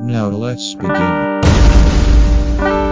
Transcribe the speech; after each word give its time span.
Now 0.00 0.28
let's 0.28 0.74
begin. 0.74 2.87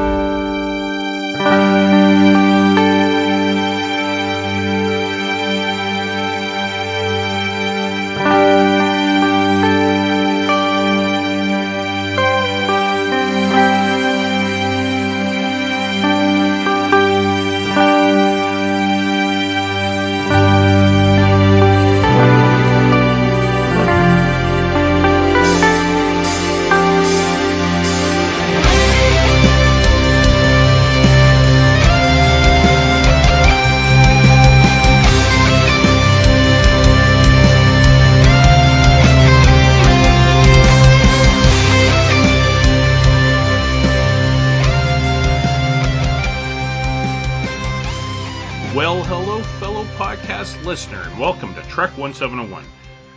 701, 52.16 52.64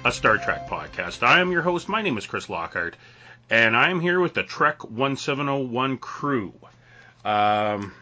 a 0.03 0.11
Star 0.11 0.37
Trek 0.37 0.67
podcast. 0.67 1.23
I 1.23 1.39
am 1.39 1.53
your 1.53 1.61
host. 1.61 1.87
My 1.87 2.01
name 2.01 2.17
is 2.17 2.27
Chris 2.27 2.49
Lockhart, 2.49 2.97
and 3.49 3.73
I 3.73 3.91
am 3.91 4.01
here 4.01 4.19
with 4.19 4.33
the 4.33 4.43
Trek 4.43 4.83
1701 4.83 5.99
crew. 5.99 6.53
Um, 7.23 7.93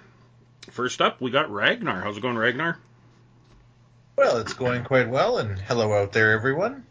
first 0.71 0.99
up, 0.99 1.21
we 1.21 1.29
got 1.29 1.51
Ragnar. 1.51 2.01
How's 2.01 2.17
it 2.17 2.21
going, 2.21 2.35
Ragnar? 2.35 2.79
Well, 4.17 4.37
it's 4.37 4.53
going 4.53 4.83
quite 4.85 5.07
well, 5.07 5.37
and 5.37 5.59
hello 5.59 5.93
out 5.93 6.13
there, 6.13 6.31
everyone. 6.31 6.83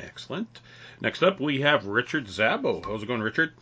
Excellent. 0.00 0.58
Next 1.00 1.22
up, 1.22 1.38
we 1.38 1.60
have 1.60 1.86
Richard 1.86 2.26
Zabo. 2.26 2.84
How's 2.84 3.04
it 3.04 3.06
going, 3.06 3.22
Richard? 3.22 3.52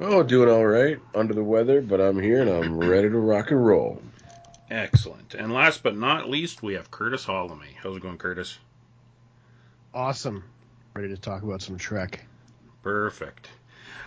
Oh, 0.00 0.22
doing 0.22 0.48
all 0.48 0.66
right. 0.66 0.98
Under 1.14 1.34
the 1.34 1.44
weather, 1.44 1.82
but 1.82 2.00
I'm 2.00 2.18
here 2.18 2.40
and 2.40 2.48
I'm 2.48 2.78
ready 2.78 3.10
to 3.10 3.18
rock 3.18 3.50
and 3.50 3.66
roll. 3.66 4.00
Excellent. 4.70 5.34
And 5.34 5.52
last 5.52 5.82
but 5.82 5.96
not 5.96 6.28
least, 6.28 6.62
we 6.62 6.74
have 6.74 6.90
Curtis 6.90 7.24
Hollamy. 7.24 7.74
How's 7.82 7.96
it 7.96 8.02
going, 8.02 8.18
Curtis? 8.18 8.58
Awesome. 9.94 10.44
Ready 10.94 11.08
to 11.08 11.16
talk 11.16 11.42
about 11.42 11.62
some 11.62 11.78
Trek. 11.78 12.24
Perfect. 12.82 13.48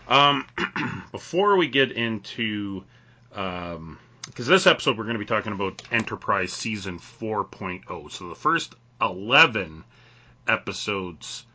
Um, 0.07 0.45
before 1.11 1.57
we 1.57 1.67
get 1.67 1.91
into, 1.91 2.83
because 3.29 4.47
this 4.47 4.67
episode 4.67 4.97
we're 4.97 5.05
going 5.05 5.15
to 5.15 5.19
be 5.19 5.25
talking 5.25 5.53
about 5.53 5.81
Enterprise 5.91 6.53
Season 6.53 6.99
4.0. 6.99 8.11
So 8.11 8.29
the 8.29 8.35
first 8.35 8.75
11 9.01 9.83
episodes 10.47 11.45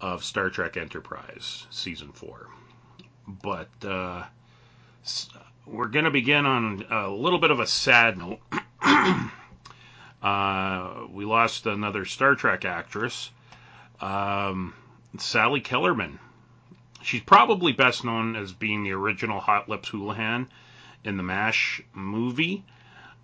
of 0.00 0.22
Star 0.22 0.50
Trek 0.50 0.76
Enterprise 0.76 1.66
Season 1.70 2.12
4. 2.12 2.48
But 3.26 3.70
uh, 3.84 4.24
we're 5.66 5.88
going 5.88 6.04
to 6.04 6.10
begin 6.10 6.46
on 6.46 6.84
a 6.90 7.08
little 7.10 7.38
bit 7.38 7.50
of 7.50 7.60
a 7.60 7.66
sad 7.66 8.16
note. 8.16 8.38
uh, 10.22 11.06
we 11.10 11.24
lost 11.24 11.66
another 11.66 12.04
Star 12.04 12.34
Trek 12.34 12.64
actress, 12.64 13.30
um, 14.00 14.74
Sally 15.18 15.60
Kellerman. 15.60 16.18
She's 17.02 17.22
probably 17.22 17.72
best 17.72 18.04
known 18.04 18.36
as 18.36 18.52
being 18.52 18.84
the 18.84 18.92
original 18.92 19.40
Hot 19.40 19.68
Lips 19.68 19.88
Houlihan 19.88 20.48
in 21.04 21.16
the 21.16 21.22
MASH 21.22 21.82
movie. 21.94 22.64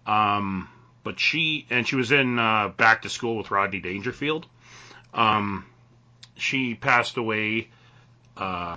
Um, 0.06 0.68
but 1.04 1.18
she, 1.18 1.66
and 1.70 1.86
she 1.86 1.96
was 1.96 2.12
in 2.12 2.38
uh, 2.38 2.68
Back 2.76 3.02
to 3.02 3.08
School 3.08 3.36
with 3.36 3.50
Rodney 3.50 3.80
Dangerfield. 3.80 4.46
Um, 5.14 5.66
she 6.36 6.74
passed 6.74 7.16
away, 7.16 7.68
uh, 8.36 8.76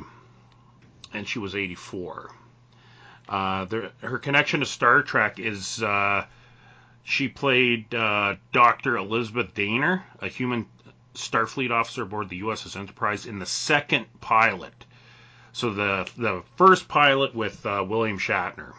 and 1.14 1.28
she 1.28 1.40
was 1.40 1.56
84. 1.56 2.32
Uh, 3.28 3.66
there, 3.66 3.92
her 4.02 4.20
connection 4.20 4.60
to 4.60 4.66
Star 4.66 5.02
Trek 5.02 5.40
is 5.40 5.82
uh, 5.82 6.26
she 7.04 7.28
played 7.28 7.94
uh, 7.94 8.36
Dr. 8.52 8.98
Elizabeth 8.98 9.54
Dehner, 9.54 10.04
a 10.20 10.28
human 10.28 10.68
Starfleet 11.14 11.72
officer 11.72 12.04
aboard 12.04 12.30
the 12.30 12.42
USS 12.42 12.76
Enterprise, 12.76 13.26
in 13.26 13.40
the 13.40 13.46
second 13.46 14.06
pilot. 14.22 14.86
So 15.54 15.72
the 15.72 16.10
the 16.18 16.44
first 16.58 16.88
pilot 16.88 17.34
with 17.34 17.66
uh, 17.66 17.84
William 17.88 18.20
Shatner, 18.20 18.74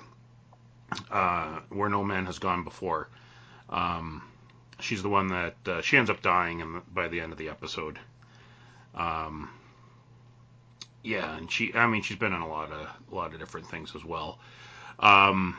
uh, 1.10 1.60
where 1.70 1.88
no 1.88 2.04
man 2.04 2.26
has 2.26 2.38
gone 2.38 2.64
before. 2.64 3.08
Um, 3.70 4.22
she's 4.80 5.02
the 5.02 5.08
one 5.08 5.28
that 5.28 5.56
uh, 5.66 5.80
she 5.80 5.96
ends 5.96 6.10
up 6.10 6.20
dying 6.22 6.60
in 6.60 6.82
by 6.92 7.08
the 7.08 7.20
end 7.20 7.32
of 7.32 7.38
the 7.38 7.48
episode. 7.48 7.98
Um, 8.94 9.50
yeah, 11.06 11.36
and 11.36 11.50
she, 11.50 11.72
I 11.72 11.86
mean, 11.86 12.02
she's 12.02 12.18
been 12.18 12.32
in 12.32 12.40
a 12.40 12.48
lot 12.48 12.72
of 12.72 12.80
a 12.80 13.14
lot 13.14 13.32
of 13.32 13.38
different 13.38 13.68
things 13.68 13.94
as 13.94 14.04
well. 14.04 14.40
Um, 14.98 15.56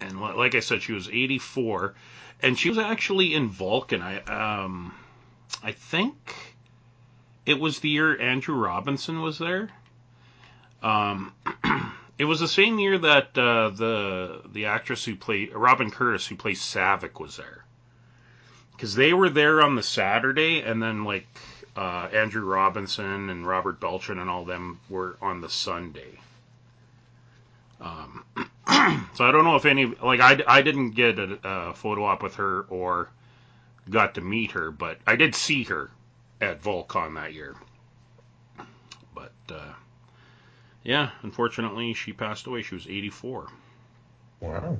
and 0.00 0.20
like 0.20 0.54
I 0.54 0.60
said, 0.60 0.80
she 0.80 0.92
was 0.92 1.08
84, 1.08 1.94
and 2.42 2.56
she 2.56 2.68
was 2.68 2.78
actually 2.78 3.34
in 3.34 3.48
Vulcan. 3.48 4.00
I 4.00 4.20
um, 4.22 4.94
I 5.62 5.72
think 5.72 6.54
it 7.44 7.58
was 7.58 7.80
the 7.80 7.88
year 7.88 8.20
Andrew 8.20 8.54
Robinson 8.54 9.20
was 9.20 9.38
there. 9.38 9.70
Um, 10.80 11.32
it 12.18 12.26
was 12.26 12.38
the 12.38 12.48
same 12.48 12.78
year 12.78 12.96
that 12.98 13.36
uh, 13.36 13.70
the 13.70 14.42
the 14.52 14.66
actress 14.66 15.04
who 15.04 15.16
played 15.16 15.52
Robin 15.52 15.90
Curtis, 15.90 16.28
who 16.28 16.36
plays 16.36 16.60
Saavik, 16.60 17.18
was 17.18 17.36
there. 17.38 17.64
Because 18.70 18.94
they 18.94 19.12
were 19.12 19.30
there 19.30 19.62
on 19.62 19.74
the 19.74 19.82
Saturday, 19.82 20.60
and 20.60 20.80
then 20.80 21.04
like 21.04 21.26
uh, 21.76 22.08
Andrew 22.12 22.44
Robinson 22.44 23.30
and 23.30 23.46
Robert 23.46 23.80
Beltran 23.80 24.18
and 24.18 24.30
all 24.30 24.44
them 24.44 24.78
were 24.88 25.16
on 25.20 25.40
the 25.40 25.48
Sunday. 25.50 26.18
Um, 27.80 28.24
so 29.14 29.24
I 29.24 29.32
don't 29.32 29.44
know 29.44 29.56
if 29.56 29.66
any 29.66 29.86
like 29.86 30.20
I, 30.20 30.42
I 30.46 30.62
didn't 30.62 30.90
get 30.92 31.18
a, 31.18 31.38
a 31.44 31.74
photo 31.74 32.04
op 32.04 32.22
with 32.22 32.36
her 32.36 32.62
or 32.62 33.10
got 33.90 34.14
to 34.14 34.20
meet 34.20 34.52
her, 34.52 34.70
but 34.70 34.98
I 35.06 35.16
did 35.16 35.34
see 35.34 35.64
her 35.64 35.90
at 36.40 36.62
Volcon 36.62 37.14
that 37.16 37.34
year. 37.34 37.54
But 39.14 39.32
uh, 39.50 39.72
yeah, 40.82 41.10
unfortunately, 41.22 41.94
she 41.94 42.12
passed 42.12 42.46
away. 42.46 42.62
She 42.62 42.74
was 42.74 42.86
84, 42.86 43.48
Wow. 44.40 44.78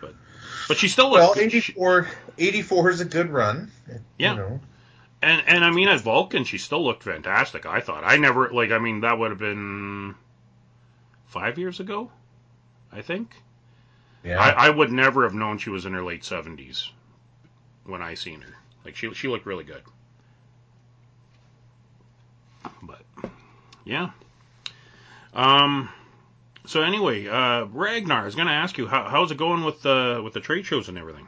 but 0.00 0.14
but 0.66 0.76
she 0.76 0.88
still 0.88 1.10
Well, 1.10 1.28
looked. 1.28 1.38
she- 1.38 1.44
84, 1.46 2.08
84 2.36 2.90
is 2.90 3.00
a 3.00 3.04
good 3.04 3.30
run. 3.30 3.70
Yeah. 4.18 4.32
You 4.32 4.36
know. 4.38 4.60
And 5.20 5.42
and 5.46 5.64
I 5.64 5.70
mean 5.70 5.88
at 5.88 6.00
Vulcan 6.00 6.44
she 6.44 6.58
still 6.58 6.84
looked 6.84 7.02
fantastic. 7.02 7.66
I 7.66 7.80
thought 7.80 8.04
I 8.04 8.16
never 8.16 8.50
like 8.50 8.70
I 8.70 8.78
mean 8.78 9.00
that 9.00 9.18
would 9.18 9.30
have 9.30 9.38
been 9.38 10.14
five 11.26 11.58
years 11.58 11.80
ago, 11.80 12.10
I 12.92 13.02
think. 13.02 13.34
Yeah. 14.24 14.40
I, 14.40 14.66
I 14.66 14.70
would 14.70 14.90
never 14.90 15.22
have 15.22 15.34
known 15.34 15.58
she 15.58 15.70
was 15.70 15.86
in 15.86 15.92
her 15.92 16.02
late 16.02 16.24
seventies 16.24 16.90
when 17.84 18.02
I 18.02 18.14
seen 18.14 18.40
her. 18.40 18.54
Like 18.84 18.96
she 18.96 19.12
she 19.14 19.28
looked 19.28 19.46
really 19.46 19.64
good. 19.64 19.82
But 22.82 23.02
yeah. 23.84 24.10
Um. 25.34 25.90
So 26.66 26.82
anyway, 26.82 27.26
uh, 27.26 27.64
Ragnar 27.66 28.22
I 28.22 28.24
was 28.24 28.34
going 28.34 28.48
to 28.48 28.52
ask 28.52 28.76
you 28.76 28.86
how, 28.86 29.04
how's 29.04 29.30
it 29.30 29.38
going 29.38 29.64
with 29.64 29.82
the 29.82 30.20
with 30.22 30.34
the 30.34 30.40
trade 30.40 30.66
shows 30.66 30.88
and 30.88 30.98
everything. 30.98 31.26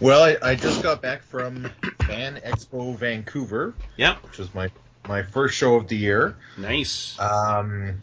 well, 0.00 0.22
I, 0.22 0.36
I 0.50 0.54
just 0.54 0.82
got 0.82 1.00
back 1.00 1.22
from 1.22 1.70
Fan 2.06 2.40
Expo 2.44 2.96
Vancouver, 2.96 3.74
Yeah. 3.96 4.16
which 4.22 4.38
was 4.38 4.54
my 4.54 4.70
my 5.06 5.22
first 5.22 5.54
show 5.56 5.74
of 5.76 5.88
the 5.88 5.96
year. 5.96 6.36
Nice. 6.56 7.18
Um, 7.20 8.02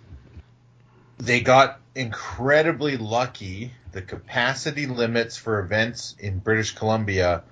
they 1.18 1.42
got 1.42 1.80
incredibly 1.96 2.98
lucky. 2.98 3.72
The 3.92 4.02
capacity 4.02 4.86
limits 4.86 5.36
for 5.38 5.60
events 5.60 6.16
in 6.20 6.40
British 6.40 6.76
Columbia 6.76 7.44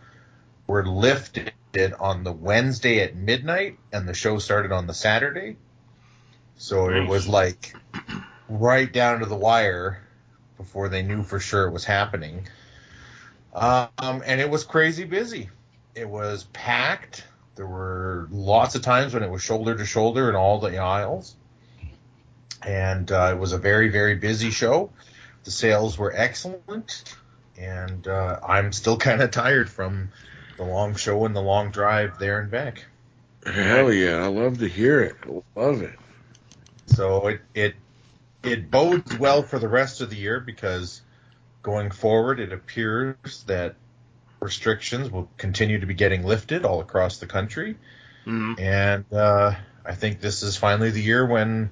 were 0.67 0.85
lifted 0.85 1.51
on 1.99 2.23
the 2.23 2.31
Wednesday 2.31 3.01
at 3.01 3.15
midnight, 3.15 3.77
and 3.91 4.07
the 4.07 4.13
show 4.13 4.37
started 4.39 4.71
on 4.71 4.87
the 4.87 4.93
Saturday. 4.93 5.57
So 6.57 6.89
it 6.89 7.07
was 7.07 7.27
like 7.27 7.73
right 8.47 8.91
down 8.91 9.19
to 9.19 9.25
the 9.25 9.35
wire 9.35 10.01
before 10.57 10.89
they 10.89 11.01
knew 11.03 11.23
for 11.23 11.39
sure 11.39 11.67
it 11.67 11.71
was 11.71 11.85
happening. 11.85 12.47
Um, 13.53 13.89
and 13.99 14.39
it 14.39 14.49
was 14.49 14.63
crazy 14.63 15.05
busy. 15.05 15.49
It 15.95 16.07
was 16.07 16.45
packed. 16.53 17.25
There 17.55 17.67
were 17.67 18.27
lots 18.31 18.75
of 18.75 18.81
times 18.81 19.13
when 19.13 19.23
it 19.23 19.29
was 19.29 19.41
shoulder 19.41 19.75
to 19.75 19.85
shoulder 19.85 20.29
in 20.29 20.35
all 20.35 20.59
the 20.59 20.77
aisles. 20.77 21.35
And 22.61 23.11
uh, 23.11 23.33
it 23.33 23.39
was 23.39 23.53
a 23.53 23.57
very, 23.57 23.89
very 23.89 24.15
busy 24.15 24.51
show. 24.51 24.91
The 25.43 25.51
sales 25.51 25.97
were 25.97 26.13
excellent. 26.15 27.03
And 27.57 28.07
uh, 28.07 28.39
I'm 28.47 28.71
still 28.71 28.97
kind 29.07 29.21
of 29.21 29.31
tired 29.31 29.69
from 29.69 30.09
the 30.57 30.63
long 30.63 30.95
show 30.95 31.25
and 31.25 31.35
the 31.35 31.41
long 31.41 31.71
drive 31.71 32.19
there 32.19 32.39
and 32.39 32.51
back. 32.51 32.85
Hell 33.45 33.91
yeah, 33.91 34.17
I 34.17 34.27
love 34.27 34.59
to 34.59 34.67
hear 34.67 35.01
it. 35.01 35.15
Love 35.55 35.81
it. 35.81 35.97
So 36.87 37.27
it 37.27 37.41
it 37.53 37.75
it 38.43 38.69
bodes 38.69 39.17
well 39.17 39.43
for 39.43 39.59
the 39.59 39.67
rest 39.67 40.01
of 40.01 40.09
the 40.09 40.17
year 40.17 40.39
because 40.39 41.01
going 41.61 41.91
forward, 41.91 42.39
it 42.39 42.51
appears 42.51 43.43
that 43.47 43.75
restrictions 44.41 45.11
will 45.11 45.29
continue 45.37 45.79
to 45.79 45.85
be 45.85 45.93
getting 45.93 46.23
lifted 46.23 46.65
all 46.65 46.81
across 46.81 47.17
the 47.17 47.27
country, 47.27 47.77
hmm 48.25 48.53
and 48.57 49.05
uh, 49.13 49.53
I 49.85 49.95
think 49.95 50.21
this 50.21 50.43
is 50.43 50.57
finally 50.57 50.91
the 50.91 51.01
year 51.01 51.25
when 51.25 51.69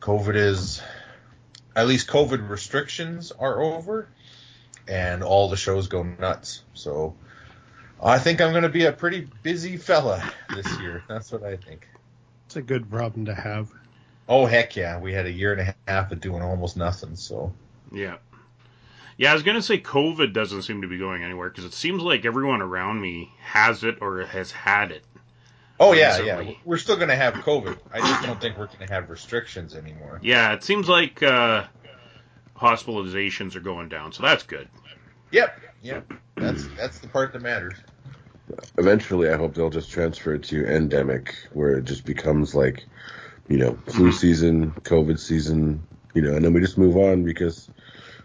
COVID 0.00 0.36
is 0.36 0.82
at 1.76 1.86
least 1.86 2.08
COVID 2.08 2.48
restrictions 2.48 3.32
are 3.32 3.60
over, 3.60 4.08
and 4.86 5.22
all 5.22 5.48
the 5.48 5.56
shows 5.56 5.88
go 5.88 6.02
nuts. 6.02 6.62
So 6.74 7.14
I 8.02 8.18
think 8.18 8.40
I'm 8.40 8.50
going 8.50 8.62
to 8.64 8.68
be 8.68 8.84
a 8.84 8.92
pretty 8.92 9.26
busy 9.42 9.76
fella 9.76 10.22
this 10.50 10.66
year. 10.78 11.02
That's 11.08 11.32
what 11.32 11.42
I 11.42 11.56
think. 11.56 11.88
It's 12.46 12.56
a 12.56 12.62
good 12.62 12.90
problem 12.90 13.26
to 13.26 13.34
have. 13.34 13.70
Oh 14.28 14.46
heck 14.46 14.76
yeah, 14.76 15.00
we 15.00 15.12
had 15.12 15.26
a 15.26 15.32
year 15.32 15.52
and 15.52 15.60
a 15.60 15.74
half 15.86 16.12
of 16.12 16.20
doing 16.20 16.42
almost 16.42 16.76
nothing. 16.76 17.16
So 17.16 17.52
Yeah. 17.92 18.16
Yeah, 19.16 19.30
I 19.30 19.34
was 19.34 19.42
gonna 19.42 19.62
say 19.62 19.78
COVID 19.78 20.32
doesn't 20.32 20.62
seem 20.62 20.82
to 20.82 20.88
be 20.88 20.98
going 20.98 21.22
anywhere 21.22 21.48
because 21.48 21.64
it 21.64 21.74
seems 21.74 22.02
like 22.02 22.24
everyone 22.24 22.62
around 22.62 23.00
me 23.00 23.30
has 23.42 23.84
it 23.84 23.98
or 24.00 24.22
has 24.26 24.50
had 24.50 24.90
it. 24.90 25.04
oh 25.80 25.92
yeah, 25.92 26.20
yeah, 26.20 26.52
we're 26.64 26.78
still 26.78 26.96
going 26.96 27.08
to 27.08 27.16
have 27.16 27.34
COVID. 27.34 27.76
I 27.92 27.98
just 27.98 28.22
don't 28.22 28.40
think 28.40 28.56
we're 28.56 28.66
going 28.66 28.86
to 28.86 28.92
have 28.92 29.10
restrictions 29.10 29.74
anymore. 29.74 30.20
Yeah, 30.22 30.52
it 30.52 30.62
seems 30.62 30.88
like 30.88 31.22
uh, 31.22 31.64
hospitalizations 32.56 33.56
are 33.56 33.60
going 33.60 33.88
down, 33.88 34.12
so 34.12 34.22
that's 34.22 34.44
good. 34.44 34.68
Yep, 35.32 35.60
yep. 35.82 36.12
That's 36.36 36.66
that's 36.76 36.98
the 37.00 37.08
part 37.08 37.32
that 37.32 37.42
matters. 37.42 37.74
Eventually, 38.78 39.30
I 39.30 39.36
hope 39.36 39.54
they'll 39.54 39.70
just 39.70 39.90
transfer 39.90 40.34
it 40.34 40.44
to 40.44 40.64
endemic, 40.66 41.34
where 41.52 41.78
it 41.78 41.84
just 41.84 42.04
becomes 42.04 42.54
like, 42.54 42.84
you 43.48 43.56
know, 43.56 43.76
flu 43.86 44.12
season, 44.12 44.70
COVID 44.82 45.18
season, 45.18 45.82
you 46.14 46.22
know, 46.22 46.34
and 46.34 46.44
then 46.44 46.52
we 46.52 46.60
just 46.60 46.78
move 46.78 46.96
on 46.96 47.24
because 47.24 47.68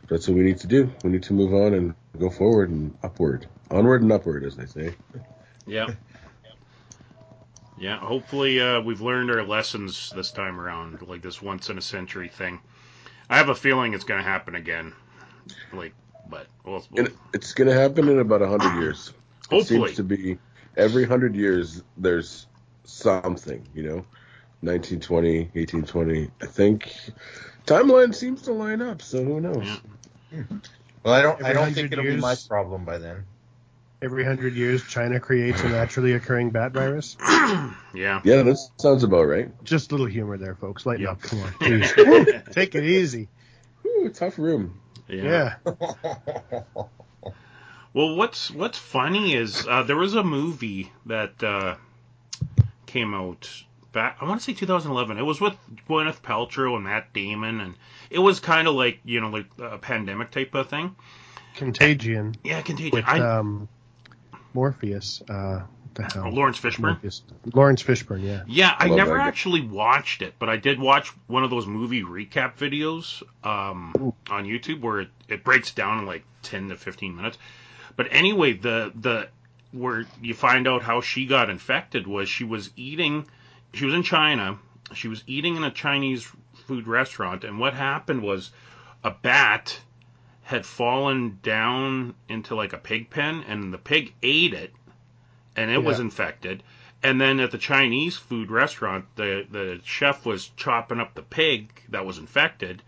that's 0.09 0.27
what 0.27 0.38
we 0.38 0.44
need 0.44 0.59
to 0.59 0.67
do. 0.67 0.91
We 1.03 1.11
need 1.11 1.23
to 1.23 1.33
move 1.33 1.53
on 1.53 1.73
and 1.73 1.94
go 2.17 2.29
forward 2.29 2.69
and 2.69 2.95
upward, 3.03 3.47
onward 3.69 4.01
and 4.01 4.11
upward, 4.11 4.44
as 4.44 4.56
they 4.56 4.65
say. 4.65 4.95
Yeah. 5.65 5.88
Yeah, 7.79 7.97
hopefully 7.97 8.59
uh, 8.59 8.81
we've 8.81 9.00
learned 9.00 9.31
our 9.31 9.44
lessons 9.44 10.11
this 10.13 10.31
time 10.31 10.59
around, 10.59 11.01
like 11.07 11.21
this 11.21 11.41
once 11.41 11.69
in 11.69 11.77
a 11.77 11.81
century 11.81 12.27
thing. 12.27 12.59
I 13.29 13.38
have 13.38 13.47
a 13.47 13.56
feeling 13.56 13.94
it's 13.94 14.03
going 14.03 14.21
to 14.21 14.29
happen 14.29 14.56
again. 14.56 14.94
Like, 15.71 15.94
but 16.29 16.47
we'll, 16.65 16.85
we'll 16.91 17.07
it's 17.33 17.53
going 17.53 17.69
to 17.69 17.73
happen 17.73 18.09
in 18.09 18.19
about 18.19 18.41
a 18.41 18.47
hundred 18.47 18.81
years. 18.81 19.13
It 19.50 19.56
hopefully. 19.56 19.88
seems 19.88 19.95
to 19.97 20.03
be 20.03 20.38
every 20.75 21.06
hundred 21.06 21.35
years 21.35 21.81
there's 21.95 22.47
something, 22.83 23.65
you 23.73 23.83
know, 23.83 24.06
1920, 24.61 25.51
1820. 25.53 26.29
I 26.41 26.45
think 26.47 26.94
timeline 27.65 28.13
seems 28.13 28.41
to 28.44 28.51
line 28.51 28.81
up, 28.81 29.01
so 29.01 29.23
who 29.23 29.39
knows? 29.39 29.65
Yeah. 29.65 29.77
Well, 31.04 31.14
I 31.14 31.22
don't 31.22 31.44
I 31.44 31.54
don't 31.54 31.74
think 31.74 31.92
it'll 31.92 32.04
be 32.04 32.18
my 32.18 32.36
problem 32.48 32.86
by 32.86 32.98
then. 32.98 33.26
Every 34.02 34.24
hundred 34.24 34.54
years, 34.54 34.81
China 34.88 35.20
creates 35.20 35.62
a 35.62 35.70
naturally 35.70 36.14
occurring 36.14 36.52
bat 36.52 36.72
virus. 36.72 37.18
yeah. 37.94 38.22
Yeah, 38.24 38.44
that 38.44 38.58
sounds 38.78 39.04
about 39.04 39.24
right. 39.24 39.52
Just 39.64 39.92
a 39.92 39.96
little 39.96 40.08
humor 40.08 40.38
there, 40.38 40.56
folks. 40.56 40.86
Lighten 40.86 41.04
Yep. 41.04 41.12
up. 41.12 41.22
Come 41.22 41.42
on, 41.42 41.52
please. 41.60 41.92
Take 42.52 42.76
it 42.76 42.84
easy. 42.86 43.28
Ooh, 43.86 44.10
tough 44.10 44.38
room. 44.40 44.80
Yeah. 45.08 45.56
Yeah. 45.66 45.74
Well, 47.92 48.16
what's 48.16 48.52
what's 48.52 48.78
funny 48.78 49.34
is 49.34 49.66
uh, 49.68 49.81
there 49.81 49.98
was 49.98 50.14
a 50.14 50.24
movie 50.24 50.92
that 51.08 51.44
uh, 51.44 51.76
came 52.86 53.16
out 53.16 53.50
back. 53.91 54.18
I 54.21 54.25
want 54.25 54.39
to 54.39 54.44
say 54.44 54.53
2011. 54.53 55.18
It 55.18 55.24
was 55.24 55.41
with 55.41 55.56
Gwyneth 55.89 56.21
Paltrow 56.21 56.75
and 56.75 56.83
Matt 56.83 57.13
Damon, 57.13 57.62
and 57.62 57.75
it 58.09 58.19
was 58.19 58.39
kind 58.39 58.68
of 58.68 58.75
like 58.75 59.00
you 59.03 59.21
know 59.21 59.30
like 59.30 59.45
a 59.59 59.77
pandemic 59.77 60.31
type 60.31 60.53
of 60.56 60.69
thing. 60.69 60.95
Contagion 61.56 62.36
Yeah, 62.44 62.62
Contagion. 62.62 62.91
with 62.94 63.06
I, 63.07 63.19
um, 63.19 63.68
Morpheus. 64.53 65.21
Uh, 65.30 65.62
the 65.95 66.03
hell? 66.03 66.24
oh, 66.27 66.30
Lawrence 66.30 66.59
Fishburne. 66.59 66.80
Morpheus. 66.80 67.21
Lawrence 67.53 67.83
Fishburne. 67.83 68.24
Yeah. 68.24 68.44
Yeah, 68.47 68.75
I 68.77 68.88
Love 68.88 68.97
never 68.97 69.18
actually 69.18 69.62
watched 69.62 70.21
it, 70.21 70.35
but 70.39 70.50
I 70.50 70.57
did 70.57 70.80
watch 70.80 71.09
one 71.27 71.44
of 71.44 71.50
those 71.50 71.65
movie 71.65 72.03
recap 72.03 72.57
videos 72.57 73.21
um, 73.44 74.13
on 74.30 74.45
YouTube 74.45 74.81
where 74.81 75.01
it, 75.01 75.09
it 75.27 75.44
breaks 75.44 75.71
down 75.71 76.00
in 76.00 76.06
like 76.06 76.24
10 76.44 76.69
to 76.69 76.77
15 76.77 77.15
minutes. 77.15 77.38
But 77.95 78.07
anyway, 78.12 78.53
the 78.53 78.94
the 78.95 79.27
where 79.71 80.06
you 80.21 80.33
find 80.33 80.68
out 80.68 80.81
how 80.81 81.01
she 81.01 81.25
got 81.25 81.50
infected 81.50 82.07
was 82.07 82.30
she 82.30 82.44
was 82.44 82.69
eating, 82.75 83.25
she 83.74 83.86
was 83.86 83.94
in 83.94 84.04
China, 84.04 84.57
she 84.94 85.07
was 85.07 85.24
eating 85.27 85.56
in 85.56 85.63
a 85.63 85.71
Chinese 85.71 86.27
food 86.66 86.88
restaurant, 86.88 87.44
and 87.44 87.60
what 87.60 87.74
happened 87.74 88.21
was 88.21 88.51
a 89.04 89.12
bat 89.12 89.80
had 90.44 90.66
fallen 90.66 91.39
down 91.44 92.16
into 92.27 92.56
like 92.56 92.74
a 92.74 92.77
pig 92.77 93.10
pen, 93.10 93.44
and 93.48 93.74
the 93.74 93.77
pig 93.77 94.13
ate 94.24 94.54
it, 94.54 94.74
and 95.56 95.69
it 95.69 95.83
was 95.83 96.00
infected. 96.00 96.63
And 97.01 97.21
then 97.21 97.39
at 97.39 97.51
the 97.51 97.57
Chinese 97.57 98.18
food 98.18 98.51
restaurant, 98.51 99.06
the 99.16 99.45
the 99.50 99.80
chef 99.86 100.25
was 100.25 100.50
chopping 100.57 101.00
up 101.00 101.13
the 101.13 101.21
pig 101.21 101.69
that 101.89 102.06
was 102.06 102.18
infected, 102.18 102.81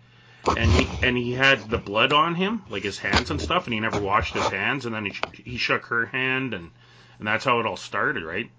and 0.57 0.72
he 0.72 1.07
and 1.07 1.16
he 1.16 1.33
had 1.33 1.69
the 1.69 1.78
blood 1.78 2.12
on 2.12 2.36
him, 2.36 2.63
like 2.69 2.83
his 2.83 2.98
hands 2.98 3.31
and 3.31 3.39
stuff, 3.39 3.66
and 3.66 3.74
he 3.74 3.80
never 3.80 4.01
washed 4.01 4.33
his 4.33 4.48
hands. 4.48 4.86
And 4.86 4.95
then 4.95 5.06
he 5.06 5.13
he 5.44 5.57
shook 5.57 5.86
her 5.86 6.07
hand, 6.07 6.54
and 6.54 6.72
and 7.19 7.28
that's 7.28 7.45
how 7.45 7.60
it 7.60 7.66
all 7.66 7.78
started, 7.78 8.24
right? 8.24 8.50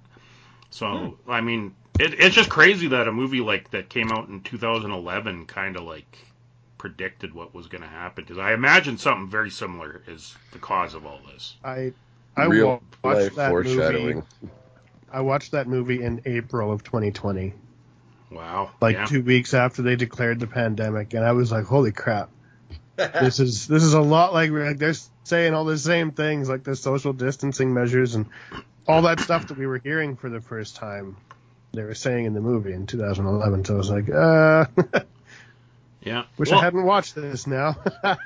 So 0.71 0.87
hmm. 0.87 1.31
I 1.31 1.41
mean, 1.41 1.75
it, 2.01 2.15
it's 2.15 2.35
just 2.35 2.51
crazy 2.51 2.89
that 2.89 3.09
a 3.09 3.13
movie 3.13 3.41
like 3.41 3.71
that 3.73 3.89
came 3.89 4.11
out 4.11 4.29
in 4.29 4.41
2011 4.43 5.47
kind 5.47 5.77
of 5.77 5.83
like 5.85 6.19
predicted 6.79 7.33
what 7.35 7.55
was 7.55 7.69
going 7.69 7.83
to 7.83 7.89
happen 7.89 8.25
because 8.25 8.39
I 8.39 8.55
imagine 8.55 8.99
something 8.99 9.29
very 9.29 9.51
similar 9.51 10.03
is 10.09 10.35
the 10.53 10.59
cause 10.59 10.95
of 10.95 11.07
all 11.07 11.21
this. 11.33 11.55
I 11.65 11.93
I 12.37 12.45
Real 12.47 12.67
wa- 13.03 13.11
life 13.13 13.25
watched 13.25 13.37
that 13.37 13.51
foreshadowing. 13.51 14.17
movie. 14.17 14.53
I 15.13 15.21
watched 15.21 15.53
that 15.53 15.69
movie 15.69 16.03
in 16.03 16.23
April 16.25 16.73
of 16.73 16.83
2020, 16.83 17.53
Wow. 18.31 18.71
like 18.81 18.97
yeah. 18.97 19.05
two 19.05 19.23
weeks 19.23 19.53
after 19.53 19.83
they 19.83 19.95
declared 19.95 20.41
the 20.41 20.47
pandemic, 20.47 21.13
and 21.13 21.23
I 21.25 21.33
was 21.33 21.53
like, 21.53 21.67
"Holy 21.67 21.93
crap! 21.93 22.31
This 22.97 23.39
is 23.39 23.67
this 23.69 23.83
is 23.83 23.93
a 23.95 24.01
lot 24.01 24.33
like, 24.33 24.51
like 24.51 24.79
they're 24.79 24.95
saying 25.25 25.53
all 25.55 25.65
the 25.67 25.77
same 25.79 26.13
things, 26.13 26.49
like 26.49 26.65
the 26.65 26.75
social 26.75 27.13
distancing 27.13 27.75
measures 27.75 28.15
and 28.15 28.27
all 28.89 29.03
that 29.03 29.21
stuff 29.21 29.49
that 29.49 29.59
we 29.59 29.67
were 29.67 29.79
hearing 29.79 30.17
for 30.17 30.31
the 30.31 30.41
first 30.41 30.77
time. 30.77 31.17
They 31.73 31.83
were 31.83 31.95
saying 31.95 32.27
in 32.27 32.35
the 32.35 32.41
movie 32.41 32.73
in 32.73 32.87
2011. 32.87 33.65
So 33.65 33.75
I 33.75 33.77
was 33.79 33.91
like, 33.91 34.11
uh, 34.11 34.67
yeah. 36.03 36.25
wish 36.37 36.51
Well, 36.51 36.61
I 36.61 36.65
hadn't 36.65 36.85
watched 36.85 37.15
this 37.15 37.47
now. 37.47 37.77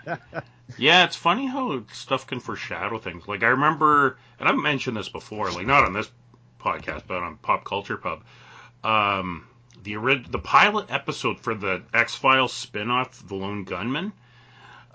Yeah, 0.79 1.05
it's 1.05 1.17
funny 1.17 1.47
how 1.47 1.85
stuff 1.93 2.27
can 2.27 2.41
foreshadow 2.41 2.99
things. 2.99 3.29
Like 3.29 3.43
I 3.43 3.49
remember, 3.49 4.19
and 4.41 4.49
I've 4.49 4.57
mentioned 4.57 4.97
this 4.97 5.09
before, 5.09 5.51
like 5.53 5.67
not 5.67 5.85
on 5.85 5.93
this 5.93 6.11
podcast, 6.61 7.05
but 7.07 7.23
on 7.23 7.37
Pop 7.37 7.65
Culture 7.65 7.97
Pub. 7.97 8.25
Um, 8.83 9.47
the 9.85 9.97
orig- 9.97 10.31
the 10.31 10.39
pilot 10.41 10.87
episode 10.91 11.39
for 11.39 11.55
the 11.55 11.83
X 11.95 12.17
Files 12.17 12.53
spinoff, 12.53 13.27
The 13.29 13.37
Lone 13.37 13.65
Gunman, 13.65 14.13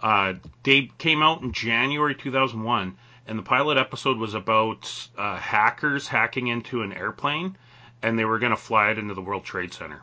uh, 0.02 0.34
they 0.64 0.92
came 0.98 1.24
out 1.24 1.42
in 1.42 1.54
January 1.54 2.16
2001, 2.16 2.98
and 3.28 3.40
the 3.40 3.44
pilot 3.44 3.78
episode 3.78 4.18
was 4.18 4.34
about 4.34 4.92
uh, 5.18 5.38
hackers 5.38 6.08
hacking 6.08 6.48
into 6.48 6.82
an 6.82 6.92
airplane, 6.92 7.56
and 8.04 8.18
they 8.18 8.26
were 8.26 8.40
going 8.40 8.52
to 8.52 8.58
fly 8.58 8.92
it 8.92 8.98
into 8.98 9.14
the 9.14 9.22
World 9.22 9.44
Trade 9.44 9.74
Center 9.74 10.02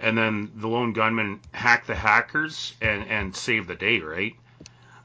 and 0.00 0.16
then 0.16 0.50
the 0.56 0.68
lone 0.68 0.92
gunman 0.92 1.40
hacked 1.52 1.86
the 1.86 1.94
hackers 1.94 2.74
and 2.80 3.06
and 3.08 3.36
saved 3.36 3.68
the 3.68 3.74
day, 3.74 4.00
right? 4.00 4.34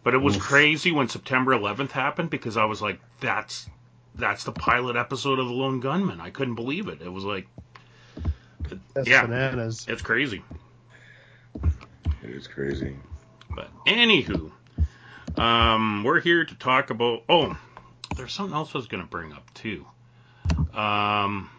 But 0.03 0.13
it 0.13 0.19
was 0.19 0.35
Oof. 0.35 0.41
crazy 0.41 0.91
when 0.91 1.09
September 1.09 1.51
11th 1.51 1.91
happened 1.91 2.29
because 2.29 2.57
I 2.57 2.65
was 2.65 2.81
like, 2.81 2.99
that's 3.19 3.67
that's 4.15 4.43
the 4.45 4.51
pilot 4.53 4.95
episode 4.95 5.39
of 5.39 5.47
the 5.47 5.53
lone 5.53 5.79
gunman. 5.81 6.21
I 6.21 6.29
couldn't 6.29 6.55
believe 6.55 6.87
it. 6.87 7.01
It 7.01 7.09
was 7.11 7.25
like, 7.25 7.47
That's 8.93 9.07
Yeah. 9.07 9.25
bananas. 9.25 9.85
it's 9.89 10.01
crazy. 10.01 10.43
It 12.23 12.29
is 12.29 12.47
crazy. 12.47 12.95
But 13.53 13.67
anywho, 13.85 14.51
um, 15.37 16.03
we're 16.03 16.21
here 16.21 16.45
to 16.45 16.55
talk 16.55 16.89
about. 16.89 17.23
Oh, 17.27 17.57
there's 18.15 18.31
something 18.33 18.55
else 18.55 18.73
I 18.73 18.77
was 18.77 18.87
gonna 18.87 19.03
bring 19.03 19.33
up 19.33 19.53
too. 19.53 19.85
Um, 20.75 21.49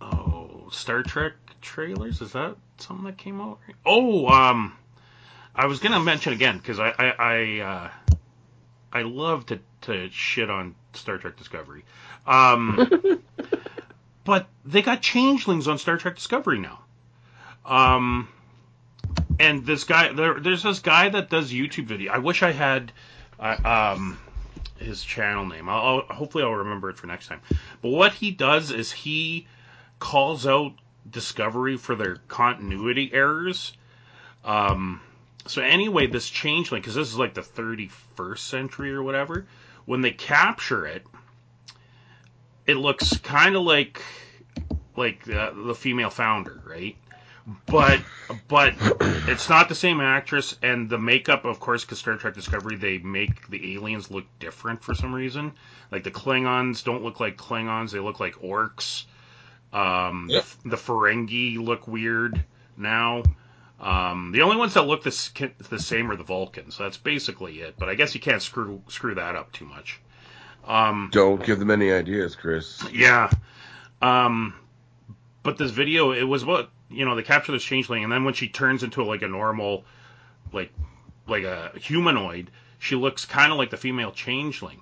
oh, 0.00 0.68
Star 0.70 1.02
Trek 1.02 1.32
trailers. 1.60 2.20
Is 2.20 2.32
that 2.32 2.56
something 2.78 3.06
that 3.06 3.18
came 3.18 3.40
out? 3.40 3.58
Oh, 3.84 4.28
um, 4.28 4.76
I 5.54 5.66
was 5.66 5.80
gonna 5.80 6.00
mention 6.00 6.32
again 6.32 6.58
because 6.58 6.78
I 6.78 6.90
I 6.90 7.14
I, 7.18 7.60
uh, 7.60 8.16
I 8.92 9.02
love 9.02 9.46
to 9.46 9.58
to 9.82 10.08
shit 10.10 10.48
on 10.48 10.74
Star 10.92 11.18
Trek 11.18 11.36
Discovery. 11.36 11.84
Um, 12.26 13.20
but 14.24 14.46
they 14.64 14.82
got 14.82 15.02
changelings 15.02 15.66
on 15.66 15.78
Star 15.78 15.96
Trek 15.96 16.14
Discovery 16.14 16.58
now. 16.58 16.80
Um, 17.66 18.28
and 19.40 19.66
this 19.66 19.84
guy 19.84 20.12
there, 20.12 20.38
there's 20.38 20.62
this 20.62 20.78
guy 20.78 21.08
that 21.08 21.28
does 21.28 21.52
YouTube 21.52 21.86
video. 21.86 22.12
I 22.12 22.18
wish 22.18 22.42
I 22.42 22.52
had 22.52 22.92
uh, 23.40 23.56
um 23.96 24.18
his 24.84 25.02
channel 25.02 25.46
name. 25.46 25.68
I'll, 25.68 26.04
I'll 26.08 26.16
hopefully 26.16 26.44
I'll 26.44 26.50
remember 26.50 26.90
it 26.90 26.96
for 26.96 27.06
next 27.06 27.28
time. 27.28 27.40
But 27.82 27.90
what 27.90 28.12
he 28.12 28.30
does 28.30 28.70
is 28.70 28.92
he 28.92 29.46
calls 29.98 30.46
out 30.46 30.72
Discovery 31.08 31.76
for 31.76 31.94
their 31.94 32.16
continuity 32.28 33.10
errors. 33.12 33.76
Um, 34.44 35.00
so 35.46 35.62
anyway, 35.62 36.06
this 36.06 36.28
changeling, 36.28 36.80
because 36.80 36.94
this 36.94 37.08
is 37.08 37.18
like 37.18 37.34
the 37.34 37.42
31st 37.42 38.38
century 38.38 38.92
or 38.92 39.02
whatever, 39.02 39.46
when 39.84 40.00
they 40.00 40.12
capture 40.12 40.86
it, 40.86 41.04
it 42.66 42.76
looks 42.76 43.16
kind 43.18 43.56
of 43.56 43.62
like 43.62 44.00
like 44.96 45.28
uh, 45.28 45.50
the 45.54 45.74
female 45.74 46.10
founder, 46.10 46.62
right? 46.64 46.96
But 47.66 48.00
but 48.48 48.72
it's 49.28 49.48
not 49.50 49.68
the 49.68 49.74
same 49.74 50.00
actress, 50.00 50.56
and 50.62 50.88
the 50.88 50.98
makeup, 50.98 51.44
of 51.44 51.60
course, 51.60 51.84
because 51.84 51.98
Star 51.98 52.16
Trek 52.16 52.34
Discovery, 52.34 52.76
they 52.76 52.98
make 52.98 53.48
the 53.48 53.74
aliens 53.74 54.10
look 54.10 54.24
different 54.38 54.82
for 54.82 54.94
some 54.94 55.14
reason. 55.14 55.52
Like 55.92 56.04
the 56.04 56.10
Klingons 56.10 56.82
don't 56.82 57.02
look 57.02 57.20
like 57.20 57.36
Klingons; 57.36 57.90
they 57.90 57.98
look 58.00 58.18
like 58.18 58.34
orcs. 58.36 59.04
Um, 59.74 60.28
Yep. 60.30 60.44
the, 60.62 60.70
the 60.70 60.76
Ferengi 60.76 61.58
look 61.58 61.86
weird 61.86 62.42
now. 62.78 63.22
Um, 63.80 64.30
the 64.32 64.40
only 64.40 64.56
ones 64.56 64.72
that 64.74 64.86
look 64.86 65.02
the, 65.02 65.50
the 65.68 65.78
same 65.78 66.10
are 66.10 66.16
the 66.16 66.22
Vulcans. 66.24 66.76
so 66.76 66.84
That's 66.84 66.96
basically 66.96 67.60
it. 67.60 67.74
But 67.78 67.88
I 67.90 67.94
guess 67.94 68.14
you 68.14 68.20
can't 68.20 68.40
screw 68.40 68.80
screw 68.88 69.14
that 69.16 69.34
up 69.36 69.52
too 69.52 69.66
much. 69.66 70.00
Um, 70.66 71.10
Don't 71.12 71.44
give 71.44 71.58
them 71.58 71.70
any 71.70 71.92
ideas, 71.92 72.34
Chris. 72.36 72.82
yeah. 72.90 73.28
Um, 74.00 74.54
but 75.42 75.58
this 75.58 75.72
video, 75.72 76.12
it 76.12 76.22
was 76.22 76.42
what 76.44 76.70
you 76.90 77.04
know, 77.04 77.14
they 77.14 77.22
capture 77.22 77.52
this 77.52 77.64
changeling, 77.64 78.04
and 78.04 78.12
then 78.12 78.24
when 78.24 78.34
she 78.34 78.48
turns 78.48 78.82
into 78.82 79.02
like 79.04 79.22
a 79.22 79.28
normal, 79.28 79.84
like 80.52 80.72
like 81.26 81.44
a 81.44 81.72
humanoid, 81.78 82.50
she 82.78 82.94
looks 82.94 83.24
kind 83.24 83.52
of 83.52 83.58
like 83.58 83.70
the 83.70 83.76
female 83.76 84.12
changeling. 84.12 84.80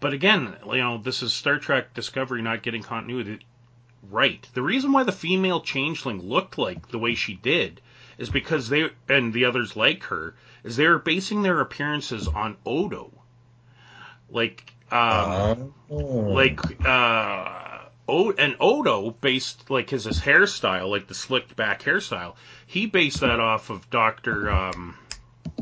But 0.00 0.12
again, 0.12 0.56
you 0.66 0.78
know, 0.78 0.98
this 0.98 1.22
is 1.22 1.32
Star 1.32 1.58
Trek 1.58 1.94
Discovery 1.94 2.42
not 2.42 2.62
getting 2.62 2.82
continuity 2.82 3.40
right. 4.10 4.46
The 4.54 4.62
reason 4.62 4.92
why 4.92 5.02
the 5.04 5.12
female 5.12 5.60
changeling 5.60 6.22
looked 6.22 6.58
like 6.58 6.88
the 6.88 6.98
way 6.98 7.14
she 7.14 7.34
did 7.34 7.80
is 8.18 8.30
because 8.30 8.68
they 8.68 8.90
and 9.08 9.32
the 9.32 9.44
others 9.44 9.76
like 9.76 10.04
her 10.04 10.34
is 10.64 10.76
they 10.76 10.86
were 10.86 10.98
basing 10.98 11.42
their 11.42 11.60
appearances 11.60 12.28
on 12.28 12.56
Odo. 12.64 13.12
Like 14.30 14.72
um, 14.90 15.72
Oh. 15.90 15.96
like 15.96 16.60
uh 16.86 17.65
o- 18.08 18.32
and 18.32 18.56
Odo 18.60 19.10
based 19.10 19.70
like 19.70 19.90
his, 19.90 20.04
his 20.04 20.20
hairstyle, 20.20 20.90
like 20.90 21.06
the 21.06 21.14
slicked 21.14 21.56
back 21.56 21.82
hairstyle. 21.82 22.34
He 22.66 22.86
based 22.86 23.20
that 23.20 23.40
off 23.40 23.70
of 23.70 23.88
Doctor 23.90 24.50
um 24.50 24.96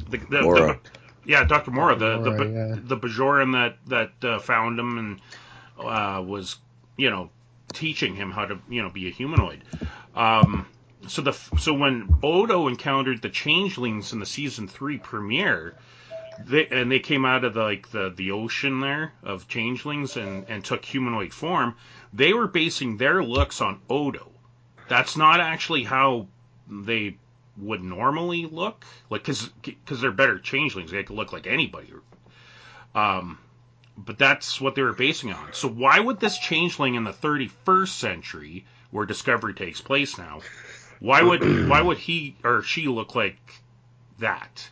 the, 0.09 0.19
the, 0.19 0.43
Mora. 0.43 0.81
the 0.83 0.91
yeah 1.25 1.45
Doctor 1.45 1.71
Mora 1.71 1.97
the 1.97 2.19
the 2.19 2.31
yeah. 2.31 2.77
the 2.83 2.97
Bajoran 2.97 3.53
that 3.53 3.77
that 3.87 4.29
uh, 4.29 4.39
found 4.39 4.79
him 4.79 4.99
and 4.99 5.21
uh, 5.79 6.23
was 6.23 6.57
you 6.97 7.11
know 7.11 7.31
teaching 7.73 8.15
him 8.15 8.31
how 8.31 8.47
to 8.47 8.59
you 8.69 8.83
know 8.83 8.91
be 8.91 9.09
a 9.09 9.11
humanoid. 9.11 9.63
Um, 10.15 10.67
so 11.09 11.23
the 11.23 11.33
so 11.33 11.75
when 11.75 12.15
Odo 12.23 12.69
encountered 12.69 13.23
the 13.23 13.29
changelings 13.29 14.13
in 14.13 14.21
the 14.21 14.27
season 14.27 14.69
three 14.69 14.99
premiere, 14.99 15.75
they 16.45 16.67
and 16.67 16.91
they 16.91 17.01
came 17.01 17.25
out 17.25 17.45
of 17.45 17.55
the, 17.55 17.63
like 17.63 17.91
the 17.91 18.13
the 18.15 18.31
ocean 18.31 18.81
there 18.81 19.13
of 19.23 19.49
changelings 19.49 20.17
and 20.17 20.47
and 20.49 20.65
took 20.65 20.85
humanoid 20.85 21.33
form. 21.33 21.75
They 22.15 22.33
were 22.33 22.47
basing 22.47 22.97
their 22.97 23.25
looks 23.25 23.61
on 23.61 23.81
Odo. 23.91 24.31
That's 24.89 25.17
not 25.17 25.41
actually 25.41 25.83
how 25.83 26.29
they 26.69 27.17
would 27.57 27.83
normally 27.83 28.47
look, 28.47 28.85
like 29.11 29.23
because 29.23 29.49
because 29.63 30.01
they're 30.01 30.13
better 30.13 30.39
changelings. 30.39 30.93
They 30.93 31.03
could 31.03 31.17
look 31.17 31.33
like 31.33 31.49
anybody. 31.49 31.93
Um, 32.95 33.39
but 33.97 34.19
that's 34.19 34.61
what 34.61 34.77
they 34.77 34.83
were 34.83 34.93
basing 34.93 35.33
on. 35.33 35.53
So 35.53 35.69
why 35.69 35.99
would 35.99 36.21
this 36.21 36.39
changeling 36.39 36.95
in 36.95 37.05
the 37.05 37.13
31st 37.13 37.89
century, 37.89 38.65
where 38.91 39.07
Discovery 39.07 39.55
takes 39.55 39.81
place 39.81 40.17
now, 40.17 40.41
why 41.01 41.23
would 41.23 41.43
why 41.69 41.83
would 41.83 41.99
he 41.99 42.37
or 42.45 42.63
she 42.63 42.87
look 42.87 43.15
like 43.15 43.39
that? 44.21 44.71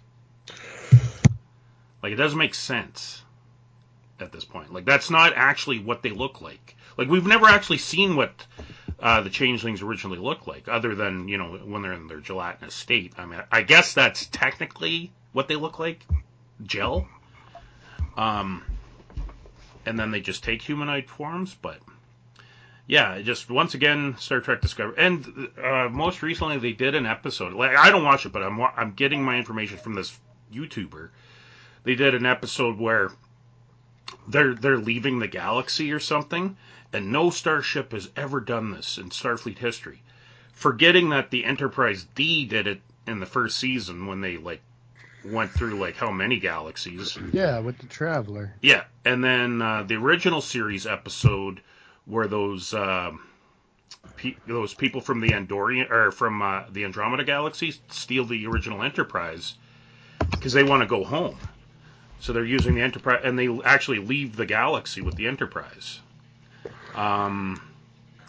Like 2.03 2.13
it 2.13 2.17
doesn't 2.17 2.39
make 2.39 2.55
sense 2.55 3.23
at 4.21 4.33
this 4.33 4.45
point. 4.45 4.73
Like 4.73 4.85
that's 4.85 5.11
not 5.11 5.33
actually 5.35 5.81
what 5.81 6.03
they 6.03 6.11
look 6.11 6.41
like. 6.41 6.77
Like 6.97 7.09
we've 7.09 7.27
never 7.27 7.47
actually 7.47 7.79
seen 7.79 8.17
what 8.17 8.47
uh, 9.01 9.21
the 9.21 9.31
changelings 9.31 9.83
originally 9.83 10.19
look 10.19 10.47
like, 10.47 10.69
other 10.69 10.95
than 10.95 11.29
you 11.29 11.39
know 11.39 11.59
when 11.65 11.83
they're 11.83 11.93
in 11.93 12.07
their 12.07 12.21
gelatinous 12.21 12.75
state. 12.75 13.13
I 13.19 13.27
mean, 13.27 13.43
I 13.51 13.63
guess 13.63 13.95
that's 13.95 14.27
technically 14.27 15.13
what 15.33 15.49
they 15.49 15.57
look 15.57 15.79
like, 15.79 16.07
gel. 16.63 17.09
Um, 18.17 18.63
and 19.87 19.99
then 19.99 20.11
they 20.11 20.21
just 20.21 20.45
take 20.45 20.63
humanoid 20.63 21.09
forms, 21.09 21.57
but 21.61 21.79
yeah, 22.87 23.21
just 23.23 23.51
once 23.51 23.75
again 23.75 24.17
Star 24.19 24.41
Trek 24.41 24.61
Discovery, 24.61 24.95
and 24.99 25.49
uh, 25.63 25.89
most 25.91 26.23
recently 26.23 26.59
they 26.59 26.73
did 26.73 26.95
an 26.95 27.07
episode. 27.07 27.55
Like 27.55 27.77
I 27.77 27.91
don't 27.91 28.05
watch 28.05 28.27
it, 28.27 28.33
but 28.33 28.43
I'm 28.43 28.61
I'm 28.61 28.93
getting 28.93 29.23
my 29.25 29.37
information 29.37 29.79
from 29.79 29.95
this 29.95 30.19
YouTuber. 30.53 31.09
They 31.85 31.95
did 31.95 32.15
an 32.15 32.27
episode 32.27 32.79
where 32.79 33.11
they're 34.29 34.55
they're 34.55 34.79
leaving 34.79 35.19
the 35.19 35.29
galaxy 35.29 35.93
or 35.93 36.01
something, 36.01 36.57
and 36.93 37.11
no 37.11 37.31
starship 37.31 37.93
has 37.93 38.11
ever 38.17 38.41
done 38.41 38.71
this 38.71 38.99
in 38.99 39.11
Starfleet 39.11 39.59
history. 39.59 40.03
Forgetting 40.53 41.11
that 41.11 41.31
the 41.31 41.45
Enterprise 41.45 42.07
D 42.15 42.45
did 42.45 42.67
it 42.67 42.81
in 43.07 43.21
the 43.21 43.27
first 43.27 43.59
season 43.59 44.07
when 44.07 44.21
they 44.21 44.37
like 44.37 44.61
went 45.25 45.51
through 45.51 45.79
like 45.79 45.97
how 45.97 46.11
many 46.11 46.39
galaxies. 46.39 47.19
Yeah, 47.33 47.59
with 47.61 47.79
the 47.79 47.87
Traveler. 47.87 48.55
Yeah, 48.61 48.85
and 49.05 49.23
then 49.23 49.63
uh, 49.63 49.83
the 49.85 49.97
original 49.97 50.41
series 50.41 50.87
episode 50.87 51.61
where 52.05 52.27
those 52.27 52.75
um 52.75 53.23
pe- 54.17 54.37
those 54.47 54.75
people 54.75 55.01
from 55.01 55.21
the 55.21 55.31
Andorian 55.31 55.91
or 55.91 56.11
from 56.11 56.43
uh, 56.43 56.65
the 56.71 56.85
Andromeda 56.85 57.25
galaxy 57.25 57.75
steal 57.89 58.25
the 58.25 58.47
original 58.47 58.83
Enterprise 58.83 59.55
because 60.31 60.53
they 60.53 60.65
want 60.65 60.83
to 60.83 60.87
go 60.87 61.05
home. 61.05 61.37
So 62.21 62.33
they're 62.33 62.45
using 62.45 62.75
the 62.75 62.83
Enterprise, 62.83 63.23
and 63.25 63.39
they 63.39 63.49
actually 63.65 63.99
leave 63.99 64.37
the 64.37 64.47
galaxy 64.47 65.01
with 65.01 65.17
the 65.17 65.27
Enterprise. 65.27 66.01
Um, 66.95 67.61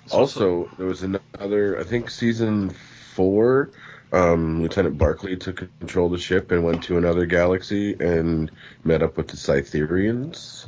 so- 0.07 0.17
Also, 0.17 0.69
there 0.77 0.85
was 0.87 1.03
another, 1.03 1.79
I 1.79 1.83
think 1.83 2.09
season 2.09 2.71
four, 3.15 3.71
um, 4.11 4.61
Lieutenant 4.61 4.97
Barclay 4.97 5.35
took 5.35 5.67
control 5.79 6.05
of 6.07 6.11
the 6.13 6.17
ship 6.19 6.51
and 6.51 6.63
went 6.63 6.83
to 6.83 6.97
another 6.97 7.25
galaxy 7.25 7.95
and 7.99 8.51
met 8.83 9.01
up 9.01 9.17
with 9.17 9.27
the 9.27 9.37
Cytherians. 9.37 10.65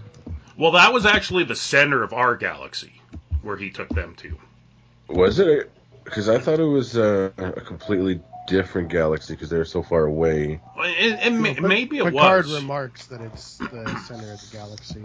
well, 0.57 0.71
that 0.71 0.93
was 0.93 1.05
actually 1.05 1.43
the 1.43 1.55
center 1.55 2.01
of 2.03 2.13
our 2.13 2.35
galaxy 2.35 3.01
where 3.41 3.57
he 3.57 3.69
took 3.69 3.89
them 3.89 4.15
to. 4.15 4.37
Was 5.07 5.37
it? 5.39 5.69
Because 6.03 6.29
I 6.29 6.39
thought 6.39 6.59
it 6.59 6.63
was 6.63 6.97
uh, 6.97 7.31
a 7.37 7.61
completely 7.61 8.21
different 8.47 8.89
galaxy 8.89 9.33
because 9.33 9.49
they 9.49 9.57
were 9.57 9.65
so 9.65 9.81
far 9.83 10.05
away. 10.05 10.59
And, 10.79 11.19
and 11.19 11.41
ma- 11.41 11.53
But 11.53 11.63
maybe 11.63 11.97
it 11.97 12.05
Picard 12.05 12.45
was. 12.45 12.55
remarks 12.61 13.07
that 13.07 13.21
it's 13.21 13.57
the 13.57 13.99
center 14.07 14.31
of 14.33 14.39
the 14.41 14.47
galaxy. 14.51 15.03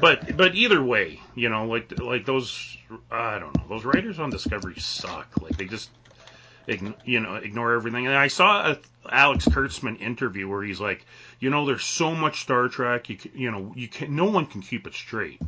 But 0.00 0.36
but 0.36 0.54
either 0.54 0.82
way, 0.82 1.20
you 1.34 1.48
know, 1.48 1.66
like 1.66 1.98
like 2.00 2.26
those 2.26 2.76
I 3.10 3.38
don't 3.38 3.56
know, 3.56 3.64
those 3.68 3.84
writers 3.84 4.18
on 4.18 4.30
Discovery 4.30 4.74
suck. 4.78 5.28
Like 5.40 5.56
they 5.56 5.66
just 5.66 5.90
ign- 6.68 6.94
you 7.04 7.20
know 7.20 7.36
ignore 7.36 7.74
everything. 7.74 8.06
And 8.06 8.16
I 8.16 8.28
saw 8.28 8.72
a 8.72 8.78
Alex 9.08 9.46
Kurtzman 9.46 10.00
interview 10.00 10.48
where 10.48 10.62
he's 10.62 10.80
like, 10.80 11.06
you 11.40 11.50
know, 11.50 11.64
there's 11.66 11.84
so 11.84 12.14
much 12.14 12.40
Star 12.42 12.68
Trek, 12.68 13.08
you 13.08 13.16
can, 13.16 13.30
you 13.34 13.50
know, 13.50 13.72
you 13.76 13.88
can 13.88 14.14
no 14.14 14.24
one 14.26 14.46
can 14.46 14.62
keep 14.62 14.86
it 14.86 14.94
straight. 14.94 15.40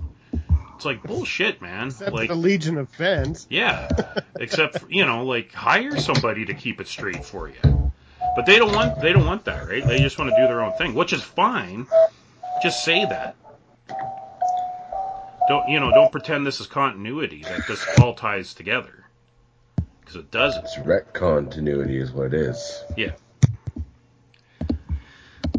It's 0.76 0.84
like 0.84 1.02
bullshit, 1.02 1.60
man. 1.62 1.88
Except 1.88 2.12
like 2.12 2.28
the 2.28 2.34
Legion 2.34 2.76
of 2.78 2.88
Fans. 2.90 3.46
yeah, 3.50 3.88
except 4.38 4.80
for, 4.80 4.90
you 4.90 5.06
know, 5.06 5.24
like 5.24 5.52
hire 5.52 5.98
somebody 5.98 6.44
to 6.46 6.54
keep 6.54 6.80
it 6.80 6.88
straight 6.88 7.24
for 7.24 7.48
you. 7.48 7.92
But 8.36 8.44
they 8.44 8.58
don't 8.58 8.74
want 8.74 9.00
they 9.00 9.12
don't 9.12 9.26
want 9.26 9.46
that, 9.46 9.66
right? 9.68 9.84
They 9.84 9.98
just 9.98 10.18
want 10.18 10.30
to 10.30 10.36
do 10.36 10.46
their 10.46 10.62
own 10.62 10.72
thing, 10.74 10.94
which 10.94 11.12
is 11.14 11.22
fine. 11.22 11.86
Just 12.62 12.84
say 12.84 13.04
that. 13.06 13.36
Don't 15.48 15.68
you 15.68 15.80
know? 15.80 15.90
Don't 15.92 16.10
pretend 16.10 16.46
this 16.46 16.60
is 16.60 16.66
continuity 16.66 17.42
that 17.42 17.66
this 17.68 17.86
all 18.00 18.14
ties 18.14 18.54
together 18.54 19.04
because 20.00 20.16
it 20.16 20.30
doesn't. 20.30 20.64
It's 20.64 20.78
rec 20.78 21.12
continuity 21.12 21.98
is 21.98 22.12
what 22.12 22.26
it 22.26 22.34
is. 22.34 22.84
Yeah. 22.96 23.12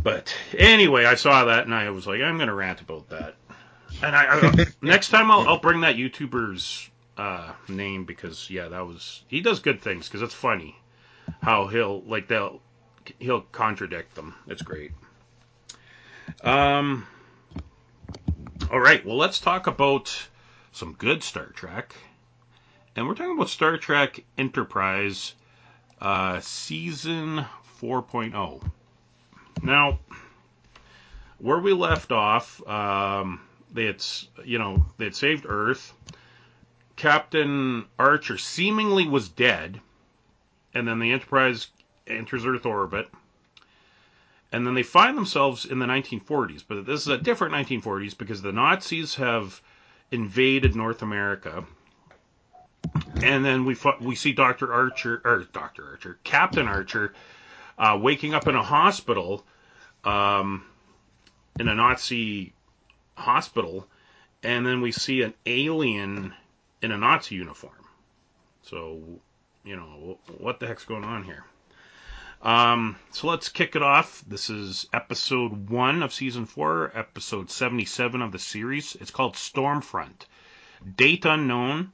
But 0.01 0.35
anyway, 0.57 1.05
I 1.05 1.15
saw 1.15 1.45
that 1.45 1.65
and 1.65 1.73
I 1.73 1.89
was 1.89 2.07
like, 2.07 2.21
I'm 2.21 2.37
gonna 2.37 2.53
rant 2.53 2.81
about 2.81 3.09
that. 3.09 3.35
And 4.01 4.15
I, 4.15 4.39
I 4.39 4.65
next 4.81 5.09
time 5.09 5.31
I'll, 5.31 5.47
I'll 5.47 5.59
bring 5.59 5.81
that 5.81 5.95
YouTuber's 5.95 6.89
uh, 7.17 7.51
name 7.67 8.05
because 8.05 8.49
yeah, 8.49 8.67
that 8.69 8.85
was 8.85 9.23
he 9.27 9.41
does 9.41 9.59
good 9.59 9.81
things 9.81 10.07
because 10.07 10.21
it's 10.21 10.33
funny 10.33 10.75
how 11.41 11.67
he'll 11.67 12.01
like 12.03 12.27
they'll 12.27 12.61
he'll 13.19 13.41
contradict 13.41 14.15
them. 14.15 14.35
It's 14.47 14.61
great. 14.61 14.91
Um. 16.41 17.07
All 18.69 18.81
right, 18.81 19.05
well 19.05 19.15
let's 19.15 19.39
talk 19.39 19.65
about 19.65 20.27
some 20.73 20.91
good 20.91 21.23
Star 21.23 21.45
Trek, 21.45 21.95
and 22.97 23.07
we're 23.07 23.15
talking 23.15 23.37
about 23.37 23.47
Star 23.47 23.77
Trek 23.77 24.25
Enterprise, 24.37 25.35
uh, 26.01 26.41
season 26.41 27.45
4.0. 27.81 28.69
Now, 29.63 29.99
where 31.37 31.59
we 31.59 31.71
left 31.71 32.11
off, 32.11 32.61
um, 32.67 33.39
had, 33.85 34.03
you 34.43 34.59
know, 34.59 34.85
they 34.97 35.05
had 35.05 35.15
saved 35.15 35.45
Earth. 35.47 35.93
Captain 36.97 37.85
Archer 37.97 38.37
seemingly 38.37 39.07
was 39.07 39.29
dead, 39.29 39.79
and 40.73 40.85
then 40.85 40.99
the 40.99 41.13
Enterprise 41.13 41.67
enters 42.05 42.45
Earth 42.45 42.65
orbit. 42.65 43.09
And 44.51 44.65
then 44.65 44.75
they 44.75 44.83
find 44.83 45.17
themselves 45.17 45.65
in 45.65 45.79
the 45.79 45.85
1940s, 45.85 46.63
but 46.67 46.85
this 46.85 47.01
is 47.01 47.07
a 47.07 47.17
different 47.17 47.53
1940s 47.53 48.17
because 48.17 48.41
the 48.41 48.53
Nazis 48.53 49.15
have 49.15 49.61
invaded 50.11 50.75
North 50.75 51.01
America. 51.01 51.65
And 53.21 53.43
then 53.43 53.65
we 53.65 53.75
we 53.99 54.15
see 54.15 54.31
Dr. 54.31 54.71
Archer 54.71 55.21
or 55.25 55.45
Dr. 55.51 55.89
Archer, 55.89 56.19
Captain 56.23 56.67
Archer, 56.67 57.13
uh, 57.77 57.99
waking 58.01 58.33
up 58.33 58.47
in 58.47 58.55
a 58.55 58.63
hospital, 58.63 59.45
um, 60.05 60.63
in 61.59 61.67
a 61.67 61.75
Nazi 61.75 62.53
hospital, 63.15 63.87
and 64.43 64.65
then 64.65 64.79
we 64.79 64.91
see 64.91 65.23
an 65.23 65.33
alien 65.45 66.33
in 66.81 66.91
a 66.91 66.97
Nazi 66.97 67.35
uniform. 67.35 67.73
So, 68.61 69.01
you 69.63 69.75
know, 69.75 70.19
what 70.37 70.59
the 70.59 70.67
heck's 70.67 70.85
going 70.85 71.03
on 71.03 71.23
here? 71.23 71.43
Um, 72.41 72.97
so 73.11 73.27
let's 73.27 73.49
kick 73.49 73.75
it 73.75 73.81
off. 73.81 74.23
This 74.27 74.49
is 74.49 74.87
episode 74.93 75.69
one 75.69 76.03
of 76.03 76.13
season 76.13 76.45
four, 76.45 76.91
episode 76.93 77.49
77 77.49 78.21
of 78.21 78.31
the 78.31 78.39
series. 78.39 78.95
It's 78.99 79.11
called 79.11 79.33
Stormfront. 79.33 80.25
Date 80.95 81.25
unknown, 81.25 81.91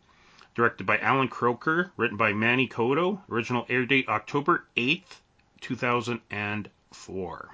directed 0.55 0.85
by 0.85 0.97
Allan 0.97 1.29
Kroeker, 1.29 1.91
written 1.95 2.17
by 2.17 2.33
Manny 2.33 2.67
Coto. 2.67 3.21
Original 3.29 3.65
air 3.69 3.85
date 3.85 4.09
October 4.09 4.65
8th, 4.75 5.21
2004. 5.61 7.49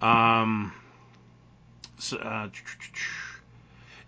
Um, 0.00 0.72
so, 1.98 2.16
uh, 2.16 2.48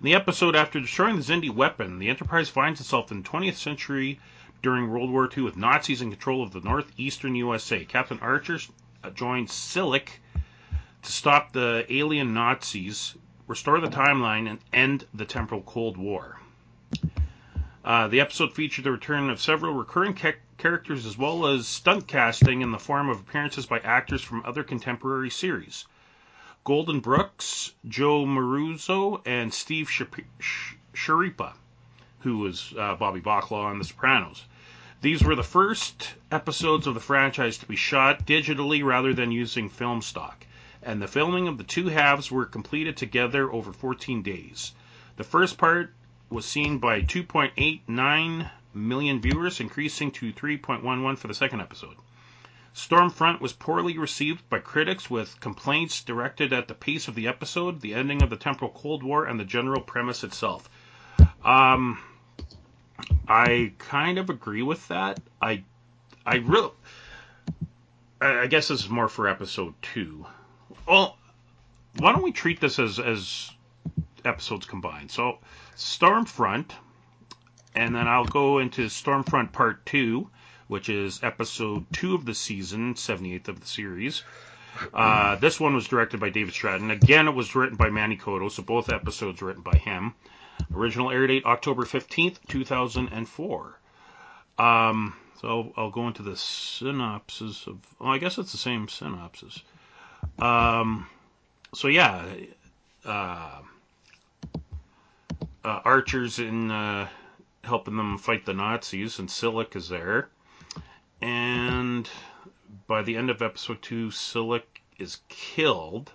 in 0.01 0.05
the 0.07 0.15
episode 0.15 0.57
after 0.57 0.81
destroying 0.81 1.17
the 1.17 1.23
Xindi 1.23 1.51
weapon, 1.51 1.99
the 1.99 2.09
Enterprise 2.09 2.49
finds 2.49 2.81
itself 2.81 3.13
in 3.13 3.23
20th 3.23 3.57
century 3.57 4.19
during 4.63 4.89
World 4.89 5.11
War 5.11 5.29
II 5.37 5.43
with 5.43 5.57
Nazis 5.57 6.01
in 6.01 6.11
control 6.11 6.43
of 6.43 6.53
the 6.53 6.61
northeastern 6.61 7.35
USA. 7.35 7.85
Captain 7.85 8.21
Archer 8.21 8.59
uh, 9.03 9.11
joins 9.11 9.53
Silik 9.53 10.09
to 11.03 11.13
stop 11.13 11.53
the 11.53 11.85
alien 11.89 12.33
Nazis, 12.33 13.17
restore 13.49 13.81
the 13.81 13.89
timeline, 13.89 14.49
and 14.49 14.59
end 14.73 15.05
the 15.13 15.25
temporal 15.25 15.63
Cold 15.63 15.97
War. 15.97 16.41
Uh, 17.85 18.07
the 18.07 18.21
episode 18.21 18.55
featured 18.55 18.85
the 18.85 18.93
return 18.93 19.29
of 19.29 19.41
several 19.41 19.75
recurring 19.75 20.15
ca- 20.15 20.35
characters 20.57 21.05
as 21.05 21.19
well 21.19 21.47
as 21.47 21.67
stunt 21.67 22.07
casting 22.07 22.63
in 22.63 22.71
the 22.71 22.79
form 22.79 23.09
of 23.09 23.19
appearances 23.19 23.67
by 23.67 23.81
actors 23.81 24.23
from 24.23 24.43
other 24.45 24.63
contemporary 24.63 25.31
series. 25.31 25.85
Golden 26.63 27.01
Brooks, 27.01 27.73
Joe 27.89 28.25
Maruzzo, 28.25 29.21
and 29.27 29.53
Steve 29.53 29.91
Schirripa, 29.91 31.55
who 32.21 32.39
was 32.39 32.73
uh, 32.79 32.95
Bobby 32.95 33.21
Bacala 33.21 33.65
on 33.65 33.79
The 33.81 33.85
Sopranos. 33.85 34.45
These 35.03 35.25
were 35.25 35.35
the 35.35 35.43
first 35.43 36.15
episodes 36.31 36.87
of 36.87 36.95
the 36.95 37.01
franchise 37.01 37.59
to 37.59 37.67
be 37.67 37.75
shot 37.75 38.25
digitally 38.25 38.85
rather 38.85 39.13
than 39.13 39.33
using 39.33 39.69
film 39.69 40.01
stock, 40.01 40.47
and 40.81 41.03
the 41.03 41.09
filming 41.09 41.49
of 41.49 41.59
the 41.59 41.65
two 41.65 41.89
halves 41.89 42.31
were 42.31 42.45
completed 42.45 42.97
together 42.97 43.53
over 43.53 43.73
14 43.73 44.23
days. 44.23 44.73
The 45.17 45.25
first 45.25 45.59
part 45.59 45.93
was 46.31 46.47
seen 46.47 46.79
by 46.79 47.03
2.89 47.03 48.49
million 48.75 49.21
viewers, 49.21 49.59
increasing 49.59 50.13
to 50.13 50.33
3.11 50.33 51.19
for 51.19 51.27
the 51.27 51.35
second 51.35 51.63
episode. 51.63 51.97
Stormfront 52.73 53.41
was 53.41 53.53
poorly 53.53 53.99
received 53.99 54.49
by 54.49 54.61
critics, 54.61 55.11
with 55.11 55.41
complaints 55.41 56.05
directed 56.05 56.53
at 56.53 56.69
the 56.69 56.75
pace 56.75 57.09
of 57.09 57.17
the 57.17 57.27
episode, 57.27 57.81
the 57.81 57.95
ending 57.95 58.23
of 58.23 58.31
the 58.31 58.37
temporal 58.37 58.71
Cold 58.71 59.03
War, 59.03 59.25
and 59.25 59.41
the 59.41 59.45
general 59.45 59.81
premise 59.81 60.23
itself. 60.23 60.71
Um, 61.45 61.99
I 63.29 63.73
kind 63.79 64.19
of 64.19 64.31
agree 64.31 64.63
with 64.63 64.87
that. 64.89 65.21
I, 65.41 65.65
I 66.27 66.37
really, 66.37 66.71
I 68.21 68.47
guess 68.47 68.69
this 68.69 68.85
is 68.85 68.89
more 68.89 69.09
for 69.09 69.29
episode 69.29 69.75
two. 69.83 70.27
Well, 70.87 71.17
why 71.99 72.13
don't 72.13 72.23
we 72.23 72.33
treat 72.33 72.61
this 72.61 72.79
as 72.79 72.99
as 72.99 73.51
episodes 74.25 74.67
combined? 74.67 75.11
So, 75.11 75.39
Stormfront, 75.77 76.71
and 77.75 77.95
then 77.95 78.09
I'll 78.09 78.25
go 78.25 78.59
into 78.59 78.87
Stormfront 78.87 79.53
Part 79.53 79.85
Two, 79.87 80.31
which 80.69 80.89
is 80.89 81.23
episode 81.23 81.87
two 81.93 82.15
of 82.15 82.25
the 82.25 82.35
season, 82.35 82.95
78th 82.95 83.49
of 83.49 83.61
the 83.61 83.67
series. 83.67 84.23
Uh, 84.95 85.37
this 85.37 85.61
one 85.61 85.75
was 85.75 85.87
directed 85.87 86.19
by 86.19 86.31
David 86.31 86.55
Straiton. 86.55 86.91
Again, 86.91 87.29
it 87.29 87.35
was 87.35 87.55
written 87.55 87.77
by 87.77 87.91
Manny 87.91 88.17
Coto, 88.17 88.51
so 88.51 88.63
both 88.63 88.91
episodes 88.91 89.43
were 89.43 89.49
written 89.49 89.63
by 89.63 89.77
him. 89.77 90.15
Original 90.75 91.11
air 91.11 91.27
date 91.27 91.45
October 91.45 91.85
15th, 91.85 92.37
2004. 92.49 93.79
Um, 94.59 95.15
so 95.41 95.73
I'll 95.77 95.91
go 95.91 96.07
into 96.07 96.23
the 96.23 96.37
synopsis 96.37 97.67
of. 97.67 97.79
Well, 97.99 98.11
I 98.11 98.19
guess 98.19 98.39
it's 98.39 98.53
the 98.53 98.59
same 98.59 98.89
synopsis. 98.89 99.63
Um, 100.39 101.09
so 101.75 101.89
yeah, 101.89 102.25
uh, 103.05 103.61
uh, 105.65 105.81
Archer's 105.85 106.39
in 106.39 106.71
uh, 106.71 107.09
helping 107.65 107.97
them 107.97 108.19
fight 108.19 108.45
the 108.45 108.55
Nazis, 108.55 109.19
and 109.19 109.29
Silik 109.29 109.75
is 109.77 109.89
there. 109.89 110.29
And 111.21 112.09
by 112.87 113.03
the 113.03 113.17
end 113.17 113.31
of 113.31 113.43
episode 113.43 113.83
two, 113.83 114.09
Silik 114.09 114.63
is 114.99 115.19
killed, 115.29 116.13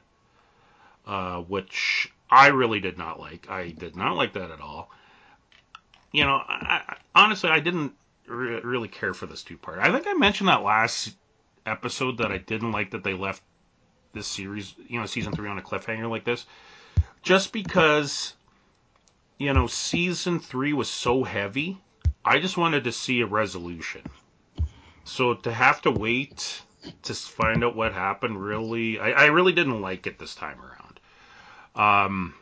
uh, 1.06 1.42
which 1.42 2.12
I 2.30 2.48
really 2.48 2.80
did 2.80 2.98
not 2.98 3.20
like. 3.20 3.50
I 3.50 3.70
did 3.70 3.96
not 3.96 4.16
like 4.16 4.34
that 4.34 4.52
at 4.52 4.62
all. 4.62 4.90
You 6.12 6.26
know, 6.26 6.36
I, 6.36 6.98
honestly, 7.16 7.50
I 7.50 7.60
didn't 7.60 7.94
re- 8.28 8.62
really 8.62 8.88
care 8.88 9.14
for 9.14 9.26
this 9.26 9.44
two 9.44 9.58
part. 9.58 9.80
I 9.80 9.92
think 9.92 10.08
I 10.08 10.14
mentioned 10.14 10.50
that 10.50 10.64
last 10.64 11.16
episode 11.66 12.18
that 12.18 12.32
I 12.32 12.38
didn't 12.38 12.72
like 12.72 12.92
that 12.92 13.04
they 13.04 13.14
left 13.14 13.42
this 14.14 14.28
series, 14.28 14.74
you 14.88 15.00
know, 15.00 15.06
season 15.06 15.34
three 15.34 15.50
on 15.50 15.58
a 15.58 15.62
cliffhanger 15.62 16.10
like 16.10 16.24
this, 16.24 16.46
just 17.22 17.52
because, 17.52 18.34
you 19.38 19.54
know, 19.54 19.68
season 19.68 20.40
three 20.40 20.74
was 20.74 20.90
so 20.90 21.24
heavy. 21.24 21.78
I 22.26 22.40
just 22.40 22.58
wanted 22.58 22.84
to 22.86 22.92
see 22.92 23.22
a 23.22 23.26
resolution. 23.26 24.02
So 25.04 25.34
to 25.34 25.52
have 25.52 25.82
to 25.84 25.92
wait 25.92 26.62
to 27.04 27.14
find 27.14 27.64
out 27.64 27.76
what 27.76 27.94
happened, 27.94 28.42
really, 28.42 29.00
I, 29.00 29.12
I 29.12 29.26
really 29.26 29.54
didn't 29.54 29.82
like 29.82 30.08
it 30.08 30.20
this 30.20 30.36
time 30.36 30.60
around. 30.60 30.87
Um, 31.78 32.34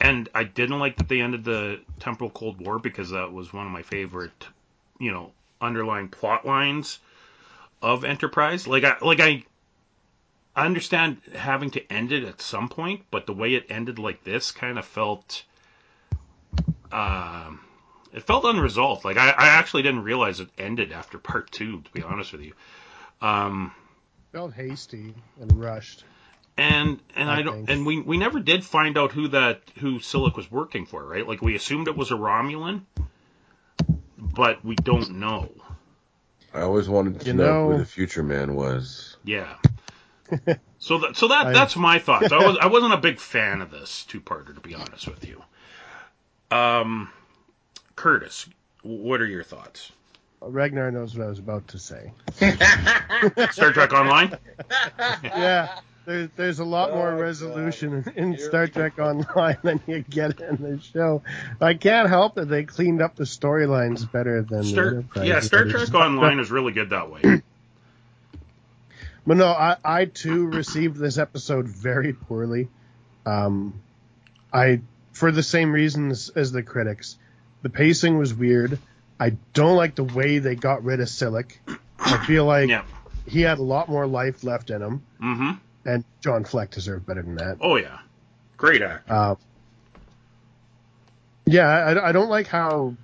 and 0.00 0.28
I 0.34 0.44
didn't 0.44 0.78
like 0.78 0.96
that 0.96 1.08
they 1.08 1.20
ended 1.20 1.44
the 1.44 1.80
temporal 1.98 2.30
Cold 2.30 2.60
War 2.60 2.78
because 2.78 3.10
that 3.10 3.32
was 3.32 3.52
one 3.52 3.66
of 3.66 3.72
my 3.72 3.82
favorite, 3.82 4.46
you 5.00 5.10
know, 5.10 5.32
underlying 5.60 6.08
plot 6.08 6.44
lines 6.44 6.98
of 7.80 8.04
Enterprise. 8.04 8.66
Like 8.66 8.84
I 8.84 8.96
like 9.00 9.20
I 9.20 9.44
I 10.54 10.66
understand 10.66 11.18
having 11.34 11.70
to 11.70 11.92
end 11.92 12.12
it 12.12 12.24
at 12.24 12.42
some 12.42 12.68
point, 12.68 13.04
but 13.10 13.26
the 13.26 13.32
way 13.32 13.54
it 13.54 13.66
ended 13.70 13.98
like 13.98 14.22
this 14.24 14.52
kind 14.52 14.78
of 14.78 14.84
felt 14.84 15.44
um 16.90 17.60
it 18.12 18.24
felt 18.24 18.44
unresolved. 18.44 19.04
Like 19.04 19.16
I, 19.16 19.30
I 19.30 19.46
actually 19.48 19.82
didn't 19.82 20.02
realize 20.02 20.40
it 20.40 20.50
ended 20.58 20.92
after 20.92 21.16
part 21.16 21.50
two, 21.50 21.80
to 21.80 21.90
be 21.92 22.02
honest 22.02 22.32
with 22.32 22.42
you. 22.42 22.52
Um 23.22 23.72
Felt 24.32 24.52
hasty 24.52 25.14
and 25.40 25.52
rushed. 25.58 26.04
And 26.58 27.00
and 27.16 27.30
I, 27.30 27.38
I 27.38 27.42
don't 27.42 27.54
think. 27.66 27.70
and 27.70 27.86
we 27.86 28.00
we 28.00 28.18
never 28.18 28.38
did 28.40 28.64
find 28.64 28.98
out 28.98 29.12
who 29.12 29.28
that 29.28 29.62
who 29.78 29.98
Silik 30.00 30.36
was 30.36 30.50
working 30.50 30.84
for, 30.86 31.02
right? 31.04 31.26
Like 31.26 31.40
we 31.40 31.54
assumed 31.56 31.88
it 31.88 31.96
was 31.96 32.10
a 32.10 32.14
Romulan, 32.14 32.82
but 34.18 34.64
we 34.64 34.74
don't 34.76 35.12
know. 35.12 35.48
I 36.54 36.60
always 36.60 36.88
wanted 36.88 37.20
to 37.20 37.26
You 37.26 37.32
know, 37.32 37.44
know- 37.44 37.72
who 37.72 37.78
the 37.78 37.86
future 37.86 38.22
man 38.22 38.54
was. 38.54 39.16
Yeah. 39.24 39.54
so 40.78 40.98
that 40.98 41.16
so 41.16 41.28
that 41.28 41.46
I- 41.48 41.52
that's 41.52 41.74
my 41.76 41.98
thoughts. 41.98 42.30
I 42.32 42.38
was 42.46 42.58
I 42.60 42.66
wasn't 42.66 42.92
a 42.92 42.98
big 42.98 43.18
fan 43.18 43.62
of 43.62 43.70
this 43.70 44.04
two 44.04 44.20
parter 44.20 44.54
to 44.54 44.60
be 44.60 44.74
honest 44.74 45.08
with 45.08 45.26
you. 45.26 45.42
Um, 46.50 47.10
Curtis, 47.96 48.46
what 48.82 49.22
are 49.22 49.26
your 49.26 49.42
thoughts? 49.44 49.90
Ragnar 50.42 50.90
knows 50.90 51.16
what 51.16 51.24
I 51.24 51.28
was 51.30 51.38
about 51.38 51.68
to 51.68 51.78
say. 51.78 52.12
Star 53.52 53.72
Trek 53.72 53.92
Online. 53.94 54.36
Yeah, 55.24 55.78
there's 56.04 56.28
there's 56.36 56.58
a 56.58 56.64
lot 56.64 56.90
more 56.92 57.12
Oh, 57.12 57.20
resolution 57.20 58.02
God. 58.02 58.14
in, 58.16 58.24
in 58.24 58.32
You're- 58.32 58.44
Star 58.44 58.66
Trek 58.68 58.98
Online 58.98 59.56
than 59.62 59.80
you 59.86 60.00
get 60.08 60.40
in 60.40 60.56
the 60.56 60.80
show. 60.80 61.22
I 61.60 61.74
can't 61.74 62.08
help 62.08 62.38
it; 62.38 62.48
they 62.48 62.64
cleaned 62.64 63.00
up 63.02 63.14
the 63.16 63.24
storylines 63.24 64.10
better 64.10 64.42
than 64.42 64.64
Star, 64.64 64.88
Enterprise 64.88 65.26
yeah, 65.28 65.40
Star 65.40 65.64
did. 65.64 65.72
Trek 65.72 65.94
Online 65.94 66.38
is 66.40 66.50
really 66.50 66.72
good 66.72 66.90
that 66.90 67.10
way. 67.10 67.42
But 69.24 69.36
no, 69.36 69.46
I, 69.46 69.76
I 69.84 70.04
too 70.06 70.46
received 70.48 70.96
this 70.96 71.16
episode 71.16 71.68
very 71.68 72.12
poorly. 72.12 72.68
Um, 73.24 73.80
I 74.52 74.80
for 75.12 75.30
the 75.30 75.44
same 75.44 75.70
reasons 75.72 76.28
as 76.30 76.50
the 76.50 76.62
critics. 76.64 77.16
The 77.62 77.70
pacing 77.70 78.18
was 78.18 78.34
weird. 78.34 78.80
I 79.20 79.36
don't 79.52 79.76
like 79.76 79.94
the 79.94 80.02
way 80.02 80.40
they 80.40 80.56
got 80.56 80.82
rid 80.82 80.98
of 80.98 81.06
Silik. 81.06 81.52
I 82.00 82.26
feel 82.26 82.44
like 82.46 82.68
Yeah. 82.68 82.82
he 83.28 83.42
had 83.42 83.58
a 83.58 83.62
lot 83.62 83.88
more 83.88 84.08
life 84.08 84.42
left 84.42 84.70
in 84.70 84.82
him. 84.82 85.02
Mm-hmm. 85.22 85.50
And 85.84 86.04
John 86.20 86.44
Fleck 86.44 86.70
deserved 86.70 87.06
better 87.06 87.22
than 87.22 87.36
that. 87.36 87.58
Oh 87.60 87.76
yeah, 87.76 87.98
great 88.56 88.82
actor. 88.82 89.12
Uh, 89.12 89.34
yeah, 91.46 91.68
I, 91.68 92.08
I 92.08 92.12
don't 92.12 92.30
like 92.30 92.46
how 92.46 92.94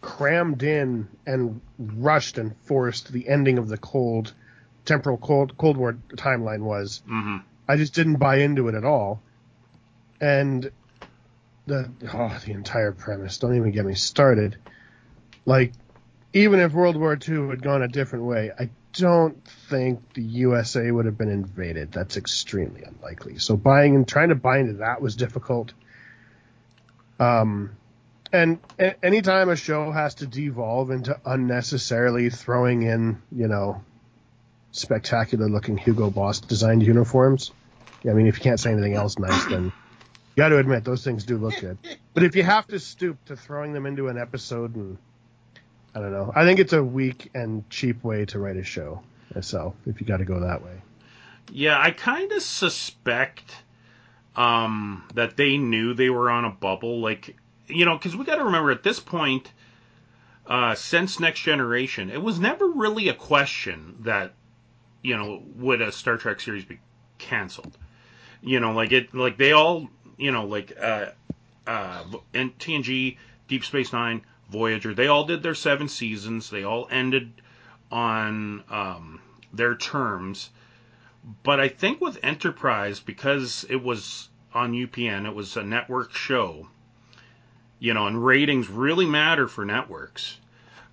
crammed 0.00 0.62
in 0.62 1.08
and 1.26 1.60
rushed 1.78 2.38
and 2.38 2.54
forced 2.64 3.12
the 3.12 3.28
ending 3.28 3.58
of 3.58 3.68
the 3.68 3.78
cold 3.78 4.32
temporal 4.84 5.18
cold 5.18 5.56
Cold 5.58 5.76
War 5.76 5.96
timeline 6.14 6.60
was. 6.60 7.02
hmm 7.06 7.38
I 7.68 7.76
just 7.76 7.94
didn't 7.94 8.16
buy 8.16 8.36
into 8.36 8.68
it 8.68 8.76
at 8.76 8.84
all. 8.84 9.20
And 10.20 10.70
the 11.66 11.90
oh, 12.12 12.38
the 12.44 12.52
entire 12.52 12.92
premise. 12.92 13.38
Don't 13.38 13.56
even 13.56 13.72
get 13.72 13.84
me 13.84 13.94
started. 13.94 14.56
Like, 15.44 15.72
even 16.32 16.60
if 16.60 16.72
World 16.72 16.96
War 16.96 17.18
II 17.28 17.48
had 17.48 17.62
gone 17.62 17.82
a 17.82 17.88
different 17.88 18.24
way, 18.24 18.52
I 18.58 18.70
don't 18.98 19.42
think 19.68 20.14
the 20.14 20.22
USA 20.22 20.90
would 20.90 21.06
have 21.06 21.18
been 21.18 21.30
invaded. 21.30 21.92
That's 21.92 22.16
extremely 22.16 22.82
unlikely. 22.82 23.38
So 23.38 23.56
buying 23.56 23.94
and 23.94 24.06
trying 24.06 24.30
to 24.30 24.34
buy 24.34 24.58
into 24.58 24.74
that 24.74 25.00
was 25.00 25.16
difficult. 25.16 25.72
Um, 27.18 27.76
and 28.32 28.58
a- 28.78 29.04
anytime 29.04 29.48
a 29.48 29.56
show 29.56 29.90
has 29.90 30.16
to 30.16 30.26
devolve 30.26 30.90
into 30.90 31.18
unnecessarily 31.24 32.30
throwing 32.30 32.82
in, 32.82 33.22
you 33.32 33.48
know, 33.48 33.82
spectacular 34.72 35.48
looking 35.48 35.76
Hugo 35.78 36.10
Boss 36.10 36.40
designed 36.40 36.82
uniforms. 36.82 37.52
I 38.08 38.12
mean, 38.12 38.26
if 38.26 38.38
you 38.38 38.42
can't 38.42 38.60
say 38.60 38.72
anything 38.72 38.94
else 38.94 39.18
nice, 39.18 39.46
then 39.46 39.64
you 39.64 39.72
got 40.36 40.50
to 40.50 40.58
admit 40.58 40.84
those 40.84 41.02
things 41.02 41.24
do 41.24 41.38
look 41.38 41.58
good. 41.60 41.78
But 42.14 42.22
if 42.22 42.36
you 42.36 42.42
have 42.42 42.66
to 42.68 42.78
stoop 42.78 43.24
to 43.26 43.36
throwing 43.36 43.72
them 43.72 43.86
into 43.86 44.08
an 44.08 44.18
episode, 44.18 44.76
and 44.76 44.98
I 45.96 45.98
don't 45.98 46.12
know, 46.12 46.30
I 46.36 46.44
think 46.44 46.60
it's 46.60 46.74
a 46.74 46.84
weak 46.84 47.30
and 47.34 47.68
cheap 47.70 48.04
way 48.04 48.26
to 48.26 48.38
write 48.38 48.58
a 48.58 48.62
show 48.62 49.00
myself. 49.34 49.74
If 49.86 49.98
you 49.98 50.06
got 50.06 50.18
to 50.18 50.26
go 50.26 50.40
that 50.40 50.62
way. 50.62 50.82
Yeah, 51.50 51.80
I 51.80 51.90
kind 51.90 52.30
of 52.32 52.42
suspect 52.42 53.50
um, 54.36 55.08
that 55.14 55.38
they 55.38 55.56
knew 55.56 55.94
they 55.94 56.10
were 56.10 56.28
on 56.28 56.44
a 56.44 56.50
bubble. 56.50 57.00
Like, 57.00 57.34
you 57.66 57.86
know, 57.86 57.96
because 57.96 58.14
we 58.14 58.26
got 58.26 58.36
to 58.36 58.44
remember 58.44 58.70
at 58.72 58.82
this 58.82 59.00
point, 59.00 59.50
uh, 60.46 60.74
since 60.74 61.18
Next 61.18 61.40
Generation, 61.40 62.10
it 62.10 62.22
was 62.22 62.38
never 62.38 62.68
really 62.68 63.08
a 63.08 63.14
question 63.14 63.96
that, 64.00 64.34
you 65.00 65.16
know, 65.16 65.42
would 65.54 65.80
a 65.80 65.92
Star 65.92 66.18
Trek 66.18 66.40
series 66.40 66.66
be 66.66 66.78
canceled? 67.16 67.78
You 68.42 68.60
know, 68.60 68.72
like 68.72 68.92
it, 68.92 69.14
like 69.14 69.38
they 69.38 69.52
all, 69.52 69.88
you 70.18 70.30
know, 70.30 70.44
like 70.44 70.76
uh, 70.78 71.06
uh, 71.66 72.04
in 72.34 72.50
TNG, 72.50 73.16
Deep 73.48 73.64
Space 73.64 73.94
Nine, 73.94 74.20
Voyager, 74.48 74.94
they 74.94 75.06
all 75.06 75.24
did 75.24 75.42
their 75.42 75.54
seven 75.54 75.88
seasons. 75.88 76.50
They 76.50 76.64
all 76.64 76.86
ended 76.90 77.32
on 77.90 78.62
um, 78.70 79.20
their 79.52 79.74
terms. 79.74 80.50
But 81.42 81.58
I 81.58 81.68
think 81.68 82.00
with 82.00 82.18
Enterprise, 82.22 83.00
because 83.00 83.64
it 83.68 83.82
was 83.82 84.28
on 84.54 84.72
UPN, 84.72 85.26
it 85.26 85.34
was 85.34 85.56
a 85.56 85.64
network 85.64 86.14
show, 86.14 86.68
you 87.78 87.92
know, 87.94 88.06
and 88.06 88.24
ratings 88.24 88.68
really 88.68 89.06
matter 89.06 89.48
for 89.48 89.64
networks. 89.64 90.38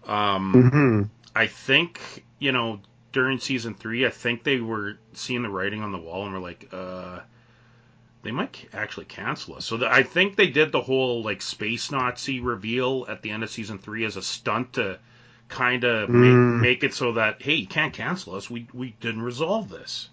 Um, 0.05 0.53
Mm-hmm. 0.53 1.03
I 1.35 1.47
think, 1.47 2.25
you 2.39 2.51
know, 2.51 2.79
during 3.11 3.39
season 3.39 3.73
three, 3.73 4.05
I 4.05 4.09
think 4.09 4.43
they 4.43 4.59
were 4.59 4.97
seeing 5.13 5.43
the 5.43 5.49
writing 5.49 5.81
on 5.81 5.91
the 5.91 5.97
wall 5.97 6.25
and 6.25 6.33
were 6.33 6.39
like, 6.39 6.69
uh, 6.71 7.19
they 8.23 8.31
might 8.31 8.67
actually 8.73 9.05
cancel 9.05 9.55
us. 9.55 9.65
So 9.65 9.77
th- 9.77 9.91
I 9.91 10.03
think 10.03 10.36
they 10.36 10.47
did 10.47 10.71
the 10.71 10.81
whole 10.81 11.23
like 11.23 11.41
space 11.41 11.91
Nazi 11.91 12.39
reveal 12.39 13.05
at 13.09 13.21
the 13.21 13.29
end 13.31 13.43
of 13.43 13.49
season 13.49 13.77
three 13.77 14.05
as 14.05 14.15
a 14.17 14.21
stunt 14.21 14.73
to 14.73 14.97
kind 15.49 15.83
of 15.83 16.09
Mm. 16.09 16.55
make, 16.55 16.62
make 16.62 16.83
it 16.83 16.93
so 16.93 17.13
that 17.13 17.41
hey, 17.41 17.55
you 17.55 17.67
can't 17.67 17.93
cancel 17.93 18.36
us. 18.36 18.49
We 18.49 18.67
we 18.73 18.95
didn't 19.01 19.21
resolve 19.21 19.69
this. 19.69 20.09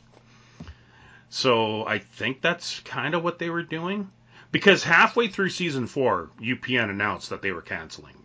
So 1.31 1.87
I 1.87 1.99
think 1.99 2.40
that's 2.42 2.81
kind 2.81 3.14
of 3.14 3.23
what 3.23 3.38
they 3.38 3.51
were 3.51 3.62
doing. 3.62 4.11
Because 4.53 4.83
halfway 4.83 5.29
through 5.29 5.51
season 5.51 5.87
four, 5.87 6.31
UPN 6.40 6.90
announced 6.90 7.31
that 7.31 7.40
they 7.40 7.53
were 7.53 7.62
canceling 7.62 8.16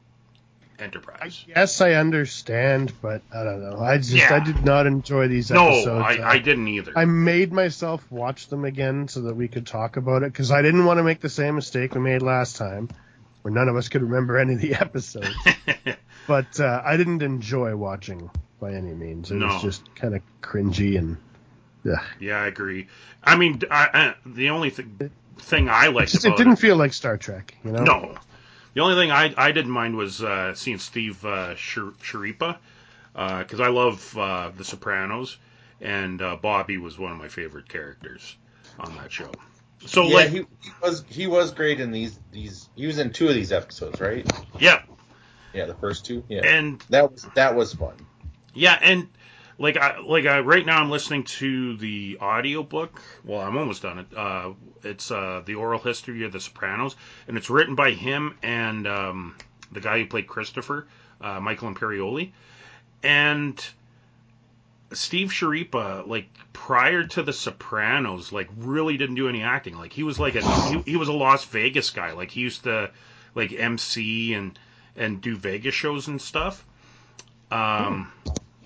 Enterprise. 0.79 1.45
Yes, 1.47 1.79
I 1.81 1.93
understand, 1.93 2.91
but 3.01 3.21
I 3.33 3.43
don't 3.43 3.61
know. 3.61 3.79
I 3.79 3.97
just 3.97 4.11
Yeah. 4.11 4.33
I 4.35 4.39
did 4.39 4.65
not 4.65 4.87
enjoy 4.87 5.27
these 5.27 5.49
No, 5.51 5.67
episodes. 5.69 6.19
I, 6.19 6.29
I 6.31 6.37
didn't 6.39 6.67
either. 6.67 6.91
I 6.95 7.05
made 7.05 7.53
myself 7.53 8.05
watch 8.11 8.47
them 8.47 8.65
again 8.65 9.07
so 9.07 9.21
that 9.21 9.35
we 9.35 9.47
could 9.47 9.65
talk 9.65 9.95
about 9.97 10.23
it 10.23 10.31
because 10.33 10.51
I 10.51 10.61
didn't 10.61 10.85
want 10.85 10.97
to 10.97 11.03
make 11.03 11.21
the 11.21 11.29
same 11.29 11.55
mistake 11.55 11.95
we 11.95 12.01
made 12.01 12.21
last 12.21 12.57
time, 12.57 12.89
where 13.41 13.53
none 13.53 13.69
of 13.69 13.75
us 13.77 13.87
could 13.89 14.01
remember 14.01 14.37
any 14.37 14.55
of 14.55 14.61
the 14.61 14.75
episodes. 14.81 15.33
but 16.27 16.59
uh, 16.59 16.81
I 16.83 16.97
didn't 16.97 17.21
enjoy 17.21 17.75
watching 17.75 18.29
by 18.59 18.73
any 18.73 18.93
means. 18.93 19.31
It 19.31 19.35
No. 19.35 19.47
was 19.47 19.61
just 19.61 19.95
kind 19.95 20.13
of 20.15 20.21
cringy 20.41 20.97
and 20.97 21.17
yeah. 21.83 22.03
yeah, 22.19 22.41
I 22.41 22.47
agree. 22.47 22.87
I 23.23 23.35
mean, 23.37 23.61
I, 23.71 23.89
I, 23.93 24.15
the 24.25 24.49
only 24.49 24.71
th- 24.71 24.87
thing 25.37 25.69
I 25.69 25.87
liked 25.87 26.11
Just, 26.11 26.25
about 26.25 26.39
it 26.39 26.43
didn't 26.43 26.55
feel 26.57 26.75
like 26.75 26.93
Star 26.93 27.15
Trek, 27.15 27.53
you 27.63 27.71
know? 27.71 27.83
No. 27.83 28.15
The 28.75 28.81
only 28.81 28.95
thing 28.95 29.09
I, 29.09 29.33
I 29.37 29.53
didn't 29.53 29.71
mind 29.71 29.95
was 29.95 30.21
uh, 30.21 30.53
seeing 30.53 30.79
Steve 30.79 31.23
uh, 31.25 31.55
Schirripa 31.55 32.57
because 33.13 33.61
I 33.61 33.69
love 33.69 34.17
uh, 34.17 34.51
The 34.55 34.65
Sopranos, 34.65 35.37
and 35.79 36.21
uh, 36.21 36.35
Bobby 36.35 36.77
was 36.77 36.99
one 36.99 37.13
of 37.13 37.17
my 37.17 37.29
favorite 37.29 37.69
characters 37.69 38.35
on 38.77 38.93
that 38.97 39.11
show. 39.13 39.31
So 39.85 40.03
yeah, 40.03 40.15
like, 40.15 40.29
he, 40.29 40.37
he 40.61 40.71
was 40.81 41.05
he 41.07 41.27
was 41.27 41.51
great 41.51 41.79
in 41.79 41.91
these 41.91 42.19
these. 42.31 42.67
He 42.75 42.85
was 42.85 42.99
in 42.99 43.11
two 43.11 43.29
of 43.29 43.33
these 43.33 43.53
episodes, 43.53 44.01
right? 44.01 44.29
yeah, 44.59 44.81
Yeah, 45.53 45.65
the 45.65 45.75
first 45.75 46.05
two. 46.05 46.23
Yeah, 46.27 46.41
and 46.43 46.83
that 46.89 47.09
was 47.09 47.23
that 47.35 47.55
was 47.55 47.73
fun. 47.73 47.93
yeah, 48.53 48.77
and 48.81 49.07
like 49.57 49.77
I 49.77 49.99
like 49.99 50.25
I, 50.25 50.39
right 50.39 50.65
now 50.65 50.81
I'm 50.81 50.89
listening 50.89 51.23
to 51.23 51.77
the 51.77 52.17
audiobook. 52.21 53.01
Well, 53.23 53.41
I'm 53.41 53.57
almost 53.57 53.81
done 53.81 53.99
it. 53.99 54.07
Uh, 54.15 54.51
it's 54.83 55.11
uh, 55.11 55.41
the 55.45 55.55
oral 55.55 55.79
history 55.79 56.23
of 56.23 56.31
The 56.31 56.39
Sopranos, 56.39 56.95
and 57.27 57.37
it's 57.37 57.49
written 57.49 57.75
by 57.75 57.91
him 57.91 58.37
and 58.43 58.87
um, 58.87 59.35
the 59.71 59.79
guy 59.79 59.99
who 59.99 60.05
played 60.05 60.27
Christopher, 60.27 60.87
uh, 61.21 61.39
Michael 61.39 61.73
Imperioli, 61.73 62.31
and 63.03 63.63
Steve 64.91 65.29
Schirripa, 65.29 66.07
like 66.07 66.27
prior 66.53 67.03
to 67.03 67.23
The 67.23 67.33
Sopranos, 67.33 68.31
like 68.31 68.49
really 68.57 68.97
didn't 68.97 69.15
do 69.15 69.29
any 69.29 69.41
acting. 69.41 69.77
Like 69.77 69.93
he 69.93 70.03
was 70.03 70.19
like 70.19 70.35
a 70.35 70.41
he, 70.69 70.81
he 70.91 70.95
was 70.97 71.07
a 71.07 71.13
Las 71.13 71.45
Vegas 71.45 71.89
guy. 71.91 72.11
Like 72.11 72.31
he 72.31 72.41
used 72.41 72.63
to 72.63 72.91
like 73.33 73.51
MC 73.53 74.33
and 74.33 74.57
and 74.95 75.21
do 75.21 75.35
Vegas 75.37 75.75
shows 75.75 76.07
and 76.07 76.21
stuff. 76.21 76.65
Um, 77.51 78.11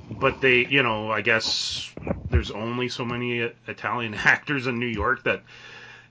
but 0.10 0.42
they, 0.42 0.66
you 0.66 0.84
know, 0.84 1.12
I 1.12 1.22
guess 1.22 1.94
there's 2.30 2.52
only 2.52 2.90
so 2.90 3.06
many 3.06 3.40
Italian 3.68 4.14
actors 4.16 4.68
in 4.68 4.80
New 4.80 4.88
York 4.88 5.24
that, 5.24 5.44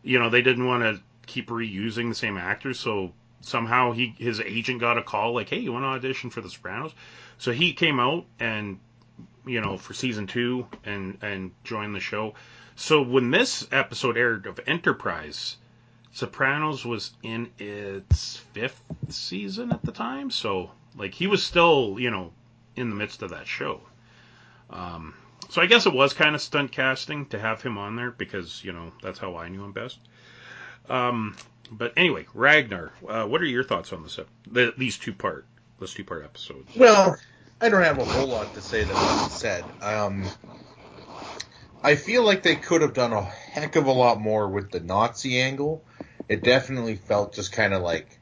you 0.03 0.19
know, 0.19 0.31
they 0.31 0.43
didn't 0.43 0.67
want 0.67 0.83
to 0.83 1.03
keep 1.27 1.49
reusing 1.49 2.09
the 2.09 2.15
same 2.15 2.37
actors. 2.37 2.79
So 2.79 3.13
somehow 3.41 3.93
he 3.93 4.15
his 4.19 4.41
agent 4.41 4.81
got 4.81 4.99
a 4.99 5.03
call 5.03 5.35
like, 5.35 5.49
hey, 5.49 5.59
you 5.59 5.73
want 5.73 5.85
to 5.85 5.89
audition 5.89 6.31
for 6.31 6.41
The 6.41 6.51
Sopranos? 6.51 6.93
So 7.39 7.53
he 7.53 7.73
came 7.73 8.01
out 8.01 8.25
and, 8.41 8.79
you 9.47 9.61
know, 9.61 9.77
for 9.77 9.95
season 9.95 10.27
two 10.27 10.67
and 10.85 11.19
and 11.23 11.53
joined 11.65 11.95
the 11.95 12.01
show. 12.01 12.35
So 12.77 13.03
when 13.03 13.31
this 13.31 13.67
episode 13.73 14.17
aired 14.17 14.47
of 14.47 14.61
Enterprise, 14.67 15.57
Sopranos 16.13 16.85
was 16.85 17.13
in 17.23 17.51
its 17.59 18.37
fifth 18.37 18.83
season 19.09 19.73
at 19.73 19.83
the 19.83 19.93
time. 19.93 20.31
So 20.31 20.71
like 20.97 21.15
he 21.15 21.27
was 21.27 21.43
still, 21.43 21.97
you 21.99 22.11
know, 22.11 22.33
in 22.79 22.91
the 22.91 22.97
midst 22.97 23.23
of 23.23 23.31
that 23.31 23.47
show. 23.47 23.81
Um, 24.71 25.15
so 25.49 25.63
I 25.63 25.67
guess 25.67 25.87
it 25.87 25.93
was 25.93 26.13
kind 26.13 26.35
of 26.35 26.43
stunt 26.43 26.73
casting 26.73 27.27
to 27.27 27.39
have 27.39 27.63
him 27.63 27.79
on 27.79 27.97
there 27.97 28.11
because 28.11 28.63
you 28.65 28.73
know 28.73 28.93
that's 29.03 29.19
how 29.19 29.37
I 29.37 29.49
knew 29.49 29.65
him 29.65 29.73
best. 29.73 29.99
Um, 30.89 31.37
but 31.71 31.93
anyway, 31.97 32.27
Ragnar, 32.35 32.93
uh, 33.07 33.25
what 33.25 33.41
are 33.43 33.47
your 33.47 33.65
thoughts 33.65 33.93
on 33.93 34.03
this? 34.03 34.19
ep- 34.19 34.29
The, 34.51 34.73
these 34.77 34.99
two 34.99 35.13
part, 35.13 35.45
this 35.81 35.93
two 35.95 36.05
part 36.05 36.25
episodes? 36.25 36.75
Well, 36.77 37.17
I 37.61 37.69
don't 37.69 37.83
have 37.83 37.99
a 37.99 38.05
whole 38.05 38.29
lot 38.29 38.53
to 38.55 38.61
say 38.61 38.85
that 38.85 38.95
wasn't 38.95 39.33
said. 39.33 39.65
Um, 39.83 40.25
I 41.83 41.95
feel 41.95 42.25
like 42.25 42.43
they 42.43 42.57
could 42.57 42.83
have 42.83 42.95
done 42.95 43.13
a 43.13 43.23
heck 43.23 43.77
of 43.77 43.87
a 43.87 43.93
lot 43.93 44.21
more 44.21 44.49
with 44.49 44.71
the 44.71 44.81
Nazi 44.81 45.41
angle. 45.41 45.85
It 46.29 46.43
definitely 46.43 46.97
felt 46.97 47.35
just 47.35 47.53
kind 47.53 47.73
of 47.75 47.83
like 47.83 48.19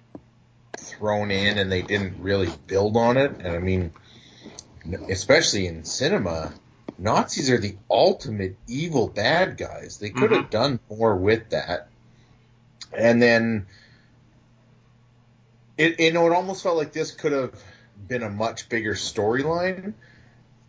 thrown 0.79 1.31
in, 1.31 1.59
and 1.59 1.71
they 1.71 1.83
didn't 1.83 2.21
really 2.21 2.51
build 2.67 2.97
on 2.97 3.17
it. 3.17 3.33
And 3.41 3.49
I 3.49 3.59
mean, 3.59 3.93
especially 5.09 5.67
in 5.67 5.85
cinema, 5.85 6.53
Nazis 6.99 7.51
are 7.51 7.59
the 7.59 7.77
ultimate 7.91 8.57
evil 8.67 9.09
bad 9.09 9.57
guys. 9.57 9.99
They 9.99 10.11
could 10.11 10.31
have 10.31 10.43
mm-hmm. 10.43 10.51
done 10.51 10.81
more 10.89 11.17
with 11.17 11.51
that. 11.51 11.89
And 12.97 13.21
then 13.21 13.67
it 15.77 16.01
you 16.01 16.13
know 16.13 16.27
it 16.27 16.33
almost 16.33 16.63
felt 16.63 16.77
like 16.77 16.93
this 16.93 17.11
could 17.11 17.33
have 17.33 17.53
been 18.09 18.23
a 18.23 18.31
much 18.31 18.69
bigger 18.69 18.95
storyline. 18.95 19.95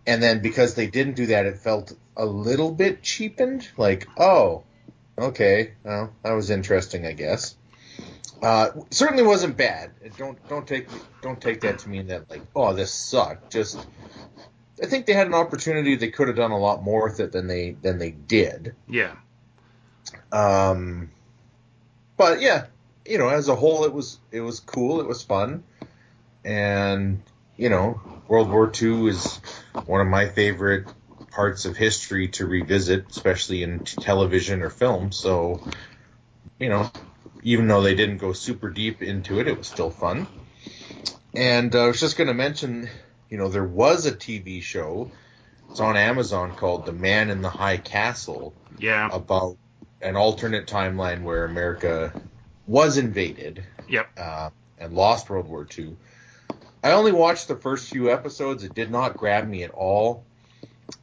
And 0.06 0.24
then 0.24 0.42
because 0.42 0.76
they 0.76 0.88
didn't 0.88 1.16
do 1.16 1.28
that, 1.28 1.46
it 1.46 1.58
felt 1.58 1.94
a 2.16 2.26
little 2.26 2.72
bit 2.72 3.04
cheapened. 3.04 3.68
Like, 3.78 4.08
oh, 4.18 4.64
okay, 5.18 5.74
well, 5.84 6.14
that 6.24 6.32
was 6.32 6.50
interesting, 6.50 7.06
I 7.06 7.12
guess. 7.12 7.56
Uh, 8.42 8.70
certainly 8.92 9.24
wasn't 9.24 9.58
bad. 9.58 9.92
Don't 10.18 10.38
don't 10.48 10.68
take 10.68 10.88
don't 11.22 11.42
take 11.42 11.62
that 11.62 11.80
to 11.80 11.90
mean 11.90 12.08
that 12.08 12.30
like, 12.30 12.42
oh, 12.56 12.74
this 12.74 12.92
sucked. 12.94 13.52
Just 13.52 13.80
I 14.82 14.86
think 14.86 15.06
they 15.06 15.14
had 15.14 15.28
an 15.28 15.34
opportunity. 15.34 15.96
They 15.96 16.10
could 16.12 16.28
have 16.28 16.38
done 16.38 16.52
a 16.52 16.58
lot 16.60 16.84
more 16.84 17.06
with 17.06 17.20
it 17.20 17.32
than 17.32 17.48
they 17.48 17.72
than 17.82 17.98
they 17.98 18.12
did. 18.12 18.76
Yeah, 18.88 19.16
Um, 20.32 21.10
but 22.16 22.42
yeah, 22.42 22.68
you 23.06 23.18
know, 23.18 23.30
as 23.30 23.48
a 23.48 23.56
whole, 23.56 23.86
it 23.86 23.94
was 23.94 24.20
it 24.32 24.42
was 24.42 24.60
cool. 24.60 25.02
It 25.02 25.08
was 25.08 25.24
fun, 25.24 25.64
and 26.46 27.24
you 27.56 27.70
know, 27.70 28.00
World 28.28 28.50
War 28.52 28.72
II 28.82 29.08
is 29.08 29.40
one 29.86 30.02
of 30.02 30.08
my 30.08 30.28
favorite 30.30 30.88
parts 31.32 31.66
of 31.66 31.76
history 31.76 32.28
to 32.30 32.46
revisit, 32.46 33.10
especially 33.10 33.64
in 33.64 33.80
television 33.80 34.62
or 34.62 34.70
film. 34.70 35.12
So, 35.12 35.62
you 36.60 36.70
know, 36.70 36.92
even 37.48 37.68
though 37.70 37.82
they 37.82 37.96
didn't 37.96 38.18
go 38.18 38.34
super 38.34 38.70
deep 38.70 39.02
into 39.02 39.40
it, 39.40 39.48
it 39.48 39.58
was 39.58 39.68
still 39.68 39.90
fun. 39.90 40.28
And 41.34 41.74
uh, 41.74 41.86
I 41.86 41.88
was 41.88 42.00
just 42.02 42.18
going 42.18 42.28
to 42.28 42.34
mention, 42.34 42.90
you 43.30 43.38
know, 43.38 43.48
there 43.48 43.64
was 43.64 44.06
a 44.06 44.12
TV 44.12 44.62
show. 44.62 45.10
It's 45.70 45.80
on 45.80 45.96
Amazon 45.96 46.56
called 46.56 46.86
The 46.86 46.92
Man 46.92 47.30
in 47.30 47.42
the 47.42 47.50
High 47.50 47.78
Castle 47.78 48.54
Yeah. 48.80 49.10
about 49.14 49.56
an 50.02 50.18
alternate 50.18 50.68
timeline 50.68 51.24
where 51.24 51.46
America 51.46 52.12
was 52.68 52.98
invaded 52.98 53.64
Yep. 53.88 54.10
uh, 54.18 54.50
and 54.78 54.94
lost 54.94 55.30
World 55.30 55.48
War 55.48 55.66
II. 55.78 55.96
I 56.84 56.92
only 56.92 57.14
watched 57.14 57.48
the 57.48 57.56
first 57.56 57.90
few 57.90 58.12
episodes. 58.12 58.66
It 58.66 58.76
did 58.76 58.92
not 58.92 59.16
grab 59.16 59.48
me 59.48 59.64
at 59.64 59.72
all. 59.72 60.26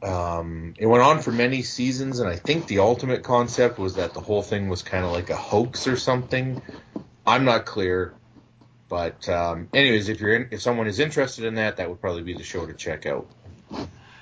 Um, 0.04 0.74
it 0.76 0.86
went 0.86 1.02
on 1.02 1.20
for 1.20 1.32
many 1.32 1.62
seasons, 1.62 2.20
and 2.20 2.28
I 2.28 2.36
think 2.36 2.66
the 2.66 2.80
ultimate 2.80 3.22
concept 3.22 3.78
was 3.78 3.94
that 3.94 4.12
the 4.12 4.20
whole 4.20 4.42
thing 4.42 4.68
was 4.68 4.82
kind 4.82 5.02
of 5.02 5.12
like 5.12 5.30
a 5.30 5.36
hoax 5.36 5.86
or 5.86 5.96
something. 5.96 6.60
I'm 7.26 7.46
not 7.46 7.64
clear, 7.64 8.12
but 8.90 9.26
um, 9.30 9.68
anyways, 9.72 10.10
if 10.10 10.20
you're 10.20 10.34
in, 10.34 10.48
if 10.50 10.60
someone 10.60 10.88
is 10.88 11.00
interested 11.00 11.46
in 11.46 11.54
that, 11.54 11.78
that 11.78 11.88
would 11.88 12.02
probably 12.02 12.22
be 12.22 12.34
the 12.34 12.42
show 12.42 12.66
to 12.66 12.74
check 12.74 13.06
out. 13.06 13.26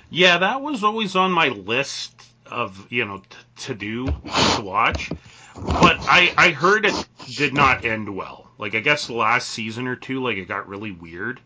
Yeah, 0.09 0.37
that 0.37 0.61
was 0.61 0.85
always 0.85 1.17
on 1.17 1.31
my 1.31 1.49
list 1.49 2.23
of 2.45 2.89
you 2.89 3.03
know 3.03 3.17
t- 3.17 3.37
to 3.65 3.75
do 3.75 4.05
to 4.05 4.61
watch, 4.63 5.11
but 5.55 5.97
I 6.07 6.33
I 6.37 6.51
heard 6.51 6.85
it 6.85 7.07
did 7.27 7.53
not 7.53 7.83
end 7.83 8.15
well. 8.15 8.49
Like 8.57 8.73
I 8.73 8.79
guess 8.79 9.07
the 9.07 9.13
last 9.15 9.49
season 9.49 9.87
or 9.87 9.97
two, 9.97 10.23
like 10.23 10.37
it 10.37 10.47
got 10.47 10.69
really 10.69 10.91
weird. 10.91 11.41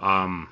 Um, 0.00 0.48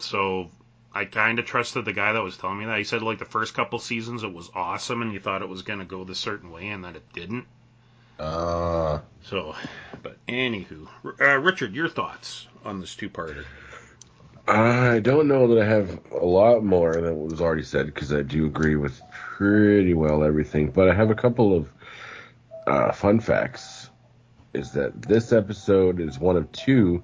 so 0.00 0.50
I 0.94 1.04
kind 1.06 1.38
of 1.40 1.44
trusted 1.44 1.84
the 1.84 1.92
guy 1.92 2.12
that 2.12 2.22
was 2.22 2.36
telling 2.36 2.58
me 2.58 2.66
that. 2.66 2.78
He 2.78 2.84
said 2.84 3.02
like 3.02 3.18
the 3.18 3.24
first 3.24 3.52
couple 3.54 3.78
seasons 3.80 4.22
it 4.22 4.32
was 4.32 4.50
awesome 4.54 5.02
and 5.02 5.12
you 5.12 5.18
thought 5.18 5.42
it 5.42 5.48
was 5.48 5.62
gonna 5.62 5.84
go 5.84 6.04
the 6.04 6.14
certain 6.14 6.52
way 6.52 6.68
and 6.68 6.84
that 6.84 6.94
it 6.96 7.12
didn't. 7.12 7.46
Uh, 8.18 9.00
So, 9.22 9.56
but 10.02 10.24
anywho, 10.28 10.86
uh, 11.20 11.38
Richard, 11.38 11.74
your 11.74 11.88
thoughts 11.88 12.46
on 12.64 12.80
this 12.80 12.94
two-parter? 12.94 13.44
I 14.46 15.00
don't 15.00 15.26
know 15.26 15.48
that 15.48 15.62
I 15.62 15.66
have 15.66 15.98
a 16.12 16.24
lot 16.24 16.62
more 16.62 16.92
than 16.92 17.16
what 17.16 17.30
was 17.30 17.40
already 17.40 17.62
said 17.62 17.86
because 17.86 18.12
I 18.12 18.22
do 18.22 18.46
agree 18.46 18.76
with 18.76 19.00
pretty 19.10 19.94
well 19.94 20.22
everything. 20.22 20.70
But 20.70 20.88
I 20.88 20.94
have 20.94 21.10
a 21.10 21.14
couple 21.14 21.56
of 21.56 21.72
uh, 22.66 22.92
fun 22.92 23.20
facts. 23.20 23.90
Is 24.52 24.70
that 24.72 25.02
this 25.02 25.32
episode 25.32 25.98
is 25.98 26.18
one 26.20 26.36
of 26.36 26.52
two 26.52 27.02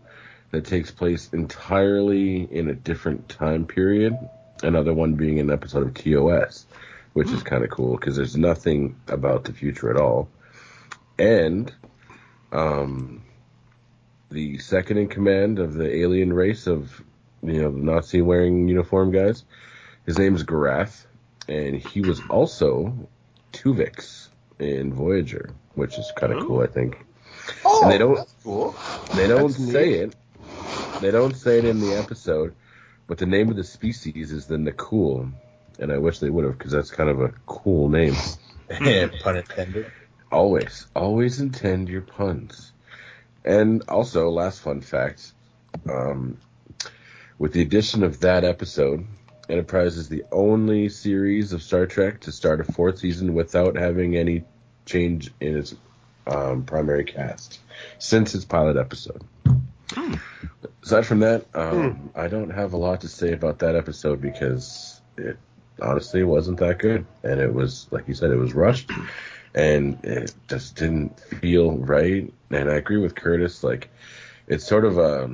that 0.51 0.65
takes 0.65 0.91
place 0.91 1.29
entirely 1.33 2.43
in 2.51 2.69
a 2.69 2.75
different 2.75 3.29
time 3.29 3.67
period. 3.67 4.17
Another 4.63 4.93
one 4.93 5.15
being 5.15 5.39
an 5.39 5.51
episode 5.51 5.87
of 5.87 5.95
TOS, 5.95 6.67
which 7.13 7.31
is 7.31 7.43
kind 7.43 7.65
of 7.65 7.71
cool 7.71 7.97
because 7.97 8.17
there's 8.17 8.37
nothing 8.37 8.97
about 9.09 9.45
the 9.45 9.53
future 9.53 9.91
at 9.91 9.97
all. 9.97 10.29
And 11.19 11.73
um, 12.53 13.23
the 14.31 14.59
second 14.59 14.99
in 14.99 15.09
command 15.09 15.59
of 15.59 15.75
the 15.75 15.95
alien 15.97 16.33
race 16.33 16.67
of 16.67 17.03
you 17.43 17.63
know, 17.63 17.71
the 17.71 17.79
Nazi 17.79 18.21
wearing 18.21 18.69
uniform 18.69 19.13
guys. 19.13 19.45
His 20.05 20.19
name's 20.19 20.43
Ghrath, 20.43 21.05
and 21.49 21.77
he 21.77 22.01
was 22.01 22.21
also 22.29 23.09
Tuvix 23.53 24.29
in 24.59 24.93
Voyager, 24.93 25.51
which 25.75 25.99
is 25.99 26.11
kind 26.17 26.33
of 26.33 26.45
cool, 26.47 26.61
I 26.63 26.67
think. 26.67 27.05
oh, 27.65 27.83
And 27.85 27.93
they 27.93 27.99
don't- 27.99 28.17
that's 28.17 28.35
cool. 28.45 28.75
They 29.15 29.27
don't 29.27 29.43
That's 29.49 29.59
neat. 29.59 29.73
say 29.73 29.93
it. 29.95 30.15
They 31.01 31.11
don't 31.11 31.35
say 31.35 31.59
it 31.59 31.65
in 31.65 31.81
the 31.81 31.95
episode, 31.95 32.55
but 33.07 33.19
the 33.19 33.27
name 33.27 33.49
of 33.49 33.57
the 33.57 33.65
species 33.65 34.33
is 34.33 34.47
the 34.47 34.57
Na'kuhl, 34.57 35.33
and 35.79 35.93
I 35.93 35.99
wish 35.99 36.19
they 36.19 36.31
would 36.31 36.45
have 36.45 36.59
because 36.59 36.73
that's 36.73 36.91
kind 36.91 37.11
of 37.11 37.21
a 37.21 37.33
cool 37.47 37.89
name. 37.89 38.15
Pun 38.69 39.37
intended. 39.37 39.91
Always, 40.31 40.87
always 40.95 41.41
intend 41.41 41.89
your 41.89 42.03
puns. 42.03 42.73
And 43.45 43.83
also, 43.89 44.31
last 44.31 44.61
fun 44.61 44.81
fact, 44.81 45.33
um, 45.91 46.39
with 47.39 47.53
the 47.53 47.63
addition 47.63 48.03
of 48.05 48.21
that 48.21 48.45
episode, 48.45 49.07
Enterprise 49.51 49.97
is 49.97 50.09
the 50.09 50.25
only 50.31 50.89
series 50.89 51.53
of 51.53 51.61
Star 51.61 51.87
Trek 51.87 52.21
to 52.21 52.33
start 52.33 52.61
a 52.61 52.73
fourth 52.73 52.99
season 52.99 53.35
without 53.35 53.77
having 53.77 54.17
any 54.17 54.45
change 54.87 55.33
in 55.41 55.57
its 55.57 55.75
um, 56.25 56.65
primary 56.65 57.05
cast 57.05 57.59
since 57.99 58.37
its 58.37 58.45
pilot 58.45 58.77
episode. 58.77 59.25
Aside 60.83 61.07
from 61.07 61.21
that, 61.21 61.47
um, 61.55 62.11
I 62.15 62.29
don't 62.29 62.51
have 62.51 62.73
a 62.73 62.77
lot 62.77 63.03
to 63.03 63.09
say 63.09 63.33
about 63.33 63.59
that 63.61 63.77
episode 63.77 64.21
because 64.21 65.01
it 65.17 65.37
honestly 65.81 66.23
wasn't 66.25 66.59
that 66.59 66.79
good, 66.79 67.07
and 67.23 67.41
it 67.41 67.53
was 67.53 67.87
like 67.91 68.07
you 68.09 68.15
said, 68.15 68.31
it 68.31 68.37
was 68.37 68.55
rushed, 68.55 68.91
and 69.55 70.03
it 70.05 70.35
just 70.49 70.77
didn't 70.77 71.19
feel 71.21 71.73
right. 71.73 72.33
And 72.51 72.71
I 72.71 72.75
agree 72.75 72.99
with 72.99 73.15
Curtis, 73.15 73.63
like 73.63 73.91
it's 74.47 74.67
sort 74.67 74.85
of 74.85 74.99
a, 74.99 75.31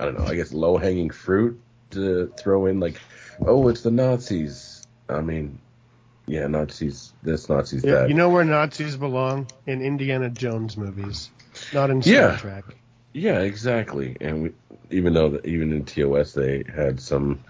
I 0.00 0.04
don't 0.04 0.18
know, 0.18 0.26
I 0.26 0.34
guess 0.34 0.52
low 0.52 0.76
hanging 0.78 1.10
fruit 1.10 1.60
to 1.90 2.32
throw 2.38 2.66
in, 2.66 2.80
like, 2.80 2.98
oh, 3.46 3.68
it's 3.68 3.82
the 3.82 3.90
Nazis. 3.90 4.86
I 5.08 5.20
mean, 5.20 5.58
yeah, 6.26 6.46
Nazis, 6.46 7.12
this, 7.22 7.48
Nazis, 7.48 7.84
Yeah, 7.84 7.94
that. 7.94 8.08
you 8.08 8.14
know 8.14 8.28
where 8.28 8.44
Nazis 8.44 8.96
belong? 8.96 9.46
In 9.66 9.80
Indiana 9.82 10.28
Jones 10.30 10.76
movies, 10.76 11.30
not 11.72 11.90
in 11.90 12.02
Star 12.02 12.14
Yeah. 12.14 12.36
Trek. 12.36 12.64
Yeah, 13.18 13.40
exactly. 13.40 14.16
And 14.20 14.42
we, 14.44 14.50
even 14.90 15.12
though 15.12 15.30
that 15.30 15.46
even 15.46 15.72
in 15.72 15.84
TOS 15.84 16.32
they 16.32 16.64
had 16.74 17.00
some 17.00 17.40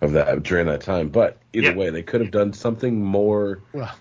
of 0.00 0.12
that 0.12 0.42
during 0.42 0.66
that 0.66 0.80
time, 0.80 1.08
but 1.08 1.38
either 1.52 1.68
Yeah. 1.68 1.76
way, 1.76 1.90
they 1.90 2.02
could 2.02 2.20
have 2.20 2.30
done 2.32 2.52
something 2.52 3.02
more. 3.02 3.60
Well, 3.72 3.94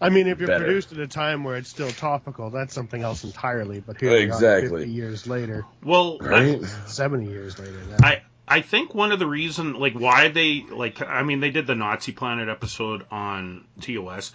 I 0.00 0.08
mean, 0.08 0.26
if 0.26 0.38
you're 0.38 0.48
Better. 0.48 0.64
produced 0.64 0.92
at 0.92 0.98
a 0.98 1.06
time 1.06 1.44
where 1.44 1.56
it's 1.56 1.68
still 1.68 1.90
topical, 1.90 2.50
that's 2.50 2.74
something 2.74 3.02
else 3.02 3.22
entirely. 3.22 3.80
But 3.80 4.00
here 4.00 4.10
we 4.10 4.16
are 4.16 4.22
Exactly. 4.22 4.82
50 4.82 4.90
years 4.90 5.26
later, 5.26 5.64
Well, 5.84 6.18
Right? 6.20 6.60
70 6.86 7.28
years 7.30 7.58
later. 7.58 7.78
Now. 7.90 8.06
I 8.06 8.22
I 8.48 8.60
think 8.62 8.94
one 8.94 9.12
of 9.12 9.20
the 9.20 9.26
reason 9.26 9.74
like 9.74 9.94
why 9.94 10.28
they 10.28 10.64
like 10.68 11.00
I 11.00 11.22
mean 11.22 11.38
they 11.40 11.50
did 11.50 11.66
the 11.68 11.76
Nazi 11.76 12.12
Planet 12.12 12.48
episode 12.48 13.06
on 13.10 13.64
TOS. 13.80 14.32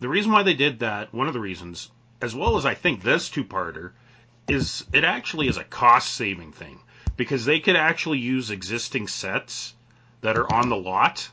The 0.00 0.08
reason 0.08 0.32
why 0.32 0.42
they 0.42 0.54
did 0.54 0.80
that, 0.80 1.14
one 1.14 1.28
of 1.28 1.32
the 1.32 1.40
reasons, 1.40 1.88
as 2.20 2.34
well 2.34 2.58
as 2.58 2.66
I 2.66 2.74
think 2.74 3.02
this 3.02 3.30
two-parter, 3.30 3.92
is 4.48 4.84
it 4.92 5.04
actually 5.04 5.48
is 5.48 5.56
a 5.56 5.64
cost-saving 5.64 6.52
thing 6.52 6.78
because 7.16 7.44
they 7.44 7.60
could 7.60 7.76
actually 7.76 8.18
use 8.18 8.50
existing 8.50 9.08
sets 9.08 9.74
that 10.20 10.36
are 10.36 10.48
on 10.48 10.68
the 10.68 10.76
lot 10.76 11.28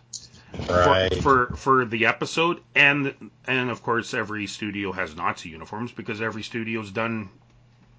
for, 0.66 0.74
Right. 0.74 1.22
for 1.22 1.48
for 1.56 1.86
the 1.86 2.06
episode 2.06 2.62
and 2.76 3.14
and 3.48 3.70
of 3.70 3.82
course 3.84 4.14
every 4.14 4.48
studio 4.48 4.92
has 4.92 5.16
Nazi 5.16 5.50
uniforms 5.50 5.92
because 5.92 6.22
every 6.22 6.44
studio's 6.44 6.92
done 6.92 7.30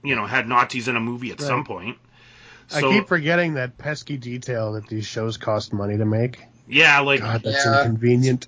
you 0.02 0.14
know 0.16 0.26
had 0.26 0.48
Nazis 0.48 0.88
in 0.88 0.96
a 0.96 1.00
movie 1.00 1.30
at 1.32 1.40
some 1.40 1.58
Right. 1.58 1.66
point. 1.66 1.98
I 2.74 2.80
keep 2.80 3.08
forgetting 3.08 3.54
that 3.54 3.76
pesky 3.76 4.16
detail 4.16 4.72
that 4.74 4.86
these 4.88 5.06
shows 5.06 5.36
cost 5.36 5.72
money 5.74 5.98
to 5.98 6.06
make. 6.06 6.40
yeah, 6.66 7.00
like 7.00 7.20
God, 7.20 7.42
that's 7.42 7.66
Yeah. 7.66 7.80
inconvenient. 7.80 8.46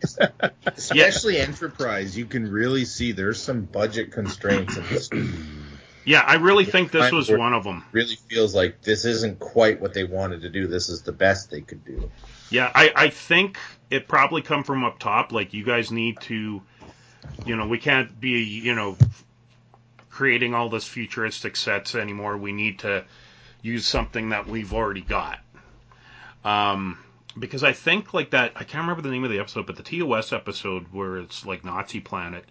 Especially 0.76 1.38
Enterprise, 1.38 2.16
you 2.16 2.24
can 2.24 2.50
really 2.50 2.84
see 2.86 3.12
there's 3.12 3.42
some 3.42 3.62
budget 3.62 4.12
constraints 4.12 4.76
in 4.76 4.84
this. 4.88 5.10
yeah, 6.04 6.20
I 6.20 6.34
really 6.36 6.64
think 6.64 6.90
this 6.90 7.10
was 7.10 7.30
one 7.30 7.54
of 7.54 7.64
them. 7.64 7.84
really 7.92 8.16
feels 8.28 8.54
like 8.54 8.82
this 8.82 9.04
isn't 9.04 9.38
quite 9.38 9.80
what 9.80 9.94
they 9.94 10.04
wanted 10.04 10.42
to 10.42 10.50
do. 10.50 10.66
This 10.66 10.88
is 10.88 11.02
the 11.02 11.12
best 11.12 11.50
they 11.50 11.60
could 11.60 11.84
do. 11.84 12.10
Yeah, 12.50 12.70
I, 12.74 12.92
I 12.94 13.08
think 13.08 13.58
it 13.90 14.06
probably 14.06 14.42
come 14.42 14.64
from 14.64 14.84
up 14.84 14.98
top. 14.98 15.32
Like 15.32 15.54
you 15.54 15.64
guys 15.64 15.90
need 15.90 16.20
to, 16.22 16.62
you 17.46 17.56
know, 17.56 17.66
we 17.66 17.78
can't 17.78 18.20
be, 18.20 18.42
you 18.42 18.74
know, 18.74 18.96
creating 20.10 20.54
all 20.54 20.68
this 20.68 20.86
futuristic 20.86 21.56
sets 21.56 21.94
anymore. 21.94 22.36
We 22.36 22.52
need 22.52 22.80
to 22.80 23.04
use 23.62 23.86
something 23.86 24.28
that 24.28 24.46
we've 24.46 24.72
already 24.74 25.00
got. 25.00 25.38
Um, 26.44 26.98
because 27.38 27.64
I 27.64 27.72
think 27.72 28.12
like 28.12 28.30
that, 28.30 28.52
I 28.54 28.64
can't 28.64 28.82
remember 28.82 29.02
the 29.02 29.10
name 29.10 29.24
of 29.24 29.30
the 29.30 29.40
episode, 29.40 29.66
but 29.66 29.76
the 29.76 29.82
TOS 29.82 30.32
episode 30.32 30.86
where 30.92 31.16
it's 31.16 31.44
like 31.46 31.64
Nazi 31.64 32.00
Planet. 32.00 32.44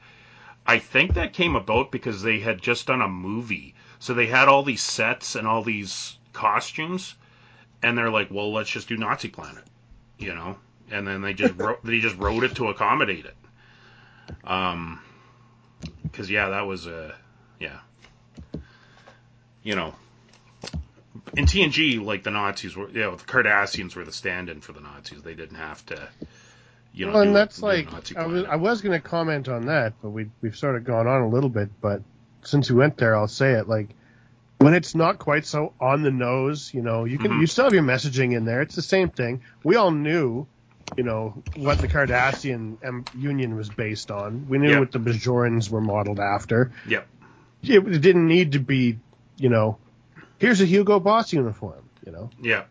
I 0.65 0.80
think 0.80 1.15
that 1.15 1.34
came 1.34 1.56
about 1.56 1.91
because 1.91 2.21
they 2.21 2.39
had 2.39 2.62
just 2.62 2.88
done 2.88 3.02
a 3.02 3.08
movie, 3.08 3.76
so 3.99 4.13
they 4.13 4.28
had 4.28 4.47
all 4.47 4.63
these 4.63 4.82
sets 4.82 5.36
and 5.36 5.47
all 5.47 5.63
these 5.63 6.17
costumes, 6.32 7.15
and 7.82 7.97
they're 7.97 8.10
like, 8.10 8.32
well, 8.32 8.52
let's 8.54 8.69
just 8.69 8.88
do 8.88 8.97
Nazi 8.97 9.30
Planet 9.30 9.63
you 10.23 10.34
know, 10.34 10.56
and 10.91 11.06
then 11.08 11.21
they 11.21 11.34
just 11.34 11.54
wrote 11.56 11.80
they 11.84 11.99
just 11.99 12.17
wrote 12.17 12.43
it 12.43 12.56
to 12.56 12.69
accommodate 12.69 13.26
it. 13.26 13.36
Um, 14.43 15.02
because 16.04 16.30
yeah, 16.30 16.49
that 16.49 16.62
was 16.62 16.88
a 16.88 17.15
yeah, 17.60 17.80
you 19.63 19.76
know, 19.76 19.93
in 21.36 21.45
TNG 21.45 22.04
like 22.04 22.23
the 22.23 22.32
Nazis 22.32 22.76
were, 22.76 22.89
you 22.89 23.02
know, 23.02 23.15
the 23.15 23.23
Cardassians 23.23 23.95
were 23.95 24.06
the 24.06 24.12
stand-in 24.12 24.62
for 24.62 24.71
the 24.71 24.82
Nazis. 24.82 25.21
They 25.21 25.36
didn't 25.36 25.58
have 25.58 25.86
to, 25.88 26.10
you 26.93 27.06
know, 27.08 27.13
well, 27.13 27.21
and 27.23 27.32
do- 27.32 27.34
that's 27.34 27.62
like 27.62 28.15
I 28.15 28.25
was. 28.27 28.43
I 28.45 28.56
was 28.56 28.82
going 28.82 28.99
to 28.99 29.06
comment 29.08 29.49
on 29.49 29.65
that, 29.67 29.93
but 30.01 30.10
we 30.10 30.29
we've 30.41 30.56
sort 30.56 30.75
of 30.75 30.84
gone 30.84 31.08
on 31.08 31.21
a 31.21 31.27
little 31.27 31.49
bit. 31.49 31.69
But 31.82 32.01
since 32.43 32.69
we 32.69 32.77
went 32.77 32.97
there, 32.97 33.15
I'll 33.15 33.27
say 33.27 33.53
it 33.53 33.67
like 33.67 33.89
when 34.60 34.73
it's 34.73 34.93
not 34.95 35.17
quite 35.19 35.45
so 35.45 35.73
on 35.79 36.03
the 36.03 36.12
nose. 36.12 36.71
You 36.73 36.82
know, 36.82 37.06
you 37.06 37.17
can 37.17 37.32
Mhm. 37.32 37.41
you 37.41 37.47
still 37.47 37.65
have 37.65 37.73
your 37.73 37.84
messaging 37.84 38.36
in 38.36 38.45
there. 38.45 38.62
It's 38.62 38.75
the 38.75 38.82
same 38.82 39.10
thing. 39.10 39.41
We 39.63 39.75
all 39.75 39.91
knew, 39.91 40.45
you 40.95 41.03
know, 41.03 41.41
what 41.56 41.79
the 41.79 41.88
Cardassian 41.88 42.77
um, 42.86 43.06
Union 43.17 43.56
was 43.56 43.69
based 43.69 44.12
on. 44.12 44.47
We 44.47 44.58
knew 44.60 44.71
Yeah. 44.71 44.79
what 44.79 44.91
the 44.91 44.99
Bajorans 44.99 45.69
were 45.69 45.82
modeled 45.82 46.19
after. 46.19 46.71
Yep. 46.88 47.08
It, 47.63 47.88
it 47.88 47.99
didn't 48.01 48.27
need 48.27 48.51
to 48.53 48.60
be, 48.60 48.99
you 49.38 49.49
know, 49.49 49.77
here's 50.38 50.60
a 50.62 50.65
Hugo 50.65 50.99
Boss 50.99 51.32
uniform. 51.34 51.82
You 52.06 52.12
know, 52.12 52.29
Yeah. 52.41 52.63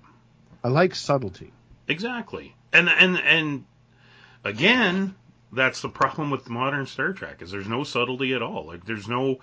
I 0.62 0.68
like 0.68 0.94
subtlety. 0.94 1.50
Exactly. 1.88 2.54
And 2.72 2.88
and 2.88 3.18
and 3.18 3.64
again, 4.44 5.14
that's 5.52 5.82
the 5.82 5.88
problem 5.88 6.30
with 6.30 6.48
modern 6.48 6.86
Star 6.86 7.12
Trek 7.12 7.42
is 7.42 7.50
there's 7.50 7.68
no 7.68 7.84
subtlety 7.84 8.34
at 8.34 8.42
all. 8.42 8.66
Like 8.66 8.84
there's 8.86 9.08
no 9.08 9.38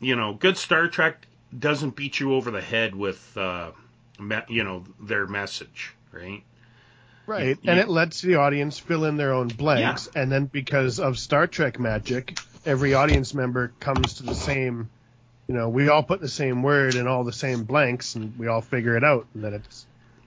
you 0.00 0.16
know, 0.16 0.34
good 0.34 0.56
Star 0.56 0.88
Trek 0.88 1.26
doesn't 1.56 1.94
beat 1.94 2.18
you 2.18 2.34
over 2.34 2.50
the 2.50 2.60
head 2.60 2.94
with 2.94 3.36
uh 3.36 3.70
me, 4.18 4.36
you 4.48 4.64
know, 4.64 4.84
their 5.00 5.26
message, 5.26 5.94
right? 6.12 6.42
Right, 7.26 7.58
You- 7.62 7.70
and 7.70 7.78
it 7.78 7.88
lets 7.88 8.20
the 8.20 8.34
audience 8.36 8.78
fill 8.78 9.04
in 9.04 9.16
their 9.16 9.32
own 9.32 9.48
blanks, 9.48 10.08
and 10.14 10.30
then 10.30 10.46
because 10.46 10.98
of 10.98 11.18
Star 11.18 11.46
Trek 11.46 11.78
magic, 11.78 12.36
every 12.66 12.94
audience 12.94 13.32
member 13.32 13.72
comes 13.80 14.14
to 14.14 14.24
the 14.24 14.34
same, 14.34 14.90
you 15.46 15.54
know, 15.54 15.68
we 15.68 15.88
all 15.88 16.02
put 16.02 16.20
the 16.20 16.28
same 16.28 16.62
word 16.62 16.96
in 16.96 17.06
all 17.06 17.22
the 17.24 17.32
same 17.32 17.62
blanks, 17.64 18.16
and 18.16 18.36
we 18.38 18.48
all 18.48 18.60
figure 18.60 18.96
it 18.96 19.04
out, 19.04 19.26
and 19.34 19.44
then 19.44 19.54
it's 19.54 19.86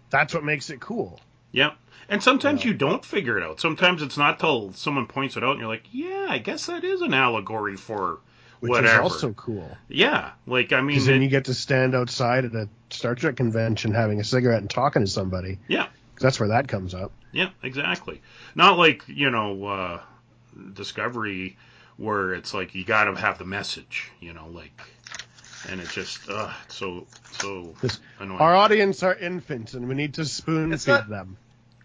that's 0.10 0.34
what 0.34 0.43
makes 0.45 0.69
it 0.69 0.80
cool. 0.80 1.19
Yep. 1.51 1.75
And 2.10 2.22
sometimes 2.22 2.63
Yeah. 2.63 2.72
you 2.72 2.74
don't 2.78 3.04
figure 3.04 3.38
it 3.38 3.44
out. 3.44 3.60
Sometimes 3.60 4.02
it's 4.02 4.18
not 4.18 4.39
till 4.39 4.74
someone 4.74 5.08
points 5.08 5.38
it 5.38 5.44
out 5.44 5.52
and 5.52 5.60
you're 5.60 5.70
like, 5.70 5.86
yeah, 5.91 6.28
I 6.30 6.38
guess 6.38 6.68
that 6.68 6.84
is 6.84 7.02
an 7.02 7.13
allegory 7.13 7.76
for 7.78 8.20
Which 8.60 8.70
whatever. 8.70 8.94
is 9.06 9.12
also 9.12 9.34
cool 9.34 9.76
yeah. 9.89 10.32
Like 10.46 10.72
I 10.74 10.82
mean, 10.82 11.04
then 11.06 11.15
it- 11.22 11.24
you 11.24 11.30
get 11.30 11.46
to 11.46 11.54
stand 11.54 11.96
outside 11.96 12.46
at 12.46 12.54
a 12.56 12.70
Star 12.91 13.15
Trek 13.15 13.36
convention 13.36 13.94
having 13.94 14.20
a 14.20 14.24
cigarette 14.24 14.62
and 14.62 14.70
talking 14.70 15.02
to 15.04 15.08
somebody. 15.08 15.58
Yeah. 15.68 15.84
'Cause 16.15 16.22
that's 16.22 16.39
where 16.39 16.50
that 16.50 16.68
comes 16.68 16.94
up. 16.94 17.12
Yeah, 17.34 17.50
exactly. 17.63 18.22
Not 18.56 18.78
like 18.78 19.04
you 19.08 19.30
know 19.32 19.65
uh, 19.65 20.00
Discovery, 20.74 21.58
where 21.98 22.34
it's 22.34 22.54
like 22.54 22.74
you 22.76 22.86
got 22.86 23.06
to 23.06 23.15
have 23.15 23.38
the 23.38 23.46
message, 23.46 24.10
you 24.22 24.34
know, 24.34 24.48
like, 24.48 24.80
and 25.70 25.82
it 25.82 25.89
just 25.89 26.30
uh, 26.30 26.50
so 26.70 27.08
so 27.34 27.74
This- 27.82 28.00
annoying. 28.20 28.39
Our 28.39 28.56
audience 28.56 29.04
are 29.04 29.13
infants, 29.13 29.74
and 29.74 29.88
we 29.89 29.96
need 29.96 30.13
to 30.15 30.26
spoon 30.26 30.72
It's 30.72 30.86
feed 30.86 30.91
not- 30.91 31.10
them. 31.10 31.38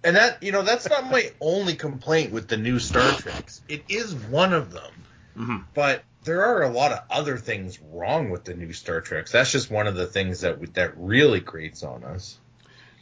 And 0.03 0.17
that 0.17 0.43
you 0.43 0.53
know 0.53 0.63
that's 0.63 0.89
not 0.89 1.11
my 1.11 1.31
only 1.41 1.75
complaint 1.75 2.33
with 2.33 2.49
the 2.49 2.57
new 2.57 2.79
Star 2.79 3.13
Treks. 3.13 3.61
It 3.69 3.85
is 3.89 4.15
one 4.15 4.53
of 4.53 4.73
them, 4.73 4.93
Mhm. 5.37 5.65
but 5.75 6.05
there 6.25 6.45
are 6.45 6.63
a 6.63 6.71
lot 6.71 6.93
of 6.93 7.01
other 7.11 7.37
things 7.37 7.79
wrong 7.93 8.31
with 8.31 8.45
the 8.45 8.55
new 8.55 8.73
Star 8.73 9.01
Treks. 9.01 9.33
That's 9.33 9.53
just 9.53 9.71
one 9.71 9.87
of 9.87 9.95
the 9.95 10.07
things 10.07 10.41
that 10.41 10.75
that 10.75 10.97
really 10.97 11.41
grates 11.41 11.83
on 11.83 12.05
us. 12.05 12.39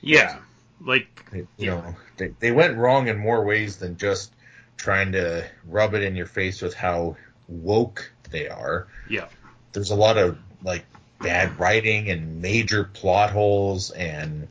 yeah, 0.01 0.37
like 0.81 1.25
You 1.33 1.47
Yeah. 1.57 1.75
know, 1.75 1.97
they, 2.17 2.29
they 2.41 2.53
went 2.53 2.77
wrong 2.77 3.09
in 3.09 3.19
more 3.19 3.45
ways 3.45 3.77
than 3.77 3.97
just 3.97 4.33
trying 4.77 5.13
to 5.13 5.45
rub 5.67 5.95
it 5.95 6.03
in 6.03 6.17
your 6.17 6.27
face 6.27 6.63
with 6.63 6.75
how 6.75 7.17
woke 7.49 8.13
they 8.31 8.49
are. 8.49 8.87
yeah, 9.11 9.27
There's 9.73 9.91
a 9.91 9.97
lot 9.97 10.19
of 10.19 10.39
like 10.63 10.85
bad 11.21 11.59
writing 11.59 12.11
and 12.11 12.41
major 12.41 12.85
plot 12.85 13.31
holes 13.31 13.91
and 13.91 14.49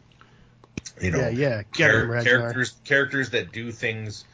you 1.02 1.12
know 1.12 1.20
yeah, 1.20 1.30
yeah. 1.30 1.62
Char- 1.74 2.24
characters 2.24 2.76
characters 2.84 3.30
that 3.32 3.52
do 3.52 3.72
things 3.72 4.26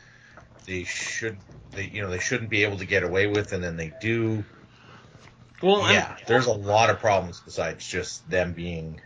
they 0.65 0.83
should 0.83 1.37
they 1.71 1.85
you 1.85 2.01
know 2.01 2.09
they 2.09 2.19
shouldn't 2.19 2.49
be 2.49 2.63
able 2.63 2.77
to 2.77 2.85
get 2.85 3.03
away 3.03 3.27
with 3.27 3.51
and 3.53 3.63
then 3.63 3.75
they 3.77 3.91
do 4.01 4.43
well, 5.61 5.83
and- 5.85 5.93
yeah 5.93 6.15
there's 6.27 6.45
a 6.47 6.51
lot 6.53 6.89
of 6.89 6.99
problems 6.99 7.41
besides 7.43 7.87
just 7.87 8.29
them 8.29 8.53
being 8.53 8.99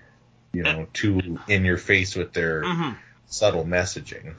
you 0.53 0.63
know 0.63 0.87
too 0.93 1.39
in 1.47 1.65
your 1.65 1.77
face 1.77 2.15
with 2.15 2.33
their 2.33 2.63
Mhm. 2.63 2.95
subtle 3.27 3.65
messaging 3.65 4.33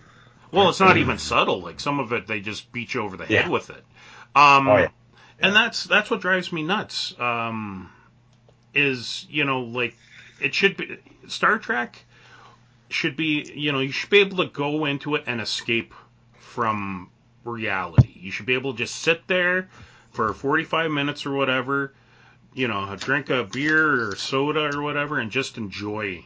Well, 0.50 0.70
it's 0.70 0.80
not 0.80 0.96
even 0.96 1.18
subtle. 1.18 1.60
Like 1.60 1.78
some 1.78 2.00
of 2.00 2.10
it, 2.14 2.26
they 2.26 2.40
just 2.40 2.72
beat 2.72 2.94
you 2.94 3.02
over 3.02 3.18
the 3.18 3.26
head 3.26 3.44
Yeah. 3.44 3.48
with 3.50 3.68
it. 3.68 3.84
Um, 4.34 4.66
Oh, 4.66 4.78
yeah. 4.78 4.88
And 5.40 5.54
that's 5.54 5.84
that's 5.84 6.10
what 6.10 6.22
drives 6.22 6.50
me 6.50 6.62
nuts. 6.62 7.14
Um, 7.20 7.90
is 8.74 9.26
you 9.28 9.44
know 9.44 9.60
like 9.60 9.94
it 10.40 10.54
should 10.54 10.78
be 10.78 10.96
Star 11.26 11.58
Trek 11.58 12.02
should 12.90 13.16
be 13.16 13.52
you 13.54 13.72
know 13.72 13.80
you 13.80 13.92
should 13.92 14.10
be 14.10 14.18
able 14.18 14.38
to 14.38 14.46
go 14.46 14.84
into 14.84 15.14
it 15.14 15.24
and 15.26 15.40
escape 15.40 15.94
from 16.38 17.10
reality. 17.44 18.12
You 18.14 18.30
should 18.30 18.46
be 18.46 18.54
able 18.54 18.72
to 18.72 18.78
just 18.78 18.96
sit 18.96 19.26
there 19.26 19.68
for 20.10 20.32
45 20.32 20.90
minutes 20.90 21.26
or 21.26 21.32
whatever, 21.32 21.94
you 22.54 22.68
know, 22.68 22.96
drink 22.96 23.30
a 23.30 23.44
beer 23.44 24.08
or 24.08 24.16
soda 24.16 24.76
or 24.76 24.82
whatever, 24.82 25.18
and 25.18 25.30
just 25.30 25.58
enjoy 25.58 26.24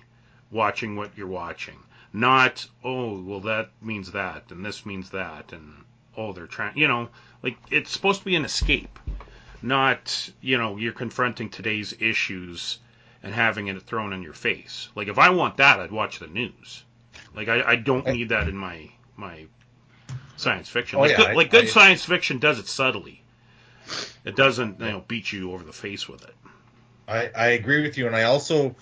watching 0.50 0.96
what 0.96 1.16
you're 1.16 1.26
watching. 1.26 1.78
Not, 2.12 2.66
oh, 2.84 3.20
well, 3.22 3.40
that 3.40 3.70
means 3.80 4.12
that, 4.12 4.50
and 4.50 4.64
this 4.64 4.84
means 4.84 5.10
that, 5.10 5.52
and 5.52 5.84
oh, 6.16 6.32
they're 6.32 6.46
trying, 6.46 6.76
you 6.76 6.88
know, 6.88 7.08
like 7.42 7.56
it's 7.70 7.90
supposed 7.90 8.20
to 8.20 8.26
be 8.26 8.36
an 8.36 8.44
escape, 8.44 8.98
not, 9.62 10.30
you 10.40 10.58
know, 10.58 10.76
you're 10.76 10.92
confronting 10.92 11.48
today's 11.48 11.94
issues 12.00 12.78
and 13.22 13.32
having 13.34 13.68
it 13.68 13.80
thrown 13.82 14.12
in 14.12 14.22
your 14.22 14.32
face. 14.34 14.88
Like 14.94 15.08
if 15.08 15.18
I 15.18 15.30
want 15.30 15.56
that, 15.58 15.80
I'd 15.80 15.92
watch 15.92 16.18
the 16.18 16.26
news. 16.26 16.84
Like 17.34 17.48
I, 17.48 17.62
I 17.62 17.76
don't 17.76 18.06
need 18.06 18.30
that 18.30 18.48
in 18.48 18.56
my 18.56 18.90
my 19.16 19.46
science 20.36 20.68
fiction. 20.68 20.98
Oh, 20.98 21.02
like 21.02 21.10
yeah, 21.12 21.16
good, 21.18 21.26
I- 21.28 21.32
like 21.34 21.50
good 21.50 21.64
I- 21.64 21.68
science 21.68 22.04
fiction 22.04 22.38
does 22.38 22.58
it 22.58 22.66
subtly. 22.66 23.22
It 24.24 24.36
doesn't, 24.36 24.78
you 24.80 24.86
know, 24.86 25.04
beat 25.06 25.32
you 25.32 25.52
over 25.52 25.64
the 25.64 25.72
face 25.72 26.08
with 26.08 26.22
it. 26.22 26.34
I, 27.08 27.30
I 27.36 27.46
agree 27.48 27.82
with 27.82 27.98
you, 27.98 28.06
and 28.06 28.14
I 28.14 28.22
also 28.24 28.76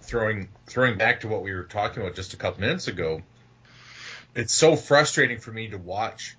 throwing 0.00 0.48
throwing 0.66 0.96
back 0.96 1.20
to 1.20 1.28
what 1.28 1.42
we 1.42 1.52
were 1.52 1.64
talking 1.64 2.02
about 2.02 2.16
just 2.16 2.32
a 2.32 2.36
couple 2.38 2.60
minutes 2.62 2.88
ago. 2.88 3.20
It's 4.34 4.54
so 4.54 4.76
frustrating 4.76 5.38
for 5.40 5.52
me 5.52 5.68
to 5.68 5.76
watch 5.78 6.36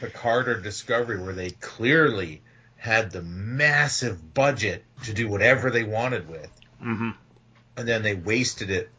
Picard 0.00 0.48
or 0.48 0.60
Discovery 0.60 1.20
where 1.22 1.34
they 1.34 1.50
clearly 1.50 2.42
had 2.76 3.10
the 3.10 3.22
massive 3.22 4.34
budget 4.34 4.84
to 5.04 5.12
do 5.12 5.28
whatever 5.28 5.70
they 5.70 5.84
wanted 5.84 6.28
with, 6.28 6.50
hmm 6.80 7.10
and 7.78 7.86
then 7.88 8.02
they 8.02 8.14
wasted 8.14 8.70
it. 8.70 8.90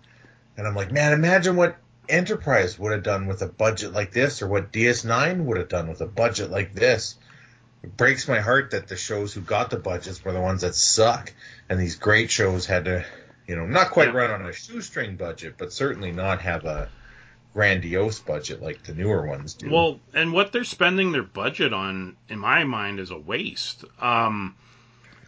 And 0.58 0.66
I'm 0.66 0.76
like, 0.76 0.92
man, 0.92 1.14
imagine 1.14 1.56
what 1.56 1.78
Enterprise 2.08 2.80
would 2.80 2.94
have 2.94 3.04
done 3.04 3.28
with 3.28 3.42
a 3.42 3.48
budget 3.48 3.92
like 3.92 4.12
this, 4.12 4.42
or 4.42 4.48
what 4.48 4.72
DS9 4.72 5.44
would 5.46 5.58
have 5.58 5.70
done 5.70 5.90
with 5.90 6.02
a 6.02 6.08
budget 6.08 6.50
like 6.50 6.74
this. 6.74 7.16
It 7.84 7.96
breaks 7.96 8.28
my 8.28 8.40
heart 8.40 8.72
that 8.72 8.88
the 8.88 8.96
shows 8.96 9.34
who 9.34 9.42
got 9.42 9.70
the 9.70 9.78
budgets 9.78 10.24
were 10.24 10.32
the 10.32 10.42
ones 10.42 10.62
that 10.62 10.76
suck, 10.76 11.34
and 11.70 11.80
these 11.80 11.96
great 11.96 12.32
shows 12.32 12.66
had 12.66 12.86
to, 12.86 13.06
you 13.48 13.56
know, 13.56 13.66
not 13.66 13.92
quite 13.92 14.14
run 14.14 14.32
on 14.32 14.46
a 14.46 14.54
shoestring 14.54 15.18
budget, 15.18 15.56
but 15.58 15.72
certainly 15.72 16.12
not 16.12 16.42
have 16.42 16.66
a 16.66 16.90
grandiose 17.54 18.20
budget 18.20 18.62
like 18.62 18.84
the 18.84 18.94
newer 18.94 19.28
ones 19.28 19.54
do. 19.54 19.70
Well, 19.70 20.00
and 20.14 20.34
what 20.34 20.52
they're 20.52 20.64
spending 20.64 21.12
their 21.12 21.24
budget 21.24 21.74
on, 21.74 22.18
in 22.28 22.40
my 22.40 22.64
mind, 22.64 23.00
is 23.00 23.12
a 23.12 23.18
waste. 23.18 23.86
Um, 24.00 24.56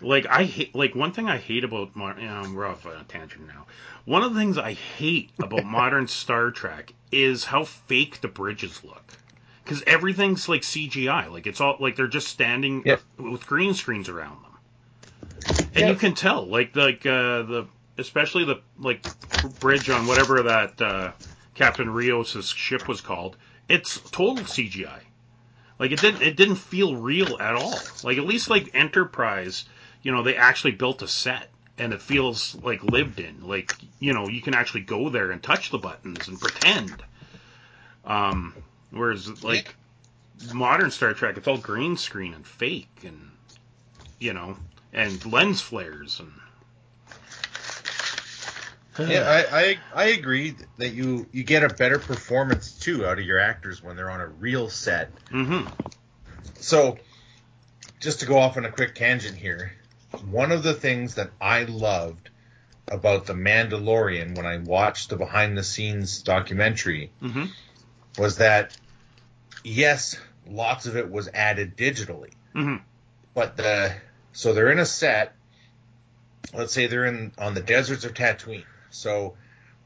like 0.01 0.25
I 0.27 0.45
hate, 0.45 0.75
like 0.75 0.95
one 0.95 1.11
thing 1.11 1.27
I 1.29 1.37
hate 1.37 1.63
about, 1.63 1.95
mo- 1.95 2.15
you 2.17 2.25
know, 2.27 2.51
we're 2.53 2.65
off 2.67 2.85
on 2.85 2.93
a 2.97 3.03
tangent 3.03 3.47
now. 3.47 3.65
One 4.05 4.23
of 4.23 4.33
the 4.33 4.39
things 4.39 4.57
I 4.57 4.73
hate 4.73 5.31
about 5.39 5.63
modern 5.65 6.07
Star 6.07 6.51
Trek 6.51 6.93
is 7.11 7.45
how 7.45 7.63
fake 7.65 8.21
the 8.21 8.27
bridges 8.27 8.83
look. 8.83 9.13
Because 9.63 9.83
everything's 9.85 10.49
like 10.49 10.61
CGI, 10.61 11.31
like 11.31 11.47
it's 11.47 11.61
all 11.61 11.77
like 11.79 11.95
they're 11.95 12.07
just 12.07 12.27
standing 12.27 12.83
Yep. 12.85 13.01
with 13.17 13.45
green 13.45 13.73
screens 13.73 14.09
around 14.09 14.41
them, 14.43 14.57
and 15.75 15.87
you 15.87 15.95
can 15.95 16.13
tell, 16.15 16.45
like 16.47 16.75
like 16.75 17.05
uh, 17.05 17.43
the 17.43 17.67
especially 17.97 18.43
the 18.43 18.61
like 18.79 19.01
bridge 19.43 19.89
on 19.89 20.07
whatever 20.07 20.43
that 20.43 20.81
uh, 20.81 21.11
Captain 21.53 21.89
Rios' 21.89 22.47
ship 22.49 22.87
was 22.87 23.01
called. 23.01 23.37
It's 23.69 24.01
total 24.11 24.43
CGI. 24.43 25.01
Like 25.79 25.91
it 25.91 26.01
didn't 26.01 26.21
it 26.21 26.35
didn't 26.37 26.55
feel 26.55 26.95
real 26.95 27.37
at 27.39 27.55
all. 27.55 27.91
Like 28.03 28.17
at 28.17 28.25
least 28.25 28.49
like 28.49 28.71
Enterprise, 28.73 29.65
you 30.03 30.11
know, 30.11 30.23
they 30.23 30.35
actually 30.35 30.71
built 30.71 31.01
a 31.01 31.07
set 31.07 31.49
and 31.77 31.93
it 31.93 32.01
feels 32.01 32.55
like 32.63 32.83
lived 32.83 33.19
in. 33.19 33.47
Like 33.47 33.75
you 33.99 34.13
know, 34.13 34.27
you 34.27 34.41
can 34.41 34.53
actually 34.53 34.81
go 34.81 35.09
there 35.09 35.31
and 35.31 35.41
touch 35.41 35.69
the 35.69 35.77
buttons 35.77 36.27
and 36.27 36.39
pretend. 36.39 37.03
Um, 38.05 38.55
whereas 38.91 39.43
like 39.43 39.75
modern 40.51 40.91
Star 40.91 41.13
Trek, 41.13 41.37
it's 41.37 41.47
all 41.47 41.57
green 41.57 41.97
screen 41.97 42.33
and 42.33 42.45
fake 42.45 43.03
and 43.03 43.31
you 44.19 44.33
know 44.33 44.57
and 44.93 45.23
lens 45.25 45.61
flares 45.61 46.19
and 46.19 46.31
Yeah, 48.99 49.21
I, 49.27 49.59
I 49.61 49.79
I 49.93 50.05
agree 50.09 50.55
that 50.77 50.89
you 50.93 51.27
you 51.31 51.43
get 51.43 51.63
a 51.63 51.69
better 51.69 51.97
performance 51.99 52.77
too 52.77 53.05
out 53.05 53.19
of 53.19 53.25
your 53.25 53.39
actors 53.39 53.81
when 53.81 53.95
they're 53.95 54.09
on 54.11 54.21
a 54.21 54.27
real 54.27 54.69
set. 54.69 55.11
hmm 55.31 55.61
So, 56.59 56.97
just 57.99 58.19
to 58.19 58.25
go 58.25 58.37
off 58.37 58.57
on 58.57 58.65
a 58.65 58.71
quick 58.71 58.95
tangent 58.95 59.37
here, 59.37 59.71
one 60.19 60.51
of 60.51 60.63
the 60.63 60.73
things 60.73 61.15
that 61.15 61.31
I 61.39 61.63
loved 61.63 62.29
about 62.87 63.25
the 63.25 63.33
Mandalorian 63.33 64.35
when 64.35 64.45
I 64.45 64.57
watched 64.57 65.09
the 65.09 65.15
behind 65.15 65.57
the 65.57 65.63
scenes 65.63 66.21
documentary 66.23 67.11
hmm 67.21 67.45
was 68.17 68.37
that 68.37 68.77
yes, 69.63 70.17
lots 70.45 70.85
of 70.85 70.97
it 70.97 71.09
was 71.09 71.29
added 71.33 71.77
digitally, 71.77 72.31
hmm 72.53 72.77
but 73.33 73.55
the 73.57 73.93
so 74.33 74.53
they're 74.53 74.71
in 74.71 74.79
a 74.79 74.85
set. 74.85 75.33
Let's 76.53 76.73
say 76.73 76.87
they're 76.87 77.05
in 77.05 77.31
on 77.37 77.53
the 77.53 77.61
deserts 77.61 78.03
of 78.03 78.13
Tatooine. 78.13 78.65
So 78.89 79.35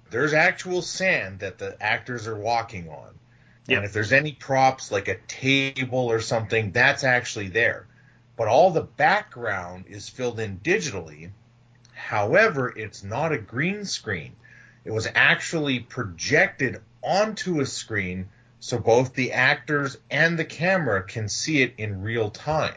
there's 0.10 0.34
actual 0.34 0.82
sand 0.82 1.40
that 1.40 1.60
the 1.60 1.78
actors 1.82 2.28
are 2.28 2.38
walking 2.38 2.90
on. 2.90 3.14
Yep. 3.68 3.78
And 3.78 3.86
if 3.86 3.94
there's 3.94 4.14
any 4.14 4.32
props 4.32 4.92
like 4.92 5.08
a 5.08 5.18
table 5.28 6.12
or 6.12 6.22
something, 6.22 6.72
that's 6.72 7.04
actually 7.04 7.50
there. 7.50 7.88
But 8.38 8.48
all 8.48 8.72
the 8.72 8.82
background 8.82 9.86
is 9.88 10.10
filled 10.10 10.40
in 10.40 10.60
digitally. 10.60 11.32
However, 11.94 12.74
it's 12.76 13.04
not 13.04 13.32
a 13.32 13.38
green 13.38 13.86
screen. 13.86 14.36
It 14.84 14.92
was 14.92 15.08
actually 15.16 15.80
projected 15.80 16.82
onto 17.02 17.62
a 17.62 17.66
screen 17.66 18.30
so 18.60 18.80
both 18.80 19.14
the 19.14 19.34
actors 19.34 19.96
and 20.10 20.40
the 20.40 20.46
camera 20.46 21.04
can 21.04 21.30
see 21.30 21.62
it 21.62 21.76
in 21.78 22.02
real 22.02 22.32
time. 22.32 22.74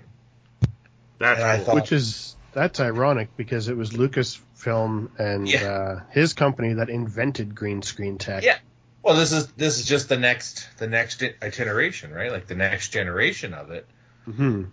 That's 1.18 1.40
cool. 1.40 1.64
thought- 1.64 1.74
Which 1.76 1.92
is 1.92 2.36
that's 2.52 2.78
ironic 2.78 3.34
because 3.38 3.68
it 3.68 3.76
was 3.76 3.90
Lucasfilm 3.92 5.08
and 5.18 5.48
Yeah. 5.48 5.64
uh, 5.64 6.00
his 6.10 6.34
company 6.34 6.74
that 6.74 6.90
invented 6.90 7.54
green 7.54 7.80
screen 7.82 8.18
tech. 8.18 8.42
Yeah. 8.44 8.58
Well, 9.02 9.16
this 9.16 9.32
is 9.32 9.46
this 9.52 9.78
is 9.78 9.86
just 9.86 10.10
the 10.10 10.18
next 10.18 10.68
the 10.76 10.86
next 10.86 11.22
iteration, 11.22 12.12
right? 12.12 12.30
Like 12.30 12.46
the 12.46 12.54
next 12.54 12.88
generation 12.90 13.54
of 13.54 13.70
it. 13.70 13.86
hmm 14.26 14.64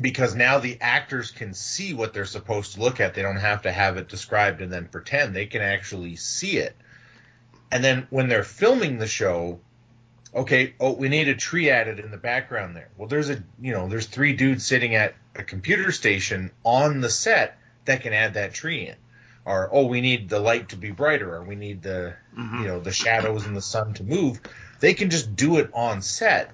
because 0.00 0.34
now 0.34 0.58
the 0.58 0.78
actors 0.80 1.30
can 1.30 1.54
see 1.54 1.94
what 1.94 2.12
they're 2.12 2.24
supposed 2.24 2.74
to 2.74 2.80
look 2.80 3.00
at. 3.00 3.14
They 3.14 3.22
don't 3.22 3.36
have 3.36 3.62
to 3.62 3.72
have 3.72 3.96
it 3.96 4.08
described 4.08 4.60
and 4.60 4.72
then 4.72 4.88
pretend. 4.88 5.34
They 5.34 5.46
can 5.46 5.62
actually 5.62 6.16
see 6.16 6.58
it. 6.58 6.76
And 7.70 7.82
then 7.82 8.06
when 8.10 8.28
they're 8.28 8.44
filming 8.44 8.98
the 8.98 9.06
show, 9.06 9.60
okay, 10.34 10.74
oh, 10.80 10.92
we 10.92 11.08
need 11.08 11.28
a 11.28 11.34
tree 11.34 11.70
added 11.70 12.00
in 12.00 12.10
the 12.10 12.16
background 12.16 12.76
there. 12.76 12.88
Well, 12.96 13.08
there's 13.08 13.30
a, 13.30 13.42
you 13.60 13.72
know, 13.72 13.88
there's 13.88 14.06
three 14.06 14.32
dudes 14.32 14.64
sitting 14.66 14.94
at 14.94 15.14
a 15.34 15.42
computer 15.42 15.92
station 15.92 16.50
on 16.64 17.00
the 17.00 17.10
set 17.10 17.58
that 17.84 18.02
can 18.02 18.12
add 18.12 18.34
that 18.34 18.54
tree 18.54 18.88
in. 18.88 18.96
Or, 19.44 19.68
oh, 19.70 19.86
we 19.86 20.00
need 20.00 20.28
the 20.28 20.40
light 20.40 20.70
to 20.70 20.76
be 20.76 20.90
brighter, 20.90 21.34
or 21.34 21.44
we 21.44 21.54
need 21.54 21.82
the, 21.82 22.14
Mhm. 22.36 22.60
you 22.60 22.66
know, 22.66 22.80
the 22.80 22.92
shadows 22.92 23.44
and 23.44 23.54
the 23.54 23.60
sun 23.62 23.92
to 23.94 24.02
move. 24.02 24.40
They 24.80 24.94
can 24.94 25.10
just 25.10 25.36
do 25.36 25.58
it 25.58 25.70
on 25.74 26.00
set, 26.00 26.50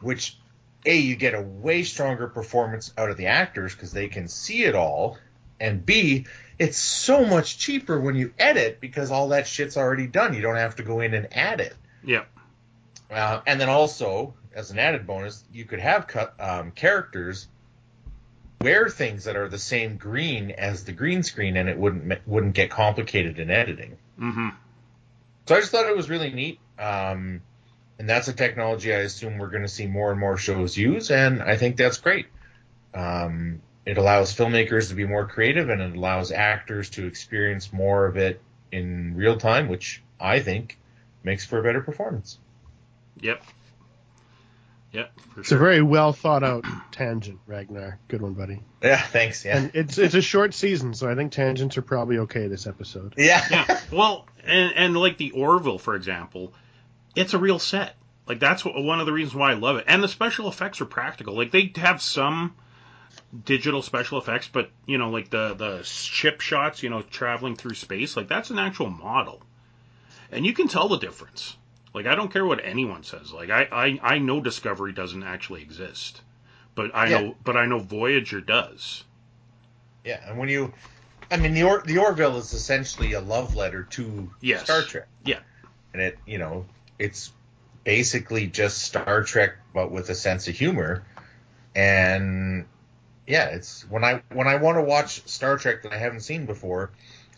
which 0.00 0.38
a 0.86 0.96
you 0.96 1.16
get 1.16 1.34
a 1.34 1.42
way 1.42 1.82
stronger 1.82 2.28
performance 2.28 2.92
out 2.96 3.10
of 3.10 3.16
the 3.16 3.26
actors 3.26 3.74
because 3.74 3.92
they 3.92 4.08
can 4.08 4.28
see 4.28 4.64
it 4.64 4.74
all 4.74 5.18
and 5.60 5.84
b 5.84 6.24
it's 6.58 6.78
so 6.78 7.24
much 7.26 7.58
cheaper 7.58 8.00
when 8.00 8.14
you 8.14 8.32
edit 8.38 8.80
because 8.80 9.10
all 9.10 9.28
that 9.28 9.46
shit's 9.46 9.76
already 9.76 10.06
done 10.06 10.32
you 10.34 10.40
don't 10.42 10.56
have 10.56 10.76
to 10.76 10.82
go 10.82 11.00
in 11.00 11.12
and 11.14 11.28
add 11.36 11.60
it 11.60 11.74
Yeah. 12.04 12.24
uh, 13.10 13.40
and 13.46 13.60
then 13.60 13.68
also 13.68 14.34
as 14.54 14.70
an 14.70 14.78
added 14.78 15.06
bonus 15.06 15.44
you 15.52 15.64
could 15.66 15.80
have 15.80 16.06
cut, 16.06 16.34
um, 16.40 16.70
characters 16.70 17.48
wear 18.60 18.88
things 18.88 19.24
that 19.24 19.36
are 19.36 19.48
the 19.48 19.58
same 19.58 19.96
green 19.98 20.50
as 20.50 20.84
the 20.84 20.92
green 20.92 21.22
screen 21.22 21.56
and 21.56 21.68
it 21.68 21.76
wouldn't 21.76 22.26
wouldn't 22.26 22.54
get 22.54 22.70
complicated 22.70 23.38
in 23.38 23.50
editing 23.50 23.96
hmm 24.18 24.48
so 25.46 25.54
I 25.54 25.60
just 25.60 25.70
thought 25.70 25.86
it 25.86 25.96
was 25.96 26.10
really 26.10 26.32
neat. 26.32 26.58
Um, 26.76 27.40
and 27.98 28.08
that's 28.08 28.28
a 28.28 28.32
technology 28.32 28.94
I 28.94 28.98
assume 28.98 29.38
we're 29.38 29.50
going 29.50 29.62
to 29.62 29.68
see 29.68 29.86
more 29.86 30.10
and 30.10 30.20
more 30.20 30.36
shows 30.36 30.76
use, 30.76 31.10
and 31.10 31.42
I 31.42 31.56
think 31.56 31.76
that's 31.76 31.98
great. 31.98 32.26
Um, 32.94 33.60
it 33.84 33.98
allows 33.98 34.34
filmmakers 34.34 34.88
to 34.88 34.94
be 34.94 35.06
more 35.06 35.26
creative, 35.26 35.68
and 35.68 35.80
it 35.80 35.96
allows 35.96 36.32
actors 36.32 36.90
to 36.90 37.06
experience 37.06 37.72
more 37.72 38.06
of 38.06 38.16
it 38.16 38.40
in 38.72 39.14
real 39.16 39.36
time, 39.36 39.68
which 39.68 40.02
I 40.20 40.40
think 40.40 40.78
makes 41.22 41.44
for 41.46 41.58
a 41.58 41.62
better 41.62 41.80
performance. 41.80 42.38
Yep. 43.20 43.42
Yep. 44.92 45.12
For 45.34 45.40
It's 45.40 45.52
a 45.52 45.58
very 45.58 45.82
well 45.82 46.12
thought 46.12 46.42
out 46.42 46.64
tangent, 46.90 47.38
Ragnar. 47.46 47.98
Good 48.08 48.22
one, 48.22 48.34
buddy. 48.34 48.62
Yeah, 48.82 49.00
thanks. 49.00 49.44
Yeah, 49.44 49.58
And 49.58 49.70
it's 49.74 49.98
it's 49.98 50.14
a 50.14 50.22
short 50.22 50.54
season, 50.54 50.94
so 50.94 51.10
I 51.10 51.14
think 51.14 51.32
tangents 51.32 51.76
are 51.76 51.82
probably 51.82 52.18
okay 52.18 52.46
this 52.48 52.66
episode. 52.66 53.14
yeah, 53.18 53.44
yeah. 53.50 53.80
Well, 53.92 54.26
and 54.44 54.72
and 54.74 54.96
like 54.96 55.18
the 55.18 55.32
Orville, 55.32 55.78
for 55.78 55.94
example, 55.96 56.54
it's 57.16 57.34
a 57.34 57.38
real 57.38 57.58
set. 57.58 57.96
Like 58.28 58.38
that's 58.40 58.64
what, 58.64 58.74
one 58.82 59.00
of 59.00 59.06
the 59.06 59.12
reasons 59.12 59.34
why 59.34 59.50
I 59.50 59.54
love 59.54 59.76
it. 59.76 59.84
And 59.88 60.02
the 60.02 60.08
special 60.08 60.48
effects 60.48 60.80
are 60.80 60.84
practical. 60.86 61.34
Like 61.34 61.50
they 61.50 61.72
have 61.76 62.00
some 62.02 62.54
digital 63.44 63.82
special 63.82 64.18
effects, 64.18 64.48
but 64.52 64.70
you 64.86 64.98
know, 64.98 65.10
like 65.10 65.30
the 65.30 65.54
the 65.54 65.82
ship 65.82 66.40
shots, 66.40 66.82
you 66.82 66.90
know, 66.90 67.02
traveling 67.02 67.56
through 67.56 67.74
space, 67.74 68.16
like 68.16 68.28
that's 68.28 68.50
an 68.50 68.58
actual 68.58 68.90
model, 68.90 69.42
and 70.30 70.44
you 70.46 70.52
can 70.52 70.68
tell 70.68 70.88
the 70.88 70.98
difference. 70.98 71.56
Like 71.94 72.06
I 72.06 72.14
don't 72.14 72.32
care 72.32 72.44
what 72.44 72.62
anyone 72.64 73.02
says. 73.04 73.32
Like 73.32 73.50
I 73.50 73.62
I, 73.72 74.00
I 74.02 74.18
know 74.18 74.40
Discovery 74.40 74.92
doesn't 74.92 75.22
actually 75.22 75.62
exist, 75.62 76.20
but 76.74 76.94
I 76.94 77.06
Yeah. 77.08 77.20
know 77.20 77.36
but 77.44 77.56
I 77.56 77.66
know 77.66 77.78
Voyager 77.78 78.40
does. 78.40 79.04
yeah. 80.04 80.20
And 80.28 80.36
when 80.38 80.48
you, 80.48 80.72
I 81.30 81.36
mean, 81.38 81.54
the 81.54 81.62
or- 81.62 81.82
the 81.86 81.98
Orville 81.98 82.36
is 82.38 82.52
essentially 82.52 83.12
a 83.14 83.20
love 83.20 83.54
letter 83.56 83.84
to 83.90 84.30
Yes. 84.40 84.64
Star 84.64 84.82
Trek. 84.82 85.06
Yeah. 85.24 85.38
and 85.92 86.02
it 86.02 86.18
you 86.26 86.38
know 86.38 86.66
it's 86.98 87.32
basically 87.84 88.46
just 88.46 88.78
Star 88.82 89.22
Trek 89.22 89.52
but 89.72 89.90
with 89.92 90.10
a 90.10 90.14
sense 90.14 90.48
of 90.48 90.54
humor 90.56 91.04
and 91.74 92.66
yeah 93.26 93.46
it's 93.46 93.88
when 93.88 94.02
I 94.04 94.22
when 94.32 94.48
I 94.48 94.56
want 94.56 94.78
to 94.78 94.82
watch 94.82 95.26
Star 95.28 95.56
Trek 95.58 95.82
that 95.82 95.92
I 95.92 95.98
haven't 95.98 96.20
seen 96.20 96.46
before 96.46 96.90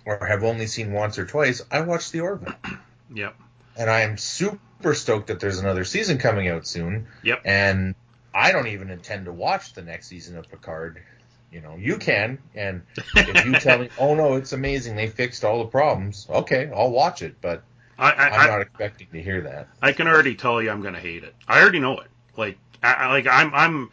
or 0.06 0.24
have 0.24 0.44
only 0.44 0.66
seen 0.66 0.92
once 0.92 1.18
or 1.18 1.26
twice 1.26 1.62
I 1.70 1.80
watch 1.82 2.10
the 2.10 2.20
Orville 2.20 2.54
Yep. 3.14 3.36
and 3.76 3.90
I 3.90 4.02
am 4.02 4.16
super 4.18 4.94
stoked 4.94 5.28
that 5.28 5.40
there's 5.40 5.58
another 5.58 5.84
season 5.84 6.18
coming 6.18 6.48
out 6.48 6.66
soon 6.66 7.08
Yep. 7.22 7.42
and 7.44 7.94
I 8.34 8.52
don't 8.52 8.68
even 8.68 8.90
intend 8.90 9.24
to 9.26 9.32
watch 9.32 9.74
the 9.74 9.82
next 9.82 10.08
season 10.08 10.36
of 10.38 10.48
Picard 10.50 11.02
you 11.50 11.60
know 11.60 11.76
you 11.76 11.96
can 11.98 12.38
and 12.54 12.82
if 13.16 13.44
you 13.46 13.54
tell 13.54 13.78
me 13.78 13.90
oh 13.98 14.14
no 14.14 14.34
it's 14.34 14.52
amazing 14.52 14.96
they 14.96 15.08
fixed 15.08 15.44
all 15.44 15.58
the 15.58 15.70
problems 15.70 16.26
okay 16.30 16.70
I'll 16.74 16.90
watch 16.90 17.22
it 17.22 17.36
but 17.40 17.62
I, 17.98 18.12
I, 18.12 18.46
not 18.46 18.60
expecting 18.60 19.08
to 19.12 19.20
hear 19.20 19.40
that. 19.42 19.68
I 19.82 19.92
can 19.92 20.06
already 20.06 20.36
tell 20.36 20.62
you 20.62 20.70
I'm 20.70 20.82
gonna 20.82 21.00
hate 21.00 21.24
it. 21.24 21.34
I 21.48 21.60
already 21.60 21.80
know 21.80 21.98
it. 21.98 22.06
Like, 22.36 22.58
I, 22.82 23.08
like 23.08 23.26
I'm, 23.26 23.52
I'm, 23.54 23.90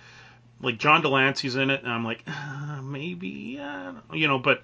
like 0.62 0.78
John 0.78 1.02
de 1.02 1.10
Lancie's 1.10 1.56
in 1.56 1.70
it, 1.70 1.84
and 1.84 1.92
I'm 1.92 2.04
like, 2.04 2.24
uh, 2.28 2.82
maybe, 2.84 3.60
uh, 3.60 3.94
you 4.14 4.28
know. 4.28 4.38
But 4.40 4.64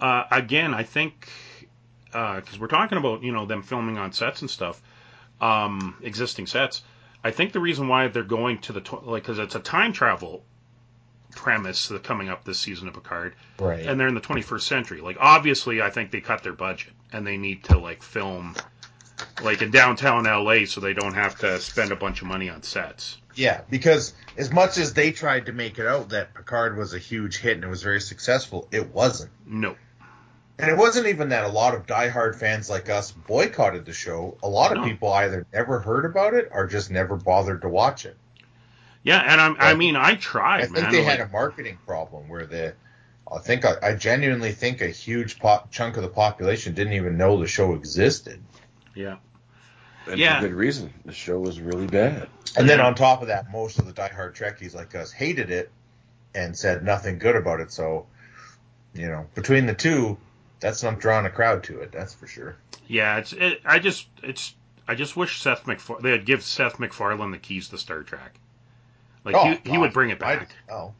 uh, 0.00 0.24
again, 0.30 0.72
I 0.72 0.84
think 0.84 1.28
because 2.04 2.58
we're 2.58 2.68
talking 2.68 2.98
about 2.98 3.22
you 3.22 3.32
know 3.32 3.46
them 3.46 3.62
filming 3.62 3.98
on 3.98 4.12
sets 4.12 4.40
and 4.40 4.50
stuff, 4.50 4.80
um, 5.40 5.96
existing 6.02 6.46
sets. 6.46 6.82
I 7.22 7.32
think 7.32 7.52
the 7.52 7.60
reason 7.60 7.88
why 7.88 8.08
they're 8.08 8.22
going 8.22 8.58
to 8.62 8.72
the 8.72 8.98
like 9.02 9.22
because 9.24 9.38
it's 9.38 9.54
a 9.54 9.60
time 9.60 9.92
travel 9.92 10.44
premise 11.32 11.88
that's 11.88 12.06
coming 12.06 12.28
up 12.28 12.44
this 12.44 12.58
season 12.58 12.88
of 12.88 12.94
Picard 12.94 13.34
Right. 13.58 13.86
and 13.86 14.00
they're 14.00 14.08
in 14.08 14.14
the 14.14 14.20
21st 14.20 14.62
century. 14.62 15.00
Like 15.00 15.16
obviously, 15.20 15.80
I 15.82 15.90
think 15.90 16.10
they 16.10 16.20
cut 16.20 16.42
their 16.42 16.52
budget 16.52 16.92
and 17.12 17.26
they 17.26 17.36
need 17.36 17.64
to 17.64 17.78
like 17.78 18.02
film 18.02 18.54
like 19.42 19.62
in 19.62 19.70
downtown 19.70 20.24
LA 20.24 20.64
so 20.66 20.80
they 20.80 20.92
don't 20.94 21.14
have 21.14 21.38
to 21.38 21.60
spend 21.60 21.92
a 21.92 21.96
bunch 21.96 22.22
of 22.22 22.26
money 22.28 22.48
on 22.48 22.62
sets. 22.62 23.18
yeah, 23.34 23.60
because 23.70 24.14
as 24.36 24.52
much 24.52 24.78
as 24.78 24.92
they 24.94 25.12
tried 25.12 25.46
to 25.46 25.52
make 25.52 25.78
it 25.78 25.86
out 25.86 26.08
that 26.10 26.34
Picard 26.34 26.76
was 26.76 26.94
a 26.94 26.98
huge 26.98 27.38
hit 27.38 27.54
and 27.56 27.64
it 27.64 27.68
was 27.68 27.82
very 27.82 28.00
successful, 28.00 28.68
it 28.70 28.92
wasn't. 28.94 29.30
No. 29.46 29.76
And 30.58 30.70
it 30.70 30.76
wasn't 30.76 31.06
even 31.06 31.30
that 31.30 31.44
a 31.44 31.48
lot 31.48 31.74
of 31.74 31.86
diehard 31.86 32.36
fans 32.36 32.68
like 32.68 32.90
us 32.90 33.12
boycotted 33.12 33.86
the 33.86 33.94
show. 33.94 34.36
A 34.42 34.48
lot 34.48 34.72
of 34.72 34.78
No. 34.78 34.84
people 34.84 35.10
either 35.12 35.46
never 35.54 35.78
heard 35.80 36.04
about 36.04 36.34
it 36.34 36.50
or 36.52 36.66
just 36.66 36.90
never 36.90 37.16
bothered 37.16 37.62
to 37.62 37.68
watch 37.68 38.04
it. 38.04 38.16
Yeah, 39.02 39.20
and 39.20 39.40
I'm, 39.40 39.56
I 39.58 39.74
mean, 39.74 39.96
I 39.96 40.16
tried, 40.16 40.60
I 40.60 40.64
think 40.64 40.76
man. 40.82 40.92
they 40.92 40.98
like, 41.02 41.18
had 41.18 41.26
a 41.26 41.30
marketing 41.32 41.78
problem 41.86 42.28
where 42.28 42.44
the 42.44 42.74
I 43.32 43.38
think 43.38 43.64
I, 43.64 43.74
I 43.82 43.94
genuinely 43.94 44.52
think 44.52 44.80
a 44.80 44.88
huge 44.88 45.38
pop, 45.38 45.70
chunk 45.70 45.96
of 45.96 46.02
the 46.02 46.08
population 46.08 46.74
didn't 46.74 46.94
even 46.94 47.16
know 47.16 47.38
the 47.40 47.46
show 47.46 47.74
existed. 47.74 48.42
yeah, 48.94 49.16
And 50.08 50.18
Yeah. 50.18 50.40
for 50.40 50.48
good 50.48 50.56
reason. 50.56 50.92
The 51.04 51.12
show 51.12 51.38
was 51.38 51.60
really 51.60 51.86
bad. 51.86 52.28
And 52.56 52.68
then 52.68 52.80
on 52.80 52.94
top 52.96 53.22
of 53.22 53.28
that, 53.28 53.50
most 53.52 53.78
of 53.78 53.86
the 53.86 53.92
diehard 53.92 54.34
Trekkies 54.34 54.74
like 54.74 54.94
us 54.96 55.12
hated 55.12 55.50
it 55.50 55.70
and 56.34 56.56
said 56.56 56.82
nothing 56.84 57.18
good 57.18 57.36
about 57.36 57.60
it. 57.60 57.70
So, 57.72 58.06
you 58.94 59.06
know, 59.06 59.26
between 59.36 59.66
the 59.66 59.74
two, 59.74 60.18
that's 60.58 60.82
not 60.82 60.98
drawing 60.98 61.26
a 61.26 61.30
crowd 61.30 61.62
to 61.64 61.80
it. 61.80 61.92
That's 61.92 62.12
for 62.14 62.26
sure. 62.26 62.56
yeah. 62.88 63.18
It's, 63.18 63.32
it, 63.32 63.60
I 63.64 63.78
just, 63.78 64.08
it's, 64.24 64.54
I 64.88 64.96
just 64.96 65.16
wish 65.16 65.40
Seth 65.40 65.68
MacFarlane 65.68 66.02
they'd 66.02 66.24
give 66.26 66.42
Seth 66.42 66.80
MacFarlane 66.80 67.30
the 67.30 67.38
keys 67.38 67.68
to 67.68 67.78
Star 67.78 68.02
Trek. 68.02 68.34
Like 69.24 69.36
Oh, 69.36 69.44
he, 69.64 69.70
he 69.72 69.78
would 69.78 69.92
bring 69.92 70.10
it 70.10 70.20
I- 70.22 70.36
back, 70.36 70.50
oh, 70.72 70.94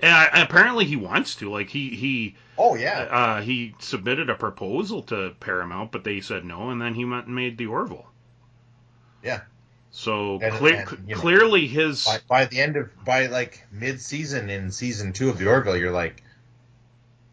and, 0.00 0.12
I, 0.12 0.42
apparently 0.42 0.84
he 0.84 0.96
wants 0.96 1.34
to. 1.36 1.50
Like 1.50 1.68
he, 1.70 1.90
he, 1.90 2.36
oh 2.56 2.74
yeah. 2.76 3.00
uh, 3.10 3.40
he 3.40 3.74
submitted 3.78 4.30
a 4.30 4.34
proposal 4.34 5.02
to 5.04 5.34
Paramount, 5.40 5.92
but 5.92 6.04
they 6.04 6.20
said 6.20 6.44
no, 6.44 6.70
and 6.70 6.80
then 6.80 6.94
he 6.94 7.04
went 7.04 7.26
and 7.26 7.34
made 7.34 7.58
the 7.58 7.66
Orville. 7.66 8.06
Yeah. 9.22 9.40
So 9.90 10.38
And- 10.40 10.54
clear, 10.54 10.86
and, 10.88 11.08
you 11.08 11.14
know, 11.14 11.20
clearly 11.20 11.66
his 11.66 12.04
by, 12.04 12.18
by 12.28 12.44
the 12.44 12.60
end 12.60 12.76
of 12.76 12.90
by 13.04 13.26
like 13.26 13.66
mid 13.72 14.00
season 14.00 14.50
in 14.50 14.70
season 14.70 15.12
two 15.12 15.28
of 15.30 15.38
the 15.38 15.48
Orville, 15.48 15.76
you're 15.76 15.90
like, 15.92 16.22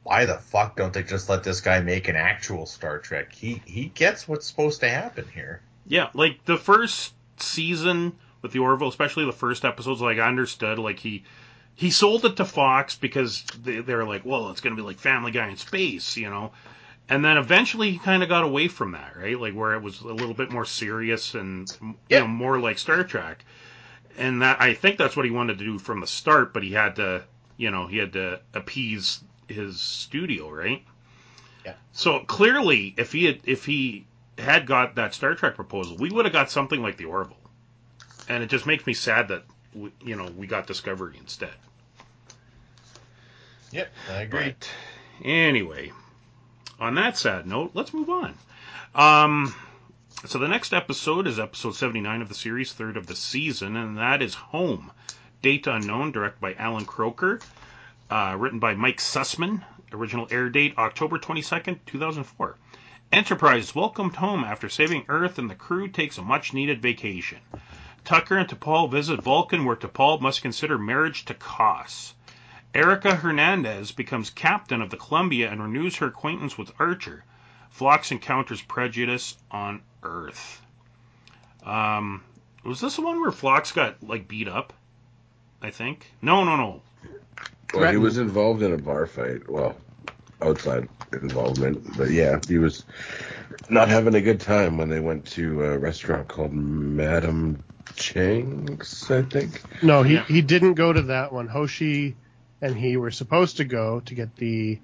why 0.03 0.26
the 0.26 0.38
fuck 0.38 0.78
don't 0.78 0.93
they 0.93 1.03
just 1.03 1.30
let 1.30 1.43
this 1.43 1.61
guy 1.61 1.82
make 1.82 2.07
an 2.07 2.16
actual 2.16 2.66
Star 2.66 2.99
Trek? 2.99 3.34
He 3.34 3.61
he 3.66 3.86
gets 3.93 4.28
what's 4.28 4.47
supposed 4.47 4.80
to 4.82 4.89
happen 4.89 5.26
here. 5.34 5.61
yeah, 5.88 6.09
like 6.13 6.45
the 6.45 6.57
first 6.57 7.13
season 7.38 8.13
with 8.41 8.51
the 8.51 8.59
Orville, 8.59 8.88
especially 8.88 9.26
the 9.26 9.32
first 9.34 9.66
episodes. 9.66 10.01
Like 10.01 10.18
I 10.18 10.28
understood, 10.28 10.80
like 10.80 10.99
he 10.99 11.24
he 11.76 11.91
sold 11.91 12.26
it 12.26 12.38
to 12.38 12.45
Fox 12.45 12.95
because 12.95 13.43
they, 13.61 13.80
they 13.82 13.93
were 13.95 14.05
like, 14.05 14.26
well, 14.26 14.49
it's 14.49 14.61
going 14.61 14.76
to 14.76 14.82
be 14.82 14.86
like 14.86 14.97
Family 14.97 15.32
Guy 15.32 15.49
in 15.49 15.57
space, 15.57 16.15
you 16.17 16.30
know. 16.30 16.51
And 17.07 17.23
then 17.23 17.38
eventually 17.38 17.91
he 17.91 17.97
kind 17.99 18.23
of 18.23 18.30
got 18.30 18.43
away 18.43 18.67
from 18.67 18.93
that, 18.93 19.15
right? 19.15 19.39
Like 19.39 19.53
where 19.53 19.73
it 19.73 19.82
was 19.82 20.01
a 20.01 20.07
little 20.07 20.34
bit 20.34 20.51
more 20.51 20.65
serious 20.65 21.36
and 21.36 21.69
you 21.82 21.95
Yeah. 22.09 22.19
know 22.21 22.28
more 22.28 22.59
like 22.59 22.80
Star 22.80 23.03
Trek. 23.03 23.45
And 24.17 24.41
that 24.41 24.61
I 24.61 24.73
think 24.73 24.97
that's 24.97 25.15
what 25.15 25.26
he 25.26 25.32
wanted 25.32 25.59
to 25.59 25.65
do 25.65 25.78
from 25.78 25.99
the 25.99 26.07
start, 26.07 26.53
but 26.53 26.63
he 26.63 26.71
had 26.71 26.95
to, 26.95 27.23
you 27.57 27.69
know, 27.69 27.88
he 27.88 27.97
had 27.97 28.13
to 28.13 28.39
appease 28.53 29.19
his 29.47 29.80
studio, 29.80 30.49
right? 30.49 30.82
Yeah. 31.65 31.73
So 31.91 32.19
clearly, 32.21 32.93
if 32.97 33.11
he 33.11 33.26
had 33.26 33.41
if 33.43 33.65
he 33.65 34.07
had 34.38 34.65
got 34.65 34.95
that 34.95 35.13
Star 35.13 35.36
Trek 35.36 35.55
proposal, 35.55 35.97
we 35.97 36.09
would 36.09 36.26
have 36.26 36.34
got 36.34 36.49
something 36.49 36.82
like 36.82 36.97
the 36.97 37.05
Orville. 37.05 37.38
And 38.28 38.41
it 38.41 38.47
just 38.47 38.65
makes 38.65 38.88
me 38.88 38.93
sad 38.93 39.28
that 39.28 39.43
we, 39.76 39.91
you 40.03 40.15
know 40.15 40.30
we 40.38 40.47
got 40.47 40.67
Discovery 40.67 41.17
instead. 41.19 41.53
Yep, 43.71 43.91
I 44.09 44.21
agree. 44.21 44.55
But 44.59 44.69
anyway, 45.23 45.91
on 46.80 46.95
that 46.95 47.17
sad 47.17 47.45
note, 47.45 47.71
let's 47.73 47.93
move 47.93 48.09
on. 48.09 48.36
Um, 48.93 49.53
so 50.26 50.39
the 50.39 50.47
next 50.47 50.73
episode 50.73 51.28
is 51.28 51.39
episode 51.39 51.76
79 51.76 52.21
of 52.21 52.30
the 52.30 52.36
series, 52.36 52.71
third 52.71 52.97
of 52.97 53.05
the 53.07 53.15
season, 53.15 53.76
and 53.76 53.97
that 53.97 54.21
is 54.21 54.34
Home. 54.34 54.91
Date 55.41 55.67
unknown, 55.67 56.11
directed 56.11 56.39
by 56.39 56.53
Allan 56.53 56.86
Kroeker, 56.86 57.43
uh, 58.09 58.36
written 58.39 58.59
by 58.59 58.73
Mike 58.73 58.99
Sussman. 58.99 59.63
Original 59.91 60.28
air 60.32 60.49
date 60.49 60.78
October 60.78 61.19
22nd, 61.19 61.80
2004. 61.86 62.57
Enterprise 63.11 63.65
is 63.65 63.76
welcomed 63.76 64.15
home 64.15 64.43
after 64.43 64.67
saving 64.67 65.05
Earth, 65.07 65.38
and 65.38 65.49
the 65.49 65.55
crew 65.55 65.88
takes 65.88 66.17
a 66.17 66.21
much 66.21 66.53
needed 66.53 66.82
vacation. 66.82 67.39
Tucker 68.06 68.38
and 68.38 68.47
T'Pol 68.47 68.89
visit 68.91 69.22
Vulcan, 69.22 69.66
where 69.66 69.76
T'Pol 69.76 70.22
must 70.22 70.41
consider 70.41 70.78
marriage 70.78 71.26
to 71.26 71.34
Koss. 71.34 72.14
Erika 72.74 73.16
Hernandez 73.16 73.91
becomes 73.91 74.30
captain 74.30 74.82
of 74.82 74.89
the 74.89 74.97
Columbia 74.97 75.49
and 75.49 75.62
renews 75.62 75.95
her 75.97 76.08
acquaintance 76.08 76.58
with 76.58 76.72
Archer. 76.78 77.24
Phlox 77.72 78.12
encounters 78.12 78.62
prejudice 78.62 79.36
on 79.49 79.82
Earth. 80.03 80.62
Um, 81.64 82.24
was 82.64 82.80
this 82.80 82.95
the 82.97 83.01
one 83.01 83.20
where 83.22 83.32
Phlox 83.32 83.72
got 83.72 84.03
like 84.03 84.28
beat 84.28 84.47
up? 84.47 84.74
I 85.62 85.72
think. 85.72 86.06
No, 86.22 86.43
no, 86.43 86.56
no. 86.56 86.82
Well, 87.74 87.91
he 87.91 87.97
was 87.97 88.18
involved 88.18 88.62
in 88.62 88.72
a 88.74 88.78
bar 88.78 89.08
fight. 89.08 89.49
Well, 89.49 89.76
outside 90.41 90.88
involvement, 91.14 91.97
but 91.97 92.12
yeah, 92.12 92.39
he 92.47 92.58
was 92.60 92.86
not 93.70 93.89
having 93.89 94.16
a 94.16 94.22
good 94.22 94.39
time 94.39 94.78
when 94.78 94.89
they 94.89 94.99
went 94.99 95.26
to 95.28 95.64
a 95.64 95.78
restaurant 95.78 96.28
called 96.28 96.53
Madame 96.53 97.64
Chang's, 97.96 99.10
I 99.10 99.22
think. 99.24 99.62
No, 99.84 100.04
he, 100.04 100.16
Yeah. 100.16 100.26
he 100.26 100.41
didn't 100.41 100.74
go 100.76 100.91
to 100.93 101.02
that 101.04 101.32
one. 101.34 101.48
Hoshi 101.48 102.16
and 102.62 102.76
he 102.76 102.98
were 102.98 103.12
supposed 103.12 103.58
to 103.58 103.64
go 103.66 104.00
to 104.02 104.16
get 104.16 104.36
the 104.36 104.80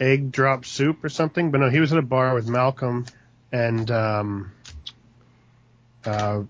egg 0.00 0.32
drop 0.32 0.64
soup 0.64 1.04
or 1.04 1.08
something, 1.08 1.50
but 1.50 1.60
no, 1.60 1.68
he 1.70 1.80
was 1.80 1.92
at 1.92 1.98
a 1.98 2.02
bar 2.02 2.34
with 2.34 2.48
Malcolm 2.48 3.06
and 3.52 3.90
um, 3.90 4.52
uh, 6.04 6.42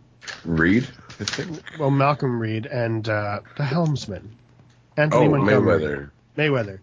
Reed, 0.44 0.86
I 1.20 1.24
think. 1.24 1.62
well 1.78 1.90
Malcolm 1.90 2.38
Reed 2.38 2.66
and 2.66 3.06
uh, 3.08 3.40
the 3.56 3.64
helmsman 3.64 4.36
Anthony 4.96 5.26
Oh, 5.26 5.30
Montgomery 5.30 5.80
Mayweather. 5.82 6.10
Mayweather. 6.36 6.78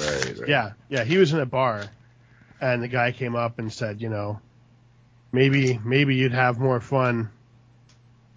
Right, 0.00 0.38
right. 0.38 0.48
Yeah, 0.48 0.72
yeah, 0.88 1.04
he 1.04 1.18
was 1.18 1.32
in 1.32 1.40
a 1.40 1.46
bar, 1.46 1.84
and 2.60 2.82
the 2.82 2.88
guy 2.88 3.12
came 3.12 3.34
up 3.36 3.58
and 3.58 3.72
said, 3.72 4.00
you 4.00 4.08
know, 4.08 4.40
maybe 5.32 5.78
maybe 5.84 6.14
you'd 6.14 6.32
have 6.32 6.58
more 6.58 6.80
fun 6.80 7.30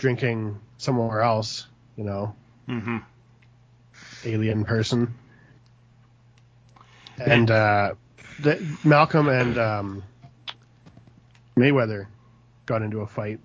drinking 0.01 0.59
somewhere 0.79 1.21
else, 1.21 1.67
you 1.95 2.03
know, 2.03 2.35
hmm 2.65 2.97
alien 4.25 4.65
person. 4.65 5.13
And 7.19 7.51
uh, 7.51 7.93
the, 8.39 8.59
Malcolm 8.83 9.29
and 9.29 9.57
um, 9.59 10.03
Mayweather 11.55 12.07
got 12.65 12.81
into 12.81 13.01
a 13.01 13.07
fight 13.07 13.39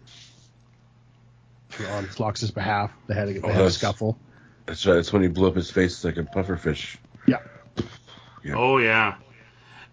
on 1.91 2.07
Phlox's 2.07 2.51
behalf. 2.51 2.91
They 3.07 3.15
had 3.15 3.29
a, 3.29 3.33
they 3.35 3.41
Oh, 3.43 3.53
had 3.53 3.65
a 3.67 3.71
scuffle. 3.71 4.19
That's 4.65 4.87
right. 4.87 4.95
That's 4.95 5.13
when 5.13 5.21
he 5.23 5.29
blew 5.29 5.49
up 5.49 5.57
his 5.57 5.71
face 5.71 6.05
like 6.05 6.17
a 6.17 6.23
pufferfish. 6.23 6.97
Yeah. 7.27 7.41
Yeah. 8.43 8.55
Oh 8.57 8.79
yeah. 8.79 9.17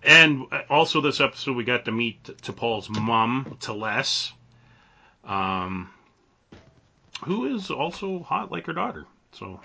And 0.01 0.45
also 0.70 1.01
this 1.01 1.20
episode 1.20 1.57
we 1.57 1.66
got 1.66 1.86
to 1.86 1.91
meet 1.91 2.24
T'Pol's 2.24 2.89
mom, 2.89 3.57
T'Les, 3.59 4.32
um, 5.26 5.89
who 7.24 7.56
is 7.56 7.72
also 7.72 8.20
hot 8.20 8.52
like 8.52 8.66
her 8.68 8.74
daughter. 8.74 9.06
So 9.32 9.60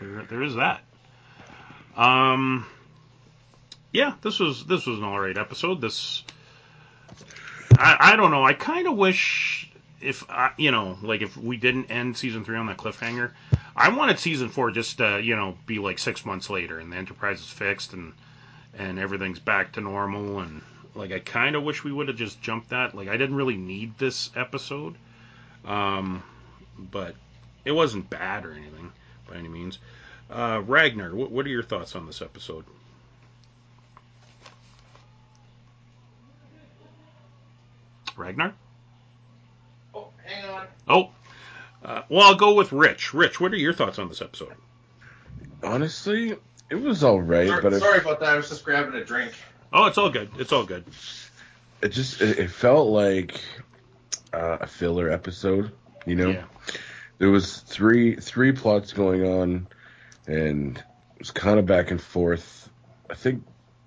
there, 0.00 0.22
there 0.28 0.42
is 0.42 0.54
that. 0.56 0.82
Um, 1.96 2.66
yeah, 3.92 4.14
this 4.22 4.38
was 4.38 4.66
this 4.66 4.86
was 4.86 4.98
an 4.98 5.04
all 5.04 5.18
right 5.18 5.36
episode. 5.36 5.80
This 5.80 6.22
I, 7.78 7.96
I 8.12 8.16
don't 8.16 8.30
know. 8.30 8.44
I 8.44 8.52
kind 8.52 8.86
of 8.86 8.96
wish 8.96 9.70
if 10.00 10.28
I, 10.30 10.52
you 10.56 10.70
know, 10.70 10.98
like 11.02 11.22
if 11.22 11.36
we 11.36 11.56
didn't 11.56 11.90
end 11.90 12.16
season 12.16 12.44
three 12.44 12.56
on 12.56 12.66
that 12.66 12.76
cliffhanger, 12.76 13.32
I 13.74 13.88
wanted 13.88 14.18
season 14.18 14.48
four 14.48 14.70
just 14.70 14.98
to 14.98 15.20
you 15.22 15.36
know 15.36 15.56
be 15.66 15.78
like 15.78 15.98
six 15.98 16.24
months 16.24 16.50
later 16.50 16.78
and 16.78 16.92
the 16.92 16.96
Enterprise 16.96 17.40
is 17.40 17.50
fixed 17.50 17.92
and 17.92 18.12
and 18.78 18.98
everything's 18.98 19.38
back 19.38 19.72
to 19.72 19.80
normal 19.80 20.40
and 20.40 20.62
like 20.94 21.12
I 21.12 21.18
kind 21.18 21.56
of 21.56 21.62
wish 21.62 21.84
we 21.84 21.92
would 21.92 22.08
have 22.08 22.16
just 22.16 22.40
jumped 22.40 22.70
that. 22.70 22.94
Like 22.94 23.08
I 23.08 23.16
didn't 23.16 23.36
really 23.36 23.56
need 23.56 23.98
this 23.98 24.30
episode, 24.36 24.94
um, 25.64 26.22
but 26.78 27.14
it 27.64 27.72
wasn't 27.72 28.08
bad 28.10 28.44
or 28.44 28.52
anything 28.52 28.92
by 29.28 29.36
any 29.36 29.48
means. 29.48 29.78
Uh, 30.30 30.62
Ragnar, 30.66 31.14
what, 31.14 31.30
what 31.30 31.46
are 31.46 31.50
your 31.50 31.62
thoughts 31.62 31.94
on 31.94 32.06
this 32.06 32.20
episode? 32.22 32.64
Ragnar? 38.16 38.54
Oh, 39.94 40.08
hang 40.24 40.44
on. 40.50 40.66
Oh, 40.88 41.10
uh, 41.84 42.02
well, 42.08 42.22
I'll 42.22 42.34
go 42.34 42.54
with 42.54 42.72
Rich. 42.72 43.14
Rich, 43.14 43.40
what 43.40 43.52
are 43.52 43.56
your 43.56 43.72
thoughts 43.72 43.98
on 43.98 44.08
this 44.08 44.22
episode? 44.22 44.54
Honestly, 45.62 46.36
it 46.70 46.74
was 46.74 47.04
all 47.04 47.20
right, 47.20 47.48
Sorry, 47.48 47.62
but 47.62 47.72
it, 47.74 47.80
sorry 47.80 47.98
about 47.98 48.20
that. 48.20 48.30
I 48.30 48.36
was 48.36 48.48
just 48.48 48.64
grabbing 48.64 48.94
a 48.94 49.04
drink. 49.04 49.32
Oh, 49.72 49.86
it's 49.86 49.98
all 49.98 50.10
good. 50.10 50.30
It's 50.38 50.52
all 50.52 50.64
good. 50.64 50.84
it 51.82 51.88
just 51.88 52.20
it, 52.20 52.38
it 52.38 52.50
felt 52.50 52.88
like 52.88 53.40
uh, 54.32 54.58
a 54.60 54.66
filler 54.66 55.10
episode. 55.10 55.72
You 56.06 56.16
know, 56.16 56.28
Yeah. 56.30 56.44
There 57.18 57.30
was 57.30 57.58
three 57.58 58.16
three 58.16 58.52
plots 58.52 58.92
going 58.92 59.24
on, 59.24 59.66
and 60.26 60.78
it 60.78 61.18
was 61.18 61.30
kind 61.30 61.58
of 61.58 61.66
back 61.66 61.90
and 61.90 62.00
forth. 62.00 62.68
I 63.10 63.14
think 63.14 63.44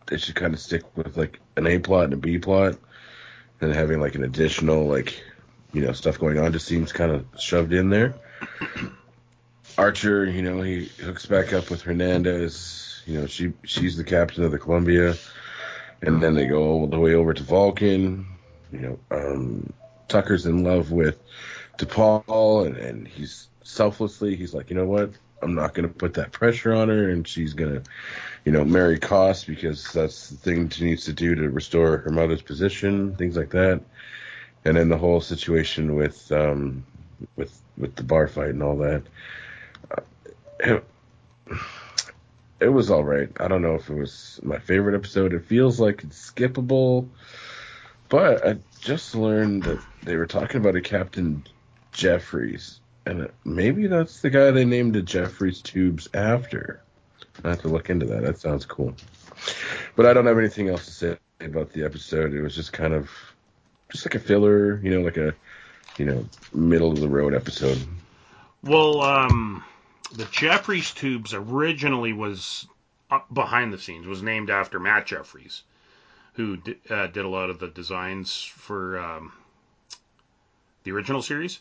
they 0.08 0.18
should 0.18 0.36
kind 0.36 0.54
of 0.54 0.60
stick 0.60 0.84
with 0.96 1.18
like 1.18 1.40
an 1.56 1.68
A 1.68 1.80
plot 1.80 2.06
and 2.06 2.14
a 2.14 2.18
B 2.18 2.38
plot, 2.40 2.78
and 3.62 3.74
having 3.74 4.00
like 4.00 4.16
an 4.16 4.24
additional 4.24 4.86
like 4.86 5.24
you 5.74 5.82
know 5.82 5.92
stuff 5.92 6.20
going 6.20 6.40
on 6.40 6.52
just 6.52 6.68
seems 6.68 6.92
kind 6.92 7.12
of 7.12 7.26
shoved 7.40 7.74
in 7.74 7.90
there. 7.90 8.16
Archer, 9.78 10.26
you 10.26 10.42
know, 10.42 10.62
he 10.62 10.86
hooks 10.86 11.26
back 11.26 11.54
up 11.54 11.70
with 11.70 11.82
Hernandez. 11.82 13.02
You 13.06 13.22
know, 13.22 13.28
she 13.28 13.54
she's 13.64 13.96
the 13.96 14.04
captain 14.04 14.44
of 14.44 14.52
the 14.52 14.60
Columbia, 14.60 15.16
and 16.02 16.22
then 16.22 16.34
they 16.34 16.48
go 16.48 16.64
all 16.64 16.88
the 16.88 17.00
way 17.00 17.14
over 17.14 17.34
to 17.34 17.44
Vulcan. 17.44 18.26
You 18.72 18.80
know, 18.80 19.00
um, 19.12 19.74
Tucker's 20.08 20.46
in 20.46 20.64
love 20.64 20.92
with 20.92 21.18
T'Pol, 21.80 22.68
and, 22.68 22.78
and 22.78 23.08
he's 23.08 23.48
selflessly, 23.64 24.36
he's 24.36 24.54
like, 24.54 24.70
you 24.70 24.76
know 24.76 24.86
what? 24.86 25.12
I'm 25.42 25.56
not 25.56 25.74
going 25.74 25.88
to 25.88 25.94
put 25.94 26.16
that 26.16 26.34
pressure 26.34 26.74
on 26.74 26.90
her, 26.90 27.10
and 27.10 27.26
she's 27.26 27.54
going 27.54 27.76
to, 27.76 27.90
you 28.44 28.52
know, 28.52 28.66
marry 28.66 29.00
Koss 29.00 29.46
because 29.48 29.92
that's 29.94 30.30
the 30.30 30.36
thing 30.36 30.70
she 30.70 30.84
needs 30.84 31.06
to 31.06 31.14
do 31.14 31.34
to 31.36 31.50
restore 31.50 31.98
her 31.98 32.10
mother's 32.10 32.42
position, 32.42 33.16
things 33.16 33.38
like 33.38 33.52
that. 33.52 33.82
And 34.66 34.76
then 34.76 34.90
the 34.90 34.98
whole 34.98 35.22
situation 35.22 35.96
with, 35.96 36.30
um, 36.34 36.86
with, 37.38 37.62
with 37.78 37.96
the 37.96 38.04
bar 38.04 38.28
fight 38.28 38.50
and 38.50 38.62
all 38.62 38.78
that. 38.78 39.04
Uh, 39.90 40.02
it, 40.60 40.84
it 42.60 42.68
was 42.68 42.92
all 42.92 43.06
right. 43.06 43.30
I 43.40 43.48
don't 43.48 43.62
know 43.62 43.76
if 43.76 43.90
it 43.90 43.96
was 43.96 44.42
my 44.44 44.60
favorite 44.60 44.96
episode. 44.96 45.34
It 45.34 45.46
feels 45.46 45.80
like 45.80 46.04
it's 46.04 46.32
skippable, 46.32 47.08
but 48.10 48.46
I 48.46 48.58
just 48.82 49.16
learned 49.16 49.64
that 49.64 49.80
they 50.04 50.18
were 50.18 50.28
talking 50.28 50.60
about 50.60 50.76
a 50.76 50.82
Captain 50.82 51.46
Jefferies, 52.00 52.80
and 53.06 53.30
maybe 53.44 53.88
that's 53.88 54.22
the 54.22 54.30
guy 54.30 54.52
they 54.52 54.64
named 54.64 54.96
the 54.96 55.02
Jefferies 55.02 55.62
tubes 55.62 56.08
after. 56.14 56.82
I 57.44 57.50
have 57.50 57.62
to 57.62 57.68
look 57.68 57.90
into 57.90 58.06
that. 58.06 58.24
That 58.24 58.40
sounds 58.40 58.66
cool. 58.66 58.96
But 59.98 60.06
I 60.06 60.14
don't 60.14 60.26
have 60.26 60.38
anything 60.38 60.70
else 60.70 60.86
to 60.86 60.92
say 60.92 61.18
about 61.42 61.74
the 61.74 61.84
episode. 61.84 62.34
It 62.34 62.42
was 62.42 62.56
just 62.56 62.72
kind 62.72 62.94
of 62.94 63.10
just 63.92 64.06
like 64.06 64.16
a 64.16 64.20
filler, 64.20 64.80
you 64.82 64.92
know, 64.92 65.02
like 65.02 65.18
a 65.18 65.34
you 65.98 66.06
know 66.06 66.26
middle 66.54 66.92
of 66.92 67.02
the 67.02 67.10
road 67.10 67.34
episode. 67.34 67.78
Well, 68.64 69.02
um, 69.02 69.64
the 70.14 70.26
Jefferies 70.26 70.92
tubes 70.92 71.34
originally 71.34 72.14
was 72.14 72.66
behind 73.34 73.74
the 73.74 73.80
scenes 73.80 74.08
was 74.08 74.24
named 74.24 74.50
after 74.50 74.80
Matt 74.80 75.06
Jefferies, 75.06 75.64
who 76.34 76.58
di- 76.58 76.78
uh, 76.90 77.08
did 77.08 77.26
a 77.26 77.30
lot 77.30 77.50
of 77.50 77.60
the 77.60 77.68
designs 77.68 78.42
for 78.42 79.00
um, 79.00 79.34
the 80.84 80.92
original 80.92 81.22
series. 81.22 81.60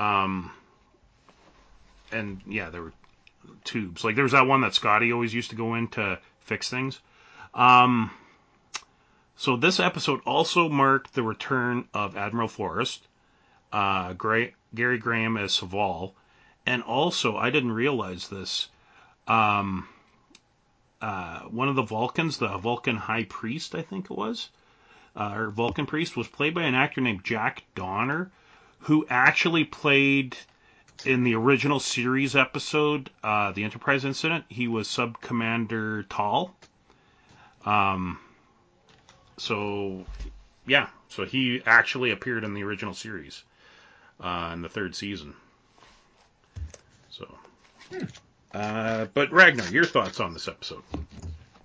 Um, 0.00 0.50
and 2.10 2.40
yeah, 2.48 2.70
there 2.70 2.82
were 2.82 2.92
tubes. 3.64 4.02
Like 4.02 4.14
there 4.14 4.24
was 4.24 4.32
that 4.32 4.46
one 4.46 4.62
that 4.62 4.74
Scotty 4.74 5.12
always 5.12 5.34
used 5.34 5.50
to 5.50 5.56
go 5.56 5.74
in 5.74 5.88
to 5.88 6.18
fix 6.40 6.70
things. 6.70 6.98
Um, 7.54 8.10
so 9.36 9.56
this 9.56 9.78
episode 9.78 10.20
also 10.24 10.68
marked 10.68 11.14
the 11.14 11.22
return 11.22 11.86
of 11.92 12.16
Admiral 12.16 12.48
Forrest, 12.48 13.06
uh, 13.72 14.14
Gary 14.14 14.98
Graham 14.98 15.36
as 15.36 15.52
Soval, 15.52 16.12
and 16.66 16.82
also 16.82 17.36
I 17.36 17.50
didn't 17.50 17.72
realize 17.72 18.28
this. 18.28 18.68
Um, 19.28 19.86
uh, 21.02 21.40
one 21.42 21.68
of 21.68 21.76
the 21.76 21.82
Vulcans, 21.82 22.38
the 22.38 22.56
Vulcan 22.58 22.96
High 22.96 23.24
Priest, 23.24 23.74
I 23.74 23.82
think 23.82 24.06
it 24.10 24.16
was, 24.16 24.50
uh, 25.14 25.32
or 25.34 25.50
Vulcan 25.50 25.86
Priest, 25.86 26.16
was 26.16 26.28
played 26.28 26.54
by 26.54 26.62
an 26.62 26.74
actor 26.74 27.00
named 27.00 27.24
Jack 27.24 27.64
Donner, 27.74 28.30
who 28.80 29.06
actually 29.08 29.64
played 29.64 30.36
in 31.04 31.24
the 31.24 31.34
original 31.34 31.80
series 31.80 32.36
episode, 32.36 33.10
uh, 33.22 33.52
the 33.52 33.64
Enterprise 33.64 34.04
incident. 34.04 34.44
He 34.48 34.68
was 34.68 34.88
Sub 34.88 35.20
Commander 35.20 36.02
Tal. 36.04 36.54
Um, 37.64 38.18
so 39.36 40.04
yeah, 40.66 40.88
so 41.08 41.24
he 41.24 41.62
actually 41.66 42.10
appeared 42.10 42.44
in 42.44 42.54
the 42.54 42.62
original 42.62 42.94
series 42.94 43.42
uh, 44.20 44.50
in 44.52 44.62
the 44.62 44.68
third 44.68 44.94
season. 44.94 45.34
So, 47.10 47.26
uh, 48.54 49.06
but 49.12 49.32
Ragnar, 49.32 49.66
your 49.68 49.84
thoughts 49.84 50.20
on 50.20 50.32
this 50.32 50.48
episode? 50.48 50.82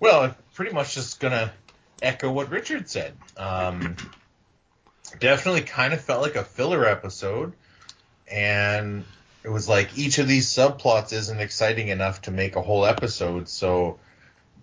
Well, 0.00 0.34
pretty 0.54 0.72
much 0.72 0.94
just 0.94 1.20
gonna 1.20 1.52
echo 2.02 2.30
what 2.30 2.50
Richard 2.50 2.88
said. 2.88 3.14
Um, 3.36 3.96
definitely 5.18 5.62
kind 5.62 5.92
of 5.92 6.00
felt 6.00 6.22
like 6.22 6.36
a 6.36 6.44
filler 6.44 6.86
episode, 6.86 7.52
and 8.30 9.04
it 9.42 9.48
was 9.48 9.68
like 9.68 9.96
each 9.96 10.18
of 10.18 10.28
these 10.28 10.48
subplots 10.48 11.12
isn't 11.12 11.40
exciting 11.40 11.88
enough 11.88 12.22
to 12.22 12.30
make 12.30 12.56
a 12.56 12.62
whole 12.62 12.84
episode, 12.84 13.48
so 13.48 13.98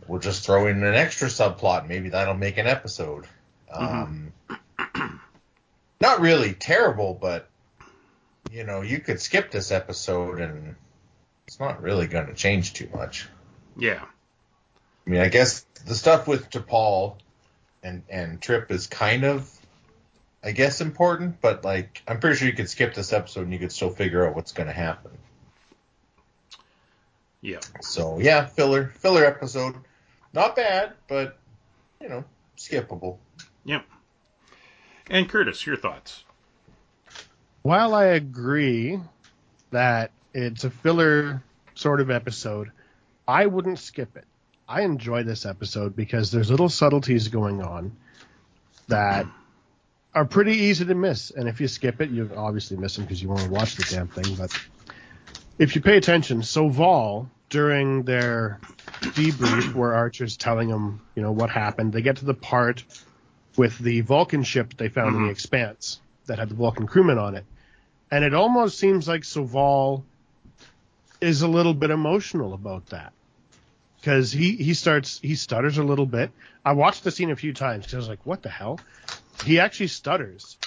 we'll 0.08 0.20
just 0.20 0.46
throw 0.46 0.68
in 0.68 0.84
an 0.84 0.96
extra 0.96 1.28
subplot. 1.28 1.88
Maybe 1.88 2.10
that'll 2.10 2.34
make 2.34 2.58
an 2.58 2.68
episode. 2.68 3.26
Um, 3.72 4.34
not 6.02 6.20
really 6.20 6.54
terrible, 6.54 7.18
but 7.20 7.50
you 8.52 8.64
know, 8.64 8.82
you 8.82 9.00
could 9.00 9.20
skip 9.20 9.52
this 9.52 9.72
episode 9.72 10.40
and 10.40 10.76
it's 11.48 11.60
not 11.60 11.82
really 11.82 12.08
going 12.08 12.28
to 12.28 12.34
change 12.34 12.74
too 12.74 12.90
much. 12.94 13.28
Yeah. 13.78 14.04
I 15.06 15.10
mean, 15.10 15.22
I 15.22 15.30
guess 15.30 15.66
the 15.86 15.96
stuff 15.96 16.28
with 16.28 16.50
T'Pol 16.50 17.16
and 17.82 18.04
and 18.10 18.42
Trip 18.42 18.70
is 18.72 18.88
kind 18.88 19.24
of, 19.24 19.50
I 20.44 20.52
guess, 20.52 20.82
important, 20.82 21.40
but 21.42 21.64
like, 21.64 22.02
I'm 22.08 22.20
pretty 22.20 22.38
sure 22.38 22.48
you 22.48 22.54
could 22.54 22.70
skip 22.70 22.94
this 22.94 23.14
episode 23.14 23.44
and 23.44 23.54
you 23.54 23.60
could 23.60 23.72
still 23.72 23.90
figure 23.90 24.28
out 24.28 24.36
what's 24.36 24.52
going 24.52 24.68
to 24.68 24.74
happen. 24.74 25.12
Yeah. 27.42 27.60
So 27.82 28.20
yeah, 28.20 28.46
filler 28.46 28.94
filler 28.96 29.26
episode, 29.26 29.76
not 30.34 30.56
bad, 30.56 30.94
but 31.08 31.38
you 32.02 32.08
know, 32.08 32.24
skippable. 32.58 33.18
Yep. 33.66 33.86
And 35.10 35.28
Curtis, 35.28 35.66
your 35.66 35.76
thoughts? 35.76 36.24
While 37.62 37.94
I 37.94 38.06
agree 38.06 39.00
that 39.72 40.12
it's 40.34 40.64
a 40.64 40.70
filler 40.70 41.44
sort 41.76 42.00
of 42.00 42.10
episode, 42.10 42.72
I 43.28 43.46
wouldn't 43.46 43.80
skip 43.80 44.16
it. 44.16 44.26
I 44.68 44.82
enjoy 44.82 45.24
this 45.24 45.46
episode 45.46 45.96
because 45.96 46.32
there's 46.32 46.50
little 46.50 46.70
subtleties 46.70 47.28
going 47.28 47.62
on 47.62 47.96
that 48.88 49.28
are 50.16 50.26
pretty 50.26 50.54
easy 50.54 50.86
to 50.86 50.96
miss. 50.96 51.32
And 51.32 51.48
if 51.48 51.60
you 51.60 51.68
skip 51.68 52.02
it, 52.02 52.10
you 52.10 52.30
obviously 52.36 52.78
miss 52.78 52.96
them 52.96 53.06
because 53.06 53.22
you 53.22 53.30
want 53.30 53.42
to 53.42 53.50
watch 53.50 53.76
the 53.76 53.86
damn 53.90 54.08
thing. 54.08 54.36
But 54.36 54.52
if 55.58 55.76
you 55.76 55.82
pay 55.82 55.98
attention, 55.98 56.42
Soval 56.42 57.28
during 57.50 58.04
their 58.04 58.60
debrief 59.02 59.74
where 59.74 59.94
Archer's 59.94 60.38
telling 60.38 60.70
them, 60.70 61.02
you 61.16 61.22
know, 61.22 61.32
what 61.32 61.50
happened, 61.50 61.94
they 61.94 62.02
get 62.02 62.18
to 62.18 62.26
the 62.26 62.34
part 62.34 62.84
with 63.56 63.78
the 63.78 64.02
Vulcan 64.02 64.44
ship 64.44 64.76
they 64.78 64.90
found 64.90 65.10
in 65.10 65.14
the 65.14 65.20
mm-hmm. 65.20 65.32
Expanse 65.32 66.00
that 66.26 66.40
had 66.40 66.50
the 66.50 66.56
Vulcan 66.56 66.88
crewmen 66.88 67.18
on 67.18 67.36
it. 67.36 67.46
And 68.10 68.24
it 68.24 68.34
almost 68.34 68.78
seems 68.78 69.08
like 69.08 69.22
Soval 69.22 70.04
is 71.22 71.42
a 71.42 71.48
little 71.48 71.74
bit 71.74 71.90
emotional 71.90 72.54
about 72.54 72.88
that. 72.88 73.14
Because 74.00 74.32
he, 74.32 74.56
he 74.58 74.74
starts, 74.74 75.20
he 75.20 75.36
stutters 75.36 75.78
a 75.78 75.84
little 75.84 76.06
bit. 76.06 76.32
I 76.66 76.74
watched 76.74 77.04
the 77.04 77.12
scene 77.12 77.32
a 77.32 77.36
few 77.36 77.54
times 77.54 77.86
because 77.86 77.94
I 77.94 77.98
was 77.98 78.10
like, 78.10 78.26
what 78.26 78.42
the 78.42 78.50
hell? 78.50 78.80
He 79.44 79.60
actually 79.60 79.88
stutters. 79.88 80.58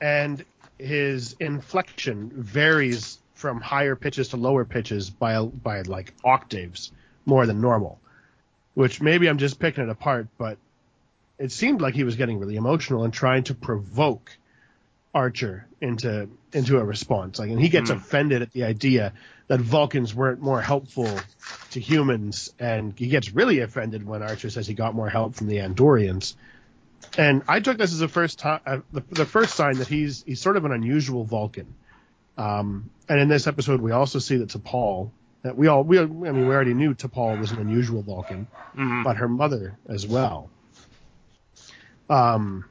And 0.00 0.44
his 0.78 1.34
inflection 1.40 2.30
varies 2.34 3.18
from 3.34 3.60
higher 3.60 3.96
pitches 3.96 4.28
to 4.28 4.36
lower 4.36 4.64
pitches 4.64 5.10
by, 5.10 5.40
by 5.42 5.82
like 5.82 6.14
octaves 6.24 6.92
more 7.26 7.46
than 7.46 7.60
normal. 7.60 8.00
Which 8.74 9.00
maybe 9.00 9.28
I'm 9.28 9.38
just 9.38 9.58
picking 9.58 9.84
it 9.84 9.90
apart, 9.90 10.28
but 10.38 10.58
it 11.38 11.50
seemed 11.52 11.80
like 11.80 11.94
he 11.94 12.04
was 12.04 12.16
getting 12.16 12.38
really 12.38 12.56
emotional 12.56 13.04
and 13.04 13.12
trying 13.12 13.44
to 13.44 13.54
provoke 13.54 14.36
Archer 15.14 15.66
into 15.80 16.28
into 16.52 16.78
a 16.78 16.84
response. 16.84 17.38
Like, 17.38 17.50
and 17.50 17.60
he 17.60 17.68
gets 17.68 17.90
Hmm. 17.90 17.96
offended 17.96 18.42
at 18.42 18.52
the 18.52 18.64
idea 18.64 19.12
that 19.48 19.60
Vulcans 19.60 20.14
weren't 20.14 20.40
more 20.40 20.60
helpful 20.60 21.10
to 21.70 21.80
humans, 21.80 22.52
and 22.58 22.94
he 22.96 23.08
gets 23.08 23.32
really 23.32 23.60
offended 23.60 24.06
when 24.06 24.22
Archer 24.22 24.50
says 24.50 24.66
he 24.66 24.74
got 24.74 24.94
more 24.94 25.08
help 25.08 25.34
from 25.34 25.48
the 25.48 25.58
Andorians. 25.58 26.34
And 27.16 27.42
I 27.48 27.60
took 27.60 27.78
this 27.78 27.92
as 27.92 27.98
the 27.98 28.08
first 28.08 28.38
time, 28.38 28.60
uh, 28.66 28.78
the, 28.92 29.02
the 29.10 29.24
first 29.26 29.54
sign 29.54 29.78
that 29.78 29.88
he's 29.88 30.22
he's 30.24 30.40
sort 30.40 30.56
of 30.56 30.64
an 30.64 30.72
unusual 30.72 31.24
Vulcan. 31.24 31.74
Um, 32.36 32.90
and 33.08 33.18
in 33.20 33.28
this 33.28 33.46
episode, 33.46 33.80
we 33.80 33.90
also 33.92 34.18
see 34.20 34.36
that 34.36 34.48
T'Pol, 34.50 35.10
that 35.42 35.56
we 35.56 35.66
all 35.66 35.82
we 35.82 35.98
I 35.98 36.04
mean 36.06 36.46
we 36.46 36.54
already 36.54 36.74
knew 36.74 36.94
T'Pol 36.94 37.38
was 37.40 37.50
an 37.50 37.58
unusual 37.58 38.02
Vulcan, 38.02 38.46
Mhm. 38.76 39.04
but 39.04 39.16
her 39.16 39.28
mother 39.28 39.76
as 39.88 40.06
well. 40.06 40.50
Um, 42.08 42.64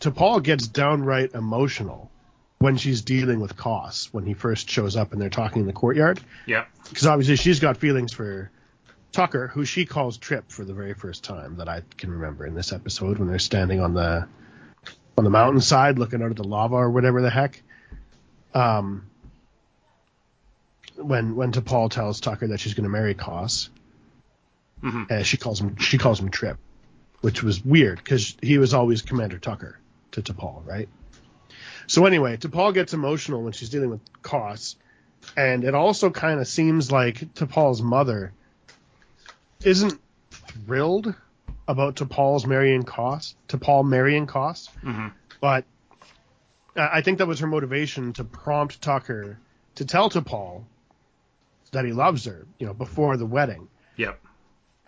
T'Pol 0.00 0.42
gets 0.42 0.66
downright 0.66 1.34
emotional 1.34 2.10
when 2.58 2.76
she's 2.76 3.02
dealing 3.02 3.40
with 3.40 3.56
Koss 3.56 4.06
when 4.12 4.24
he 4.24 4.34
first 4.34 4.68
shows 4.70 4.96
up 4.96 5.12
and 5.12 5.20
they're 5.20 5.30
talking 5.30 5.60
in 5.62 5.66
the 5.66 5.72
courtyard 5.72 6.20
Yep. 6.46 6.68
because 6.88 7.06
obviously 7.06 7.36
she's 7.36 7.60
got 7.60 7.76
feelings 7.76 8.12
for 8.12 8.50
Tucker, 9.12 9.48
who 9.48 9.64
she 9.64 9.84
calls 9.84 10.16
Trip 10.16 10.50
for 10.50 10.64
the 10.64 10.72
very 10.74 10.94
first 10.94 11.22
time 11.22 11.56
that 11.56 11.68
I 11.68 11.82
can 11.98 12.10
remember 12.10 12.46
in 12.46 12.54
this 12.54 12.72
episode 12.72 13.18
when 13.18 13.28
they're 13.28 13.38
standing 13.38 13.80
on 13.80 13.94
the 13.94 14.26
on 15.18 15.24
the 15.24 15.30
mountainside 15.30 15.98
looking 15.98 16.22
out 16.22 16.30
at 16.30 16.36
the 16.36 16.44
lava 16.44 16.74
or 16.76 16.90
whatever 16.90 17.20
the 17.20 17.30
heck. 17.30 17.62
Um, 18.54 19.04
when 20.96 21.36
when 21.36 21.52
T'Pol 21.52 21.90
tells 21.90 22.20
Tucker 22.20 22.48
that 22.48 22.60
she's 22.60 22.74
going 22.74 22.84
to 22.84 22.90
marry 22.90 23.14
Koss, 23.14 23.68
Mhm. 24.82 25.10
and 25.10 25.26
she 25.26 25.36
calls 25.36 25.60
him 25.60 25.76
she 25.76 25.98
calls 25.98 26.18
him 26.20 26.30
Trip, 26.30 26.58
which 27.20 27.42
was 27.42 27.64
weird 27.64 27.98
because 27.98 28.36
he 28.42 28.58
was 28.58 28.74
always 28.74 29.02
Commander 29.02 29.38
Tucker 29.38 29.78
to 30.12 30.22
T'Pol, 30.22 30.66
right? 30.66 30.88
So 31.86 32.06
anyway, 32.06 32.36
T'Pol 32.36 32.72
gets 32.74 32.94
emotional 32.94 33.42
when 33.42 33.52
she's 33.52 33.70
dealing 33.70 33.90
with 33.90 34.00
Koss, 34.22 34.76
and 35.36 35.64
it 35.64 35.74
also 35.74 36.10
kind 36.10 36.40
of 36.40 36.48
seems 36.48 36.90
like 36.90 37.34
T'Pol's 37.34 37.82
mother 37.82 38.32
isn't 39.64 40.00
thrilled 40.30 41.14
about 41.68 41.96
T'Pol's 41.96 42.46
marrying 42.46 42.82
Koss, 42.82 43.34
T'Pol 43.48 43.86
marrying 43.88 44.26
Koss, 44.26 44.68
Mhm. 44.82 45.12
but 45.40 45.64
I 46.76 47.02
think 47.02 47.18
that 47.18 47.26
was 47.26 47.40
her 47.40 47.46
motivation 47.46 48.12
to 48.14 48.24
prompt 48.24 48.80
Tucker 48.80 49.38
to 49.76 49.84
tell 49.84 50.08
T'Pol 50.10 50.64
that 51.72 51.84
he 51.84 51.92
loves 51.92 52.24
her, 52.24 52.46
you 52.58 52.66
know, 52.66 52.74
before 52.74 53.16
the 53.16 53.26
wedding. 53.26 53.68
Yep. 53.96 54.20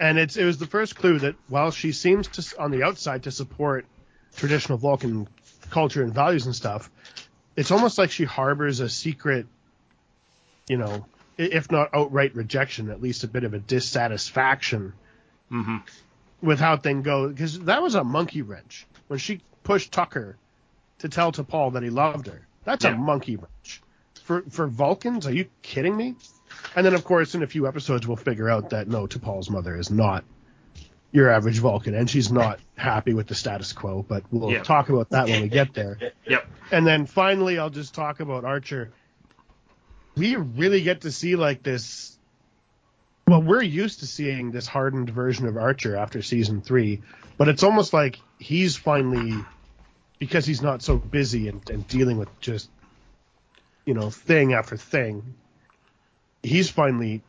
And 0.00 0.18
it's 0.18 0.36
it 0.36 0.44
was 0.44 0.58
the 0.58 0.66
first 0.66 0.96
clue 0.96 1.18
that 1.20 1.36
while 1.48 1.70
she 1.70 1.92
seems 1.92 2.26
to 2.28 2.60
on 2.60 2.70
the 2.70 2.82
outside 2.82 3.22
to 3.24 3.30
support 3.30 3.86
traditional 4.36 4.78
Vulcan 4.78 5.28
culture 5.70 6.02
and 6.02 6.12
values 6.12 6.46
and 6.46 6.54
stuff, 6.54 6.90
it's 7.56 7.70
almost 7.70 7.96
like 7.98 8.10
she 8.10 8.24
harbors 8.24 8.80
a 8.80 8.88
secret, 8.88 9.46
you 10.68 10.76
know, 10.76 11.06
if 11.36 11.70
not 11.70 11.90
outright 11.94 12.34
rejection, 12.34 12.90
at 12.90 13.02
least 13.02 13.24
a 13.24 13.28
bit 13.28 13.44
of 13.44 13.54
a 13.54 13.58
dissatisfaction 13.58 14.92
hmm 15.48 15.78
with 16.42 16.60
how 16.60 16.76
things 16.76 17.04
go. 17.04 17.28
Because 17.28 17.58
that 17.60 17.80
was 17.82 17.94
a 17.94 18.04
monkey 18.04 18.42
wrench 18.42 18.86
when 19.08 19.18
she 19.18 19.40
pushed 19.62 19.92
Tucker 19.92 20.36
to 20.98 21.08
tell 21.08 21.32
T'Pol 21.32 21.72
that 21.72 21.82
he 21.82 21.88
loved 21.90 22.26
her. 22.26 22.46
That's 22.64 22.84
Yeah. 22.84 22.92
a 22.94 22.96
monkey 22.96 23.36
wrench 23.36 23.82
for 24.24 24.42
for 24.50 24.66
Vulcans. 24.66 25.26
Are 25.26 25.32
you 25.32 25.46
kidding 25.62 25.96
me? 25.96 26.16
And 26.76 26.84
then, 26.84 26.94
of 26.94 27.04
course, 27.04 27.34
in 27.34 27.42
a 27.42 27.46
few 27.46 27.66
episodes, 27.66 28.06
we'll 28.06 28.16
figure 28.16 28.48
out 28.50 28.70
that 28.70 28.88
no, 28.88 29.06
T'Pol's 29.06 29.50
mother 29.50 29.76
is 29.76 29.90
not 29.90 30.24
your 31.12 31.30
average 31.30 31.58
Vulcan, 31.60 31.94
and 31.94 32.10
she's 32.10 32.30
not 32.32 32.58
happy 32.76 33.14
with 33.14 33.26
the 33.28 33.34
status 33.34 33.72
quo. 33.72 34.04
But 34.06 34.24
we'll 34.30 34.62
talk 34.64 34.88
about 34.88 35.10
that 35.10 35.28
when 35.28 35.42
we 35.42 35.48
get 35.48 35.72
there. 35.74 35.98
Yep. 36.26 36.46
And 36.72 36.86
then 36.86 37.06
finally, 37.06 37.58
I'll 37.58 37.70
just 37.70 37.94
talk 37.94 38.20
about 38.20 38.44
Archer. 38.44 38.90
We 40.16 40.36
really 40.36 40.82
get 40.82 41.02
to 41.02 41.12
see 41.12 41.36
like 41.36 41.62
this. 41.62 42.16
Well, 43.26 43.42
we're 43.42 43.62
used 43.62 44.00
to 44.00 44.06
seeing 44.06 44.50
this 44.50 44.66
hardened 44.66 45.10
version 45.10 45.46
of 45.46 45.56
Archer 45.56 45.96
after 45.96 46.22
season 46.22 46.60
three, 46.60 47.02
but 47.38 47.48
it's 47.48 47.62
almost 47.62 47.92
like 47.92 48.18
he's 48.38 48.76
finally, 48.76 49.34
because 50.18 50.44
he's 50.44 50.60
not 50.60 50.82
so 50.82 50.96
busy 50.96 51.48
and, 51.48 51.68
and 51.70 51.88
dealing 51.88 52.18
with 52.18 52.28
just, 52.40 52.68
you 53.86 53.94
know, 53.94 54.10
thing 54.10 54.52
after 54.52 54.76
thing, 54.76 55.34
he's 56.42 56.68
finally 56.68 57.22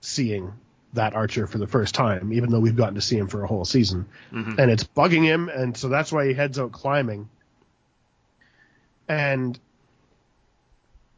seeing 0.00 0.52
that 0.94 1.14
Archer 1.14 1.46
for 1.46 1.58
the 1.58 1.66
first 1.66 1.94
time, 1.94 2.32
even 2.32 2.50
though 2.50 2.60
we've 2.60 2.76
gotten 2.76 2.94
to 2.94 3.00
see 3.00 3.16
him 3.16 3.26
for 3.26 3.42
a 3.42 3.46
whole 3.46 3.64
season, 3.64 4.06
Mhm. 4.30 4.58
and 4.58 4.70
it's 4.70 4.84
bugging 4.84 5.24
him, 5.24 5.48
and 5.48 5.76
so 5.76 5.88
that's 5.88 6.12
why 6.12 6.28
he 6.28 6.34
heads 6.34 6.58
out 6.58 6.70
climbing. 6.70 7.28
And 9.08 9.58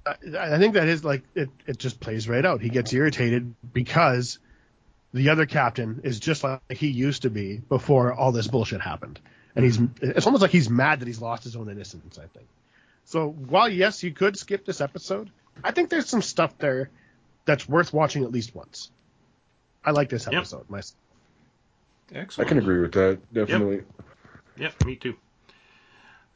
I, 0.07 0.15
I 0.55 0.59
think 0.59 0.75
that 0.75 0.89
is 0.89 1.05
like 1.05 1.23
it. 1.35 1.49
It 1.67 1.79
just 1.79 2.01
plays 2.01 2.29
right 2.29 2.45
out. 2.45 2.61
He 2.61 2.69
gets 2.69 2.93
irritated 2.93 3.55
because 3.73 4.39
the 5.13 5.31
other 5.31 5.47
captain 5.47 6.01
is 6.05 6.21
just 6.21 6.45
like 6.45 6.61
he 6.71 6.89
used 6.89 7.23
to 7.23 7.31
be 7.31 7.59
before 7.69 8.13
all 8.13 8.33
this 8.33 8.49
bullshit 8.49 8.81
happened, 8.81 9.21
and 9.57 9.65
he's. 9.65 9.79
It's 10.03 10.27
almost 10.27 10.43
like 10.43 10.51
he's 10.51 10.69
mad 10.69 11.01
that 11.01 11.07
he's 11.07 11.21
lost 11.23 11.45
his 11.45 11.57
own 11.57 11.71
innocence. 11.71 12.19
I 12.19 12.27
think. 12.27 12.47
So 13.05 13.29
while 13.31 13.69
yes, 13.69 14.03
you 14.03 14.13
could 14.13 14.37
skip 14.37 14.65
this 14.65 14.81
episode, 14.81 15.31
I 15.63 15.71
think 15.71 15.91
there's 15.91 16.09
some 16.09 16.23
stuff 16.23 16.57
there 16.59 16.91
that's 17.45 17.69
worth 17.69 17.93
watching 17.93 18.25
at 18.25 18.33
least 18.33 18.55
once. 18.55 18.91
I 19.85 19.91
like 19.91 20.09
this 20.09 20.25
Yep. 20.27 20.35
episode. 20.35 20.71
My, 20.71 20.81
I 22.39 22.45
can 22.45 22.59
agree 22.59 22.81
with 22.81 22.93
that. 22.93 23.19
Definitely. 23.33 23.83
Yep, 24.57 24.85
me 24.87 24.97
too. 24.97 25.15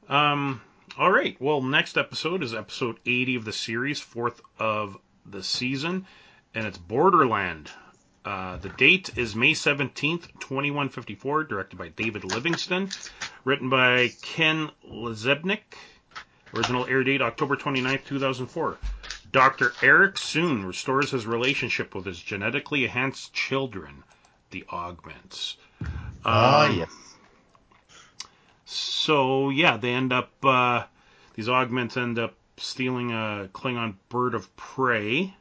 Um, 0.08 0.60
all 0.98 1.10
right. 1.10 1.36
Well, 1.40 1.62
next 1.62 1.96
episode 1.96 2.42
is 2.42 2.54
episode 2.54 2.98
80 3.06 3.36
of 3.36 3.44
the 3.44 3.52
series, 3.52 4.00
fourth 4.00 4.40
of 4.58 4.98
the 5.24 5.42
season, 5.42 6.06
and 6.54 6.66
it's 6.66 6.78
Borderland. 6.78 7.70
Uh, 8.24 8.56
the 8.56 8.68
date 8.70 9.10
is 9.16 9.34
May 9.36 9.52
17th, 9.52 10.28
2154, 10.40 11.44
directed 11.44 11.76
by 11.78 11.88
David 11.88 12.24
Livingston, 12.24 12.90
written 13.44 13.70
by 13.70 14.10
Ken 14.22 14.70
LaZebnik. 14.90 15.60
Original 16.54 16.86
air 16.86 17.04
date 17.04 17.22
October 17.22 17.56
29th, 17.56 18.04
2004. 18.06 18.78
Dr. 19.30 19.70
Arik 19.80 20.14
Soong 20.14 20.66
restores 20.66 21.10
his 21.10 21.26
relationship 21.26 21.94
with 21.94 22.06
his 22.06 22.18
genetically 22.20 22.84
enhanced 22.84 23.32
children, 23.34 24.02
the 24.50 24.64
Augments. 24.70 25.56
Ah, 26.24 26.66
Um, 26.66 26.78
yes. 26.78 27.07
So 28.70 29.48
yeah, 29.48 29.78
they 29.78 29.94
end 29.94 30.12
up 30.12 30.30
uh, 30.44 30.84
these 31.34 31.48
augments 31.48 31.96
end 31.96 32.18
up 32.18 32.34
stealing 32.58 33.12
a 33.12 33.48
Klingon 33.54 33.94
bird 34.10 34.34
of 34.34 34.54
prey, 34.56 35.34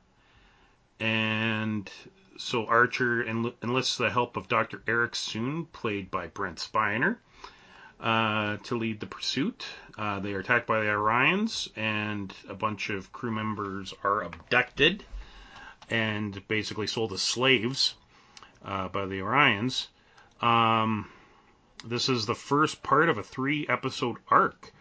and 1.01 1.91
so 2.37 2.65
Archer 2.67 3.25
enl- 3.25 3.53
enlists 3.61 3.97
the 3.97 4.09
help 4.09 4.37
of 4.37 4.47
Dr. 4.47 4.77
Arik 4.87 5.11
Soong, 5.11 5.67
played 5.73 6.09
by 6.09 6.27
Brent 6.27 6.57
Spiner, 6.59 7.17
uh, 7.99 8.57
to 8.63 8.77
lead 8.77 9.01
the 9.01 9.07
pursuit. 9.07 9.65
Uh, 9.97 10.21
they 10.21 10.33
are 10.33 10.39
attacked 10.39 10.65
by 10.65 10.79
the 10.79 10.85
Orions, 10.85 11.67
and 11.75 12.33
a 12.47 12.53
bunch 12.53 12.89
of 12.89 13.11
crew 13.11 13.31
members 13.31 13.93
are 14.05 14.21
abducted 14.23 15.03
and 15.89 16.47
basically 16.47 16.87
sold 16.87 17.11
as 17.11 17.21
slaves 17.21 17.93
uh, 18.63 18.87
by 18.87 19.05
the 19.05 19.19
Orions. 19.19 19.87
Um, 20.39 21.09
this 21.85 22.09
is 22.09 22.25
the 22.25 22.35
first 22.35 22.83
part 22.83 23.09
of 23.09 23.17
a 23.17 23.23
three 23.23 23.67
episode 23.67 24.17
arc. 24.29 24.71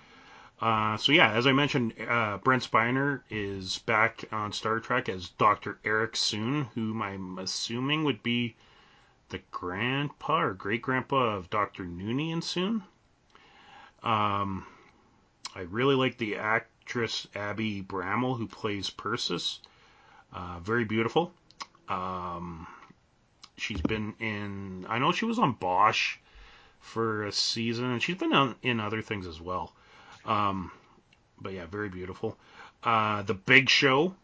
Uh, 0.61 0.97
so 0.97 1.13
yeah, 1.13 1.33
as 1.33 1.47
I 1.47 1.53
mentioned, 1.53 1.93
uh, 2.09 2.39
Brent 2.39 2.63
Spiner 2.63 3.21
is 3.29 3.79
back 3.81 4.25
on 4.33 4.53
Star 4.53 4.81
Trek 4.81 5.09
as 5.09 5.29
Dr. 5.29 5.79
Arik 5.85 6.13
Soong, 6.13 6.69
whom 6.75 7.03
I'm 7.03 7.39
assuming 7.39 8.05
would 8.05 8.23
be 8.23 8.57
the 9.29 9.41
grandpa 9.51 10.41
or 10.41 10.55
great 10.55 10.81
grandpa 10.81 11.37
of 11.37 11.51
Dr. 11.51 11.85
Noonien 11.85 12.39
Soong. 12.39 12.83
Um, 14.03 14.65
I 15.55 15.61
really 15.61 15.95
like 15.95 16.17
the 16.17 16.37
actress 16.37 17.27
Abby 17.35 17.83
Brammell 17.83 18.37
who 18.37 18.47
plays 18.47 18.89
Persis. 18.89 19.61
Uh, 20.33 20.59
very 20.61 20.85
beautiful. 20.85 21.33
Um, 21.89 22.67
she's 23.57 23.81
been 23.83 24.15
in. 24.21 24.87
I 24.89 24.99
know 24.99 25.13
she 25.13 25.25
was 25.25 25.39
on 25.39 25.53
Bosch 25.53 26.19
for 26.87 27.25
a 27.25 27.33
season, 27.33 27.85
and 27.91 28.03
she's 28.03 28.17
been 28.17 28.33
on, 28.33 28.55
in 28.63 28.81
other 28.81 29.03
things 29.03 29.27
as 29.27 29.41
well. 29.41 29.73
Um, 30.25 30.71
but 31.41 31.53
yeah, 31.53 31.67
very 31.67 31.89
beautiful. 31.89 32.37
Uh, 32.83 33.23
the 33.23 33.35
Big 33.35 33.69
Show, 33.69 34.15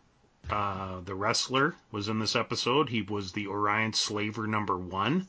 uh, 0.51 1.01
the 1.05 1.15
wrestler, 1.15 1.75
was 1.91 2.09
in 2.09 2.19
this 2.19 2.37
episode. 2.37 2.89
He 2.89 3.03
was 3.03 3.33
the 3.33 3.49
Orion 3.49 3.93
Slaver 3.93 4.47
number 4.47 4.77
one. 4.77 5.27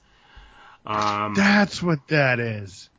Um, 0.86 1.34
that's 1.36 1.81
what 1.81 2.07
that 2.09 2.39
is. 2.39 2.89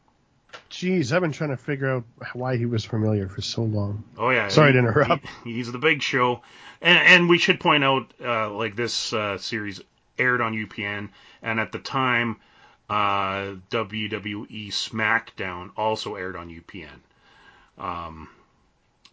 Jeez, 0.70 1.12
I've 1.12 1.20
been 1.20 1.32
trying 1.32 1.50
to 1.50 1.56
figure 1.56 1.90
out 1.90 2.04
why 2.32 2.56
he 2.56 2.66
was 2.66 2.84
familiar 2.84 3.28
for 3.28 3.42
so 3.42 3.62
long. 3.62 4.04
oh 4.18 4.30
yeah, 4.30 4.48
Sorry 4.48 4.68
he- 4.68 4.72
to 4.74 4.78
interrupt. 4.78 5.26
he- 5.44 5.54
he's 5.54 5.70
the 5.70 5.78
Big 5.78 6.02
Show, 6.02 6.42
and, 6.80 6.98
and 6.98 7.28
we 7.28 7.38
should 7.38 7.60
point 7.60 7.84
out, 7.84 8.12
uh, 8.24 8.50
like 8.50 8.74
this 8.76 9.12
uh, 9.12 9.38
series 9.38 9.80
aired 10.18 10.40
on 10.40 10.54
UPN, 10.54 11.08
and 11.42 11.58
at 11.60 11.72
the 11.72 11.78
time, 11.80 12.36
uh, 12.88 13.56
WWE 13.70 14.68
SmackDown 14.68 15.70
also 15.76 16.16
aired 16.16 16.36
on 16.36 16.50
UPN. 16.50 17.00
Um, 17.78 18.28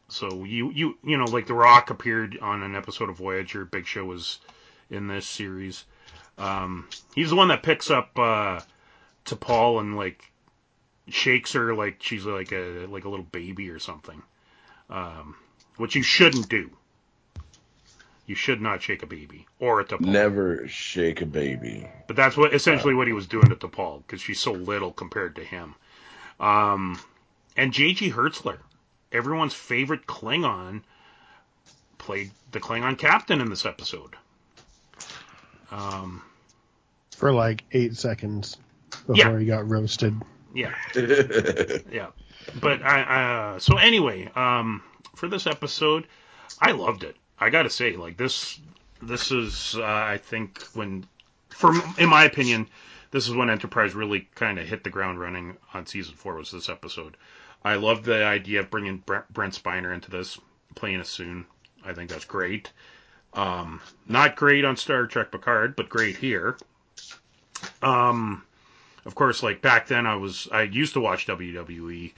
so 0.10 0.44
you 0.44 0.72
you 0.72 0.98
you 1.04 1.18
know 1.18 1.26
like 1.26 1.48
The 1.48 1.54
Rock 1.54 1.90
appeared 1.90 2.38
on 2.42 2.64
an 2.64 2.76
episode 2.76 3.10
of 3.10 3.18
Voyager. 3.18 3.66
Big 3.66 3.86
Show 3.86 4.06
was 4.06 4.40
in 4.90 5.08
this 5.08 5.26
series. 5.26 5.86
Um, 6.38 6.88
he's 7.16 7.30
the 7.30 7.36
one 7.36 7.48
that 7.48 7.64
picks 7.64 7.90
up 7.90 8.18
uh, 8.18 8.60
T'Pol 9.26 9.80
and 9.80 9.96
like 9.96 10.32
shakes 11.08 11.54
her 11.54 11.74
like 11.74 12.04
she's 12.04 12.26
like 12.26 12.52
a 12.52 12.86
like 12.88 13.06
a 13.06 13.10
little 13.10 13.26
baby 13.26 13.70
or 13.70 13.80
something. 13.80 14.22
Um, 14.90 15.36
which 15.78 15.96
you 15.96 16.04
shouldn't 16.04 16.50
do. 16.50 16.70
You 18.28 18.36
should 18.36 18.62
not 18.62 18.82
shake 18.82 19.04
a 19.04 19.08
baby 19.08 19.46
or 19.60 19.80
a 19.82 19.86
T'Pol. 19.86 20.02
Never 20.02 20.68
shake 20.68 21.22
a 21.22 21.26
baby. 21.26 21.88
But 22.08 22.16
that's 22.16 22.38
what 22.38 22.54
essentially 22.54 22.94
what 22.94 23.08
he 23.08 23.14
was 23.14 23.28
doing 23.28 23.48
to 23.50 23.56
T'Pol 23.56 24.04
because 24.06 24.22
she's 24.22 24.40
so 24.40 24.52
little 24.54 24.92
compared 24.92 25.36
to 25.38 25.44
him. 25.44 25.76
Um, 26.40 27.00
and 27.58 27.74
J.G. 27.74 28.12
Hertzler, 28.12 28.58
everyone's 29.12 29.54
favorite 29.54 30.06
Klingon, 30.08 30.82
played 31.98 32.32
the 32.52 32.60
Klingon 32.60 32.98
captain 32.98 33.42
in 33.42 33.50
this 33.50 33.66
episode. 33.66 34.16
Um, 35.72 36.22
For 37.16 37.32
like 37.32 37.64
eight 37.72 37.96
seconds 37.96 38.58
before 39.08 39.16
Yeah. 39.16 39.40
he 39.40 39.46
got 39.46 39.70
roasted. 39.70 40.16
yeah, 40.54 40.74
yeah. 40.96 42.08
But 42.60 42.82
I, 42.82 43.54
uh, 43.56 43.60
so 43.60 43.78
anyway, 43.78 44.30
um, 44.36 44.82
for 45.16 45.28
this 45.28 45.48
episode, 45.48 46.08
I 46.60 46.72
loved 46.72 47.04
it. 47.04 47.16
I 47.42 47.50
gotta 47.50 47.72
say, 47.72 47.96
like 47.98 48.18
this, 48.18 48.60
this 49.02 49.32
is, 49.32 49.76
uh, 49.76 49.84
I 49.84 50.18
think, 50.18 50.62
when, 50.74 51.06
for 51.50 51.74
in 51.98 52.08
my 52.08 52.24
opinion, 52.24 52.68
this 53.10 53.28
is 53.28 53.34
when 53.34 53.50
Enterprise 53.50 53.96
really 53.96 54.30
kind 54.36 54.60
of 54.60 54.68
hit 54.68 54.84
the 54.84 54.92
ground 54.92 55.20
running 55.20 55.58
on 55.74 55.88
season 55.88 56.14
four. 56.14 56.36
Was 56.36 56.52
this 56.52 56.70
episode? 56.70 57.18
I 57.64 57.76
love 57.76 58.04
the 58.04 58.24
idea 58.24 58.60
of 58.60 58.70
bringing 58.70 58.98
Brent, 58.98 59.32
Brent 59.34 59.60
Spiner 59.62 59.94
into 59.94 60.12
this, 60.12 60.40
playing 60.76 60.98
a 60.98 61.04
Soong. 61.04 61.46
I 61.84 61.94
think 61.94 62.12
that's 62.12 62.26
great. 62.26 62.72
Um, 63.34 63.82
not 64.08 64.36
great 64.36 64.64
on 64.64 64.78
Star 64.78 65.08
Trek 65.08 65.32
Picard, 65.32 65.76
but 65.76 65.90
great 65.90 66.18
here. 66.18 66.58
Um, 67.82 68.44
of 69.06 69.16
course, 69.16 69.42
like 69.42 69.62
back 69.62 69.88
then, 69.88 70.06
I 70.06 70.16
was 70.16 70.48
I 70.52 70.64
used 70.64 70.94
to 70.94 71.02
watch 71.02 71.28
WWE 71.28 72.14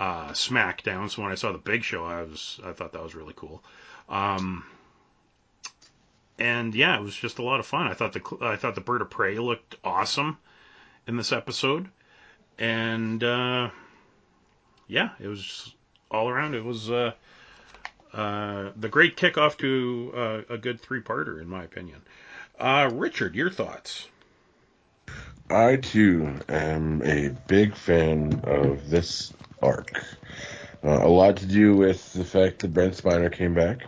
uh, 0.00 0.28
SmackDown. 0.30 1.10
So 1.10 1.22
when 1.22 1.32
I 1.32 1.36
saw 1.36 1.52
the 1.52 1.58
Big 1.58 1.84
Show, 1.84 2.04
I 2.04 2.22
was 2.22 2.60
I 2.64 2.72
thought 2.72 2.92
that 2.92 3.02
was 3.02 3.14
really 3.14 3.34
cool. 3.36 3.62
Um, 4.08 4.64
and 6.38 6.74
yeah, 6.74 6.96
it 6.96 7.02
was 7.02 7.14
just 7.14 7.38
a 7.38 7.42
lot 7.42 7.60
of 7.60 7.66
fun. 7.66 7.86
I 7.86 7.94
thought 7.94 8.12
the 8.12 8.36
I 8.40 8.56
thought 8.56 8.74
the 8.74 8.80
Bird 8.80 9.00
of 9.00 9.10
Prey 9.10 9.38
looked 9.38 9.76
awesome 9.84 10.38
in 11.06 11.16
this 11.16 11.32
episode, 11.32 11.88
and 12.58 13.22
uh, 13.22 13.70
yeah, 14.88 15.10
it 15.20 15.28
was 15.28 15.74
all 16.10 16.28
around. 16.28 16.54
It 16.54 16.64
was 16.64 16.90
uh, 16.90 17.12
uh, 18.12 18.70
the 18.76 18.88
great 18.88 19.16
kickoff 19.16 19.56
to 19.58 20.12
uh, 20.14 20.54
a 20.54 20.58
good 20.58 20.80
three-parter, 20.80 21.40
in 21.40 21.48
my 21.48 21.64
opinion. 21.64 22.02
Uh, 22.58 22.90
Richard, 22.92 23.34
your 23.34 23.50
thoughts? 23.50 24.08
I 25.48 25.76
too 25.76 26.34
am 26.48 27.02
a 27.02 27.30
big 27.46 27.74
fan 27.74 28.42
of 28.44 28.88
this 28.88 29.32
arc. 29.62 30.02
Uh, 30.84 31.06
a 31.06 31.08
lot 31.08 31.36
to 31.36 31.46
do 31.46 31.76
with 31.76 32.12
the 32.12 32.24
fact 32.24 32.60
that 32.60 32.74
Brent 32.74 32.94
Spiner 32.94 33.32
came 33.32 33.54
back, 33.54 33.86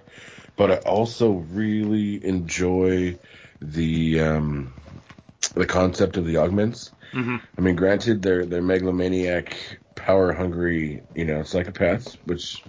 but 0.57 0.71
I 0.71 0.77
also 0.77 1.33
really 1.33 2.25
enjoy 2.25 3.19
the 3.61 4.21
um, 4.21 4.73
the 5.55 5.67
concept 5.67 6.17
of 6.17 6.25
the 6.25 6.37
augments. 6.37 6.93
Mm-hmm. 7.13 7.37
I 7.59 7.61
mean, 7.61 7.75
granted, 7.75 8.23
they're 8.23 8.47
they're 8.47 8.63
megalomaniac, 8.63 9.57
power 9.97 10.33
hungry, 10.33 11.03
you 11.15 11.25
know, 11.25 11.41
psychopaths. 11.41 12.17
Which 12.27 12.63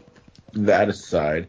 that 0.54 0.90
aside, 0.90 1.48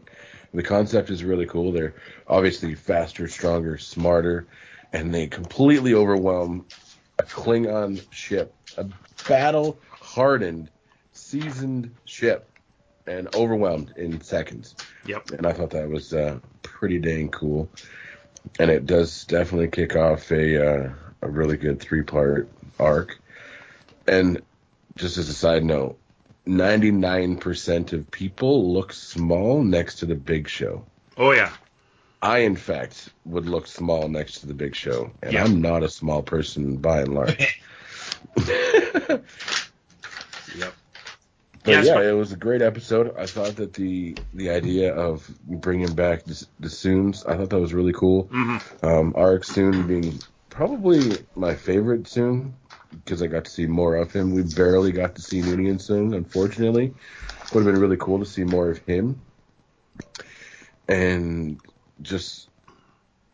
the 0.53 0.63
concept 0.63 1.09
is 1.09 1.23
really 1.23 1.45
cool. 1.47 1.71
They're 1.71 1.95
obviously 2.27 2.75
faster, 2.75 3.27
stronger, 3.27 3.77
smarter, 3.77 4.47
and 4.93 5.13
they 5.13 5.27
completely 5.27 5.93
overwhelm 5.93 6.65
a 7.19 7.23
Klingon 7.23 8.05
ship, 8.11 8.53
a 8.77 8.85
battle 9.27 9.79
hardened, 9.89 10.69
seasoned 11.11 11.95
ship, 12.05 12.47
and 13.07 13.33
overwhelmed 13.35 13.93
in 13.97 14.21
seconds. 14.21 14.75
Yep. 15.05 15.31
And 15.31 15.45
I 15.45 15.53
thought 15.53 15.71
that 15.71 15.89
was 15.89 16.13
uh, 16.13 16.39
pretty 16.61 16.99
dang 16.99 17.29
cool. 17.29 17.69
and 18.59 18.69
it 18.69 18.85
does 18.85 19.25
definitely 19.25 19.69
kick 19.69 19.95
off 19.95 20.31
a 20.31 20.65
uh, 20.65 20.89
a 21.21 21.29
really 21.29 21.57
good 21.57 21.79
three 21.79 22.03
part 22.03 22.49
arc. 22.79 23.19
And 24.07 24.41
just 24.95 25.17
as 25.17 25.29
a 25.29 25.33
side 25.33 25.63
note, 25.63 25.97
99% 26.45 27.93
of 27.93 28.09
people 28.09 28.73
look 28.73 28.93
small 28.93 29.63
next 29.63 29.95
to 29.95 30.05
the 30.05 30.15
Big 30.15 30.47
Show. 30.47 30.85
Oh 31.17 31.31
yeah. 31.31 31.51
I, 32.21 32.39
in 32.39 32.55
fact, 32.55 33.09
would 33.25 33.47
look 33.47 33.67
small 33.67 34.07
next 34.07 34.39
to 34.39 34.47
the 34.47 34.53
Big 34.55 34.75
Show, 34.75 35.11
and. 35.21 35.37
I'm 35.37 35.61
not 35.61 35.83
a 35.83 35.89
small 35.89 36.23
person 36.23 36.77
by 36.77 37.01
and 37.01 37.13
large. 37.13 37.61
Yep. 41.67 41.75
But 41.77 41.85
Yes, 41.85 41.85
yeah, 41.87 42.09
it 42.09 42.13
was 42.13 42.31
a 42.31 42.37
great 42.37 42.61
episode. 42.61 43.15
I 43.17 43.25
thought 43.27 43.55
that 43.57 43.73
the 43.73 44.15
the 44.33 44.49
idea 44.49 44.93
of 44.93 45.29
bringing 45.45 45.93
back 45.95 46.23
the, 46.23 46.45
the 46.59 46.69
Soongs, 46.69 47.25
I 47.27 47.35
thought 47.37 47.49
that 47.49 47.59
was 47.59 47.73
really 47.73 47.93
cool. 47.93 48.23
hmm 48.31 48.57
Um, 48.83 49.13
Arik 49.13 49.43
Soong 49.43 49.87
being 49.87 50.19
probably 50.49 51.25
my 51.35 51.55
favorite 51.55 52.03
Soong 52.03 52.53
because 52.91 53.21
I 53.21 53.27
got 53.27 53.45
to 53.45 53.51
see 53.51 53.67
more 53.67 53.95
of 53.95 54.11
him. 54.13 54.33
We 54.33 54.43
barely 54.43 54.91
got 54.91 55.15
to 55.15 55.21
see 55.21 55.41
Noonien 55.41 55.75
Soong, 55.79 56.15
unfortunately. 56.15 56.93
Would 57.53 57.63
have 57.65 57.71
been 57.73 57.81
really 57.81 57.97
cool 57.97 58.19
to 58.19 58.25
see 58.25 58.43
more 58.43 58.69
of 58.69 58.77
him. 58.79 59.21
And 60.87 61.59
just 62.01 62.49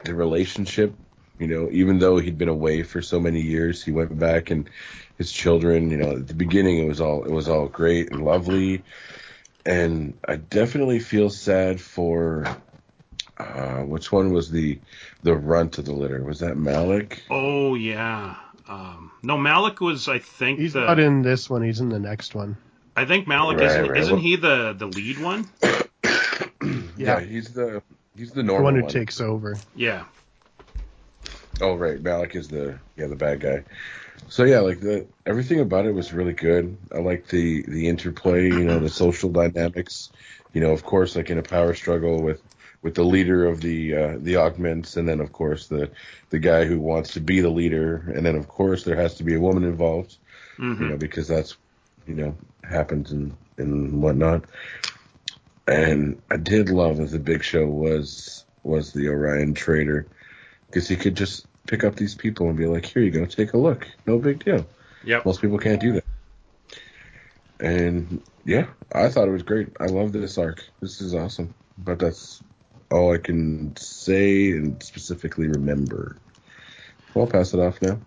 the 0.03 0.15
relationship, 0.15 0.93
you 1.39 1.47
know, 1.47 1.69
even 1.71 1.99
though 1.99 2.17
he'd 2.17 2.37
been 2.37 2.49
away 2.49 2.83
for 2.83 3.01
so 3.01 3.19
many 3.19 3.41
years, 3.41 3.83
he 3.83 3.91
went 3.91 4.17
back 4.17 4.51
and 4.51 4.69
his 5.17 5.31
children, 5.31 5.89
you 5.91 5.97
know, 5.97 6.11
at 6.17 6.27
the 6.27 6.33
beginning 6.33 6.79
it 6.79 6.87
was 6.87 7.01
all 7.01 7.23
it 7.23 7.31
was 7.31 7.47
all 7.49 7.67
great 7.67 8.11
and 8.11 8.23
lovely. 8.23 8.83
And 9.65 10.13
I 10.27 10.35
definitely 10.37 10.99
feel 10.99 11.29
sad 11.29 11.79
for 11.79 12.45
uh, 13.37 13.79
which 13.83 14.11
one 14.11 14.33
was 14.33 14.51
the 14.51 14.79
the 15.23 15.33
runt 15.35 15.77
of 15.77 15.85
the 15.85 15.93
litter? 15.93 16.23
Was 16.23 16.39
that 16.39 16.57
Malik? 16.57 17.23
Oh 17.29 17.75
yeah. 17.75 18.35
Um, 18.67 19.11
no, 19.23 19.37
Malik 19.37 19.81
was 19.81 20.07
I 20.07 20.19
think 20.19 20.59
He's 20.59 20.73
the 20.73 20.81
not 20.85 20.99
in 20.99 21.21
this 21.21 21.49
one. 21.49 21.61
He's 21.63 21.79
in 21.79 21.89
the 21.89 21.99
next 21.99 22.35
one. 22.35 22.57
I 22.95 23.05
think 23.05 23.27
Malik 23.27 23.57
Right, 23.57 23.65
isn't 23.69 23.87
right. 23.89 23.99
isn't 24.01 24.13
Well- 24.13 24.21
he 24.21 24.35
the 24.35 24.73
the 24.77 24.85
lead 24.87 25.19
one? 25.21 25.47
Yeah, 26.61 26.79
Yeah. 26.95 27.19
he's 27.21 27.49
the 27.53 27.81
he's 28.15 28.29
the 28.31 28.35
The 28.37 28.43
normal 28.43 28.63
one 28.65 28.75
who 28.75 28.81
one. 28.83 28.91
takes 28.91 29.19
over. 29.19 29.57
Yeah. 29.75 30.03
Oh 31.61 31.75
right, 31.75 32.01
Malik 32.01 32.35
is 32.35 32.49
the 32.49 32.79
yeah 32.95 33.07
the 33.07 33.15
bad 33.15 33.39
guy. 33.41 33.63
So 34.27 34.43
yeah, 34.43 34.59
like 34.59 34.79
the 34.79 35.07
everything 35.25 35.59
about 35.59 35.85
it 35.85 35.93
was 35.93 36.13
really 36.13 36.33
good. 36.33 36.77
I 36.93 36.99
like 36.99 37.27
the 37.27 37.63
the 37.67 37.87
interplay, 37.87 38.49
you 38.51 38.65
know, 38.65 38.79
the 38.79 38.89
social 38.89 39.31
dynamics. 39.31 40.11
You 40.53 40.61
know, 40.61 40.71
of 40.71 40.83
course, 40.83 41.15
like 41.15 41.29
in 41.29 41.37
a 41.37 41.43
power 41.43 41.73
struggle 41.73 42.21
with 42.21 42.41
with 42.81 42.95
the 42.95 43.03
leader 43.03 43.45
of 43.45 43.61
the 43.61 43.95
uh, 43.95 44.17
the 44.19 44.37
augments, 44.37 44.97
and 44.97 45.07
then 45.07 45.19
of 45.19 45.31
course 45.31 45.67
the 45.67 45.91
the 46.29 46.39
guy 46.39 46.65
who 46.65 46.79
wants 46.79 47.13
to 47.13 47.21
be 47.21 47.41
the 47.41 47.49
leader, 47.49 48.11
and 48.15 48.25
then 48.25 48.35
of 48.35 48.47
course 48.47 48.83
there 48.83 48.95
has 48.95 49.15
to 49.15 49.23
be 49.23 49.35
a 49.35 49.39
woman 49.41 49.63
involved. 49.63 50.17
hmm 50.57 50.73
you 50.79 50.87
know, 50.87 50.97
because 50.97 51.27
that's 51.27 51.57
you 52.07 52.15
know 52.15 52.35
happens 52.63 53.11
and 53.11 53.37
and 53.57 54.01
whatnot. 54.01 54.45
And 55.67 56.21
I 56.31 56.37
did 56.37 56.69
love 56.69 56.97
that 56.97 57.11
the 57.11 57.19
Big 57.19 57.43
Show 57.43 57.65
was 57.67 58.45
was 58.63 58.93
the 58.93 59.09
Orion 59.09 59.53
trader 59.53 60.07
because 60.73 60.87
he 60.87 60.95
could 60.95 61.15
just 61.15 61.45
pick 61.67 61.83
up 61.83 61.95
these 61.95 62.15
people 62.15 62.47
and 62.47 62.57
be 62.57 62.65
like, 62.65 62.85
"Here 62.85 63.03
you 63.03 63.11
go, 63.11 63.25
take 63.25 63.53
a 63.53 63.57
look, 63.57 63.87
no 64.07 64.17
big 64.17 64.43
deal." 64.43 64.65
Yep. 65.03 65.25
Most 65.25 65.41
people 65.41 65.59
can't 65.59 65.79
do 65.79 65.93
that. 65.93 66.05
And 67.59 68.21
yeah, 68.43 68.65
I 68.91 69.09
thought 69.09 69.27
it 69.27 69.31
was 69.31 69.43
great. 69.43 69.69
I 69.79 69.85
love 69.85 70.11
this 70.11 70.37
arc. 70.37 70.65
This 70.81 70.99
is 70.99 71.13
awesome. 71.13 71.53
But 71.77 71.99
that's 71.99 72.41
all 72.91 73.13
I 73.13 73.17
can 73.17 73.75
say 73.75 74.51
and 74.51 74.81
specifically 74.81 75.47
remember. 75.47 76.17
Well, 77.13 77.25
I'll 77.25 77.31
pass 77.31 77.53
it 77.53 77.59
off 77.59 77.81
now. 77.81 77.99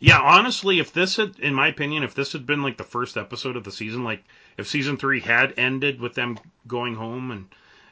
Yeah, 0.00 0.20
honestly, 0.20 0.78
if 0.78 0.92
this 0.92 1.16
had, 1.16 1.38
in 1.40 1.54
my 1.54 1.68
opinion, 1.68 2.02
if 2.02 2.14
this 2.14 2.32
had 2.32 2.46
been 2.46 2.62
like 2.62 2.76
the 2.76 2.84
first 2.84 3.16
episode 3.16 3.56
of 3.56 3.64
the 3.64 3.72
season, 3.72 4.04
like 4.04 4.24
if 4.56 4.68
season 4.68 4.96
three 4.96 5.20
had 5.20 5.54
ended 5.56 6.00
with 6.00 6.14
them 6.14 6.38
going 6.66 6.94
home 6.94 7.30
and 7.30 7.46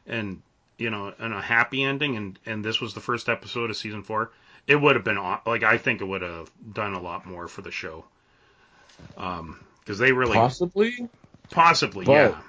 and 0.07 0.43
you 0.79 0.91
know 0.91 1.13
and 1.19 1.33
a 1.35 1.41
happy 1.41 1.83
ending, 1.83 2.17
and 2.17 2.39
and 2.47 2.65
this 2.65 2.81
was 2.81 2.95
the 2.95 3.01
first 3.01 3.29
episode 3.29 3.71
of 3.71 3.77
season 3.77 4.03
four, 4.03 4.31
it 4.67 4.77
would 4.77 4.97
have 4.97 5.05
been 5.05 5.19
like 5.47 5.63
I 5.63 5.79
think 5.79 6.01
it 6.01 6.05
would 6.05 6.23
have 6.23 6.51
done 6.73 6.95
a 6.95 7.01
lot 7.01 7.27
more 7.27 7.49
for 7.49 7.63
the 7.63 7.71
show. 7.71 8.05
Um, 9.17 9.61
because 9.81 9.99
they 9.99 10.11
really 10.13 10.35
Possibly, 10.35 11.09
possibly 11.51 12.07
But- 12.07 12.13
yeah 12.13 12.41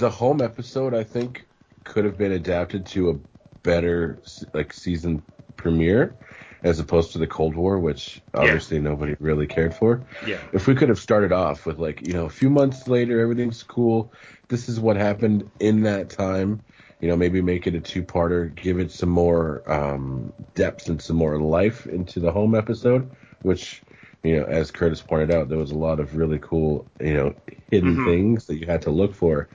the 0.00 0.10
home 0.10 0.40
episode 0.40 0.94
I 0.94 1.04
think 1.04 1.46
could 1.84 2.04
have 2.06 2.16
been 2.16 2.32
adapted 2.32 2.86
to 2.86 3.10
a 3.10 3.14
better 3.62 4.18
like 4.54 4.72
season 4.72 5.22
premiere 5.56 6.16
as 6.62 6.78
opposed 6.78 7.12
to 7.12 7.18
the 7.18 7.26
Cold 7.26 7.54
War, 7.54 7.78
which 7.78 8.20
obviously 8.34 8.78
nobody 8.80 9.14
really 9.20 9.46
cared 9.46 9.74
for. 9.74 10.02
yeah 10.26 10.38
If 10.52 10.66
we 10.66 10.74
could 10.74 10.88
have 10.88 10.98
started 10.98 11.32
off 11.32 11.66
with 11.66 11.78
like 11.78 12.06
you 12.06 12.14
know 12.14 12.24
a 12.24 12.30
few 12.30 12.50
months 12.50 12.88
later, 12.88 13.20
everything's 13.20 13.62
cool. 13.62 14.12
This 14.48 14.68
is 14.68 14.80
what 14.80 14.96
happened 14.96 15.50
in 15.60 15.82
that 15.82 16.10
time. 16.10 16.62
You 17.00 17.08
know, 17.08 17.16
maybe 17.16 17.40
make 17.40 17.66
it 17.66 17.74
a 17.74 17.80
two-parter, 17.80 18.54
give 18.54 18.78
it 18.78 18.90
some 18.92 19.08
more 19.08 19.62
um, 19.70 20.32
depth 20.54 20.88
and 20.88 21.00
some 21.00 21.16
more 21.16 21.38
life 21.40 21.86
into 21.86 22.20
the 22.20 22.32
home 22.32 22.54
episode, 22.54 23.10
which 23.42 23.82
you 24.22 24.36
know, 24.38 24.44
as 24.44 24.70
Curtis 24.70 25.00
pointed 25.00 25.30
out, 25.30 25.48
there 25.48 25.58
was 25.58 25.70
a 25.70 25.78
lot 25.78 25.98
of 26.00 26.16
really 26.16 26.38
cool, 26.38 26.86
you 27.00 27.14
know, 27.14 27.34
hidden 27.70 27.96
Mhm. 27.96 28.04
things 28.04 28.46
that 28.46 28.56
you 28.56 28.66
had 28.66 28.82
to 28.82 28.90
look 28.90 29.14
for. 29.14 29.48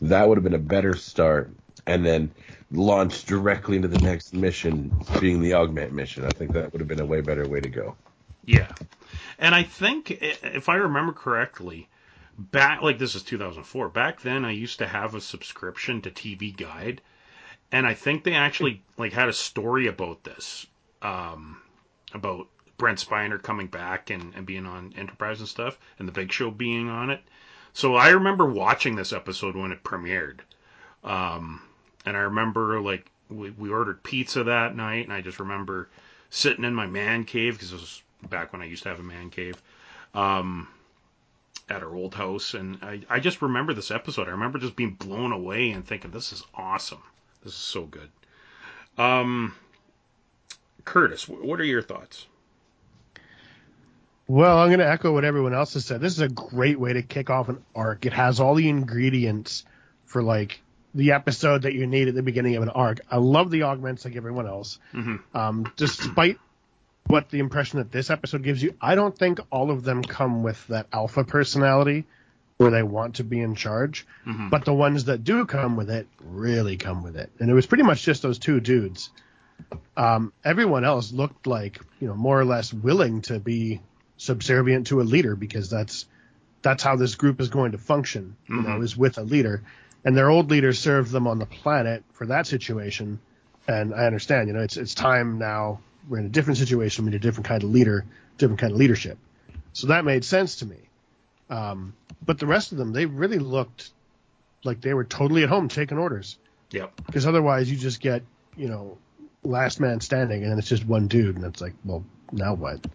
That 0.00 0.28
would 0.28 0.36
have 0.38 0.44
been 0.44 0.54
a 0.54 0.58
better 0.58 0.94
start, 0.94 1.50
and 1.86 2.04
then 2.06 2.32
launch 2.70 3.24
directly 3.24 3.76
into 3.76 3.88
the 3.88 3.98
next 3.98 4.32
mission, 4.32 4.96
being 5.18 5.40
the 5.40 5.54
augment 5.54 5.92
mission. 5.92 6.24
I 6.24 6.32
think 6.32 6.52
that 6.52 6.72
would 6.72 6.80
have 6.80 6.88
been 6.88 7.00
a 7.00 7.06
way 7.06 7.20
better 7.20 7.46
way 7.46 7.60
to 7.60 7.68
go. 7.68 7.96
Yeah. 8.44 8.74
And 9.38 9.54
I 9.54 9.62
think, 9.62 10.10
if 10.10 10.68
I 10.68 10.76
remember 10.76 11.12
correctly, 11.12 11.88
back, 12.50 12.82
like 12.82 12.98
this 12.98 13.14
is 13.14 13.22
2004, 13.22 13.88
back 13.88 14.20
then 14.20 14.44
I 14.44 14.50
used 14.50 14.78
to 14.78 14.86
have 14.86 15.14
a 15.14 15.20
subscription 15.20 16.00
to 16.02 16.10
TV 16.10 16.56
Guide, 16.56 17.00
and 17.70 17.86
I 17.86 17.94
think 17.94 18.24
they 18.24 18.34
actually, 18.34 18.82
like, 18.96 19.12
had 19.12 19.28
a 19.28 19.32
story 19.32 19.86
about 19.86 20.24
this, 20.24 20.66
um, 21.00 21.60
about 22.12 22.48
Brent 22.76 22.98
Spiner 22.98 23.42
coming 23.42 23.66
back 23.66 24.10
and, 24.10 24.34
and 24.34 24.44
being 24.44 24.66
on 24.66 24.92
Enterprise 24.96 25.40
and 25.40 25.48
stuff, 25.48 25.78
and 25.98 26.06
the 26.06 26.12
Big 26.12 26.32
Show 26.32 26.50
being 26.50 26.88
on 26.88 27.10
it. 27.10 27.22
So 27.72 27.94
I 27.94 28.10
remember 28.10 28.44
watching 28.44 28.96
this 28.96 29.12
episode 29.12 29.56
when 29.56 29.72
it 29.72 29.82
premiered. 29.82 30.40
Um, 31.04 31.62
and 32.04 32.16
I 32.16 32.20
remember, 32.20 32.80
like, 32.80 33.10
we, 33.30 33.50
we 33.50 33.70
ordered 33.70 34.02
pizza 34.02 34.44
that 34.44 34.76
night, 34.76 35.04
and 35.04 35.12
I 35.12 35.22
just 35.22 35.40
remember 35.40 35.88
sitting 36.28 36.64
in 36.64 36.74
my 36.74 36.86
man 36.86 37.24
cave 37.24 37.54
because 37.54 37.72
it 37.72 37.80
was 37.80 38.02
back 38.28 38.52
when 38.52 38.62
I 38.62 38.66
used 38.66 38.82
to 38.82 38.88
have 38.90 39.00
a 39.00 39.04
man 39.04 39.30
cave 39.30 39.60
um, 40.14 40.68
at 41.68 41.82
our 41.82 41.94
old 41.94 42.14
house, 42.14 42.54
and 42.54 42.78
I, 42.82 43.00
I 43.08 43.20
just 43.20 43.40
remember 43.42 43.72
this 43.74 43.90
episode. 43.90 44.28
I 44.28 44.32
remember 44.32 44.58
just 44.58 44.76
being 44.76 44.94
blown 44.94 45.32
away 45.32 45.70
and 45.70 45.86
thinking, 45.86 46.10
"This 46.10 46.32
is 46.32 46.42
awesome. 46.54 47.02
This 47.44 47.52
is 47.52 47.58
so 47.58 47.84
good." 47.86 48.08
Um, 48.98 49.54
Curtis, 50.84 51.24
wh- 51.24 51.44
what 51.44 51.60
are 51.60 51.64
your 51.64 51.82
thoughts? 51.82 52.26
Well, 54.28 54.58
I'm 54.58 54.68
going 54.68 54.78
to 54.78 54.88
echo 54.88 55.12
what 55.12 55.24
everyone 55.24 55.52
else 55.52 55.74
has 55.74 55.84
said. 55.84 56.00
This 56.00 56.12
is 56.12 56.20
a 56.20 56.28
great 56.28 56.78
way 56.78 56.92
to 56.94 57.02
kick 57.02 57.28
off 57.28 57.48
an 57.48 57.62
arc. 57.74 58.06
It 58.06 58.12
has 58.12 58.40
all 58.40 58.54
the 58.54 58.68
ingredients 58.68 59.64
for 60.06 60.22
like 60.22 60.60
the 60.94 61.12
episode 61.12 61.62
that 61.62 61.74
you 61.74 61.86
need 61.86 62.08
at 62.08 62.14
the 62.14 62.22
beginning 62.22 62.56
of 62.56 62.62
an 62.62 62.68
arc. 62.68 63.00
I 63.10 63.16
love 63.16 63.50
the 63.50 63.64
augments 63.64 64.04
like 64.04 64.16
everyone 64.16 64.46
else. 64.46 64.78
Mhm. 64.94 65.20
Um, 65.34 65.72
despite 65.76 66.38
what 67.06 67.28
the 67.30 67.38
impression 67.40 67.78
that 67.78 67.90
this 67.92 68.10
episode 68.10 68.42
gives 68.42 68.62
you, 68.62 68.74
I 68.80 68.94
don't 68.94 69.16
think 69.16 69.40
all 69.50 69.70
of 69.70 69.84
them 69.84 70.02
come 70.02 70.42
with 70.42 70.66
that 70.68 70.86
alpha 70.92 71.24
personality 71.24 72.04
where 72.58 72.70
they 72.70 72.82
want 72.82 73.16
to 73.16 73.24
be 73.24 73.40
in 73.40 73.54
charge. 73.54 74.06
Mhm. 74.26 74.50
But 74.50 74.64
the 74.64 74.72
ones 74.72 75.04
that 75.06 75.24
do 75.24 75.44
come 75.46 75.76
with 75.76 75.90
it 75.90 76.06
really 76.22 76.76
come 76.76 77.02
with 77.02 77.16
it. 77.16 77.30
And 77.40 77.50
it 77.50 77.54
was 77.54 77.66
pretty 77.66 77.82
much 77.82 78.02
just 78.04 78.22
those 78.22 78.38
two 78.38 78.60
dudes. 78.60 79.10
Um, 79.96 80.32
everyone 80.44 80.84
else 80.84 81.12
looked 81.12 81.46
like, 81.46 81.80
you 82.00 82.08
know, 82.08 82.14
more 82.14 82.38
or 82.40 82.44
less 82.44 82.72
willing 82.72 83.22
to 83.22 83.38
be 83.38 83.80
subservient 84.16 84.86
to 84.88 85.00
a 85.00 85.02
leader 85.04 85.34
because 85.36 85.68
that's 85.70 86.06
that's 86.62 86.84
how 86.84 86.94
this 86.94 87.16
group 87.16 87.40
is 87.40 87.48
going 87.48 87.72
to 87.72 87.78
function. 87.78 88.36
You 88.48 88.62
know, 88.62 88.68
Mhm. 88.78 88.84
is 88.84 88.96
with 88.96 89.18
a 89.18 89.22
leader, 89.22 89.62
and 90.04 90.16
their 90.16 90.30
old 90.30 90.48
leader 90.50 90.72
served 90.72 91.10
them 91.10 91.26
on 91.26 91.40
the 91.40 91.46
planet 91.46 92.04
for 92.12 92.26
that 92.26 92.46
situation. 92.46 93.18
And 93.66 93.92
I 93.92 94.06
understand, 94.06 94.46
you 94.46 94.54
know, 94.54 94.60
it's 94.60 94.76
it's 94.76 94.94
time 94.94 95.38
now. 95.38 95.80
We're 96.08 96.18
in 96.18 96.26
a 96.26 96.30
different 96.30 96.58
situation. 96.58 97.04
We 97.04 97.10
need 97.10 97.16
a 97.16 97.20
different 97.20 97.46
kind 97.46 97.62
of 97.62 97.70
leader, 97.70 98.04
different 98.38 98.60
kind 98.60 98.72
of 98.72 98.78
leadership. 98.78 99.18
So 99.72 99.88
that 99.88 100.04
made 100.04 100.24
sense 100.24 100.56
to 100.56 100.66
me. 100.66 100.76
Um, 101.48 101.94
but 102.24 102.38
the 102.38 102.46
rest 102.46 102.72
of 102.72 102.78
them, 102.78 102.92
they 102.92 103.06
really 103.06 103.38
looked 103.38 103.90
like 104.64 104.80
they 104.80 104.94
were 104.94 105.04
totally 105.04 105.42
at 105.42 105.48
home 105.48 105.68
taking 105.68 105.98
orders. 105.98 106.38
Yep. 106.70 106.92
Because 107.06 107.26
otherwise, 107.26 107.70
you 107.70 107.76
just 107.76 108.00
get, 108.00 108.22
you 108.56 108.68
know, 108.68 108.98
last 109.42 109.80
man 109.80 110.00
standing, 110.00 110.44
and 110.44 110.58
it's 110.58 110.68
just 110.68 110.86
one 110.86 111.08
dude, 111.08 111.36
and 111.36 111.44
it's 111.44 111.60
like, 111.60 111.74
well, 111.84 112.04
now 112.30 112.54
what? 112.54 112.86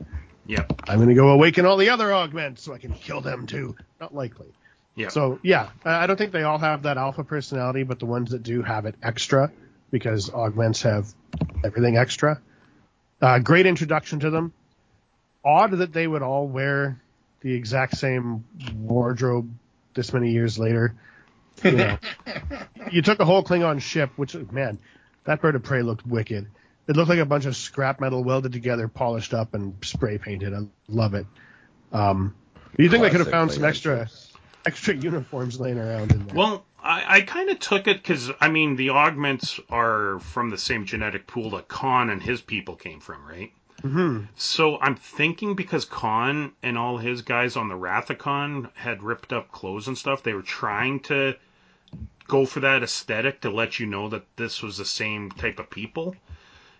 Yep. 0.47 0.81
I'm 0.87 0.97
going 0.97 1.09
to 1.09 1.15
go 1.15 1.29
awaken 1.29 1.65
all 1.65 1.77
the 1.77 1.89
other 1.89 2.13
augments 2.13 2.63
so 2.63 2.73
I 2.73 2.77
can 2.77 2.93
kill 2.93 3.21
them 3.21 3.47
too. 3.47 3.75
Not 3.99 4.15
likely. 4.15 4.47
Yeah. 4.95 5.09
So 5.09 5.39
yeah, 5.43 5.69
I 5.85 6.03
I 6.03 6.07
don't 6.07 6.17
think 6.17 6.31
they 6.31 6.43
all 6.43 6.57
have 6.57 6.83
that 6.83 6.97
alpha 6.97 7.23
personality, 7.23 7.83
but 7.83 7.99
the 7.99 8.07
ones 8.07 8.31
that 8.31 8.41
do 8.41 8.63
have 8.63 8.85
it 8.87 8.95
extra, 9.03 9.51
because 9.91 10.33
augments 10.33 10.81
have 10.81 11.13
everything 11.63 11.97
extra. 11.97 12.41
Uh, 13.21 13.39
great 13.39 13.65
introduction 13.65 14.19
to 14.19 14.29
them. 14.29 14.53
Odd 15.43 15.71
that 15.71 15.93
they 15.93 16.07
would 16.07 16.21
all 16.21 16.47
wear 16.47 17.01
the 17.41 17.53
exact 17.53 17.97
same 17.97 18.43
wardrobe 18.75 19.49
this 19.93 20.13
many 20.13 20.31
years 20.31 20.59
later. 20.59 20.93
You, 21.63 21.71
know, 21.71 21.97
you 22.91 23.01
took 23.01 23.19
a 23.19 23.25
whole 23.25 23.43
Klingon 23.43 23.81
ship, 23.81 24.11
which 24.15 24.35
man, 24.51 24.77
that 25.23 25.41
bird 25.41 25.55
of 25.55 25.63
prey 25.63 25.81
looked 25.81 26.05
wicked. 26.05 26.47
It 26.87 26.95
looked 26.95 27.09
like 27.09 27.19
a 27.19 27.25
bunch 27.25 27.45
of 27.45 27.55
scrap 27.55 27.99
metal 27.99 28.23
welded 28.23 28.53
together, 28.53 28.87
polished 28.87 29.33
up, 29.33 29.53
and 29.53 29.75
spray 29.81 30.17
painted. 30.17 30.53
I 30.53 30.61
love 30.87 31.13
it. 31.15 31.25
Um, 31.91 32.35
you 32.77 32.89
think 32.89 33.03
they 33.03 33.09
could 33.09 33.19
have 33.19 33.31
found 33.31 33.51
some 33.51 33.63
Klingon 33.63 33.69
extra 33.69 33.99
ships. 34.07 34.26
Extra 34.67 34.93
uniforms 34.95 35.59
laying 35.59 35.79
around 35.79 36.11
in 36.11 36.25
there? 36.27 36.35
Well, 36.35 36.63
I, 36.83 37.03
I 37.17 37.21
kind 37.21 37.49
of 37.49 37.59
took 37.59 37.87
it 37.87 37.97
because 37.97 38.29
I 38.39 38.49
mean 38.49 38.75
the 38.75 38.91
augments 38.91 39.59
are 39.69 40.19
from 40.19 40.49
the 40.49 40.57
same 40.57 40.85
genetic 40.85 41.25
pool 41.27 41.49
that 41.51 41.67
Khan 41.67 42.09
and 42.09 42.21
his 42.21 42.41
people 42.41 42.75
came 42.75 42.99
from, 42.99 43.25
right? 43.25 43.51
hmm 43.81 44.21
So 44.35 44.79
I'm 44.79 44.95
thinking 44.95 45.55
because 45.55 45.85
Khan 45.85 46.51
and 46.63 46.77
all 46.77 46.97
his 46.97 47.21
guys 47.21 47.55
on 47.55 47.69
the 47.69 47.75
Rathacon 47.75 48.69
had 48.75 49.03
ripped 49.03 49.31
up 49.33 49.51
clothes 49.51 49.87
and 49.87 49.97
stuff, 49.97 50.23
they 50.23 50.33
were 50.33 50.41
trying 50.41 50.99
to 51.01 51.35
go 52.27 52.45
for 52.45 52.59
that 52.61 52.83
aesthetic 52.83 53.41
to 53.41 53.49
let 53.49 53.79
you 53.79 53.85
know 53.85 54.09
that 54.09 54.25
this 54.35 54.61
was 54.61 54.77
the 54.77 54.85
same 54.85 55.31
type 55.31 55.59
of 55.59 55.69
people. 55.69 56.15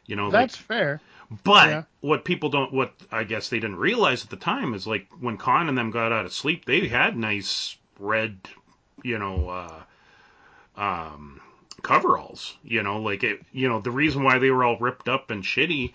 You 0.06 0.16
know, 0.16 0.26
like- 0.26 0.34
That's 0.34 0.58
fair. 0.58 1.02
But 1.44 1.70
Yeah. 1.70 1.84
what 2.02 2.24
people 2.26 2.50
don't, 2.50 2.72
what 2.72 2.94
I 3.12 3.24
guess 3.24 3.50
they 3.50 3.60
didn't 3.60 3.78
realize 3.78 4.24
at 4.24 4.30
the 4.30 4.38
time 4.38 4.74
is 4.74 4.88
like 4.88 5.08
when 5.20 5.38
Khan 5.38 5.68
and 5.70 5.78
them 5.78 5.92
got 5.92 6.12
out 6.12 6.26
of 6.26 6.34
sleep, 6.34 6.66
they 6.66 6.88
had 6.88 7.18
nice 7.18 7.76
red, 8.00 8.38
you 9.04 9.18
know, 9.20 9.50
uh, 9.50 10.82
um, 10.82 11.42
coveralls. 11.82 12.56
You 12.64 12.84
know, 12.84 13.02
like 13.02 13.24
it. 13.24 13.42
You 13.52 13.68
know, 13.68 13.80
the 13.80 13.92
reason 13.92 14.24
why 14.24 14.40
they 14.40 14.52
were 14.52 14.64
all 14.64 14.78
ripped 14.78 15.10
up 15.10 15.32
and 15.32 15.44
shitty 15.44 15.94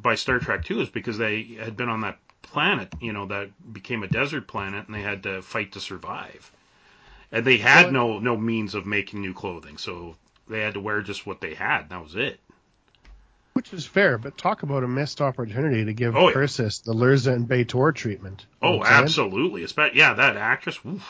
by 0.00 0.14
Star 0.14 0.38
Trek 0.38 0.64
Two 0.64 0.80
is 0.80 0.88
because 0.88 1.18
they 1.18 1.42
had 1.58 1.76
been 1.76 1.88
on 1.88 2.02
that 2.02 2.18
planet. 2.42 2.92
You 3.00 3.12
know, 3.12 3.26
that 3.26 3.72
became 3.72 4.02
a 4.02 4.08
desert 4.08 4.46
planet, 4.46 4.86
and 4.86 4.94
they 4.94 5.02
had 5.02 5.22
to 5.24 5.42
fight 5.42 5.72
to 5.72 5.80
survive. 5.80 6.52
And 7.32 7.44
they 7.44 7.58
had 7.58 7.92
Well- 7.92 7.92
no 7.92 8.18
no 8.20 8.36
means 8.36 8.74
of 8.74 8.86
making 8.86 9.20
new 9.20 9.34
clothing, 9.34 9.76
so 9.76 10.16
they 10.48 10.60
had 10.60 10.74
to 10.74 10.80
wear 10.80 11.02
just 11.02 11.26
what 11.26 11.40
they 11.40 11.54
had. 11.54 11.82
And 11.82 11.90
that 11.90 12.02
was 12.02 12.14
it. 12.16 12.40
Which 13.58 13.72
is 13.72 13.84
fair, 13.84 14.18
but 14.18 14.38
talk 14.38 14.62
about 14.62 14.84
a 14.84 14.86
missed 14.86 15.20
opportunity 15.20 15.84
to 15.86 15.92
give 15.92 16.14
Oh, 16.14 16.28
yeah. 16.28 16.34
The 16.34 16.94
Lursa 16.94 17.32
and 17.32 17.48
B'Etor 17.48 17.92
treatment. 17.92 18.46
You 18.62 18.68
know 18.68 18.74
Oh, 18.74 18.76
what 18.76 18.86
I'm 18.86 18.92
saying? 18.92 19.02
absolutely. 19.02 19.62
Espe- 19.64 19.94
yeah, 19.94 20.14
that 20.14 20.36
actress. 20.36 20.78
Oof, 20.86 21.04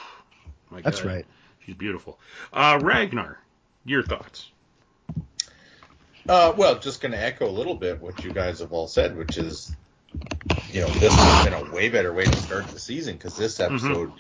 my 0.70 0.80
That's 0.80 1.02
God. 1.02 1.08
right. 1.12 1.26
She's 1.66 1.74
beautiful. 1.74 2.18
Uh, 2.50 2.78
Ragnar, 2.82 3.38
your 3.84 4.02
thoughts? 4.02 4.50
Uh, 6.26 6.54
well, 6.56 6.78
just 6.78 7.02
going 7.02 7.12
to 7.12 7.22
echo 7.22 7.46
a 7.46 7.52
little 7.52 7.74
bit 7.74 8.00
what 8.00 8.24
you 8.24 8.32
guys 8.32 8.60
have 8.60 8.72
all 8.72 8.88
said, 8.88 9.14
which 9.18 9.36
is, 9.36 9.70
you 10.70 10.80
know, 10.80 10.88
this 10.88 11.12
has 11.14 11.44
been 11.44 11.52
a 11.52 11.70
way 11.70 11.90
better 11.90 12.14
way 12.14 12.24
to 12.24 12.36
start 12.38 12.66
the 12.68 12.80
season 12.80 13.12
because 13.18 13.36
this 13.36 13.60
episode 13.60 14.10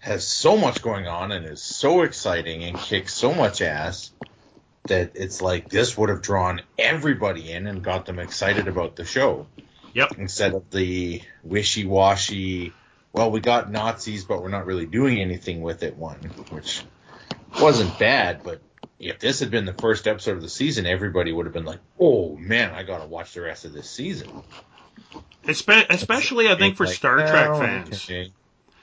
has 0.00 0.26
so 0.26 0.56
much 0.56 0.82
going 0.82 1.06
on 1.06 1.30
and 1.30 1.46
is 1.46 1.62
so 1.62 2.02
exciting 2.02 2.64
and 2.64 2.76
kicks 2.76 3.14
so 3.14 3.32
much 3.32 3.62
ass 3.62 4.10
that 4.88 5.12
it's 5.14 5.40
like 5.40 5.68
this 5.68 5.96
would 5.96 6.08
have 6.08 6.22
drawn 6.22 6.60
everybody 6.78 7.50
in 7.52 7.66
and 7.66 7.82
got 7.82 8.06
them 8.06 8.18
excited 8.18 8.68
about 8.68 8.96
the 8.96 9.04
show 9.04 9.46
Yep. 9.94 10.12
instead 10.18 10.54
of 10.54 10.70
the 10.70 11.22
wishy-washy. 11.42 12.72
Well, 13.12 13.30
we 13.30 13.40
got 13.40 13.70
Nazis, 13.70 14.24
but 14.24 14.42
we're 14.42 14.48
not 14.50 14.66
really 14.66 14.86
doing 14.86 15.18
anything 15.20 15.62
with 15.62 15.82
it. 15.82 15.96
One, 15.96 16.18
which 16.50 16.82
wasn't 17.60 17.98
bad, 17.98 18.42
but 18.44 18.60
if 18.98 19.18
this 19.18 19.40
had 19.40 19.50
been 19.50 19.64
the 19.64 19.72
first 19.72 20.06
episode 20.06 20.36
of 20.36 20.42
the 20.42 20.48
season, 20.48 20.84
everybody 20.86 21.32
would 21.32 21.46
have 21.46 21.52
been 21.52 21.64
like, 21.64 21.80
"Oh 21.98 22.36
man, 22.36 22.74
I 22.74 22.82
gotta 22.82 23.06
watch 23.06 23.32
the 23.32 23.40
rest 23.42 23.64
of 23.64 23.72
this 23.72 23.88
season." 23.88 24.28
Espe- 25.44 25.86
especially, 25.88 26.48
I 26.48 26.56
think, 26.56 26.76
for 26.76 26.84
Like, 26.84 26.94
Star 26.94 27.16
Trek 27.16 27.48
oh, 27.50 27.58
fans. 27.58 28.04
okay. 28.04 28.32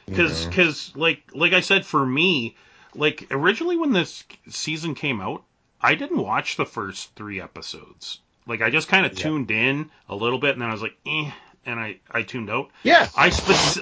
Because, 0.07 0.91
like, 0.95 1.23
like 1.33 1.53
I 1.53 1.61
said, 1.61 1.85
for 1.85 2.03
me, 2.05 2.55
like 2.95 3.27
originally 3.31 3.77
when 3.77 3.91
this 3.91 4.23
season 4.49 4.95
came 4.95 5.19
out, 5.21 5.43
I 5.85 5.95
didn't 5.95 6.17
watch 6.17 6.57
the 6.57 6.65
first 6.65 7.13
three 7.15 7.39
episodes. 7.41 8.19
Like, 8.47 8.61
I 8.61 8.69
just 8.69 8.87
kind 8.87 9.05
of 9.05 9.13
Yeah. 9.17 9.23
tuned 9.23 9.51
in 9.51 9.89
a 10.09 10.15
little 10.15 10.39
bit, 10.39 10.51
and 10.53 10.61
then 10.61 10.69
I 10.69 10.73
was 10.73 10.81
like, 10.81 10.95
eh, 11.05 11.31
and 11.65 11.79
I 11.79 11.97
I 12.11 12.21
tuned 12.23 12.49
out. 12.49 12.69
yeah, 12.83 13.07
I 13.17 13.27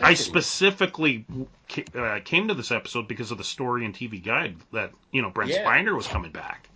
I 0.02 0.14
specifically 0.14 1.26
ca- 1.70 1.86
uh, 2.00 2.20
came 2.24 2.48
to 2.48 2.54
this 2.54 2.72
episode 2.72 3.08
because 3.08 3.32
of 3.32 3.38
the 3.38 3.44
story 3.44 3.84
and 3.86 3.94
TV 3.94 4.24
guide 4.24 4.56
that 4.72 4.92
you 5.12 5.22
know 5.22 5.30
Brent 5.30 5.52
Yeah. 5.52 5.66
Spiner 5.66 5.96
was 5.96 6.08
coming 6.08 6.32
back, 6.32 6.70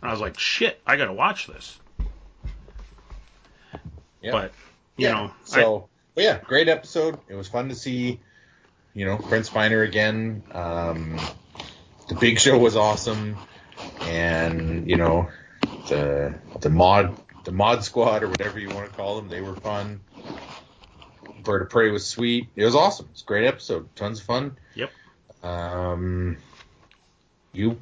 and 0.00 0.08
I 0.08 0.12
was 0.12 0.20
like, 0.22 0.38
shit, 0.38 0.80
I 0.86 0.96
got 0.96 1.06
to 1.06 1.12
watch 1.12 1.46
this. 1.46 1.78
yeah. 4.22 4.32
But 4.32 4.52
you 4.96 5.08
yeah. 5.08 5.12
know, 5.12 5.30
so 5.44 5.88
but 6.14 6.24
yeah, 6.24 6.38
great 6.46 6.68
episode. 6.68 7.18
It 7.28 7.34
was 7.34 7.48
fun 7.48 7.68
to 7.68 7.74
see, 7.74 8.20
you 8.94 9.04
know, 9.04 9.16
Brent 9.18 9.46
Spiner 9.46 9.86
again. 9.86 10.42
Um, 10.52 11.18
the 12.08 12.14
Big 12.14 12.38
Show 12.38 12.56
was 12.58 12.76
awesome, 12.76 13.36
and 14.00 14.88
you 14.88 14.96
know, 14.96 15.28
the 15.88 16.34
the 16.60 16.70
mod 16.70 17.16
the 17.44 17.52
mod 17.52 17.84
squad 17.84 18.22
or 18.22 18.28
whatever 18.28 18.58
you 18.58 18.68
want 18.68 18.90
to 18.90 18.96
call 18.96 19.16
them, 19.16 19.28
they 19.28 19.40
were 19.40 19.56
fun. 19.56 20.00
Bird 21.42 21.62
of 21.62 21.70
Prey 21.70 21.90
was 21.90 22.06
sweet. 22.06 22.48
It 22.56 22.64
was 22.64 22.74
awesome. 22.74 23.08
It's 23.12 23.22
a 23.22 23.24
great 23.24 23.46
episode. 23.46 23.94
Tons 23.96 24.20
of 24.20 24.26
fun. 24.26 24.56
Yep. 24.74 24.90
Um, 25.42 26.38
you 27.52 27.78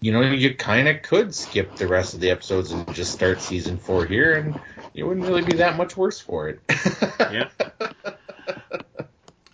you 0.00 0.12
know, 0.12 0.20
you 0.20 0.54
kind 0.54 0.88
of 0.88 1.02
could 1.02 1.34
skip 1.34 1.74
the 1.76 1.88
rest 1.88 2.14
of 2.14 2.20
the 2.20 2.30
episodes 2.30 2.70
and 2.70 2.92
just 2.94 3.12
start 3.12 3.40
season 3.40 3.78
four 3.78 4.06
here, 4.06 4.34
and 4.34 4.60
you 4.92 5.06
wouldn't 5.06 5.26
really 5.26 5.42
be 5.42 5.56
that 5.56 5.76
much 5.76 5.96
worse 5.96 6.20
for 6.20 6.48
it. 6.48 6.60
yeah. 7.20 7.48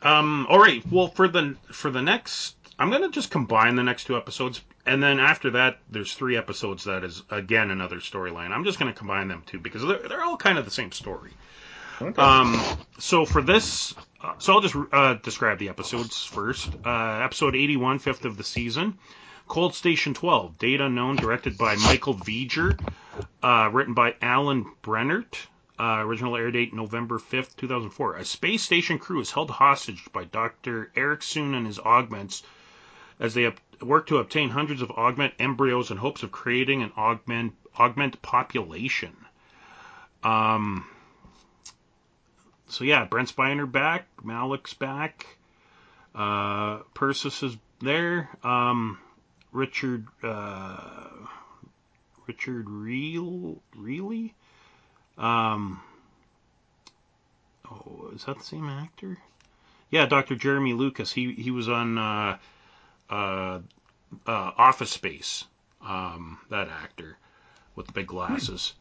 Um. 0.04 0.46
All 0.50 0.58
right. 0.58 0.84
Well, 0.92 1.08
for 1.08 1.28
the 1.28 1.56
for 1.72 1.90
the 1.90 2.02
next, 2.02 2.56
I'm 2.78 2.90
gonna 2.90 3.10
just 3.10 3.30
combine 3.30 3.76
the 3.76 3.82
next 3.82 4.04
two 4.04 4.16
episodes, 4.16 4.60
and 4.84 5.02
then 5.02 5.20
after 5.20 5.50
that, 5.52 5.78
there's 5.90 6.14
three 6.14 6.36
episodes 6.36 6.84
that 6.84 7.04
is 7.04 7.22
again 7.30 7.70
another 7.70 7.96
storyline. 7.96 8.50
I'm 8.50 8.64
just 8.64 8.78
gonna 8.78 8.92
combine 8.92 9.28
them 9.28 9.42
two 9.46 9.60
because 9.60 9.82
they're 9.82 10.08
they're 10.08 10.24
all 10.24 10.36
kind 10.36 10.58
of 10.58 10.64
the 10.64 10.70
same 10.70 10.90
story. 10.90 11.30
Okay. 12.02 12.20
Um, 12.20 12.60
so 12.98 13.24
for 13.24 13.40
this, 13.40 13.94
uh, 14.20 14.34
so 14.38 14.54
I'll 14.54 14.60
just 14.60 14.74
uh, 14.92 15.14
describe 15.14 15.58
the 15.58 15.68
episodes 15.68 16.24
first. 16.24 16.68
Uh, 16.84 17.20
episode 17.22 17.54
81, 17.54 18.00
fifth 18.00 18.24
of 18.24 18.36
the 18.36 18.42
season. 18.42 18.98
Cold 19.46 19.74
Station 19.74 20.14
12, 20.14 20.58
Date 20.58 20.80
Unknown, 20.80 21.16
directed 21.16 21.56
by 21.56 21.76
Michael 21.76 22.14
Vejar, 22.14 22.80
uh, 23.42 23.68
written 23.72 23.94
by 23.94 24.16
Alan 24.20 24.66
Brennert. 24.82 25.36
Uh, 25.78 25.98
original 26.00 26.36
air 26.36 26.50
date 26.50 26.72
November 26.72 27.18
5th, 27.18 27.56
2004. 27.56 28.16
A 28.16 28.24
space 28.24 28.62
station 28.62 28.98
crew 28.98 29.20
is 29.20 29.30
held 29.30 29.50
hostage 29.50 30.04
by 30.12 30.24
Dr. 30.24 30.90
Arik 30.96 31.20
Soong 31.20 31.54
and 31.54 31.66
his 31.66 31.78
augments 31.78 32.42
as 33.20 33.34
they 33.34 33.52
work 33.82 34.06
to 34.08 34.18
obtain 34.18 34.50
hundreds 34.50 34.82
of 34.82 34.90
augment 34.90 35.34
embryos 35.38 35.90
in 35.90 35.96
hopes 35.96 36.22
of 36.22 36.32
creating 36.32 36.82
an 36.82 36.92
augment 36.96 37.54
augment 37.78 38.20
population. 38.22 39.16
Um, 40.22 40.86
so 42.68 42.84
yeah, 42.84 43.04
Brent 43.04 43.34
Spiner 43.34 43.70
back, 43.70 44.06
Malik's 44.22 44.74
back, 44.74 45.26
uh, 46.14 46.78
Persis 46.94 47.42
is 47.42 47.56
there, 47.80 48.30
um, 48.42 48.98
Richard 49.52 50.06
uh, 50.22 51.08
Richard 52.26 52.70
Reel 52.70 53.60
really. 53.76 54.34
um, 55.18 55.80
oh, 57.70 58.10
is 58.14 58.24
that 58.24 58.38
the 58.38 58.44
same 58.44 58.68
actor? 58.68 59.18
Yeah, 59.90 60.06
Dr. 60.06 60.34
Jeremy 60.34 60.72
Lucas. 60.72 61.12
He 61.12 61.32
he 61.34 61.50
was 61.50 61.68
on 61.68 61.98
uh, 61.98 62.38
uh, 63.14 63.60
uh, 64.26 64.50
Office 64.56 64.90
Space. 64.90 65.44
Um, 65.86 66.38
that 66.48 66.68
actor 66.68 67.18
with 67.76 67.86
the 67.86 67.92
big 67.92 68.06
glasses. 68.06 68.72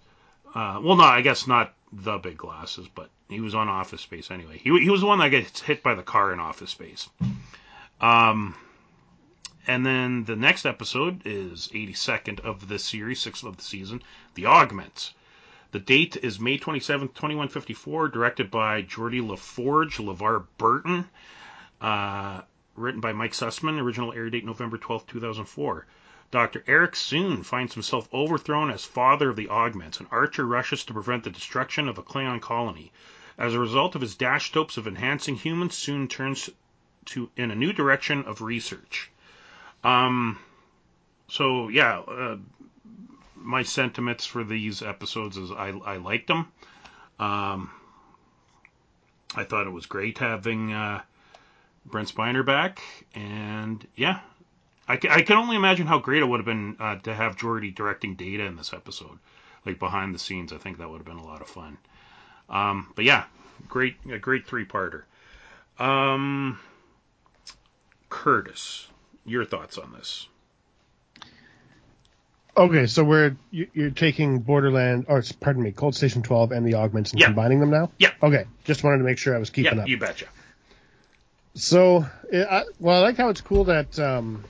Uh, 0.55 0.79
well, 0.81 0.95
no, 0.95 1.03
I 1.03 1.21
guess 1.21 1.47
not 1.47 1.73
the 1.91 2.17
big 2.17 2.38
glasses, 2.38 2.88
but 2.93 3.09
he 3.29 3.41
was 3.41 3.53
on 3.53 3.67
Office 3.67 4.01
Space 4.01 4.31
anyway. 4.31 4.57
He, 4.57 4.69
he 4.79 4.89
was 4.89 5.01
the 5.01 5.07
one 5.07 5.19
that 5.19 5.29
gets 5.29 5.61
hit 5.61 5.84
by 5.84 5.95
the 5.95 6.03
car 6.03 6.31
in 6.31 6.39
Office 6.39 6.71
Space. 6.71 7.09
Um, 7.99 8.55
and 9.67 9.86
then 9.86 10.23
the 10.23 10.36
next 10.36 10.65
episode 10.65 11.21
is 11.25 11.69
82nd 11.73 12.39
of 12.41 12.67
the 12.67 12.79
series, 12.79 13.19
sixth 13.19 13.43
of 13.43 13.57
the 13.57 13.63
season, 13.63 14.01
The 14.36 14.45
Augments. 14.45 15.13
The 15.71 15.79
date 15.79 16.17
is 16.21 16.39
May 16.39 16.57
27th, 16.57 17.15
2154, 17.15 18.09
directed 18.09 18.51
by 18.51 18.84
Geordi 18.84 19.27
La 19.27 19.36
Forge, 19.36 19.97
LeVar 19.97 20.45
Burton, 20.57 21.09
uh, 21.81 22.41
written 22.76 23.01
by 23.01 23.13
Mike 23.13 23.34
Sussman, 23.34 23.80
original 23.80 24.13
air 24.13 24.30
date 24.30 24.45
November 24.45 24.78
12th, 24.78 25.07
2004. 25.07 25.86
Dr. 26.32 26.61
Arik 26.61 26.95
Soong 26.95 27.45
finds 27.45 27.74
himself 27.74 28.11
overthrown 28.11 28.71
as 28.71 28.84
father 28.84 29.30
of 29.30 29.36
the 29.36 29.49
Augments, 29.49 29.99
and 29.99 30.07
Archer 30.11 30.45
rushes 30.45 30.84
to 30.86 30.93
prevent 30.93 31.24
the 31.24 31.30
destruction 31.30 31.88
of 31.88 31.97
a 31.97 32.03
Klingon 32.03 32.41
colony. 32.41 32.91
As 33.38 33.53
a 33.53 33.59
result 33.59 33.95
of 33.95 34.01
his 34.01 34.15
dashed 34.15 34.53
hopes 34.53 34.78
of 34.78 34.88
enhancing 34.88 35.36
humans, 35.36 35.76
Soong 35.76 36.09
turns 36.09 36.49
to 37.05 37.30
in 37.36 37.51
a 37.51 37.55
new 37.55 37.74
direction 37.74 38.24
of 38.24 38.41
research. 38.41 39.11
Um, 39.84 40.39
so 41.28 41.67
yeah, 41.67 41.99
uh, 41.99 42.38
my 43.36 43.63
sentiments 43.63 44.26
for 44.26 44.43
these 44.43 44.82
episodes 44.82 45.38
is 45.38 45.51
I 45.51 45.69
I 45.69 45.97
liked 45.97 46.28
them. 46.28 46.51
Um, 47.19 47.71
I 49.36 49.43
thought 49.43 49.67
it 49.67 49.71
was 49.71 49.86
great 49.86 50.19
having 50.19 50.74
uh, 50.74 51.01
Brent 51.86 52.13
Spiner 52.13 52.45
back, 52.45 52.81
and 53.13 53.86
yeah, 53.95 54.19
I, 54.88 54.93
I 54.93 55.21
can 55.21 55.38
only 55.38 55.55
imagine 55.55 55.86
how 55.88 55.99
great 55.99 56.21
it 56.21 56.25
would 56.25 56.39
have 56.39 56.45
been 56.45 56.75
uh, 56.79 56.95
to 56.99 57.13
have 57.13 57.36
Geordi 57.36 57.73
directing 57.73 58.15
Data 58.15 58.43
in 58.45 58.55
this 58.55 58.73
episode, 58.73 59.19
like 59.65 59.79
behind 59.79 60.13
the 60.15 60.19
scenes. 60.19 60.51
I 60.53 60.57
think 60.57 60.77
that 60.79 60.89
would 60.89 60.97
have 60.97 61.05
been 61.05 61.17
a 61.17 61.25
lot 61.25 61.41
of 61.41 61.47
fun. 61.47 61.77
Um, 62.49 62.91
but 62.95 63.05
yeah, 63.05 63.25
great, 63.67 63.95
a 64.11 64.17
great 64.17 64.47
three-parter. 64.47 65.03
Um, 65.79 66.59
Curtis, 68.09 68.88
your 69.25 69.45
thoughts 69.45 69.77
on 69.77 69.91
this? 69.93 70.27
Okay, 72.55 72.86
so 72.86 73.03
we're 73.03 73.36
you- 73.49 73.67
you're 73.73 73.89
taking 73.89 74.39
Borderland, 74.39 75.05
or 75.07 75.23
pardon 75.39 75.63
me, 75.63 75.71
Cold 75.71 75.95
Station 75.95 76.21
12 76.21 76.51
and 76.51 76.67
the 76.67 76.75
augments 76.75 77.11
and 77.11 77.19
Yeah. 77.19 77.27
combining 77.27 77.59
them 77.59 77.71
now. 77.71 77.91
Yeah. 77.97 78.11
Okay, 78.21 78.45
just 78.63 78.84
wanted 78.84 78.99
to 78.99 79.03
make 79.03 79.17
sure 79.17 79.36
I 79.36 79.39
was 79.39 79.49
keeping 79.49 79.75
yeah, 79.75 79.81
up. 79.84 79.88
you 79.89 79.97
betcha. 79.97 80.25
So, 81.55 82.05
it, 82.31 82.47
I, 82.49 82.63
well, 82.79 82.97
I 82.97 83.01
like 83.01 83.17
how 83.17 83.29
it's 83.29 83.41
cool 83.41 83.65
that 83.65 83.99
um, 83.99 84.43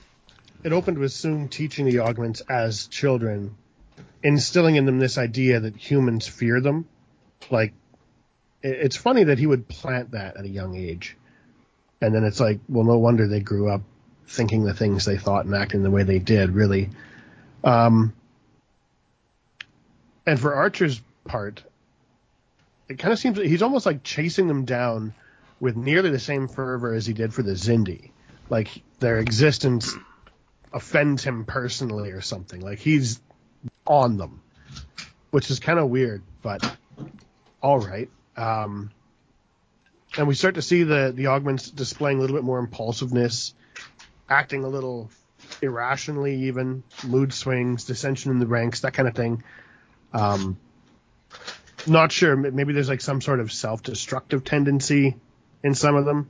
it 0.64 0.72
opened 0.72 0.98
with 0.98 1.12
Soong 1.12 1.50
teaching 1.50 1.86
the 1.86 2.00
augments 2.00 2.42
as 2.48 2.88
children, 2.88 3.56
instilling 4.24 4.78
in 4.78 4.86
them 4.86 5.00
this 5.00 5.18
idea 5.18 5.60
that 5.60 5.76
humans 5.76 6.28
fear 6.28 6.62
them. 6.62 6.88
Like, 7.52 7.74
it, 8.62 8.72
it's 8.84 8.96
funny 8.96 9.26
that 9.26 9.38
he 9.38 9.46
would 9.46 9.68
plant 9.68 10.12
that 10.12 10.38
at 10.38 10.46
a 10.46 10.50
young 10.50 10.78
age, 10.78 11.18
and 12.00 12.16
then 12.16 12.24
it's 12.24 12.40
like, 12.40 12.60
well, 12.70 12.86
no 12.86 12.98
wonder 12.98 13.28
they 13.28 13.42
grew 13.42 13.70
up 13.70 13.82
thinking 14.26 14.64
the 14.64 14.74
things 14.74 15.04
they 15.04 15.18
thought 15.18 15.46
and 15.46 15.54
acting 15.54 15.84
the 15.84 15.92
way 15.92 16.04
they 16.04 16.20
did. 16.20 16.52
Really, 16.52 16.90
um, 17.66 18.14
and 20.26 20.40
for 20.40 20.54
Archer's 20.54 21.02
part, 21.26 21.64
it 22.88 22.98
kind 22.98 23.12
of 23.12 23.20
seems 23.20 23.38
he's 23.38 23.62
almost 23.62 23.86
like 23.86 24.04
chasing 24.04 24.48
them 24.48 24.64
down 24.64 25.14
with 25.64 25.78
nearly 25.78 26.10
the 26.10 26.20
same 26.20 26.50
fervor 26.50 26.94
as 26.94 27.06
he 27.06 27.14
did 27.14 27.34
for 27.34 27.42
the 27.42 27.54
Xindi. 27.54 28.12
Like 28.50 28.84
their 29.00 29.20
existence 29.20 29.96
offends 30.74 31.24
him 31.24 31.46
personally 31.46 32.12
or 32.12 32.20
something. 32.20 32.60
Like 32.60 32.80
he's 32.80 33.22
on 33.88 34.18
them, 34.18 34.42
which 35.32 35.50
is 35.50 35.62
kind 35.62 35.80
of 35.80 35.88
weird, 35.88 36.22
but 36.42 36.70
all 37.62 37.80
right. 37.80 38.10
Um, 38.36 38.92
and 40.18 40.28
we 40.28 40.36
start 40.36 40.56
to 40.56 40.62
see 40.62 40.84
the 40.84 41.14
the 41.16 41.28
augments 41.28 41.72
displaying 41.72 42.18
a 42.18 42.22
little 42.22 42.36
bit 42.36 42.44
more 42.44 42.60
impulsiveness, 42.60 43.54
acting 44.30 44.66
a 44.66 44.68
little 44.68 45.10
irrationally, 45.62 46.44
even 46.48 46.84
mood 47.06 47.32
swings, 47.32 47.86
dissension 47.86 48.32
in 48.32 48.40
the 48.40 48.48
ranks, 48.48 48.82
that 48.82 48.94
kind 48.94 49.08
of 49.08 49.16
thing. 49.16 49.42
Um, 50.12 50.58
not 51.88 52.12
sure. 52.12 52.36
Maybe 52.36 52.74
there's 52.74 52.90
like 52.90 53.00
some 53.00 53.22
sort 53.22 53.40
of 53.40 53.50
self-destructive 53.54 54.44
tendency 54.44 55.16
in 55.64 55.76
some 55.76 55.96
of 55.96 56.06
them. 56.06 56.30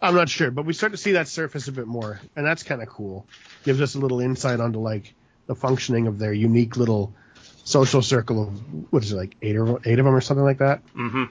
I'm 0.00 0.16
not 0.16 0.28
sure, 0.28 0.50
but 0.50 0.64
we 0.64 0.72
start 0.72 0.92
to 0.92 0.98
see 0.98 1.12
that 1.12 1.28
surface 1.28 1.68
a 1.68 1.72
bit 1.72 1.86
more, 1.86 2.20
and 2.34 2.44
that's 2.44 2.64
kind 2.64 2.82
of 2.82 2.88
cool. 2.88 3.26
Gives 3.62 3.80
us 3.80 3.94
a 3.94 3.98
little 3.98 4.20
insight 4.20 4.58
onto 4.58 4.80
like 4.80 5.14
the 5.46 5.54
functioning 5.54 6.08
of 6.08 6.18
their 6.18 6.32
unique 6.32 6.76
little 6.76 7.14
social 7.64 8.02
circle 8.02 8.42
of 8.42 8.92
what 8.92 9.04
is 9.04 9.12
it 9.12 9.16
like 9.16 9.36
eight 9.42 9.56
or 9.56 9.80
eight 9.84 9.98
of 9.98 10.04
them 10.04 10.14
or 10.14 10.20
something 10.20 10.44
like 10.44 10.58
that. 10.58 10.84
Mm-hmm. 10.94 11.24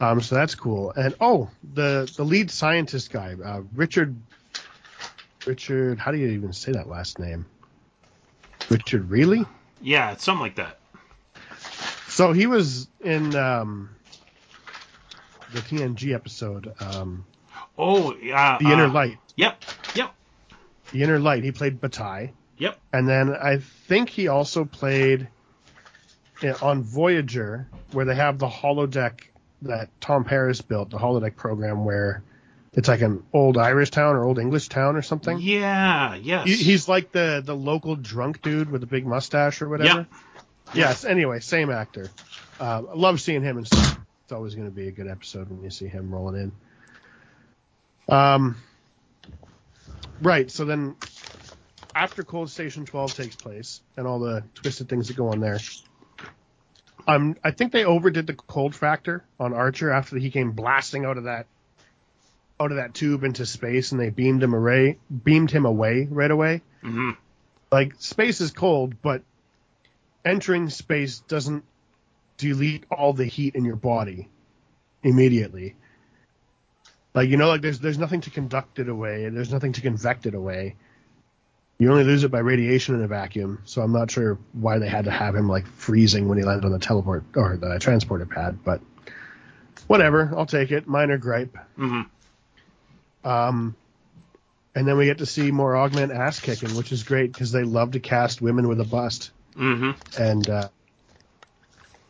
Um, 0.00 0.20
so 0.20 0.34
that's 0.34 0.54
cool. 0.54 0.90
And 0.90 1.14
oh, 1.20 1.48
the 1.74 2.12
the 2.16 2.24
lead 2.24 2.50
scientist 2.50 3.10
guy, 3.10 3.36
uh, 3.42 3.62
Richard. 3.74 4.16
Richard, 5.46 5.98
how 5.98 6.12
do 6.12 6.18
you 6.18 6.28
even 6.28 6.52
say 6.52 6.70
that 6.72 6.88
last 6.88 7.18
name? 7.18 7.46
Richard 8.68 9.08
Riehle. 9.08 9.44
Yeah, 9.80 10.12
it's 10.12 10.22
something 10.22 10.42
like 10.42 10.54
that. 10.56 10.78
So 12.08 12.32
he 12.32 12.46
was 12.46 12.88
in 13.00 13.34
um, 13.34 13.90
the 15.52 15.60
TNG 15.60 16.14
episode, 16.14 16.72
um, 16.80 17.24
Oh, 17.78 18.14
yeah. 18.16 18.58
The 18.58 18.72
Inner 18.72 18.86
uh, 18.86 18.92
Light. 18.92 19.18
Yep, 19.36 19.64
yep, 19.94 20.14
The 20.92 21.02
Inner 21.02 21.18
Light. 21.18 21.42
He 21.42 21.52
played 21.52 21.80
Batai, 21.80 22.32
yep. 22.58 22.78
and 22.92 23.08
then 23.08 23.34
I 23.34 23.58
think 23.58 24.10
he 24.10 24.28
also 24.28 24.64
played 24.64 25.28
uh, 26.42 26.52
on 26.60 26.82
Voyager, 26.82 27.68
where 27.92 28.04
they 28.04 28.14
have 28.14 28.38
the 28.38 28.48
holodeck 28.48 29.20
that 29.62 29.88
Tom 30.00 30.24
Paris 30.24 30.60
built, 30.60 30.90
the 30.90 30.98
holodeck 30.98 31.36
program, 31.36 31.84
where 31.84 32.22
it's 32.74 32.88
like 32.88 33.00
an 33.00 33.22
old 33.32 33.56
Irish 33.56 33.90
town 33.90 34.16
or 34.16 34.24
old 34.24 34.38
English 34.38 34.68
town 34.68 34.96
or 34.96 35.02
something. 35.02 35.38
Yeah, 35.38 36.14
yes. 36.14 36.46
He, 36.46 36.56
he's 36.56 36.88
like 36.88 37.12
the 37.12 37.42
the 37.44 37.56
local 37.56 37.96
drunk 37.96 38.42
dude 38.42 38.70
with 38.70 38.82
a 38.82 38.86
big 38.86 39.06
mustache 39.06 39.62
or 39.62 39.68
whatever. 39.68 40.06
Yes. 40.74 41.04
Anyway, 41.04 41.40
same 41.40 41.70
actor. 41.70 42.10
Uh, 42.60 42.82
love 42.94 43.20
seeing 43.20 43.42
him 43.42 43.58
and 43.58 43.66
stuff. 43.66 43.98
It's 44.32 44.36
always 44.38 44.54
going 44.54 44.66
to 44.66 44.74
be 44.74 44.88
a 44.88 44.90
good 44.90 45.08
episode 45.08 45.50
when 45.50 45.62
you 45.62 45.68
see 45.68 45.88
him 45.88 46.10
rolling 46.10 46.54
in. 48.08 48.14
Um. 48.14 48.56
Right. 50.22 50.50
So 50.50 50.64
then, 50.64 50.96
after 51.94 52.22
Cold 52.22 52.48
Station 52.48 52.86
12 52.86 53.14
takes 53.14 53.36
place 53.36 53.82
and 53.94 54.06
all 54.06 54.20
the 54.20 54.42
twisted 54.54 54.88
things 54.88 55.08
that 55.08 55.18
go 55.18 55.28
on 55.28 55.40
there, 55.40 55.58
um, 57.06 57.36
I 57.44 57.50
think 57.50 57.72
they 57.72 57.84
overdid 57.84 58.26
the 58.26 58.32
cold 58.32 58.74
factor 58.74 59.22
on 59.38 59.52
Archer 59.52 59.90
after 59.90 60.16
he 60.16 60.30
came 60.30 60.52
blasting 60.52 61.04
out 61.04 61.18
of 61.18 61.24
that 61.24 61.44
out 62.58 62.70
of 62.70 62.78
that 62.78 62.94
tube 62.94 63.24
into 63.24 63.44
space, 63.44 63.92
and 63.92 64.00
they 64.00 64.08
beamed 64.08 64.42
him 64.42 64.54
away, 64.54 64.96
beamed 65.22 65.50
him 65.50 65.66
away 65.66 66.08
right 66.10 66.30
away. 66.30 66.62
hmm 66.80 67.10
Like 67.70 67.96
space 67.98 68.40
is 68.40 68.50
cold, 68.50 68.94
but 69.02 69.24
entering 70.24 70.70
space 70.70 71.18
doesn't 71.18 71.66
delete 72.36 72.84
all 72.90 73.12
the 73.12 73.24
heat 73.24 73.54
in 73.54 73.64
your 73.64 73.76
body 73.76 74.28
immediately. 75.02 75.76
Like 77.14 77.28
you 77.28 77.36
know, 77.36 77.48
like 77.48 77.60
there's 77.60 77.78
there's 77.80 77.98
nothing 77.98 78.22
to 78.22 78.30
conduct 78.30 78.78
it 78.78 78.88
away, 78.88 79.24
and 79.24 79.36
there's 79.36 79.52
nothing 79.52 79.72
to 79.74 79.80
convect 79.80 80.26
it 80.26 80.34
away. 80.34 80.76
You 81.78 81.90
only 81.90 82.04
lose 82.04 82.22
it 82.22 82.30
by 82.30 82.38
radiation 82.38 82.94
in 82.94 83.02
a 83.02 83.08
vacuum. 83.08 83.60
So 83.64 83.82
I'm 83.82 83.92
not 83.92 84.10
sure 84.10 84.38
why 84.52 84.78
they 84.78 84.88
had 84.88 85.06
to 85.06 85.10
have 85.10 85.34
him 85.34 85.48
like 85.48 85.66
freezing 85.66 86.28
when 86.28 86.38
he 86.38 86.44
landed 86.44 86.64
on 86.64 86.72
the 86.72 86.78
teleport 86.78 87.24
or 87.34 87.56
the 87.56 87.78
transporter 87.80 88.24
pad, 88.24 88.58
but 88.64 88.80
whatever. 89.88 90.32
I'll 90.36 90.46
take 90.46 90.70
it. 90.70 90.86
Minor 90.86 91.18
gripe. 91.18 91.56
hmm 91.76 92.02
Um, 93.24 93.74
and 94.74 94.86
then 94.86 94.96
we 94.96 95.06
get 95.06 95.18
to 95.18 95.26
see 95.26 95.50
more 95.50 95.76
augment 95.76 96.12
ass 96.12 96.40
kicking, 96.40 96.76
which 96.76 96.92
is 96.92 97.02
great 97.02 97.32
because 97.32 97.52
they 97.52 97.64
love 97.64 97.92
to 97.92 98.00
cast 98.00 98.40
women 98.40 98.68
with 98.68 98.80
a 98.80 98.84
bust, 98.84 99.32
hmm 99.54 99.90
and 100.18 100.48
uh, 100.48 100.68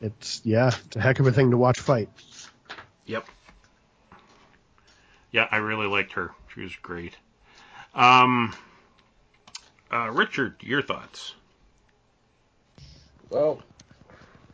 it's 0.03 0.43
yeah, 0.45 0.70
it's 0.87 0.97
a 0.97 1.01
heck 1.01 1.20
of 1.20 1.27
a 1.27 1.33
thing 1.33 1.51
to 1.53 1.57
watch 1.57 1.81
fight. 1.81 2.09
Yep. 3.07 3.24
Yeah, 5.31 5.49
I 5.51 5.57
really 5.57 5.87
liked 5.87 6.12
her. 6.12 6.33
She 6.53 6.61
was 6.61 6.77
great. 6.77 7.16
Um, 7.95 8.55
uh, 9.91 10.11
Richard, 10.11 10.57
your 10.61 10.83
thoughts? 10.83 11.35
Well, 13.31 13.62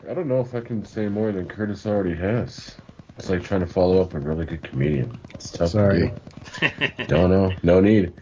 I 0.09 0.15
don't 0.15 0.29
know 0.29 0.41
if 0.41 0.55
I 0.55 0.61
can 0.61 0.85
say 0.85 1.09
more 1.09 1.33
than 1.33 1.47
Curtis 1.49 1.85
already 1.87 2.15
has. 2.15 2.77
It's 3.19 3.29
like 3.29 3.43
trying 3.43 3.61
to 3.61 3.67
follow 3.67 4.01
up 4.01 4.15
a 4.15 4.21
really 4.21 4.47
good 4.47 4.63
comedian. 4.63 5.19
It's 5.35 5.51
tough 5.51 5.71
Sorry. 5.71 6.13
to 6.61 6.93
Don't 7.09 7.31
know. 7.31 7.53
no 7.65 7.81
need. 7.81 8.13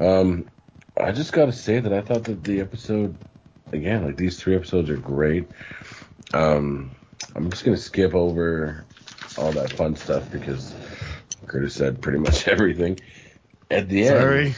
Um, 0.00 0.46
I 0.98 1.12
just 1.12 1.32
got 1.32 1.46
to 1.46 1.52
say 1.52 1.78
that 1.78 1.92
I 1.92 2.00
thought 2.00 2.24
that 2.24 2.42
the 2.42 2.60
episode, 2.60 3.14
again, 3.72 4.06
like 4.06 4.16
these 4.16 4.40
three 4.40 4.56
episodes 4.56 4.88
are 4.88 4.96
great. 4.96 5.46
Um, 6.32 6.90
I'm 7.34 7.50
just 7.50 7.64
gonna 7.64 7.76
skip 7.76 8.14
over 8.14 8.84
all 9.38 9.52
that 9.52 9.72
fun 9.72 9.96
stuff 9.96 10.30
because 10.30 10.74
Curtis 11.46 11.74
said 11.74 12.00
pretty 12.00 12.18
much 12.18 12.48
everything. 12.48 12.98
At 13.70 13.88
the 13.88 14.06
end, 14.06 14.54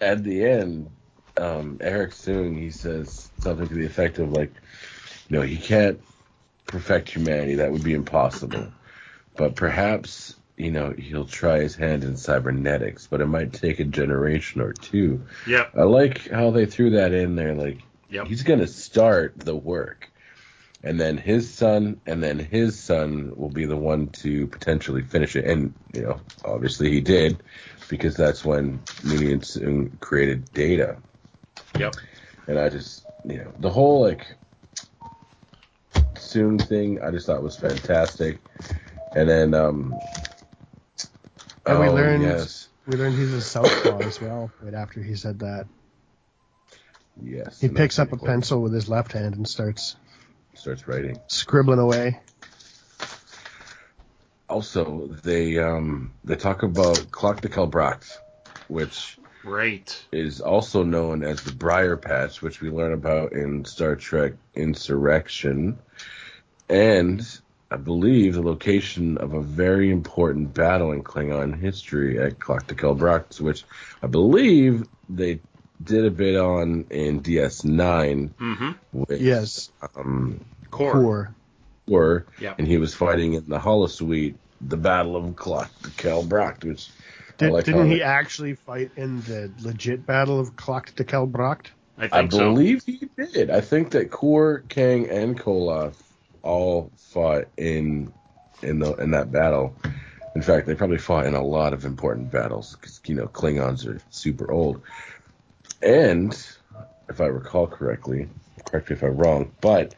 at 0.00 0.24
the 0.24 0.44
end, 0.44 0.90
um, 1.36 1.78
Arik 1.78 2.10
Soong 2.10 2.58
he 2.58 2.70
says 2.70 3.30
something 3.38 3.68
to 3.68 3.74
the 3.74 3.86
effect 3.86 4.18
of 4.18 4.32
like, 4.32 4.52
"No, 5.28 5.42
he 5.42 5.56
can't 5.56 6.00
perfect 6.66 7.10
humanity. 7.10 7.56
That 7.56 7.72
would 7.72 7.84
be 7.84 7.94
impossible. 7.94 8.72
But 9.36 9.56
perhaps 9.56 10.36
you 10.56 10.70
know 10.70 10.94
he'll 10.96 11.26
try 11.26 11.60
his 11.60 11.76
hand 11.76 12.04
in 12.04 12.16
cybernetics, 12.16 13.06
but 13.06 13.20
it 13.20 13.26
might 13.26 13.52
take 13.52 13.80
a 13.80 13.84
generation 13.84 14.60
or 14.60 14.72
two. 14.72 15.26
Yep. 15.46 15.72
I 15.76 15.82
like 15.82 16.30
how 16.30 16.50
they 16.50 16.66
threw 16.66 16.90
that 16.90 17.12
in 17.12 17.36
there. 17.36 17.54
Like 17.54 17.82
Yep. 18.08 18.26
he's 18.28 18.42
gonna 18.42 18.66
start 18.66 19.34
the 19.38 19.56
work." 19.56 20.10
And 20.82 21.00
then 21.00 21.16
his 21.16 21.52
son, 21.52 22.00
and 22.06 22.22
then 22.22 22.38
his 22.38 22.78
son 22.78 23.32
will 23.34 23.50
be 23.50 23.64
the 23.64 23.76
one 23.76 24.08
to 24.08 24.46
potentially 24.46 25.02
finish 25.02 25.34
it. 25.34 25.44
And 25.46 25.74
you 25.94 26.02
know, 26.02 26.20
obviously 26.44 26.90
he 26.90 27.00
did, 27.00 27.42
because 27.88 28.16
that's 28.16 28.44
when 28.44 28.78
Noonien 29.02 29.40
Soong 29.40 29.98
created 30.00 30.52
Data. 30.52 30.96
Yep. 31.78 31.94
And 32.46 32.58
I 32.58 32.68
just, 32.68 33.04
you 33.24 33.38
know, 33.38 33.52
the 33.58 33.70
whole 33.70 34.02
like 34.02 34.26
Soong 36.14 36.60
thing, 36.62 37.02
I 37.02 37.10
just 37.10 37.26
thought 37.26 37.42
was 37.42 37.56
fantastic. 37.56 38.38
And 39.14 39.28
then, 39.28 39.54
um, 39.54 39.94
And 41.66 41.80
we 41.80 41.88
oh, 41.88 41.94
learned 41.94 42.22
yes. 42.22 42.68
we 42.86 42.96
learned 42.96 43.16
he's 43.16 43.32
a 43.32 43.40
southpaw 43.40 43.98
as 43.98 44.20
well. 44.20 44.50
Right 44.62 44.74
after 44.74 45.02
he 45.02 45.16
said 45.16 45.40
that. 45.40 45.66
Yes. 47.22 47.60
He 47.60 47.68
picks 47.68 47.98
up 47.98 48.12
a 48.12 48.16
cool. 48.16 48.26
pencil 48.26 48.62
with 48.62 48.72
his 48.74 48.88
left 48.88 49.12
hand 49.12 49.34
and 49.34 49.48
starts 49.48 49.96
Starts 50.56 50.88
writing. 50.88 51.20
scribbling 51.28 51.78
away. 51.78 52.18
Also, 54.48 55.06
they 55.22 55.58
um 55.58 56.12
they 56.24 56.36
talk 56.36 56.62
about 56.62 56.96
Klach 57.10 57.40
D'Kel 57.40 57.70
Brakt, 57.70 58.16
which 58.68 59.18
Right. 59.44 60.04
is 60.12 60.40
also 60.40 60.82
known 60.82 61.22
as 61.22 61.42
the 61.42 61.52
Briar 61.52 61.96
Patch, 61.96 62.42
which 62.42 62.60
we 62.60 62.68
learn 62.70 62.92
about 62.92 63.32
in 63.32 63.64
Star 63.64 63.94
Trek 63.94 64.32
Insurrection, 64.54 65.78
and 66.68 67.20
I 67.70 67.76
believe 67.76 68.34
the 68.34 68.42
location 68.42 69.18
of 69.18 69.34
a 69.34 69.40
very 69.40 69.90
important 69.90 70.52
battle 70.54 70.90
in 70.92 71.02
Klingon 71.04 71.58
history 71.60 72.18
at 72.18 72.38
Klach 72.40 72.66
D'Kel 72.66 72.96
Brakt, 72.96 73.40
which 73.40 73.64
I 74.02 74.06
believe 74.08 74.84
they 75.08 75.40
did 75.82 76.04
a 76.04 76.10
bit 76.10 76.36
on 76.36 76.86
in 76.90 77.22
DS9 77.22 78.30
Mm-hmm. 78.30 78.70
with 78.92 79.20
Yes, 79.20 79.70
um, 79.96 80.44
Kor. 80.70 80.92
Kor. 80.92 81.34
Kor, 81.88 82.26
Yep. 82.40 82.58
and 82.58 82.66
he 82.66 82.78
was 82.78 82.94
fighting 82.94 83.34
in 83.34 83.48
the 83.48 83.58
Holosuite, 83.58 84.34
the 84.60 84.76
Battle 84.76 85.16
of 85.16 85.24
Klach 85.36 85.68
D'Kel 85.82 86.24
Brakt, 86.24 86.64
which 86.64 86.88
Did, 87.38 87.52
like 87.52 87.64
didn't 87.64 87.90
he 87.90 87.96
it- 88.00 88.02
actually 88.02 88.54
fight 88.54 88.90
in 88.96 89.20
the 89.22 89.50
legit 89.62 90.04
battle 90.06 90.40
of 90.40 90.56
Klach 90.56 90.94
D'Kel 90.96 91.26
Brakt? 91.28 91.66
I 91.98 92.04
I 92.06 92.08
think 92.08 92.32
so. 92.32 92.38
believe 92.38 92.82
he 92.84 93.08
did. 93.16 93.50
I 93.50 93.60
think 93.60 93.90
that 93.90 94.10
Kor, 94.10 94.64
Kang, 94.68 95.08
and 95.08 95.38
Koloth 95.38 95.94
all 96.42 96.90
fought 96.96 97.44
in 97.56 98.12
in 98.62 98.78
the 98.80 98.94
in 98.96 99.10
that 99.12 99.30
battle. 99.32 99.74
In 100.34 100.42
fact, 100.42 100.66
they 100.66 100.74
probably 100.74 100.98
fought 100.98 101.24
in 101.26 101.34
a 101.34 101.42
lot 101.42 101.72
of 101.72 101.84
important 101.86 102.30
battles 102.30 102.76
because 102.76 103.00
you 103.06 103.14
know 103.14 103.26
Klingons 103.28 103.86
are 103.86 104.00
super 104.10 104.50
old. 104.50 104.82
And 105.82 106.32
if 107.08 107.20
I 107.20 107.26
recall 107.26 107.66
correctly, 107.66 108.28
correct 108.64 108.90
me 108.90 108.96
if 108.96 109.02
I'm 109.02 109.16
wrong, 109.16 109.52
but 109.60 109.94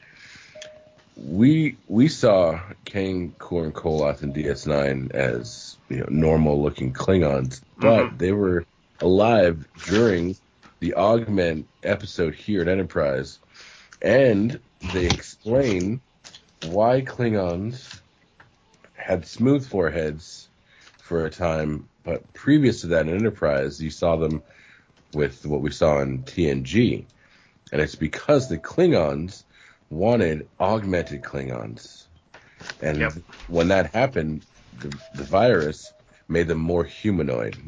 we 1.16 1.78
we 1.88 2.08
saw 2.08 2.60
Kang, 2.84 3.34
Kor, 3.38 3.64
and 3.64 3.74
Koloth 3.74 4.22
in 4.22 4.32
DS9 4.32 5.10
as 5.12 5.78
you 5.88 5.98
know 5.98 6.06
normal 6.08 6.62
looking 6.62 6.92
Klingons, 6.92 7.62
but 7.76 8.10
Mhm. 8.12 8.18
they 8.18 8.32
were 8.32 8.64
alive 9.00 9.66
during 9.80 10.36
the 10.80 10.94
augment 10.94 11.68
episode 11.82 12.34
here 12.34 12.62
at 12.62 12.68
Enterprise, 12.68 13.40
and 14.00 14.60
they 14.82 15.06
explain 15.06 16.00
why 16.60 17.02
Klingons 17.02 18.00
had 18.94 19.26
smooth 19.26 19.66
foreheads 19.66 20.50
for 20.98 21.24
a 21.24 21.30
time, 21.30 21.88
but 22.04 22.32
previous 22.34 22.82
to 22.82 22.88
that 22.88 23.08
in 23.08 23.14
Enterprise, 23.14 23.80
you 23.82 23.90
saw 23.90 24.16
them 24.16 24.42
with 25.12 25.44
what 25.46 25.62
we 25.62 25.70
saw 25.70 26.00
in 26.00 26.24
TNG, 26.24 27.06
and 27.72 27.80
it's 27.82 27.96
because 27.96 28.48
the 28.48 28.58
Klingons 28.58 29.44
wanted 29.90 30.48
augmented 30.60 31.22
Klingons, 31.22 32.08
and 32.80 33.00
Yep. 33.00 33.14
when 33.46 33.68
that 33.68 33.94
happened, 33.94 34.42
the, 34.72 34.98
the 35.14 35.24
virus 35.24 35.94
made 36.28 36.48
them 36.48 36.58
more 36.58 36.84
humanoid. 36.84 37.58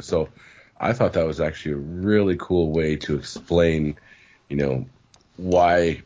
So 0.00 0.32
I 0.80 0.92
thought 0.92 1.14
that 1.14 1.26
was 1.26 1.40
actually 1.40 1.72
a 1.72 1.78
really 1.78 2.36
cool 2.38 2.72
way 2.72 2.96
to 2.96 3.16
explain, 3.16 3.98
you 4.48 4.56
know, 4.56 4.86
why 5.36 6.02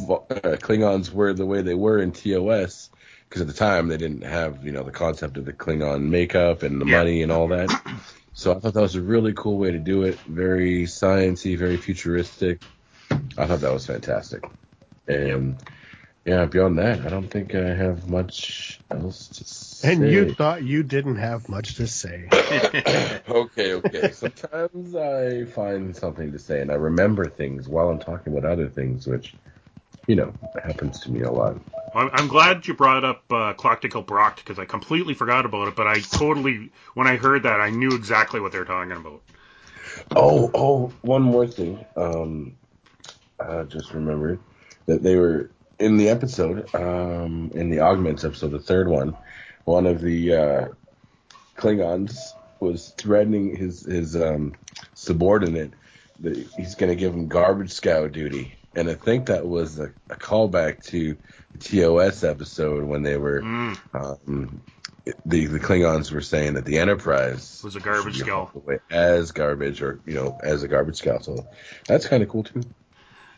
uh, 0.00 0.56
Klingons 0.58 1.12
were 1.12 1.32
the 1.34 1.46
way 1.46 1.62
they 1.62 1.74
were 1.74 1.98
in 1.98 2.12
TOS. 2.12 2.90
Because 3.28 3.42
at 3.42 3.48
the 3.48 3.54
time 3.54 3.88
they 3.88 3.96
didn't 3.98 4.22
have, 4.24 4.64
you 4.64 4.72
know, 4.72 4.84
the 4.84 4.92
concept 4.92 5.36
of 5.36 5.44
the 5.44 5.52
Klingon 5.52 6.02
makeup 6.10 6.62
and 6.62 6.80
the 6.80 6.84
Yeah. 6.84 6.86
money 6.86 7.22
and 7.22 7.32
all 7.32 7.48
that. 7.48 7.74
So 8.36 8.54
I 8.54 8.58
thought 8.58 8.74
that 8.74 8.82
was 8.82 8.96
a 8.96 9.00
really 9.00 9.32
cool 9.32 9.56
way 9.56 9.72
to 9.72 9.78
do 9.78 10.02
it. 10.02 10.18
Very 10.28 10.82
sciencey, 10.84 11.56
very 11.56 11.78
futuristic. 11.78 12.62
I 13.10 13.46
thought 13.46 13.60
that 13.60 13.72
was 13.72 13.86
fantastic. 13.86 14.44
And 15.08 15.56
yeah, 16.26 16.44
beyond 16.44 16.78
that, 16.78 17.00
I 17.00 17.08
don't 17.08 17.28
think 17.28 17.54
I 17.54 17.74
have 17.74 18.10
much 18.10 18.78
else 18.90 19.28
to 19.28 19.44
say. 19.44 19.90
And 19.90 20.12
you 20.12 20.34
thought 20.34 20.62
you 20.62 20.82
didn't 20.82 21.16
have 21.16 21.48
much 21.48 21.76
to 21.76 21.86
say. 21.86 22.28
okay, 23.26 23.72
okay. 23.72 24.12
Sometimes 24.12 24.94
I 24.94 25.46
find 25.46 25.96
something 25.96 26.30
to 26.32 26.38
say 26.38 26.60
and 26.60 26.70
I 26.70 26.74
remember 26.74 27.30
things 27.30 27.70
while 27.70 27.88
I'm 27.88 28.00
talking 28.00 28.36
about 28.36 28.50
other 28.50 28.68
things, 28.68 29.06
which, 29.06 29.34
you 30.06 30.14
know, 30.14 30.34
happens 30.62 31.00
to 31.00 31.10
me 31.10 31.22
a 31.22 31.32
lot. 31.32 31.58
I'm, 31.96 32.10
I'm 32.12 32.28
glad 32.28 32.66
you 32.66 32.74
brought 32.74 33.04
up 33.04 33.24
uh, 33.30 33.54
Klach 33.54 33.80
D'Kel 33.80 34.04
Brakt 34.04 34.36
because 34.36 34.58
I 34.58 34.64
completely 34.64 35.14
forgot 35.14 35.46
about 35.46 35.68
it. 35.68 35.76
But 35.76 35.86
I 35.86 36.00
totally, 36.00 36.70
when 36.94 37.06
I 37.06 37.16
heard 37.16 37.44
that, 37.44 37.60
I 37.60 37.70
knew 37.70 37.90
exactly 37.94 38.40
what 38.40 38.52
they're 38.52 38.64
talking 38.64 38.92
about. 38.92 39.22
Oh, 40.14 40.50
oh, 40.54 40.92
one 41.02 41.22
more 41.22 41.46
thing. 41.46 41.84
Um, 41.96 42.56
I 43.40 43.62
just 43.62 43.94
remembered 43.94 44.38
that 44.86 45.02
they 45.02 45.16
were 45.16 45.50
in 45.78 45.96
the 45.96 46.08
episode, 46.08 46.74
um, 46.74 47.50
in 47.54 47.70
the 47.70 47.80
Augments 47.80 48.24
episode, 48.24 48.50
the 48.50 48.58
third 48.58 48.88
one. 48.88 49.16
One 49.64 49.86
of 49.86 50.00
the 50.00 50.34
uh, 50.34 50.68
Klingons 51.56 52.16
was 52.60 52.90
threatening 52.96 53.56
his 53.56 53.84
his 53.84 54.16
um, 54.16 54.54
subordinate 54.94 55.72
that 56.20 56.36
he's 56.56 56.74
going 56.74 56.90
to 56.90 56.96
give 56.96 57.12
him 57.12 57.28
garbage 57.28 57.72
scow 57.72 58.06
duty, 58.06 58.55
and 58.76 58.88
I 58.90 58.94
think 58.94 59.26
that 59.26 59.46
was 59.46 59.78
a, 59.78 59.92
a 60.10 60.16
callback 60.16 60.84
to 60.86 61.16
the 61.52 61.58
TOS 61.58 62.22
episode 62.24 62.84
when 62.84 63.02
they 63.02 63.16
were 63.16 63.40
Mm, 63.42 63.78
um, 63.94 64.60
the 65.24 65.46
the 65.46 65.60
Klingons 65.60 66.12
were 66.12 66.20
saying 66.20 66.54
that 66.54 66.64
the 66.64 66.78
Enterprise 66.78 67.60
Was 67.64 67.76
a 67.76 67.80
garbage 67.80 68.18
scow. 68.18 68.50
as 68.90 69.32
garbage, 69.32 69.82
or 69.82 70.00
you 70.06 70.14
know, 70.14 70.38
as 70.42 70.62
a 70.62 70.68
garbage 70.68 70.96
scow. 70.96 71.18
So 71.18 71.46
that's 71.86 72.06
kind 72.06 72.22
of 72.22 72.28
cool 72.28 72.44
too. 72.44 72.62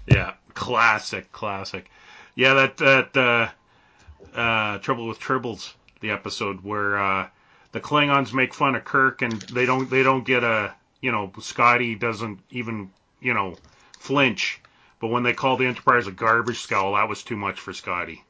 yeah, 0.06 0.34
classic, 0.54 1.30
classic. 1.32 1.90
Yeah, 2.34 2.54
that 2.54 2.76
that 2.78 3.16
uh, 3.16 4.38
uh, 4.38 4.78
Trouble 4.78 5.08
with 5.08 5.20
Tribbles, 5.20 5.74
the 6.00 6.10
episode 6.10 6.62
where 6.64 6.98
uh, 6.98 7.28
the 7.72 7.80
Klingons 7.80 8.32
make 8.32 8.54
fun 8.54 8.74
of 8.74 8.84
Kirk 8.84 9.22
and 9.22 9.32
they 9.42 9.66
don't 9.66 9.90
they 9.90 10.02
don't 10.02 10.24
get 10.24 10.44
a 10.44 10.74
you 11.00 11.12
know 11.12 11.30
Scotty 11.40 11.94
doesn't 11.94 12.40
even 12.50 12.90
you 13.20 13.34
know 13.34 13.56
flinch, 13.98 14.60
but 15.00 15.08
when 15.08 15.22
they 15.22 15.32
called 15.32 15.60
the 15.60 15.66
Enterprise 15.66 16.06
a 16.06 16.12
garbage 16.12 16.60
scow, 16.60 16.94
that 16.94 17.08
was 17.08 17.22
too 17.22 17.36
much 17.36 17.60
for 17.60 17.72
Scotty. 17.72 18.24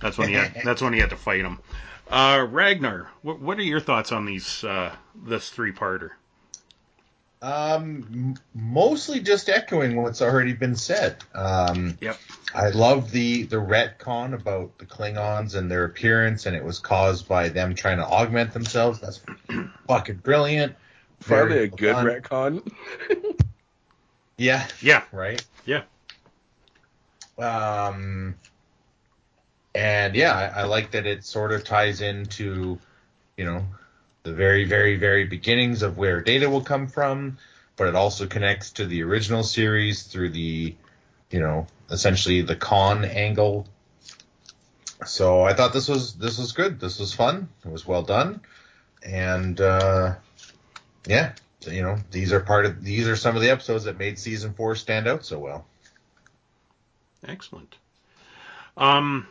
That's 0.00 0.16
when 0.18 0.28
he 0.28 0.34
had 0.34 0.54
that's 0.64 0.82
when 0.82 0.92
he 0.92 1.00
had 1.00 1.10
to 1.10 1.16
fight 1.16 1.40
him. 1.40 1.58
Uh, 2.08 2.46
Ragnar, 2.50 3.08
what, 3.22 3.40
what 3.40 3.58
are 3.58 3.62
your 3.62 3.80
thoughts 3.80 4.10
on 4.12 4.24
these 4.24 4.64
uh, 4.64 4.94
this 5.14 5.50
three 5.50 5.72
parter? 5.72 6.10
Um, 7.42 8.34
mostly 8.54 9.20
just 9.20 9.48
echoing 9.48 9.96
what's 10.02 10.20
already 10.20 10.52
been 10.52 10.76
said. 10.76 11.24
Um, 11.34 11.96
Yep. 12.00 12.18
I 12.54 12.70
love 12.70 13.12
the 13.12 13.44
the 13.44 13.56
retcon 13.56 14.34
about 14.34 14.76
the 14.78 14.84
Klingons 14.84 15.54
and 15.54 15.70
their 15.70 15.84
appearance, 15.84 16.46
and 16.46 16.56
it 16.56 16.64
was 16.64 16.80
caused 16.80 17.28
by 17.28 17.48
them 17.48 17.74
trying 17.76 17.98
to 17.98 18.04
augment 18.04 18.52
themselves. 18.52 19.00
That's 19.00 19.20
fucking 19.86 20.16
brilliant. 20.16 20.74
Probably 21.20 21.58
a 21.58 21.68
good 21.68 21.94
well 21.94 22.04
done. 22.04 22.60
retcon. 22.60 22.72
Yeah, 24.40 24.66
Yeah, 24.80 25.02
right. 25.12 25.44
Yeah. 25.66 25.82
Um, 27.38 28.36
and 29.74 30.14
yeah, 30.16 30.32
I, 30.32 30.60
I 30.60 30.64
like 30.64 30.92
that 30.92 31.06
it 31.06 31.26
sort 31.26 31.52
of 31.52 31.62
ties 31.62 32.00
into, 32.00 32.78
you 33.36 33.44
know, 33.44 33.66
the 34.22 34.32
very, 34.32 34.64
very, 34.64 34.96
very 34.96 35.24
beginnings 35.24 35.82
of 35.82 35.98
where 35.98 36.22
data 36.22 36.48
will 36.48 36.62
come 36.62 36.86
from, 36.86 37.36
but 37.76 37.88
it 37.88 37.94
also 37.94 38.26
connects 38.26 38.70
to 38.72 38.86
the 38.86 39.02
original 39.02 39.42
series 39.42 40.04
through 40.04 40.30
the, 40.30 40.74
you 41.30 41.40
know, 41.40 41.66
essentially 41.90 42.40
the 42.40 42.56
Khan 42.56 43.04
angle. 43.04 43.66
So 45.04 45.42
I 45.42 45.52
thought 45.52 45.74
this 45.74 45.88
was 45.88 46.14
this 46.14 46.38
was 46.38 46.52
good. 46.52 46.80
This 46.80 46.98
was 46.98 47.12
fun. 47.12 47.50
It 47.62 47.70
was 47.70 47.86
well 47.86 48.02
done, 48.02 48.40
and 49.02 49.60
uh, 49.60 50.14
yeah, 51.06 51.32
so, 51.60 51.70
you 51.70 51.82
know, 51.82 51.98
these 52.10 52.32
are 52.32 52.40
part 52.40 52.64
of 52.64 52.82
these 52.82 53.06
are 53.06 53.16
some 53.16 53.36
of 53.36 53.42
the 53.42 53.50
episodes 53.50 53.84
that 53.84 53.98
made 53.98 54.18
season 54.18 54.54
four 54.54 54.74
stand 54.74 55.06
out 55.06 55.24
so 55.24 55.38
well. 55.38 55.66
Excellent. 57.26 57.76
Um, 58.76 59.26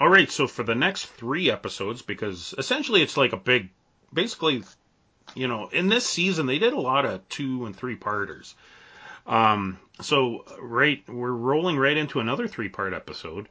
all 0.00 0.08
right, 0.08 0.30
so 0.30 0.46
for 0.46 0.62
the 0.62 0.74
next 0.74 1.04
three 1.04 1.50
episodes, 1.50 2.00
because 2.00 2.54
essentially 2.56 3.02
it's 3.02 3.18
like 3.18 3.34
a 3.34 3.36
big, 3.36 3.68
basically, 4.12 4.64
you 5.34 5.46
know, 5.46 5.68
in 5.68 5.88
this 5.88 6.06
season 6.06 6.46
they 6.46 6.58
did 6.58 6.72
a 6.72 6.80
lot 6.80 7.04
of 7.04 7.28
two 7.28 7.66
and 7.66 7.76
three 7.76 7.96
parters. 7.96 8.54
Um, 9.26 9.78
so 10.00 10.44
right, 10.58 11.02
we're 11.06 11.30
rolling 11.30 11.76
right 11.76 11.96
into 11.96 12.20
another 12.20 12.48
three 12.48 12.70
part 12.70 12.94
episode. 12.94 13.48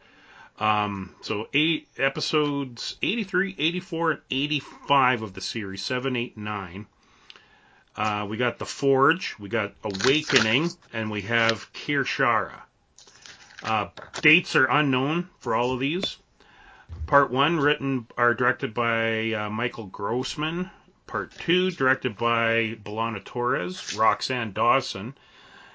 Um, 0.60 1.16
so 1.22 1.48
eight 1.54 1.88
episodes 1.98 2.96
83, 3.02 3.56
84, 3.58 4.12
and 4.12 4.22
85 4.32 5.22
of 5.22 5.34
the 5.34 5.42
series, 5.42 5.84
7, 5.84 6.16
8, 6.16 6.38
9. 6.38 6.86
Uh, 7.96 8.26
we 8.28 8.38
got 8.38 8.58
The 8.58 8.66
Forge, 8.66 9.36
we 9.40 9.50
got 9.50 9.74
Awakening, 9.84 10.72
and 10.94 11.12
we 11.12 11.22
have 11.22 11.72
Kir'Shara. 11.74 12.62
Uh, 13.62 13.90
dates 14.22 14.56
are 14.56 14.66
unknown 14.66 15.30
for 15.40 15.56
all 15.56 15.72
of 15.72 15.80
these. 15.80 16.18
Part 17.06 17.30
one, 17.30 17.60
written 17.60 18.08
or 18.18 18.34
directed 18.34 18.74
by 18.74 19.34
uh, 19.34 19.50
Michael 19.50 19.86
Grossman. 19.86 20.72
Part 21.06 21.32
two, 21.38 21.70
directed 21.70 22.18
by 22.18 22.76
B'Elanna 22.84 23.24
Torres, 23.24 23.96
Roxann 23.96 24.54
Dawson, 24.54 25.16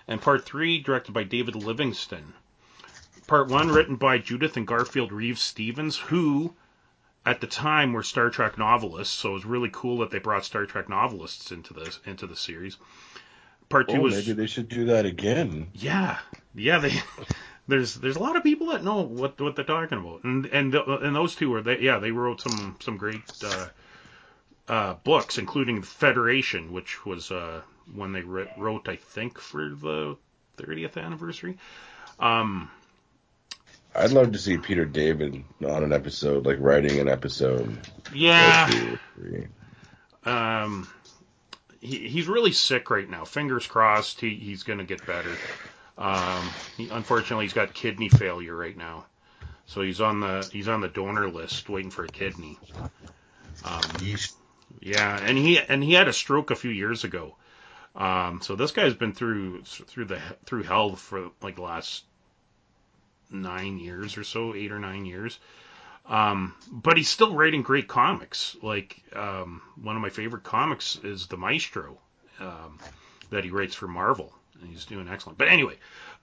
and 0.09 0.21
part 0.21 0.45
three 0.45 0.81
directed 0.81 1.13
by 1.13 1.23
David 1.23 1.55
Livingston. 1.55 2.35
Part 3.29 3.49
one 3.49 3.69
written 3.69 3.97
by 3.97 4.19
Judith 4.19 4.57
and 4.57 4.67
Garfield 4.67 5.13
Reeves 5.13 5.43
Stevens, 5.43 5.97
who 5.97 6.55
at 7.27 7.41
the 7.41 7.47
time 7.47 7.93
were 7.93 8.03
Star 8.03 8.31
Trek 8.31 8.59
novelists, 8.59 9.15
so 9.15 9.31
it 9.31 9.35
was 9.35 9.45
really 9.45 9.71
cool 9.73 9.99
that 9.99 10.11
they 10.11 10.19
brought 10.19 10.45
Star 10.45 10.67
Trek 10.67 10.89
novelists 10.89 11.53
into 11.53 11.75
this 11.75 12.01
into 12.07 12.27
the 12.27 12.37
series. 12.37 12.77
Part 13.69 13.89
two 13.89 14.01
Oh, 14.01 14.03
was 14.03 14.15
maybe 14.15 14.33
they 14.33 14.47
should 14.47 14.69
do 14.69 14.85
that 14.87 15.07
again. 15.07 15.69
yeah, 15.73 16.19
yeah. 16.55 16.79
They 16.79 16.93
there's 17.69 17.95
there's 17.97 18.17
a 18.17 18.21
lot 18.21 18.37
of 18.37 18.43
people 18.43 18.69
that 18.69 18.85
know 18.85 19.03
what 19.03 19.41
what 19.41 19.57
they're 19.57 19.65
talking 19.65 19.99
about, 19.99 20.25
and 20.25 20.47
and 20.47 20.75
and 20.75 21.17
those 21.17 21.35
two 21.35 21.51
were 21.51 21.63
they 21.63 21.79
yeah 21.81 21.99
they 21.99 22.11
wrote 22.11 22.41
some 22.41 22.77
some 22.81 22.97
great 22.97 23.23
uh, 23.43 23.69
uh, 24.69 24.95
books, 25.05 25.39
including 25.39 25.83
Federation, 25.83 26.73
which 26.73 27.05
was 27.07 27.31
uh, 27.31 27.63
when 27.95 28.13
they 28.13 28.23
wrote 28.23 28.89
I 28.89 28.97
think 28.97 29.39
for 29.39 29.69
the 29.71 30.17
30th 30.59 30.97
anniversary. 31.03 31.59
Um, 32.19 32.71
I'd 33.99 34.13
love 34.13 34.33
to 34.33 34.39
see 34.39 34.59
Peter 34.59 34.85
David 34.85 35.45
on 35.67 35.83
an 35.83 35.93
episode, 35.93 36.47
like 36.47 36.59
writing 36.61 37.01
an 37.01 37.09
episode. 37.09 37.79
yeah. 38.15 38.67
or 38.67 38.71
two 38.71 38.93
or 38.93 39.01
three. 39.15 39.47
Um, 40.25 40.89
he, 41.81 42.09
he's 42.09 42.29
really 42.29 42.53
sick 42.53 42.91
right 42.91 43.09
now. 43.09 43.25
Fingers 43.25 43.67
crossed, 43.67 44.21
he, 44.21 44.35
he's 44.35 44.63
going 44.63 44.79
to 44.79 44.85
get 44.85 45.05
better. 45.07 45.35
Um, 45.97 46.49
he, 46.77 46.89
unfortunately, 46.89 47.47
he's 47.47 47.53
got 47.53 47.75
kidney 47.75 48.09
failure 48.09 48.55
right 48.55 48.77
now, 48.77 49.07
so 49.67 49.83
he's 49.83 50.01
on 50.01 50.21
the 50.21 50.49
he's 50.53 50.69
on 50.69 50.81
the 50.81 50.89
donor 50.89 51.29
list 51.29 51.69
waiting 51.69 51.91
for 51.91 52.05
a 52.05 52.09
kidney. 52.09 52.57
Um, 53.65 53.83
yeah, 54.81 55.19
and 55.21 55.37
he 55.37 55.59
and 55.59 55.83
he 55.83 55.95
had 55.95 56.07
a 56.07 56.13
stroke 56.13 56.53
a 56.53 56.57
few 56.57 56.71
years 56.71 57.03
ago. 57.03 57.35
Um, 57.97 58.41
so 58.43 58.55
this 58.55 58.71
guy's 58.71 58.95
been 58.95 59.13
through 59.13 59.65
through 59.65 60.05
the 60.05 60.21
through 60.45 60.63
hell 60.63 60.95
for 60.95 61.33
like 61.43 61.57
the 61.57 61.63
last 61.63 62.05
nine 63.31 63.79
years 63.79 64.17
or 64.17 64.25
so, 64.25 64.55
eight 64.55 64.73
or 64.73 64.79
nine 64.79 65.05
years. 65.05 65.39
Um, 66.07 66.55
but 66.71 66.97
he's 66.97 67.09
still 67.09 67.35
writing 67.35 67.63
great 67.63 67.87
comics. 67.89 68.57
Like 68.63 69.03
um, 69.15 69.61
one 69.81 69.97
of 69.97 70.03
my 70.03 70.09
favorite 70.09 70.45
comics 70.45 70.97
is 71.03 71.27
The 71.27 71.37
Maestro 71.37 71.99
um, 72.41 72.79
that 73.31 73.45
he 73.45 73.51
writes 73.51 73.75
for 73.75 73.89
Marvel. 73.89 74.33
And 74.61 74.71
he's 74.71 74.87
doing 74.87 75.09
excellent. 75.09 75.39
But 75.39 75.49
anyway, 75.49 75.77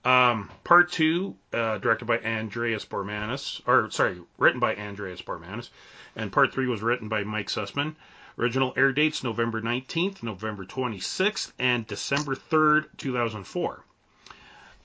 um, 0.04 0.50
part 0.62 0.92
two, 0.92 1.36
uh, 1.52 1.78
directed 1.78 2.04
by 2.04 2.18
Andreas 2.18 2.84
Bormanis, 2.84 3.62
or 3.66 3.90
sorry, 3.90 4.20
written 4.38 4.60
by 4.60 4.76
Andreas 4.76 5.22
Bormanis, 5.22 5.70
and 6.14 6.30
part 6.30 6.52
three 6.52 6.66
was 6.66 6.82
written 6.82 7.08
by 7.08 7.24
Mike 7.24 7.48
Sussman. 7.48 7.94
Original 8.38 8.74
air 8.76 8.92
dates 8.92 9.24
November 9.24 9.62
19th, 9.62 10.22
November 10.22 10.66
26th, 10.66 11.52
and 11.58 11.86
December 11.86 12.34
3rd, 12.34 12.84
2004. 12.98 13.82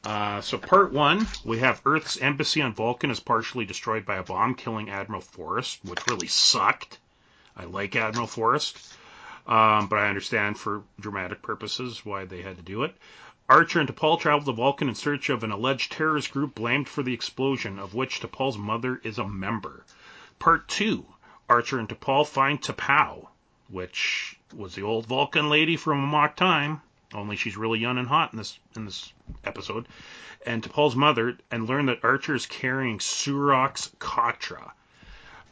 Uh, 0.03 0.41
so 0.41 0.57
part 0.57 0.91
one, 0.91 1.27
we 1.45 1.59
have 1.59 1.81
Earth's 1.85 2.19
embassy 2.19 2.61
on 2.61 2.73
Vulcan 2.73 3.11
is 3.11 3.19
partially 3.19 3.65
destroyed 3.65 4.05
by 4.05 4.15
a 4.15 4.23
bomb, 4.23 4.55
killing 4.55 4.89
Admiral 4.89 5.21
Forrest, 5.21 5.79
which 5.83 6.07
really 6.07 6.27
sucked. 6.27 6.97
I 7.55 7.65
like 7.65 7.95
Admiral 7.95 8.25
Forrest, 8.25 8.97
um, 9.45 9.87
but 9.87 9.99
I 9.99 10.09
understand 10.09 10.57
for 10.57 10.81
dramatic 10.99 11.43
purposes 11.43 12.03
why 12.03 12.25
they 12.25 12.41
had 12.41 12.57
to 12.57 12.63
do 12.63 12.83
it. 12.83 12.95
Archer 13.47 13.79
and 13.79 13.89
T'Pol 13.89 14.19
travel 14.19 14.45
to 14.45 14.53
Vulcan 14.53 14.87
in 14.89 14.95
search 14.95 15.29
of 15.29 15.43
an 15.43 15.51
alleged 15.51 15.91
terrorist 15.91 16.31
group 16.31 16.55
blamed 16.55 16.87
for 16.87 17.03
the 17.03 17.13
explosion, 17.13 17.77
of 17.77 17.93
which 17.93 18.21
T'Pol's 18.21 18.57
mother 18.57 18.99
is 19.03 19.19
a 19.19 19.27
member. 19.27 19.85
Part 20.39 20.67
two, 20.67 21.05
Archer 21.47 21.77
and 21.77 21.89
T'Pol 21.89 22.25
find 22.25 22.59
T'Pau, 22.61 23.27
which 23.67 24.39
was 24.53 24.73
the 24.73 24.83
old 24.83 25.05
Vulcan 25.05 25.49
lady 25.49 25.75
from 25.75 26.03
Amok 26.03 26.37
Time, 26.37 26.81
only 27.13 27.35
she's 27.35 27.57
really 27.57 27.79
young 27.79 27.97
and 27.97 28.07
hot 28.07 28.31
in 28.33 28.38
this 28.38 28.57
in 28.75 28.85
this 28.85 29.11
episode, 29.43 29.88
and 30.45 30.63
T'Pol's 30.63 30.95
mother, 30.95 31.38
and 31.51 31.67
learn 31.67 31.88
that 31.88 32.03
Archer 32.03 32.35
is 32.35 32.45
carrying 32.45 32.99
Surak's 32.99 33.91
Katra. 33.99 34.71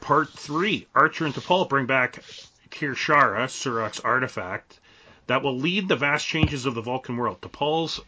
Part 0.01 0.29
three, 0.29 0.87
Archer 0.95 1.25
and 1.25 1.33
T'Pol 1.33 1.67
bring 1.67 1.85
back 1.85 2.23
Kir'Shara, 2.71 3.45
Surox 3.47 4.03
artifact, 4.03 4.79
that 5.27 5.43
will 5.43 5.57
lead 5.57 5.87
the 5.87 5.95
vast 5.95 6.25
changes 6.25 6.65
of 6.65 6.75
the 6.75 6.81
Vulcan 6.81 7.17
world. 7.17 7.41
T'Pol's 7.41 7.99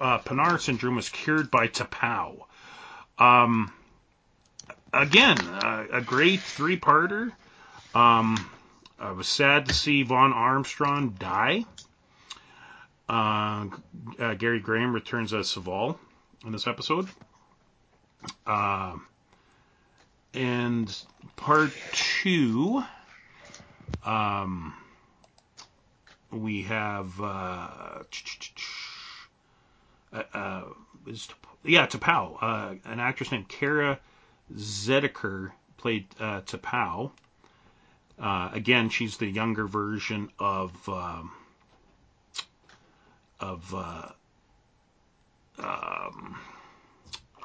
uh, 0.00 0.18
Pa'nar 0.18 0.60
syndrome 0.60 0.96
was 0.96 1.08
cured 1.08 1.50
by 1.50 1.68
T'Pau. 1.68 2.44
Um, 3.18 3.72
again, 4.92 5.38
uh, 5.38 5.86
a 5.92 6.00
great 6.00 6.40
three-parter. 6.40 7.32
Um, 7.94 8.50
I 8.98 9.12
was 9.12 9.28
sad 9.28 9.66
to 9.66 9.74
see 9.74 10.02
Vaughn 10.02 10.32
Armstrong 10.32 11.16
die. 11.18 11.64
Uh, 13.12 13.66
uh, 14.18 14.32
Gary 14.32 14.58
Graham 14.58 14.94
returns 14.94 15.34
as 15.34 15.46
Soval 15.46 15.98
in 16.46 16.52
this 16.52 16.66
episode. 16.66 17.06
Uh, 18.46 18.96
and 20.32 20.96
part 21.36 21.72
two, 21.92 22.82
um, 24.06 24.72
we 26.30 26.62
have 26.62 27.20
uh, 27.20 28.02
uh, 30.10 30.22
uh, 30.32 30.62
is 31.06 31.28
yeah 31.64 31.86
uh, 32.40 32.74
an 32.86 32.98
actress 32.98 33.30
named 33.30 33.46
Kara 33.46 34.00
Zediker 34.56 35.52
played. 35.76 36.06
Uh, 38.18 38.48
again, 38.54 38.88
she's 38.88 39.18
the 39.18 39.26
younger 39.26 39.66
version 39.66 40.30
of 40.38 40.88
um, 40.88 41.30
of 43.42 43.74
uh, 43.74 44.08
um, 45.58 46.38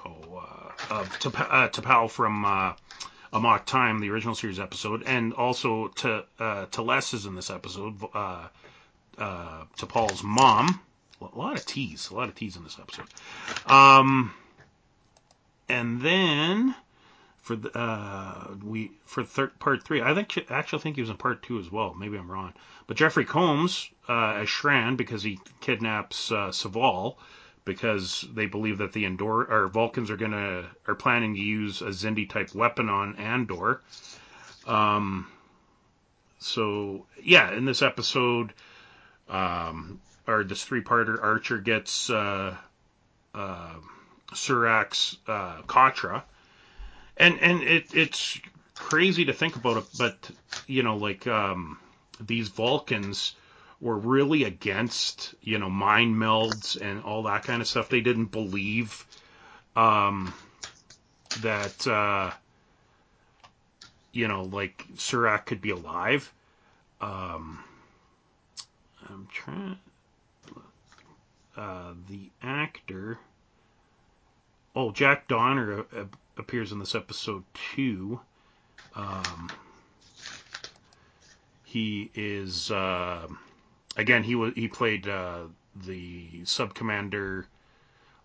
oh 0.05 0.43
uh, 0.89 0.93
of 0.93 1.09
T'Pau, 1.19 2.05
uh, 2.05 2.07
from 2.07 2.45
uh, 2.45 2.73
Amok 3.33 3.65
Time, 3.65 3.99
the 3.99 4.09
original 4.09 4.35
series 4.35 4.59
episode, 4.59 5.03
and 5.05 5.33
also 5.33 5.87
to 5.89 6.23
uh, 6.39 6.65
T'Les 6.67 7.13
is 7.13 7.25
in 7.25 7.35
this 7.35 7.49
episode. 7.49 7.95
Uh, 8.13 8.47
uh, 9.17 9.63
T'Pol's 9.77 10.23
mom. 10.23 10.79
A 11.19 11.37
lot 11.37 11.57
of 11.57 11.65
T's, 11.65 12.11
a 12.11 12.15
lot 12.15 12.29
of 12.29 12.35
T's 12.35 12.55
in 12.55 12.63
this 12.63 12.77
episode. 12.79 13.07
Um, 13.65 14.31
and 15.67 15.99
then 15.99 16.75
for 17.47 17.55
the 17.55 17.75
uh, 17.77 18.55
we 18.61 18.91
for 19.05 19.23
thir- 19.23 19.53
part 19.59 19.81
three, 19.83 20.01
I 20.01 20.13
think 20.13 20.51
actually 20.51 20.81
think 20.81 20.95
he 20.97 21.01
was 21.01 21.09
in 21.09 21.15
part 21.15 21.41
two 21.41 21.59
as 21.59 21.71
well. 21.71 21.93
Maybe 21.93 22.17
I'm 22.17 22.29
wrong. 22.29 22.53
But 22.87 22.97
Jeffrey 22.97 23.23
Combs 23.23 23.89
uh, 24.09 24.33
as 24.41 24.49
Shran 24.49 24.97
because 24.97 25.23
he 25.23 25.39
kidnaps 25.61 26.29
uh, 26.29 26.49
Soval 26.49 27.15
because 27.63 28.25
they 28.33 28.47
believe 28.47 28.79
that 28.79 28.91
the 28.91 29.05
Andor 29.05 29.45
or 29.45 29.69
Vulcans 29.69 30.11
are 30.11 30.17
gonna 30.17 30.65
are 30.87 30.95
planning 30.95 31.35
to 31.35 31.39
use 31.39 31.81
a 31.81 31.87
Xindi 31.87 32.29
type 32.29 32.53
weapon 32.53 32.89
on 32.89 33.15
Andor. 33.15 33.81
Um, 34.65 35.27
so 36.39 37.05
yeah, 37.23 37.53
in 37.53 37.63
this 37.63 37.81
episode, 37.81 38.51
um, 39.29 40.01
or 40.27 40.43
this 40.43 40.65
three-parter, 40.65 41.23
Archer 41.23 41.59
gets 41.59 42.09
uh, 42.09 42.57
uh, 43.33 43.75
Surak's 44.33 45.15
uh, 45.27 45.61
Katra, 45.61 46.23
and 47.19 47.39
and 47.41 47.63
it, 47.63 47.93
it's 47.93 48.39
crazy 48.75 49.25
to 49.25 49.33
think 49.33 49.55
about 49.55 49.77
it, 49.77 49.85
but 49.97 50.29
you 50.67 50.83
know, 50.83 50.97
like 50.97 51.27
um, 51.27 51.79
these 52.19 52.49
Vulcans 52.49 53.35
were 53.79 53.97
really 53.97 54.43
against 54.43 55.35
you 55.41 55.57
know 55.59 55.69
mind 55.69 56.15
melds 56.15 56.79
and 56.79 57.03
all 57.03 57.23
that 57.23 57.43
kind 57.43 57.61
of 57.61 57.67
stuff. 57.67 57.89
They 57.89 58.01
didn't 58.01 58.31
believe 58.31 59.05
um, 59.75 60.33
that 61.41 61.87
uh, 61.87 62.31
you 64.11 64.27
know 64.27 64.43
like 64.43 64.85
Surak 64.95 65.45
could 65.45 65.61
be 65.61 65.71
alive. 65.71 66.31
Um, 67.01 67.63
I'm 69.09 69.27
trying. 69.31 69.77
Uh, 71.55 71.93
the 72.07 72.29
actor. 72.43 73.17
Oh, 74.75 74.91
Jack 74.91 75.27
Donner 75.27 75.85
uh, 75.95 76.03
appears 76.37 76.71
in 76.71 76.79
this 76.79 76.95
episode 76.95 77.43
too. 77.75 78.19
Um, 78.95 79.49
he 81.63 82.09
is 82.15 82.71
uh, 82.71 83.27
again. 83.95 84.23
He 84.23 84.35
was 84.35 84.53
he 84.55 84.67
played 84.67 85.07
uh, 85.07 85.43
the 85.85 86.45
sub 86.45 86.73
commander 86.73 87.45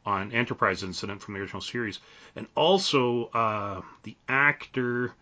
on 0.06 0.32
Enterprise 0.32 0.82
Incident 0.82 1.20
from 1.20 1.34
the 1.34 1.40
original 1.40 1.62
series, 1.62 1.98
and 2.36 2.46
also 2.54 3.26
uh, 3.34 3.80
the 4.04 4.16
actor 4.28 5.12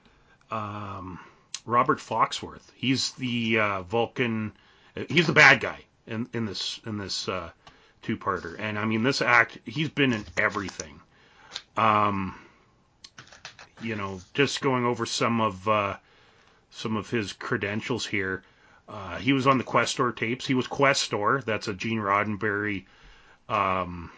um, 0.51 1.19
Robert 1.67 1.99
Foxworth. 1.99 2.71
He's 2.75 3.13
the 3.13 3.59
uh, 3.59 3.83
Vulcan. 3.83 4.53
He's 5.09 5.27
the 5.27 5.33
bad 5.33 5.61
guy 5.61 5.81
in 6.07 6.29
in 6.33 6.47
this 6.47 6.81
in 6.87 6.99
this 6.99 7.29
uh, 7.29 7.51
two 8.03 8.17
parter, 8.17 8.59
and 8.59 8.79
I 8.79 8.85
mean 8.85 9.03
this 9.03 9.23
act. 9.23 9.59
He's 9.65 9.89
been 9.89 10.13
in 10.13 10.25
everything. 10.37 11.01
Um, 11.77 12.35
you 13.83 13.97
know, 13.97 14.21
just 14.35 14.61
going 14.61 14.85
over 14.85 15.07
some 15.07 15.41
of 15.41 15.69
uh, 15.69 15.97
some 16.71 16.97
of 16.97 17.11
his 17.11 17.33
credentials 17.33 18.07
here. 18.07 18.43
Uh, 18.89 19.17
he 19.19 19.33
was 19.33 19.47
on 19.47 19.59
the 19.59 19.65
Questor 19.65 20.11
tapes. 20.13 20.47
He 20.47 20.55
was 20.55 20.67
Questor. 20.67 21.43
That's 21.47 21.69
a 21.69 21.75
Gene 21.75 21.99
Roddenberry 21.99 22.85
um, 23.49 24.11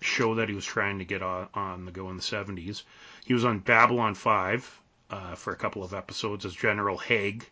show 0.00 0.36
that 0.36 0.48
he 0.48 0.54
was 0.54 0.64
trying 0.64 0.98
to 0.98 1.04
get 1.04 1.22
on, 1.22 1.48
on 1.52 1.84
the 1.84 1.92
go 1.92 2.08
in 2.08 2.16
the 2.16 2.22
70s. 2.22 2.82
He 3.26 3.34
was 3.34 3.44
on 3.44 3.58
Babylon 3.58 4.14
5 4.14 4.80
uh, 5.10 5.34
for 5.34 5.52
a 5.52 5.56
couple 5.56 5.84
of 5.84 5.92
episodes 5.92 6.46
as 6.46 6.54
General 6.54 6.96
Haig. 6.96 7.46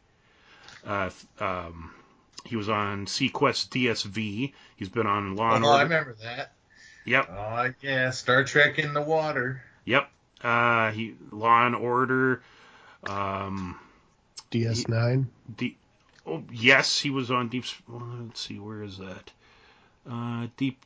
Uh, 0.87 1.11
um, 1.41 1.93
he 2.47 2.57
was 2.57 2.69
on 2.71 3.05
seaQuest 3.07 3.69
DSV. 3.69 4.53
He's 4.77 4.89
been 4.89 5.07
on 5.07 5.37
Law 5.37 5.53
Oh, 5.53 5.57
and 5.57 5.67
I 5.67 5.83
remember 5.83 6.15
that. 6.23 6.53
Yep, 7.07 7.29
Oh 7.31 7.71
yeah, 7.83 8.11
Star 8.11 8.45
Trek 8.45 8.79
in 8.79 8.95
the 8.95 9.03
water. 9.03 9.63
yep. 9.85 10.09
Uh, 10.43 10.91
he 10.91 11.15
Law 11.31 11.67
and 11.67 11.75
Order. 11.75 12.43
Um, 13.09 13.79
DS9. 14.51 15.27
Deep. 15.57 15.77
Oh 16.27 16.43
yes, 16.53 17.01
he 17.01 17.11
was 17.11 17.31
on 17.31 17.49
Deep. 17.49 17.65
Let's 17.89 18.41
see, 18.41 18.59
where 18.59 18.83
is 18.83 18.99
that? 18.99 19.31
Uh, 20.11 20.49
Deep. 20.57 20.79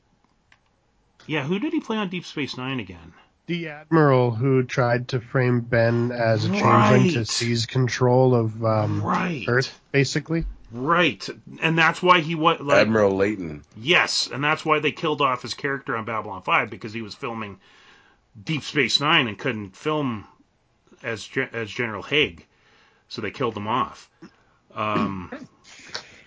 Yeah, 1.27 1.45
who 1.45 1.59
did 1.59 1.73
he 1.73 1.81
play 1.81 1.97
on 1.97 2.09
Deep 2.09 2.25
Space 2.25 2.57
Nine 2.57 2.81
again? 2.81 3.13
The 3.47 3.69
admiral 3.69 4.31
who 4.31 4.63
tried 4.63 5.09
to 5.09 5.21
frame 5.21 5.61
Ben 5.61 6.13
as 6.13 6.45
a 6.45 6.49
changeling 6.51 7.13
to 7.13 7.25
seize 7.25 7.65
control 7.65 8.35
of 8.35 8.63
um, 8.63 9.03
right. 9.03 9.45
Earth, 9.49 9.79
basically. 9.91 10.45
Right, 10.71 11.27
and 11.63 11.79
that's 11.79 12.03
why 12.03 12.21
he 12.21 12.35
was 12.35 12.61
like 12.61 12.83
Admiral 12.83 13.17
Leyton. 13.17 13.65
yes, 13.75 14.29
and 14.31 14.45
that's 14.45 14.67
why 14.67 14.81
they 14.81 14.93
killed 14.93 15.23
off 15.23 15.41
his 15.41 15.55
character 15.55 15.97
on 15.97 16.05
Babylon 16.05 16.43
Five 16.43 16.69
because 16.69 16.93
he 16.93 17.01
was 17.01 17.15
filming 17.15 17.59
Deep 18.45 18.63
Space 18.63 19.01
Nine 19.01 19.29
and 19.29 19.39
couldn't 19.39 19.77
film 19.77 20.27
as 21.03 21.29
as 21.53 21.71
General 21.71 22.03
Haig, 22.03 22.47
so 23.09 23.23
they 23.23 23.31
killed 23.31 23.57
him 23.57 23.69
off. 23.69 24.11
Um, 24.75 25.49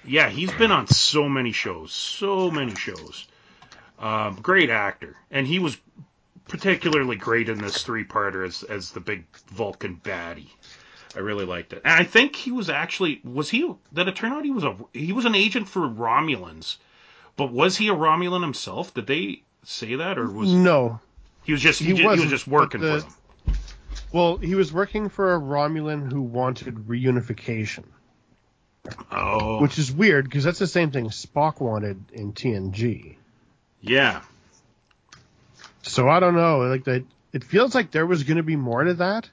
yeah, 0.06 0.30
he's 0.30 0.52
been 0.52 0.72
on 0.72 0.88
so 0.88 1.30
many 1.30 1.52
shows, 1.52 1.94
so 1.94 2.52
many 2.52 2.76
shows. 2.76 3.28
Um, 4.00 4.36
great 4.42 4.70
actor, 4.70 5.16
and 5.30 5.46
he 5.46 5.60
was 5.60 5.78
particularly 6.48 7.16
great 7.16 7.50
in 7.50 7.60
this 7.60 7.84
three-parter 7.84 8.46
as 8.46 8.64
as 8.64 8.92
the 8.92 9.00
big 9.00 9.26
Vulcan 9.48 10.02
baddie. 10.04 10.50
I 11.16 11.20
really 11.20 11.46
liked 11.46 11.74
it, 11.74 11.82
and 11.84 11.94
I 11.94 12.04
think 12.04 12.36
he 12.36 12.52
was 12.52 12.70
actually 12.70 13.22
was 13.24 13.50
he 13.50 13.72
did 13.94 14.08
it 14.08 14.16
turn 14.16 14.32
out 14.32 14.46
he 14.46 14.52
was 14.52 14.64
a 14.64 14.76
he 14.94 15.14
was 15.14 15.26
an 15.26 15.36
agent 15.36 15.68
for 15.68 15.82
Romulans, 15.82 16.78
but 17.36 17.52
was 17.52 17.78
he 17.78 17.90
a 17.90 17.94
Romulan 17.94 18.42
himself? 18.42 18.94
Did 18.94 19.08
they 19.08 19.44
say 19.64 19.96
that, 19.96 20.18
or 20.18 20.30
was 20.30 20.52
No. 20.52 21.00
He 21.44 21.52
was 21.52 21.62
just 21.62 21.80
he, 21.80 21.86
He 21.88 21.92
ju- 21.94 21.98
he 22.02 22.08
was 22.08 22.14
wasn't, 22.20 22.30
just 22.32 22.48
working 22.48 22.82
the- 22.82 23.00
for 23.02 23.02
them? 23.02 23.14
Well, 24.14 24.38
he 24.38 24.56
was 24.56 24.74
working 24.74 25.08
for 25.10 25.34
a 25.36 25.40
Romulan 25.40 26.12
who 26.12 26.22
wanted 26.22 26.76
reunification, 26.76 27.86
Oh, 29.12 29.62
which 29.62 29.80
is 29.80 29.90
weird 29.92 30.26
because 30.26 30.44
that's 30.44 30.60
the 30.60 30.68
same 30.68 30.92
thing 30.92 31.06
Spock 31.10 31.62
wanted 31.62 32.04
in 32.12 32.34
TNG. 32.34 33.16
yeah, 33.80 34.22
So 35.84 36.10
I 36.10 36.20
don't 36.20 36.36
know. 36.36 36.60
Like 36.60 36.84
that, 36.86 37.06
it 37.32 37.44
feels 37.46 37.74
like 37.74 37.92
there 37.92 38.06
was 38.06 38.24
going 38.24 38.38
to 38.38 38.44
be 38.44 38.58
more 38.58 38.84
to 38.84 38.96
that, 38.96 39.30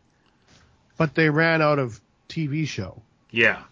but 0.97 1.15
they 1.15 1.29
ran 1.29 1.61
out 1.61 1.79
of 1.81 2.01
TV 2.29 2.67
show. 2.67 3.03
yeah, 3.33 3.63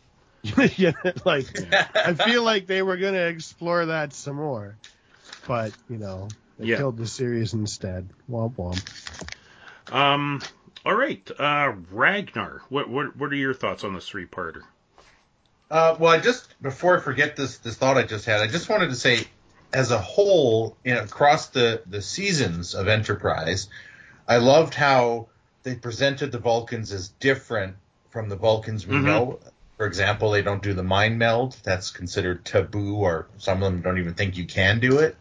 yeah, 0.77 0.93
like 1.25 1.47
I 1.95 2.15
feel 2.15 2.43
like 2.43 2.67
they 2.67 2.83
were 2.83 2.97
going 2.97 3.15
to 3.15 3.27
explore 3.29 3.87
that 3.87 4.13
some 4.13 4.37
more, 4.37 4.77
but 5.47 5.73
you 5.89 5.99
know, 5.99 6.29
they 6.59 6.66
Yeah. 6.66 6.77
killed 6.77 6.97
the 6.97 7.07
series 7.07 7.55
instead. 7.55 8.09
Womp 8.31 8.57
womp. 8.57 9.93
Um. 9.93 10.41
All 10.85 10.95
right, 10.95 11.28
uh, 11.39 11.73
Ragnar. 11.91 12.62
What 12.69 12.89
what 12.89 13.16
what 13.16 13.33
are 13.33 13.37
your 13.37 13.55
thoughts 13.55 13.83
on 13.83 13.95
this 13.95 14.09
three-parter? 14.09 14.62
Uh, 15.69 15.97
well, 15.99 16.12
I 16.12 16.20
just 16.20 16.55
before 16.62 16.97
I 16.97 17.01
forget 17.01 17.35
this 17.35 17.59
this 17.59 17.77
thought 17.77 17.97
I 17.97 18.05
just 18.05 18.24
had, 18.24 18.41
I 18.41 18.47
just 18.47 18.69
wanted 18.69 18.91
to 18.91 18.95
say, 18.95 19.24
as 19.73 19.91
a 19.91 19.99
whole, 19.99 20.77
you 20.85 20.95
know, 20.95 21.03
across 21.03 21.49
the 21.49 21.83
the 21.87 22.01
seasons 22.01 22.74
of 22.74 22.87
Enterprise, 22.87 23.69
I 24.28 24.37
loved 24.37 24.74
how 24.74 25.27
they 25.65 25.74
presented 25.74 26.31
the 26.31 26.39
Vulcans 26.39 26.93
as 26.93 27.09
different 27.09 27.77
from 28.11 28.28
the 28.28 28.37
Vulcans 28.37 28.87
we 28.87 28.95
Mhm. 28.95 29.03
know. 29.03 29.41
For 29.78 29.87
example, 29.87 30.31
they 30.31 30.43
don't 30.43 30.62
do 30.62 30.73
the 30.73 30.85
mind 30.85 31.19
meld; 31.19 31.57
that's 31.65 31.91
considered 31.91 32.45
taboo, 32.45 32.95
or 32.95 33.27
some 33.39 33.61
of 33.62 33.73
them 33.73 33.83
don't 33.83 33.99
even 33.99 34.15
think 34.15 34.37
you 34.37 34.45
can 34.47 34.78
do 34.78 34.99
it. 35.01 35.16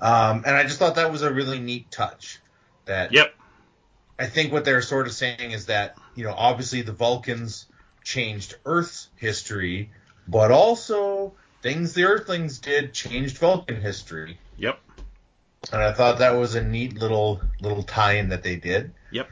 Um, 0.00 0.44
and 0.46 0.56
I 0.56 0.64
just 0.64 0.78
thought 0.78 0.96
that 0.96 1.12
was 1.12 1.22
a 1.22 1.32
really 1.32 1.58
neat 1.58 1.90
touch. 1.90 2.40
That 2.86 3.12
Yep. 3.12 3.34
I 4.18 4.26
think 4.26 4.52
what 4.52 4.64
they're 4.64 4.82
sort 4.82 5.06
of 5.06 5.12
saying 5.14 5.52
is 5.52 5.66
that, 5.66 5.96
you 6.14 6.24
know, 6.24 6.34
obviously 6.36 6.82
the 6.82 6.92
Vulcans 6.92 7.66
changed 8.04 8.56
Earth's 8.66 9.08
history, 9.16 9.90
but 10.28 10.50
also 10.50 11.32
things 11.62 11.94
the 11.94 12.04
Earthlings 12.04 12.58
did 12.58 12.92
changed 12.92 13.38
Vulcan 13.38 13.80
history. 13.80 14.38
Yep. 14.58 14.78
And 15.72 15.82
I 15.82 15.92
thought 15.92 16.18
that 16.18 16.32
was 16.32 16.54
a 16.54 16.62
neat 16.62 16.98
little 16.98 17.40
little 17.60 17.82
tie-in 17.82 18.30
that 18.30 18.42
they 18.42 18.56
did. 18.56 18.92
Yep. 19.10 19.28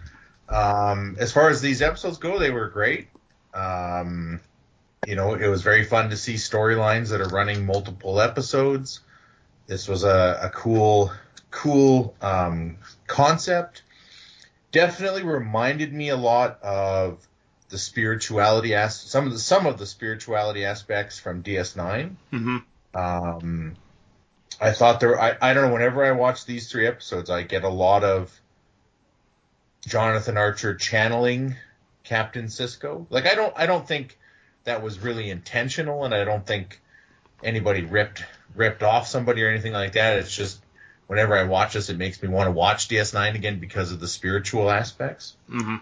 Um, 0.49 1.17
as 1.19 1.33
far 1.33 1.51
as 1.51 1.61
these 1.61 1.83
episodes 1.83 2.19
go, 2.19 2.39
they 2.39 2.51
were 2.51 2.69
great. 2.69 3.09
Um, 3.55 4.41
you 5.07 5.17
know, 5.17 5.35
it 5.35 5.49
was 5.49 5.63
very 5.63 5.85
fun 5.85 6.11
to 6.11 6.17
see 6.17 6.35
storylines 6.35 7.11
that 7.11 7.21
are 7.21 7.29
running 7.29 7.67
multiple 7.67 8.21
episodes. 8.21 9.01
This 9.69 9.87
was 9.87 10.03
a, 10.03 10.41
a 10.45 10.51
cool, 10.51 11.13
cool 11.51 12.17
um, 12.23 12.79
concept. 13.07 13.83
Definitely 14.73 15.23
reminded 15.23 15.93
me 15.93 16.09
a 16.09 16.17
lot 16.17 16.61
of 16.63 17.25
the 17.69 17.77
spirituality 17.77 18.75
as 18.75 18.99
some 18.99 19.27
of 19.27 19.33
the 19.35 19.39
some 19.39 19.67
of 19.67 19.79
the 19.79 19.85
spirituality 19.85 20.65
aspects 20.65 21.19
from 21.19 21.43
DS9. 21.43 22.15
Mm-hmm. 22.33 22.57
Um, 22.95 23.77
I 24.59 24.73
thought 24.73 25.01
there. 25.01 25.21
I, 25.21 25.37
I 25.41 25.53
don't 25.53 25.69
know. 25.69 25.75
Whenever 25.75 26.03
I 26.03 26.13
watch 26.13 26.47
these 26.47 26.71
three 26.71 26.87
episodes, 26.87 27.29
I 27.29 27.43
get 27.43 27.63
a 27.63 27.69
lot 27.69 28.05
of 28.05 28.33
Jonathan 29.87 30.39
Archer 30.39 30.77
channeling 30.77 31.57
Captain 32.05 32.47
Sisko. 32.47 33.07
Like 33.11 33.27
I 33.27 33.35
don't. 33.35 33.53
I 33.55 33.67
don't 33.67 33.87
think 33.87 34.19
that 34.65 34.83
was 34.83 34.99
really 34.99 35.29
intentional, 35.29 36.05
and 36.05 36.15
I 36.15 36.25
don't 36.25 36.47
think 36.47 36.81
anybody 37.45 37.83
ripped 37.83 38.25
ripped 38.55 38.83
off 38.83 39.07
somebody 39.07 39.43
or 39.45 39.49
anything 39.49 39.73
like 39.73 39.93
that. 39.93 40.19
It's 40.19 40.35
just 40.35 40.61
whenever 41.07 41.37
I 41.37 41.45
watch 41.45 41.75
this, 41.75 41.89
it 41.89 41.99
makes 41.99 42.23
me 42.23 42.29
want 42.29 42.47
to 42.47 42.53
watch 42.53 42.89
DS9 42.89 43.35
again 43.35 43.59
because 43.59 43.93
of 43.93 44.01
the 44.01 44.09
spiritual 44.09 44.71
aspects. 44.71 45.37
Mm-hmm. 45.51 45.77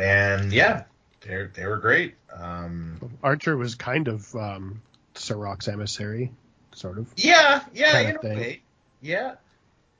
And 0.00 0.52
yeah, 0.52 0.84
they 1.20 1.46
they 1.52 1.66
were 1.66 1.78
great. 1.78 2.14
Um, 2.32 3.16
Archer 3.22 3.56
was 3.56 3.74
kind 3.74 4.08
of 4.08 4.34
um, 4.34 4.82
Surak's 5.14 5.68
emissary, 5.68 6.32
sort 6.72 6.98
of. 6.98 7.12
Yeah, 7.16 7.64
yeah, 7.72 7.92
kind 7.92 8.08
in 8.10 8.16
of 8.16 8.24
a 8.24 8.28
way. 8.28 8.62
Yeah, 9.00 9.34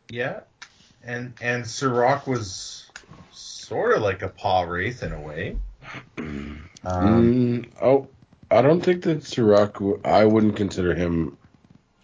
yeah. 0.08 0.40
And 1.02 1.32
and 1.40 1.64
Surak 1.64 2.26
was 2.26 2.90
sort 3.32 3.96
of 3.96 4.02
like 4.02 4.22
a 4.22 4.28
Pah-wraith 4.28 5.02
in 5.02 5.12
a 5.12 5.20
way. 5.20 5.56
Um, 6.82 7.64
Mm, 7.64 7.68
oh, 7.82 8.08
I 8.50 8.62
don't 8.62 8.80
think 8.80 9.02
that 9.04 9.18
Surak. 9.20 10.04
I 10.04 10.24
wouldn't 10.24 10.56
consider 10.56 10.94
him 10.94 11.36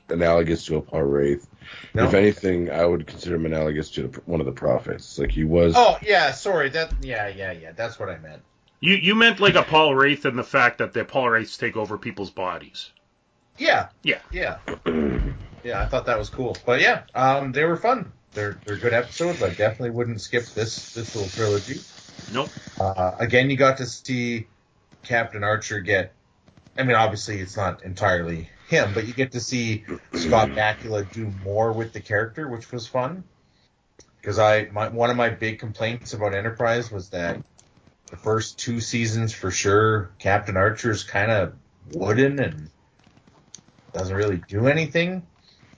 analogous 0.08 0.64
to 0.66 0.76
a 0.76 0.80
Pah-wraith. 0.80 1.48
no? 1.94 2.04
If 2.04 2.14
anything, 2.14 2.70
I 2.70 2.84
would 2.84 3.06
consider 3.06 3.34
him 3.34 3.46
analogous 3.46 3.90
to 3.92 4.08
the, 4.08 4.20
one 4.26 4.40
of 4.40 4.46
the 4.46 4.52
prophets. 4.52 5.18
Like 5.18 5.32
he 5.32 5.44
was. 5.44 5.74
Oh 5.76 5.98
yeah, 6.02 6.30
sorry. 6.32 6.68
That 6.68 6.92
yeah, 7.02 7.28
yeah, 7.28 7.52
yeah. 7.52 7.72
That's 7.72 7.98
what 7.98 8.08
I 8.08 8.18
meant. 8.18 8.42
You 8.80 8.94
you 8.94 9.14
meant 9.14 9.40
like 9.40 9.54
a 9.54 9.62
Pah-wraith 9.62 10.24
and 10.24 10.38
the 10.38 10.44
fact 10.44 10.78
that 10.78 10.92
the 10.92 11.04
Pah-wraiths 11.04 11.56
take 11.56 11.76
over 11.76 11.98
people's 11.98 12.30
bodies. 12.30 12.90
Yeah, 13.58 13.88
Yeah. 14.02 14.18
yeah, 14.30 14.58
yeah. 15.64 15.80
I 15.82 15.86
thought 15.86 16.04
that 16.06 16.18
was 16.18 16.28
cool. 16.28 16.56
But 16.66 16.80
yeah, 16.82 17.04
um, 17.14 17.52
they 17.52 17.64
were 17.64 17.78
fun. 17.78 18.12
They're 18.34 18.58
they're 18.66 18.76
good 18.76 18.92
episodes. 18.92 19.42
I 19.42 19.48
definitely 19.48 19.90
wouldn't 19.90 20.20
skip 20.20 20.44
this 20.48 20.92
this 20.92 21.16
little 21.16 21.30
trilogy. 21.30 21.80
Nope. 22.32 22.50
Uh, 22.78 23.12
again, 23.18 23.48
you 23.48 23.56
got 23.56 23.78
to 23.78 23.86
see 23.86 24.46
Captain 25.02 25.42
Archer 25.42 25.80
get. 25.80 26.12
I 26.78 26.82
mean, 26.82 26.96
obviously, 26.96 27.40
it's 27.40 27.56
not 27.56 27.82
entirely 27.84 28.50
him, 28.68 28.92
but 28.94 29.06
you 29.06 29.14
get 29.14 29.32
to 29.32 29.40
see 29.40 29.84
Scott 30.14 30.50
Bakula 30.50 31.10
do 31.12 31.32
more 31.44 31.72
with 31.72 31.92
the 31.92 32.00
character, 32.00 32.48
which 32.48 32.70
was 32.70 32.86
fun. 32.86 33.24
Because 34.20 34.38
I, 34.38 34.68
my, 34.72 34.88
one 34.88 35.10
of 35.10 35.16
my 35.16 35.30
big 35.30 35.58
complaints 35.58 36.12
about 36.12 36.34
Enterprise 36.34 36.90
was 36.90 37.10
that 37.10 37.42
the 38.06 38.16
first 38.16 38.58
two 38.58 38.80
seasons, 38.80 39.32
for 39.32 39.50
sure, 39.50 40.10
Captain 40.18 40.56
Archer 40.56 40.90
is 40.90 41.04
kind 41.04 41.30
of 41.30 41.54
wooden 41.92 42.38
and 42.40 42.70
doesn't 43.92 44.16
really 44.16 44.42
do 44.48 44.66
anything. 44.66 45.26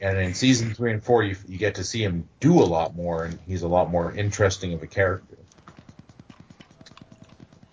And 0.00 0.16
in 0.18 0.34
season 0.34 0.74
three 0.74 0.92
and 0.92 1.02
four, 1.02 1.22
you, 1.22 1.36
you 1.46 1.58
get 1.58 1.76
to 1.76 1.84
see 1.84 2.02
him 2.02 2.28
do 2.40 2.60
a 2.60 2.64
lot 2.64 2.94
more, 2.94 3.24
and 3.24 3.38
he's 3.46 3.62
a 3.62 3.68
lot 3.68 3.90
more 3.90 4.12
interesting 4.12 4.72
of 4.72 4.82
a 4.82 4.86
character. 4.86 5.37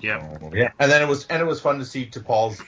Yeah. 0.06 0.38
Yeah, 0.54 0.70
and 0.80 0.92
then 0.92 1.02
it 1.02 1.08
was 1.08 1.26
and 1.28 1.42
it 1.42 1.46
was 1.46 1.60
fun 1.60 1.80
to 1.80 1.86
see 1.86 2.06
T'Pol's 2.06 2.62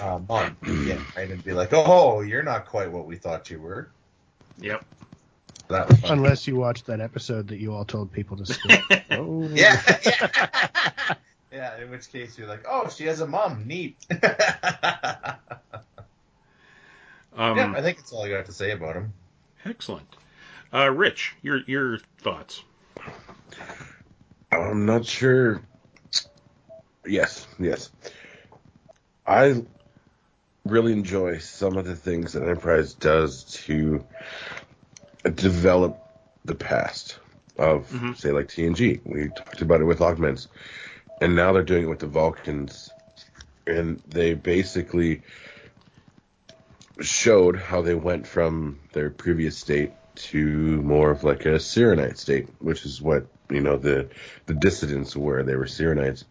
uh, 0.00 0.18
mom 0.28 0.56
again, 0.62 1.00
right, 1.16 1.30
and 1.30 1.42
be 1.44 1.52
like, 1.52 1.72
"Oh, 1.72 2.20
you're 2.20 2.42
not 2.42 2.66
quite 2.66 2.90
what 2.90 3.06
we 3.06 3.14
thought 3.16 3.48
you 3.48 3.60
were." 3.60 3.88
Yep. 4.58 4.84
That 5.68 5.88
was 5.88 6.00
fun. 6.00 6.18
Unless 6.18 6.48
you 6.48 6.56
watched 6.56 6.86
that 6.86 7.00
episode 7.00 7.46
that 7.48 7.58
you 7.58 7.72
all 7.72 7.84
told 7.84 8.10
people 8.10 8.36
to 8.38 8.46
skip. 8.46 8.80
oh. 9.12 9.48
yeah, 9.52 9.80
yeah, 10.04 11.14
yeah. 11.52 11.80
In 11.80 11.90
which 11.90 12.10
case, 12.10 12.36
you're 12.36 12.48
like, 12.48 12.64
"Oh, 12.68 12.88
she 12.88 13.04
has 13.04 13.20
a 13.20 13.26
mom. 13.26 13.66
Neat." 13.66 13.96
Um, 17.36 17.56
Yeah. 17.56 17.72
I 17.76 17.80
think 17.80 17.98
that's 17.98 18.12
all 18.12 18.24
I 18.24 18.28
got 18.28 18.46
to 18.46 18.52
say 18.52 18.72
about 18.72 18.96
him. 18.96 19.12
excellent. 19.64 20.16
Uh, 20.74 20.90
Rich, 20.90 21.36
your 21.42 21.60
your 21.66 21.98
thoughts? 22.18 22.64
I'm 24.50 24.84
not 24.86 25.06
sure. 25.06 25.62
Yes, 27.06 27.46
yes. 27.58 27.90
I 29.26 29.64
really 30.64 30.92
enjoy 30.92 31.38
some 31.38 31.76
of 31.76 31.86
the 31.86 31.96
things 31.96 32.32
that 32.34 32.42
Enterprise 32.42 32.94
does 32.94 33.44
to 33.64 34.04
develop 35.34 35.98
the 36.44 36.54
past 36.54 37.18
of, 37.56 37.90
Mhm. 37.90 38.16
say, 38.16 38.32
like 38.32 38.48
TNG. 38.48 39.00
We 39.04 39.28
talked 39.28 39.62
about 39.62 39.80
it 39.80 39.84
with 39.84 40.00
Augments, 40.00 40.48
and 41.20 41.36
now 41.36 41.52
they're 41.52 41.62
doing 41.62 41.84
it 41.84 41.88
with 41.88 41.98
the 41.98 42.06
Vulcans, 42.06 42.90
and 43.66 44.02
they 44.08 44.34
basically 44.34 45.22
showed 47.00 47.56
how 47.56 47.80
they 47.82 47.94
went 47.94 48.26
from 48.26 48.78
their 48.92 49.10
previous 49.10 49.56
state 49.56 49.92
to 50.14 50.82
more 50.82 51.10
of 51.10 51.24
like 51.24 51.46
a 51.46 51.58
Syrrannite 51.58 52.18
state, 52.18 52.48
which 52.58 52.84
is 52.84 53.00
what 53.00 53.26
you 53.48 53.60
know 53.60 53.76
the 53.76 54.08
the 54.46 54.54
dissidents 54.54 55.16
were. 55.16 55.42
They 55.42 55.56
were 55.56 55.66
Syrrannites, 55.66 56.24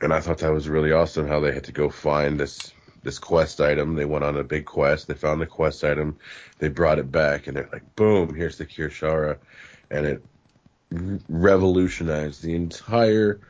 and 0.00 0.12
I 0.12 0.20
thought 0.20 0.38
that 0.38 0.52
was 0.52 0.68
really 0.68 0.92
awesome 0.92 1.26
how 1.26 1.40
they 1.40 1.52
had 1.52 1.64
to 1.64 1.72
go 1.72 1.88
find 1.90 2.38
this 2.38 2.72
this 3.02 3.18
quest 3.18 3.60
item. 3.60 3.94
They 3.94 4.04
went 4.04 4.24
on 4.24 4.36
a 4.36 4.44
big 4.44 4.64
quest. 4.64 5.06
They 5.06 5.14
found 5.14 5.40
the 5.40 5.46
quest 5.46 5.84
item. 5.84 6.18
They 6.58 6.68
brought 6.68 6.98
it 6.98 7.10
back, 7.12 7.46
and 7.46 7.56
they're 7.56 7.68
like, 7.72 7.94
boom, 7.96 8.34
here's 8.34 8.58
the 8.58 8.66
Kir'Shara, 8.66 9.38
and 9.90 10.06
it 10.06 10.22
revolutionized 11.28 12.42
the 12.42 12.54
entire 12.54 13.40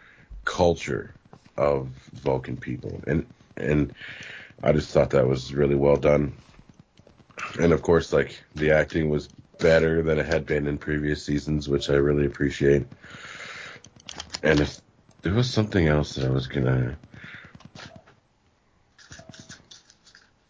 culture 0.44 1.14
of 1.56 1.88
Vulcan 2.12 2.56
people, 2.56 3.00
and 3.06 3.26
and 3.56 3.92
I 4.62 4.72
just 4.72 4.92
thought 4.92 5.10
that 5.10 5.26
was 5.26 5.54
really 5.54 5.74
well 5.74 5.96
done. 5.96 6.32
And 7.60 7.72
of 7.72 7.82
course, 7.82 8.12
like 8.12 8.42
the 8.54 8.72
acting 8.72 9.08
was 9.08 9.28
better 9.58 10.02
than 10.02 10.18
it 10.18 10.26
had 10.26 10.46
been 10.46 10.66
in 10.66 10.78
previous 10.78 11.24
seasons, 11.24 11.68
which 11.68 11.90
I 11.90 11.94
really 11.94 12.26
appreciate. 12.26 12.86
And 14.42 14.60
there 15.22 15.34
was 15.34 15.50
something 15.50 15.86
else 15.86 16.14
that 16.14 16.26
I 16.26 16.30
was 16.30 16.46
gonna. 16.46 16.96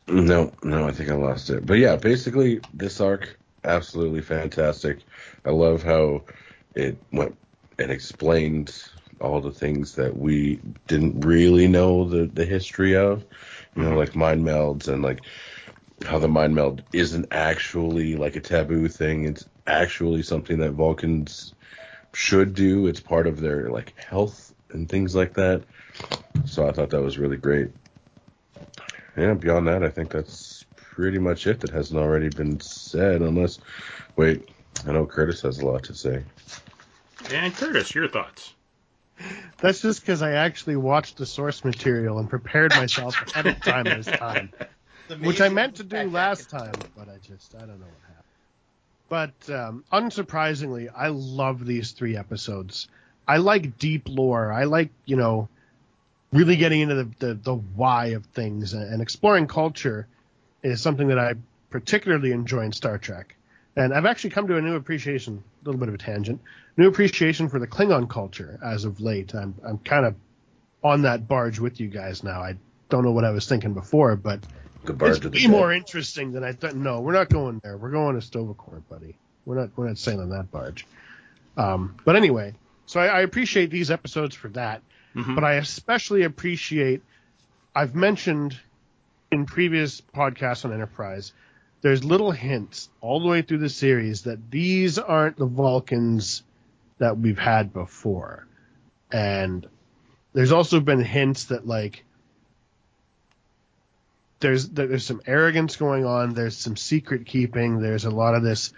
No, 0.06 0.52
no, 0.62 0.88
I 0.88 0.92
think 0.92 1.10
I 1.10 1.14
lost 1.14 1.50
it. 1.50 1.66
But 1.66 1.78
yeah, 1.78 1.96
basically, 1.96 2.60
this 2.72 3.00
arc 3.00 3.38
absolutely 3.64 4.22
fantastic. 4.22 4.98
I 5.44 5.50
love 5.50 5.82
how 5.82 6.22
it 6.74 6.96
went 7.12 7.36
and 7.78 7.90
explained 7.90 8.74
all 9.20 9.40
the 9.40 9.52
things 9.52 9.94
that 9.96 10.16
we 10.16 10.60
didn't 10.86 11.20
really 11.20 11.66
know 11.66 12.08
the 12.08 12.26
the 12.26 12.44
history 12.44 12.96
of. 12.96 13.24
You 13.76 13.84
know, 13.84 13.96
like 13.96 14.16
mind 14.16 14.44
melds 14.44 14.88
and 14.88 15.02
like 15.02 15.20
how 16.04 16.18
the 16.18 16.28
mind 16.28 16.54
meld 16.54 16.82
isn't 16.92 17.26
actually 17.32 18.16
like 18.16 18.36
a 18.36 18.40
taboo 18.40 18.88
thing. 18.88 19.24
It's 19.24 19.46
actually 19.66 20.22
something 20.22 20.58
that 20.58 20.72
Vulcans 20.72 21.54
should 22.12 22.54
do. 22.54 22.86
It's 22.86 23.00
part 23.00 23.26
of 23.26 23.40
their 23.40 23.70
like 23.70 23.98
health 23.98 24.54
and 24.70 24.88
things 24.88 25.14
like 25.14 25.34
that. 25.34 25.62
So 26.46 26.68
I 26.68 26.72
thought 26.72 26.90
that 26.90 27.02
was 27.02 27.18
really 27.18 27.36
great. 27.36 27.70
Yeah, 29.16 29.34
beyond 29.34 29.66
that, 29.66 29.82
I 29.82 29.88
think 29.88 30.10
that's 30.10 30.64
pretty 30.76 31.18
much 31.18 31.46
it 31.46 31.60
that 31.60 31.70
hasn't 31.70 31.98
already 31.98 32.28
been 32.28 32.60
said. 32.60 33.20
Unless, 33.20 33.58
wait, 34.16 34.48
I 34.86 34.92
know 34.92 35.06
Curtis 35.06 35.40
has 35.42 35.58
a 35.58 35.66
lot 35.66 35.84
to 35.84 35.94
say. 35.94 36.22
And 37.30 37.54
Curtis, 37.54 37.94
your 37.94 38.08
thoughts? 38.08 38.54
That's 39.58 39.80
just 39.80 40.00
because 40.00 40.22
I 40.22 40.32
actually 40.32 40.76
watched 40.76 41.16
the 41.16 41.26
source 41.26 41.64
material 41.64 42.18
and 42.18 42.30
prepared 42.30 42.70
myself 42.76 43.20
ahead 43.28 43.46
of 43.46 43.60
time 43.60 43.84
this 43.84 44.06
time, 44.06 44.52
which 45.20 45.40
I 45.40 45.48
meant 45.48 45.76
to 45.76 45.84
do 45.84 46.08
last 46.10 46.48
time, 46.48 46.74
but 46.96 47.08
I 47.08 47.18
just 47.18 47.54
I 47.56 47.60
don't 47.60 47.80
know 47.80 47.86
what 47.86 48.02
happened. 48.06 48.24
But 49.08 49.54
um, 49.54 49.84
unsurprisingly, 49.92 50.88
I 50.94 51.08
love 51.08 51.66
these 51.66 51.92
three 51.92 52.16
episodes. 52.16 52.88
I 53.28 53.36
like 53.36 53.78
deep 53.78 54.08
lore. 54.08 54.52
I 54.52 54.64
like 54.64 54.90
you 55.04 55.16
know 55.16 55.48
really 56.32 56.56
getting 56.56 56.80
into 56.80 56.94
the 56.94 57.10
the, 57.18 57.34
the 57.34 57.54
why 57.54 58.06
of 58.08 58.24
things 58.26 58.72
and, 58.72 59.00
exploring 59.02 59.46
culture 59.46 60.08
is 60.62 60.80
something 60.80 61.08
that 61.08 61.18
I 61.18 61.34
particularly 61.70 62.32
enjoy 62.32 62.62
in 62.62 62.72
Star 62.72 62.98
Trek. 62.98 63.36
And 63.76 63.94
I've 63.94 64.06
actually 64.06 64.30
come 64.30 64.48
to 64.48 64.56
a 64.56 64.60
new 64.60 64.74
appreciation, 64.74 65.44
a 65.62 65.64
little 65.64 65.78
bit 65.78 65.88
of 65.88 65.94
a 65.94 65.98
tangent, 65.98 66.40
new 66.76 66.88
appreciation 66.88 67.48
for 67.48 67.60
the 67.60 67.66
Klingon 67.66 68.08
culture 68.10 68.58
as 68.64 68.84
of 68.84 69.00
late. 69.00 69.34
I'm 69.34 69.54
I'm 69.64 69.78
kind 69.78 70.06
of 70.06 70.16
on 70.82 71.02
that 71.02 71.28
barge 71.28 71.60
with 71.60 71.80
you 71.80 71.88
guys 71.88 72.24
now. 72.24 72.40
I 72.40 72.56
don't 72.88 73.04
know 73.04 73.12
what 73.12 73.24
I 73.24 73.30
was 73.30 73.46
thinking 73.46 73.74
before, 73.74 74.16
but 74.16 74.40
it's 74.84 75.24
way 75.24 75.46
more 75.46 75.72
interesting 75.72 76.32
than 76.32 76.44
I 76.44 76.52
thought. 76.52 76.74
No, 76.74 77.00
we're 77.00 77.12
not 77.12 77.28
going 77.28 77.60
there. 77.62 77.76
We're 77.76 77.90
going 77.90 78.14
to 78.14 78.22
Sto-Vo-Kor, 78.22 78.82
buddy. 78.88 79.16
We're 79.44 79.56
not 79.56 79.70
we're 79.76 79.88
not 79.88 79.98
sailing 79.98 80.30
that 80.30 80.50
barge. 80.50 80.86
Um, 81.56 81.96
but 82.04 82.16
anyway, 82.16 82.54
so 82.88 83.00
I, 83.00 83.06
I 83.06 83.20
appreciate 83.20 83.70
these 83.70 83.90
episodes 83.90 84.34
for 84.34 84.48
that. 84.48 84.82
Mhm. 85.14 85.34
But 85.34 85.44
I 85.44 85.54
especially 85.54 86.22
appreciate. 86.22 87.02
I've 87.74 87.94
mentioned 87.94 88.58
in 89.30 89.44
previous 89.44 90.00
podcasts 90.00 90.64
on 90.64 90.72
Enterprise. 90.72 91.32
There's 91.82 92.02
little 92.02 92.30
hints 92.32 92.88
all 93.00 93.20
the 93.20 93.28
way 93.28 93.42
through 93.42 93.58
the 93.58 93.68
series 93.68 94.22
that 94.22 94.50
these 94.50 94.98
aren't 94.98 95.36
the 95.36 95.46
Vulcans 95.46 96.42
that 96.96 97.18
we've 97.18 97.38
had 97.38 97.72
before. 97.72 98.46
And 99.12 99.66
there's 100.32 100.52
also 100.52 100.80
been 100.80 101.00
hints 101.00 101.44
that 101.46 101.66
like 101.66 102.04
there's 104.40 104.68
there's 104.70 105.04
some 105.04 105.20
arrogance 105.26 105.76
going 105.76 106.06
on, 106.06 106.32
there's 106.32 106.56
some 106.56 106.76
secret 106.76 107.26
keeping, 107.26 107.80
there's 107.80 108.06
a 108.06 108.10
lot 108.10 108.34
of 108.34 108.42
this 108.42 108.72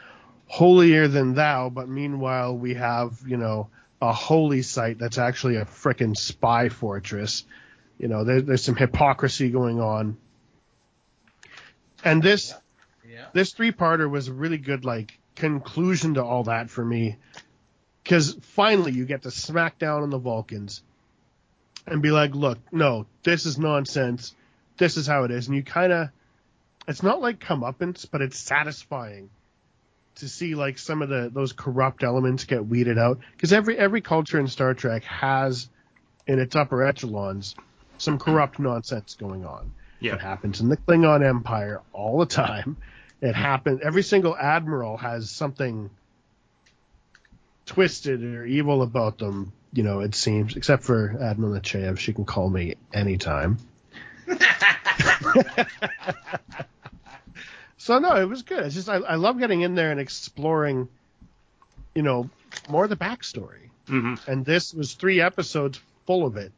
holier 0.46 1.06
than 1.06 1.34
thou, 1.34 1.70
but 1.70 1.88
meanwhile 1.88 2.56
we 2.56 2.74
have, 2.74 3.20
you 3.24 3.36
know, 3.36 3.68
a 4.00 4.12
holy 4.12 4.62
site 4.62 4.98
that's 4.98 5.18
actually 5.18 5.56
a 5.56 5.64
frickin' 5.64 6.16
spy 6.16 6.68
fortress. 6.68 7.44
You 7.98 8.08
know, 8.08 8.24
there, 8.24 8.40
there's 8.40 8.64
some 8.64 8.76
hypocrisy 8.76 9.50
going 9.50 9.80
on. 9.80 10.16
And 12.02 12.22
this 12.22 12.54
Yeah. 13.06 13.26
this 13.32 13.52
three 13.52 13.72
parter 13.72 14.08
was 14.08 14.28
a 14.28 14.32
really 14.32 14.58
good 14.58 14.84
like 14.84 15.18
conclusion 15.34 16.14
to 16.14 16.24
all 16.24 16.44
that 16.44 16.70
for 16.70 16.84
me 16.84 17.16
because 18.02 18.36
finally 18.42 18.92
you 18.92 19.04
get 19.04 19.22
to 19.22 19.30
smack 19.30 19.78
down 19.78 20.02
on 20.02 20.10
the 20.10 20.18
vulcans 20.18 20.82
and 21.86 22.02
be 22.02 22.10
like 22.10 22.34
look 22.34 22.58
no 22.72 23.06
this 23.22 23.46
is 23.46 23.58
nonsense 23.58 24.34
this 24.76 24.96
is 24.96 25.06
how 25.06 25.24
it 25.24 25.30
is 25.30 25.46
and 25.46 25.56
you 25.56 25.62
kind 25.62 25.92
of 25.92 26.08
it's 26.88 27.02
not 27.02 27.20
like 27.20 27.38
comeuppance 27.38 28.06
but 28.10 28.20
it's 28.20 28.38
satisfying 28.38 29.30
to 30.16 30.28
see 30.28 30.54
like 30.54 30.78
some 30.78 31.02
of 31.02 31.08
the 31.08 31.30
those 31.32 31.52
corrupt 31.52 32.02
elements 32.02 32.44
get 32.44 32.66
weeded 32.66 32.98
out 32.98 33.18
because 33.32 33.52
every 33.52 33.78
every 33.78 34.00
culture 34.00 34.38
in 34.38 34.46
star 34.48 34.74
trek 34.74 35.04
has 35.04 35.68
in 36.26 36.38
its 36.38 36.54
upper 36.56 36.82
echelons 36.82 37.54
some 37.98 38.18
corrupt 38.18 38.58
nonsense 38.58 39.14
going 39.18 39.44
on 39.44 39.72
Yeah. 40.00 40.14
it 40.14 40.20
happens 40.20 40.60
in 40.60 40.68
the 40.68 40.76
Klingon 40.76 41.24
Empire 41.26 41.80
all 41.92 42.18
the 42.18 42.26
time. 42.26 42.76
It 43.22 43.34
happens. 43.34 43.80
Every 43.84 44.02
single 44.02 44.34
admiral 44.36 44.96
has 44.96 45.30
something 45.30 45.90
twisted 47.66 48.22
or 48.22 48.46
evil 48.46 48.80
about 48.82 49.18
them. 49.18 49.52
You 49.74 49.82
know, 49.82 50.00
it 50.00 50.14
seems, 50.14 50.56
except 50.56 50.84
for 50.84 51.16
Admiral 51.22 51.52
Nechayev. 51.60 51.98
She 51.98 52.14
can 52.14 52.24
call 52.24 52.48
me 52.48 52.74
anytime. 52.94 53.58
so 57.80 57.98
no, 57.98 58.14
it 58.16 58.28
was 58.28 58.42
good. 58.42 58.66
It's 58.66 58.74
just 58.74 58.90
I, 58.90 58.96
I 58.96 59.14
love 59.14 59.38
getting 59.38 59.62
in 59.62 59.74
there 59.74 59.90
and 59.90 59.98
exploring, 59.98 60.86
you 61.94 62.02
know, 62.02 62.28
more 62.68 62.84
of 62.84 62.90
the 62.90 62.96
backstory. 62.96 63.70
Hmm 63.88 64.16
and 64.26 64.44
this 64.44 64.74
was 64.74 64.92
three 64.92 65.22
episodes 65.22 65.80
full 66.06 66.26
of 66.26 66.36
it 66.36 66.52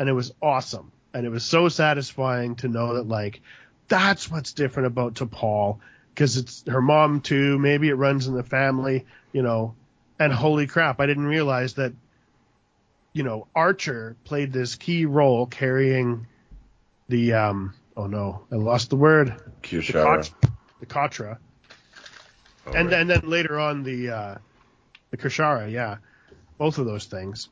and 0.00 0.08
it 0.08 0.12
was 0.12 0.32
awesome. 0.42 0.90
And 1.14 1.24
it 1.24 1.28
was 1.28 1.44
so 1.44 1.68
satisfying 1.68 2.56
to 2.56 2.66
know 2.66 2.94
that 2.94 3.06
like 3.06 3.40
that's 3.86 4.28
what's 4.28 4.52
different 4.52 4.88
about 4.88 5.14
T'Pol 5.14 5.78
because 6.12 6.36
it's 6.36 6.64
her 6.66 6.82
mom 6.82 7.20
too. 7.20 7.56
Maybe 7.56 7.88
it 7.88 7.94
runs 7.94 8.26
in 8.26 8.34
the 8.34 8.42
family 8.42 9.06
you 9.32 9.42
know. 9.42 9.76
And 10.18 10.32
holy 10.32 10.66
crap 10.66 10.98
I 10.98 11.06
didn't 11.06 11.26
realize 11.26 11.74
that 11.74 11.92
you 13.12 13.22
know 13.22 13.46
Archer 13.54 14.16
played 14.24 14.52
this 14.52 14.74
key 14.74 15.06
role 15.06 15.46
carrying 15.46 16.26
the 17.08 17.34
um 17.34 17.74
oh 17.96 18.08
no 18.08 18.42
I 18.50 18.56
lost 18.56 18.90
the 18.90 18.96
word. 18.96 19.28
The 19.62 19.68
Kushara. 19.68 20.28
Katra, 20.86 20.86
the 20.86 20.94
Katra 21.34 21.38
Oh, 22.66 22.72
and 22.72 22.90
right. 22.90 23.00
and 23.00 23.10
then 23.10 23.20
later 23.28 23.58
on 23.60 23.82
the 23.82 24.10
uh, 24.10 24.34
the 25.10 25.16
Kashara, 25.18 25.70
yeah, 25.70 25.98
both 26.56 26.78
of 26.78 26.86
those 26.86 27.04
things, 27.04 27.48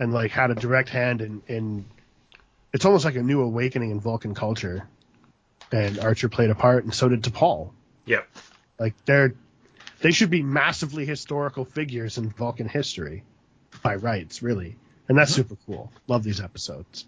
and 0.00 0.12
like 0.12 0.32
had 0.32 0.50
a 0.50 0.54
direct 0.54 0.88
hand 0.88 1.20
in 1.22 1.42
in. 1.46 1.84
It's 2.72 2.84
almost 2.84 3.04
like 3.04 3.14
a 3.14 3.22
new 3.22 3.40
awakening 3.40 3.92
in 3.92 4.00
Vulcan 4.00 4.34
culture, 4.34 4.86
and 5.70 5.98
Archer 6.00 6.28
played 6.28 6.50
a 6.50 6.54
part, 6.56 6.84
and 6.84 6.92
so 6.92 7.08
did 7.08 7.22
T'Pol. 7.22 7.70
Yep. 8.06 8.28
Like 8.80 8.94
they're 9.04 9.34
they 10.00 10.10
should 10.10 10.30
be 10.30 10.42
massively 10.42 11.06
historical 11.06 11.64
figures 11.64 12.18
in 12.18 12.28
Vulcan 12.30 12.68
history, 12.68 13.22
by 13.82 13.94
rights, 13.94 14.42
really, 14.42 14.76
and 15.08 15.16
that's 15.16 15.32
super 15.32 15.56
cool. 15.66 15.92
Love 16.08 16.24
these 16.24 16.40
episodes. 16.40 17.06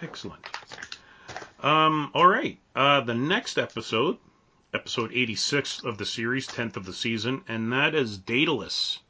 Excellent. 0.00 0.44
Um, 1.60 2.10
all 2.14 2.26
right. 2.26 2.58
Uh, 2.74 3.02
the 3.02 3.14
next 3.14 3.58
episode, 3.58 4.16
episode 4.72 5.12
86 5.12 5.84
of 5.84 5.98
the 5.98 6.06
series, 6.06 6.46
10th 6.46 6.78
of 6.78 6.86
the 6.86 6.94
season, 6.94 7.44
and 7.46 7.70
that 7.70 7.94
is 7.94 8.16
Daedalus. 8.16 9.00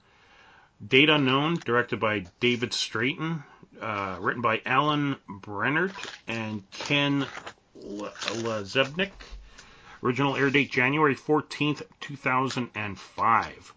Date 0.85 1.09
Unknown, 1.09 1.55
directed 1.65 2.01
by 2.01 2.25
David 2.41 2.73
Straiton, 2.73 3.45
uh, 3.81 4.17
written 4.21 4.43
by 4.43 4.61
Alan 4.67 5.15
Brennert 5.29 5.95
and 6.27 6.69
Ken 6.73 7.25
LaZebnik. 7.79 9.13
Original 10.03 10.35
air 10.35 10.51
date 10.51 10.73
January 10.73 11.15
14th, 11.15 11.83
2005. 12.01 13.75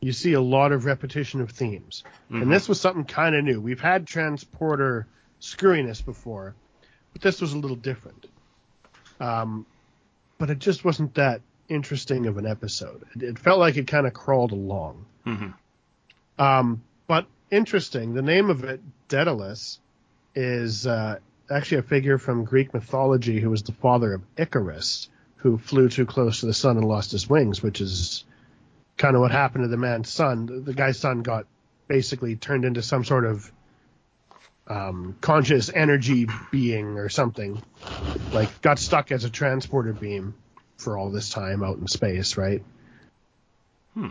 you 0.00 0.12
see 0.12 0.32
a 0.32 0.40
lot 0.40 0.72
of 0.72 0.84
repetition 0.84 1.40
of 1.40 1.50
themes, 1.50 2.04
Mhm. 2.30 2.42
and 2.42 2.52
this 2.52 2.68
was 2.68 2.80
something 2.80 3.04
kind 3.04 3.34
of 3.34 3.44
new. 3.44 3.60
We've 3.60 3.80
had 3.80 4.06
transporter 4.06 5.06
screwiness 5.40 6.04
before, 6.04 6.54
but 7.12 7.22
this 7.22 7.40
was 7.40 7.52
a 7.52 7.58
little 7.58 7.76
different. 7.76 8.26
Um, 9.20 9.66
but 10.38 10.50
it 10.50 10.58
just 10.58 10.84
wasn't 10.84 11.14
that 11.14 11.40
interesting 11.68 12.26
of 12.26 12.36
an 12.38 12.46
episode. 12.46 13.04
It, 13.14 13.22
it 13.22 13.38
felt 13.38 13.58
like 13.58 13.76
it 13.76 13.86
kind 13.86 14.06
of 14.06 14.12
crawled 14.12 14.52
along. 14.52 15.04
Mhm. 15.26 15.54
Um, 16.38 16.82
but 17.06 17.26
interesting. 17.50 18.14
The 18.14 18.22
name 18.22 18.50
of 18.50 18.64
it, 18.64 18.80
Daedalus, 19.08 19.78
is 20.34 20.86
uh, 20.86 21.18
actually 21.50 21.78
a 21.78 21.82
figure 21.82 22.18
from 22.18 22.44
Greek 22.44 22.74
mythology 22.74 23.40
who 23.40 23.50
was 23.50 23.62
the 23.62 23.72
father 23.72 24.14
of 24.14 24.22
Icarus, 24.36 25.08
who 25.36 25.58
flew 25.58 25.88
too 25.88 26.06
close 26.06 26.40
to 26.40 26.46
the 26.46 26.54
sun 26.54 26.76
and 26.76 26.86
lost 26.86 27.12
his 27.12 27.28
wings, 27.28 27.62
which 27.62 27.80
is 27.80 28.24
kind 28.96 29.14
of 29.14 29.20
what 29.22 29.30
happened 29.30 29.64
to 29.64 29.68
the 29.68 29.76
man's 29.76 30.10
son. 30.10 30.64
The- 30.64 30.74
guy's 30.74 30.98
son 30.98 31.22
got 31.22 31.46
basically 31.88 32.36
turned 32.36 32.64
into 32.64 32.82
some 32.82 33.04
sort 33.04 33.24
of 33.24 33.52
um, 34.68 35.16
conscious 35.20 35.70
energy 35.72 36.26
being 36.50 36.98
or 36.98 37.08
something. 37.08 37.62
Like 38.32 38.60
got 38.62 38.78
stuck 38.78 39.12
as 39.12 39.24
a 39.24 39.30
transporter 39.30 39.92
beam 39.92 40.34
for 40.78 40.98
all 40.98 41.10
this 41.10 41.30
time 41.30 41.62
out 41.62 41.78
in 41.78 41.86
space, 41.86 42.36
right? 42.36 42.62
Hmm. 43.94 44.08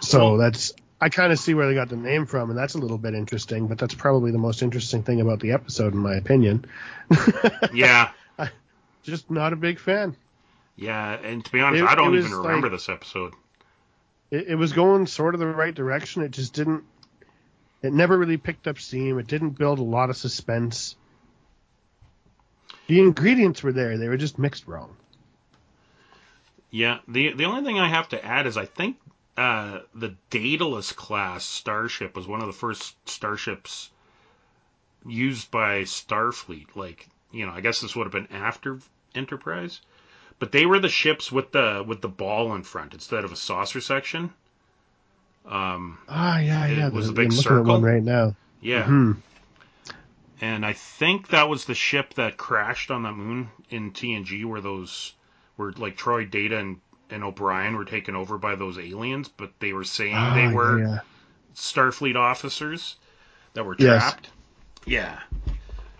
So 0.00 0.18
Well- 0.30 0.36
that's 0.38 0.72
I 1.02 1.08
kind 1.08 1.32
of 1.32 1.38
see 1.38 1.52
where 1.54 1.66
they 1.66 1.74
got 1.74 1.88
the 1.88 1.96
name 1.96 2.26
from, 2.26 2.48
and 2.50 2.58
that's 2.58 2.74
a 2.74 2.78
little 2.78 2.96
bit 2.98 3.14
interesting. 3.14 3.66
But 3.66 3.76
that's 3.78 3.94
probably 3.94 4.30
the 4.30 4.38
most 4.38 4.62
interesting 4.62 5.02
thing 5.02 5.20
about 5.20 5.40
the 5.40 5.52
episode, 5.52 5.92
in 5.94 5.98
my 5.98 6.14
opinion. 6.14 6.64
Yeah, 7.74 8.10
Just 9.02 9.30
not 9.30 9.52
a 9.52 9.56
big 9.56 9.78
fan. 9.80 10.16
yeah, 10.76 11.12
and 11.14 11.44
to 11.44 11.50
be 11.52 11.60
honest, 11.60 11.82
It- 11.82 11.88
I 11.88 11.94
don't 11.96 12.14
even 12.16 12.30
remember 12.32 12.68
like- 12.68 12.76
this 12.78 12.88
episode. 12.88 13.34
It, 14.30 14.48
it 14.48 14.54
was 14.54 14.72
going 14.72 15.06
sort 15.06 15.34
of 15.34 15.40
the 15.40 15.46
right 15.46 15.74
direction. 15.74 16.22
It 16.22 16.30
just 16.30 16.54
didn't. 16.54 16.84
It 17.82 17.92
never 17.92 18.16
really 18.16 18.36
picked 18.36 18.68
up 18.68 18.78
steam. 18.78 19.18
It 19.18 19.26
didn't 19.26 19.58
build 19.58 19.78
a 19.80 19.82
lot 19.82 20.08
of 20.08 20.16
suspense. 20.16 20.94
The 22.86 23.00
ingredients 23.00 23.62
were 23.62 23.72
there; 23.72 23.98
they 23.98 24.08
were 24.08 24.16
just 24.16 24.38
mixed 24.38 24.66
wrong. 24.68 24.96
Yeah, 26.70 26.98
the 27.08 27.32
the 27.34 27.44
only 27.44 27.64
thing 27.64 27.78
I 27.78 27.88
have 27.88 28.08
to 28.10 28.24
add 28.24 28.46
is 28.46 28.56
I 28.56 28.64
think 28.66 28.96
uh, 29.36 29.80
the 29.94 30.14
Daedalus 30.30 30.92
class 30.92 31.44
starship 31.44 32.14
was 32.16 32.26
one 32.26 32.40
of 32.40 32.46
the 32.46 32.52
first 32.52 32.94
starships 33.08 33.90
used 35.06 35.50
by 35.50 35.82
Starfleet. 35.82 36.76
Like, 36.76 37.06
you 37.32 37.46
know, 37.46 37.52
I 37.52 37.60
guess 37.60 37.80
this 37.80 37.96
would 37.96 38.04
have 38.04 38.12
been 38.12 38.36
after 38.36 38.78
Enterprise, 39.14 39.80
but 40.38 40.52
they 40.52 40.64
were 40.66 40.78
the 40.78 40.88
ships 40.88 41.30
with 41.32 41.52
the 41.52 41.84
with 41.86 42.00
the 42.00 42.08
ball 42.08 42.54
in 42.54 42.62
front 42.62 42.94
instead 42.94 43.24
of 43.24 43.32
a 43.32 43.36
saucer 43.36 43.80
section. 43.80 44.32
Um, 45.46 45.98
Ah, 46.08 46.38
yeah, 46.38 46.66
It 46.66 46.78
yeah. 46.78 46.88
was 46.90 47.06
the- 47.06 47.12
a 47.12 47.16
big 47.16 47.32
circle? 47.32 47.64
one 47.74 47.82
right 47.82 48.02
now. 48.02 48.36
yeah, 48.60 48.84
Hmm. 48.84 49.12
and 50.40 50.64
I 50.64 50.72
think 50.72 51.28
that 51.28 51.48
was 51.48 51.64
the 51.64 51.74
ship 51.74 52.14
that 52.14 52.36
crashed 52.36 52.90
on 52.90 53.02
the 53.02 53.12
moon 53.12 53.50
in 53.70 53.90
TNG, 53.92 54.44
where 54.44 54.60
those 54.60 55.14
where 55.56 55.72
like 55.72 55.96
Troi, 55.96 56.24
Data, 56.30 56.58
and 56.58 56.80
and 57.12 57.22
O'Brien 57.22 57.76
were 57.76 57.84
taken 57.84 58.16
over 58.16 58.38
by 58.38 58.56
those 58.56 58.78
aliens, 58.78 59.28
but 59.28 59.52
they 59.60 59.72
were 59.72 59.84
saying 59.84 60.14
Ah, 60.16 60.34
they 60.34 60.48
were 60.54 60.78
yeah. 60.78 61.00
Starfleet 61.54 62.16
officers 62.16 62.96
that 63.54 63.64
were 63.64 63.76
Yes. 63.76 64.02
trapped. 64.02 64.30
Yeah, 64.86 65.20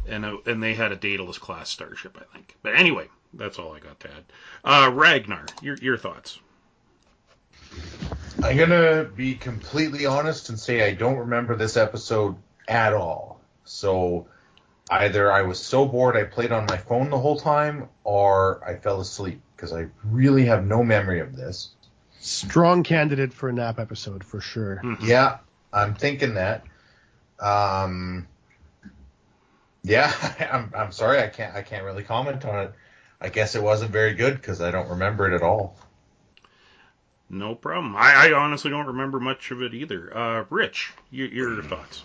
and 0.09 0.25
uh, 0.25 0.39
and 0.47 0.63
they 0.63 0.75
had 0.75 0.91
a 0.93 0.97
Daedalus 0.97 1.39
class 1.39 1.71
starship, 1.71 2.19
I 2.21 2.25
think. 2.35 2.57
But 2.63 2.75
anyway, 2.75 3.09
that's 3.35 3.59
all 3.59 3.73
I 3.73 3.79
got 3.79 4.01
to 4.01 4.09
add. 4.09 4.25
Uh, 4.65 4.91
Ragnar, 4.93 5.47
your 5.61 5.77
your 5.77 5.97
thoughts? 5.97 6.41
I'm 8.43 8.57
gonna 8.57 9.05
be 9.05 9.35
completely 9.35 10.07
honest 10.07 10.49
and 10.49 10.59
say 10.59 10.85
I 10.87 10.95
don't 10.95 11.19
remember 11.19 11.55
this 11.55 11.77
episode 11.77 12.37
at 12.67 12.93
all. 12.93 13.41
So 13.65 14.27
either 14.93 15.33
I 15.33 15.43
was 15.43 15.59
so 15.61 15.87
bored 15.87 16.17
I 16.17 16.25
played 16.25 16.53
on 16.53 16.67
my 16.67 16.77
phone 16.77 17.11
the 17.11 17.19
whole 17.19 17.39
time, 17.39 17.89
or 18.05 18.63
I 18.67 18.77
fell 18.77 19.01
asleep 19.01 19.41
because 19.57 19.73
I 19.73 19.87
really 20.05 20.47
have 20.47 20.67
no 20.67 20.83
memory 20.83 21.21
of 21.21 21.35
this. 21.35 21.71
Strong 22.21 22.85
candidate 22.85 23.33
for 23.33 23.49
a 23.49 23.53
nap 23.53 23.79
episode 23.81 24.23
for 24.23 24.41
sure. 24.41 24.77
Hmm. 24.77 24.95
Yeah, 25.01 25.39
I'm 25.73 25.95
thinking 25.95 26.35
that. 26.35 26.65
Um, 27.41 28.29
yeah, 29.83 30.13
I'm, 30.53 30.73
I'm 30.77 30.93
sorry 30.93 31.21
I 31.21 31.29
can't 31.29 31.55
I 31.55 31.63
can't 31.63 31.85
really 31.85 32.05
comment 32.05 32.45
on 32.45 32.67
it. 32.67 32.73
I 33.21 33.29
guess 33.29 33.55
it 33.55 33.63
wasn't 33.63 33.93
very 33.93 34.15
good 34.15 34.35
because 34.35 34.61
I 34.61 34.71
don't 34.71 34.91
remember 34.91 35.31
it 35.31 35.35
at 35.35 35.43
all. 35.43 35.77
No 37.31 37.55
problem. 37.55 37.97
I, 37.97 38.29
I 38.29 38.33
honestly 38.33 38.71
don't 38.71 38.89
remember 38.89 39.19
much 39.19 39.51
of 39.53 39.63
it 39.63 39.73
either. 39.73 40.15
Uh, 40.15 40.45
Rich, 40.51 40.93
your, 41.11 41.29
your 41.29 41.63
thoughts? 41.63 42.03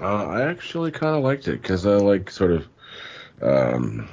Uh, 0.00 0.26
I 0.26 0.42
actually 0.42 0.92
kind 0.92 1.16
of 1.16 1.24
liked 1.24 1.48
it 1.48 1.60
because 1.60 1.84
I 1.86 1.96
like 1.96 2.30
sort 2.30 2.52
of 2.52 2.68
um, 3.42 4.08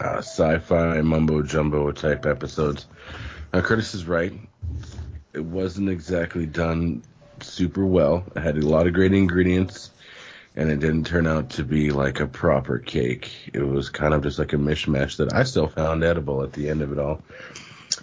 uh, 0.00 0.18
sci-fi 0.18 1.00
mumbo 1.00 1.42
jumbo 1.42 1.90
type 1.92 2.26
episodes. 2.26 2.86
Uh, 3.52 3.60
Curtis 3.60 3.94
is 3.94 4.06
right. 4.06 4.32
It 5.32 5.44
wasn't 5.44 5.88
exactly 5.88 6.46
done 6.46 7.02
super 7.40 7.84
well. 7.84 8.24
It 8.36 8.40
had 8.40 8.56
a 8.58 8.66
lot 8.66 8.86
of 8.86 8.92
great 8.92 9.12
ingredients, 9.12 9.90
and 10.56 10.70
it 10.70 10.80
didn't 10.80 11.06
turn 11.06 11.26
out 11.26 11.50
to 11.50 11.64
be 11.64 11.90
like 11.90 12.20
a 12.20 12.26
proper 12.26 12.78
cake. 12.78 13.30
It 13.52 13.62
was 13.62 13.90
kind 13.90 14.14
of 14.14 14.22
just 14.22 14.38
like 14.38 14.52
a 14.52 14.56
mishmash 14.56 15.16
that 15.16 15.32
I 15.32 15.42
still 15.44 15.68
found 15.68 16.04
edible 16.04 16.42
at 16.42 16.52
the 16.52 16.68
end 16.68 16.82
of 16.82 16.92
it 16.92 16.98
all. 16.98 17.22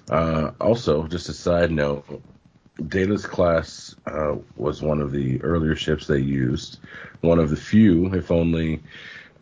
Uh, 0.09 0.51
also, 0.59 1.07
just 1.07 1.29
a 1.29 1.33
side 1.33 1.71
note, 1.71 2.21
Daedalus 2.85 3.25
class 3.25 3.95
uh, 4.05 4.35
was 4.55 4.81
one 4.81 5.01
of 5.01 5.11
the 5.11 5.41
earlier 5.41 5.75
ships 5.75 6.07
they 6.07 6.19
used. 6.19 6.79
One 7.21 7.39
of 7.39 7.49
the 7.49 7.55
few, 7.55 8.13
if 8.13 8.31
only, 8.31 8.83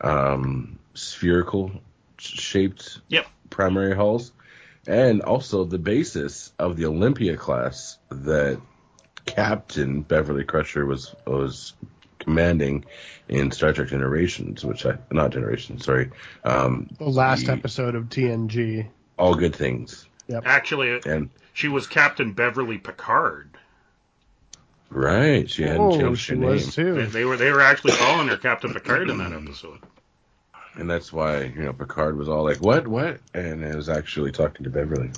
um, 0.02 0.80
spherical 0.94 1.72
shaped 2.18 2.99
Yep. 3.10 3.28
primary 3.49 3.95
hulls, 3.95 4.32
and 4.88 5.22
also 5.22 5.66
the 5.66 5.78
basis 5.78 6.53
of 6.60 6.78
the 6.78 6.86
Olympia 6.86 7.36
class 7.36 7.98
that 8.10 8.60
Captain 9.26 10.02
Beverly 10.02 10.44
Crusher 10.44 10.86
was 10.86 11.14
was 11.26 11.74
commanding 12.20 12.86
in 13.28 13.52
Star 13.52 13.74
Trek 13.74 13.90
Generations, 13.90 14.64
which 14.64 14.86
I 14.86 14.98
not 15.12 15.32
Generations, 15.32 15.86
sorry, 15.86 16.10
um, 16.44 16.90
The 16.98 17.06
last 17.06 17.48
the 17.48 17.52
episode 17.52 17.95
of 17.95 18.06
TNG. 18.06 18.88
All 19.18 19.36
Good 19.36 19.56
Things, 19.56 20.07
Actually, 20.44 20.99
and 21.06 21.30
she 21.56 21.68
was 21.69 21.88
Captain 21.88 22.34
Beverly 22.34 22.77
Picard. 22.77 23.49
right, 24.90 25.49
she 25.49 25.64
hadn't 25.64 25.82
Oh, 25.82 25.98
changed 25.99 26.22
she 26.22 26.34
her 26.34 26.40
name, 26.40 26.49
was 26.52 26.76
They, 26.76 26.84
too. 26.84 27.06
they 27.07 27.26
were 27.26 27.38
they 27.38 27.52
were 27.52 27.61
actually 27.61 27.94
calling 27.94 28.27
her 28.27 28.38
Captain 28.38 28.73
Picard 28.73 29.10
in 29.10 29.18
that 29.18 29.32
episode. 29.34 29.80
and 30.76 30.90
that's 30.90 31.11
why 31.14 31.44
you 31.44 31.64
know 31.64 31.73
Picard 31.73 32.18
was 32.18 32.27
all 32.30 32.44
like, 32.44 32.57
"What, 32.61 32.88
what?" 32.88 33.19
and 33.34 33.64
it 33.64 33.76
was 33.76 33.90
actually 33.90 34.32
talking 34.32 34.64
to 34.65 34.69
Beverly. 34.69 35.10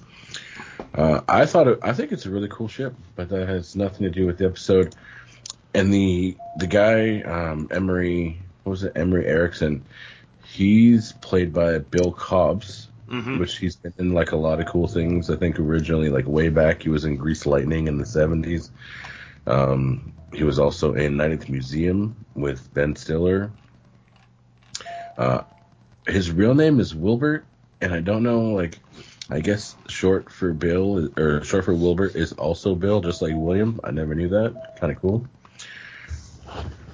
Uh, 0.94 1.22
I 1.28 1.46
thought 1.46 1.68
it, 1.68 1.80
I 1.82 1.94
think 1.94 2.12
it's 2.12 2.26
a 2.26 2.30
really 2.30 2.48
cool 2.50 2.68
ship, 2.68 2.94
but 3.16 3.30
that 3.30 3.48
has 3.48 3.76
nothing 3.76 4.04
to 4.06 4.10
do 4.12 4.26
with 4.26 4.38
the 4.38 4.46
episode. 4.46 4.96
And 5.74 5.94
the 5.94 6.38
the 6.60 6.68
guy 6.68 7.22
um, 7.22 7.68
Emory, 7.72 8.40
what 8.64 8.72
was 8.72 8.84
it, 8.84 8.94
Emory 8.96 9.26
Erickson? 9.26 9.84
He's 10.46 11.12
played 11.14 11.54
by 11.54 11.80
Bill 11.80 12.12
Cobbs, 12.12 12.87
hmm 13.10 13.40
which 13.40 13.58
he's 13.58 13.76
been 13.76 13.94
in 13.98 14.14
like 14.14 14.32
a 14.32 14.36
lot 14.36 14.60
of 14.60 14.66
cool 14.68 14.88
things. 14.88 15.30
I 15.30 15.36
think 15.36 15.60
originally, 15.60 16.10
like 16.10 16.26
way 16.28 16.50
back, 16.50 16.84
he 16.84 16.90
was 16.90 17.06
in 17.06 17.16
Grease 17.16 17.46
Lightning 17.46 17.88
in 17.88 17.98
the 17.98 18.04
'70s. 18.04 18.70
Um, 19.46 20.14
he 20.34 20.44
was 20.44 20.60
also 20.60 20.94
in 20.94 21.18
Night 21.18 21.32
at 21.32 21.42
the 21.42 21.52
Museum 21.52 22.16
with 22.36 22.74
Ben 22.74 22.96
Stiller. 22.96 23.52
Uh, 25.18 25.42
his 26.06 26.32
real 26.32 26.54
name 26.54 26.80
is 26.80 26.94
Wilbert, 26.94 27.46
and 27.82 27.94
I 27.94 28.02
don't 28.02 28.24
know, 28.24 28.52
like, 28.52 28.80
I 29.30 29.40
guess 29.40 29.76
short 29.88 30.32
for 30.32 30.54
Bill 30.54 31.10
or 31.18 31.44
short 31.44 31.66
for 31.66 31.74
Wilbert 31.74 32.16
is 32.16 32.34
also 32.34 32.76
Bill, 32.76 33.02
just 33.02 33.22
like 33.22 33.34
William. 33.36 33.80
I 33.84 33.92
never 33.92 34.16
knew 34.16 34.30
that. 34.30 34.78
Kind 34.80 34.92
of 34.92 35.02
cool. 35.02 35.26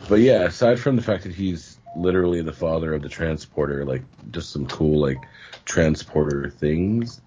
But 0.10 0.19
yeah, 0.19 0.44
aside 0.44 0.80
from 0.80 0.95
the 0.95 1.02
fact 1.02 1.23
that 1.23 1.34
he's 1.34 1.77
literally 1.95 2.41
the 2.41 2.53
father 2.53 2.94
of 2.94 3.02
the 3.02 3.10
transporter, 3.10 3.85
like 3.85 4.02
just 4.31 4.52
some 4.52 4.68
cool 4.68 4.99
like 4.99 5.19
transporter 5.65 6.49
things. 6.49 7.22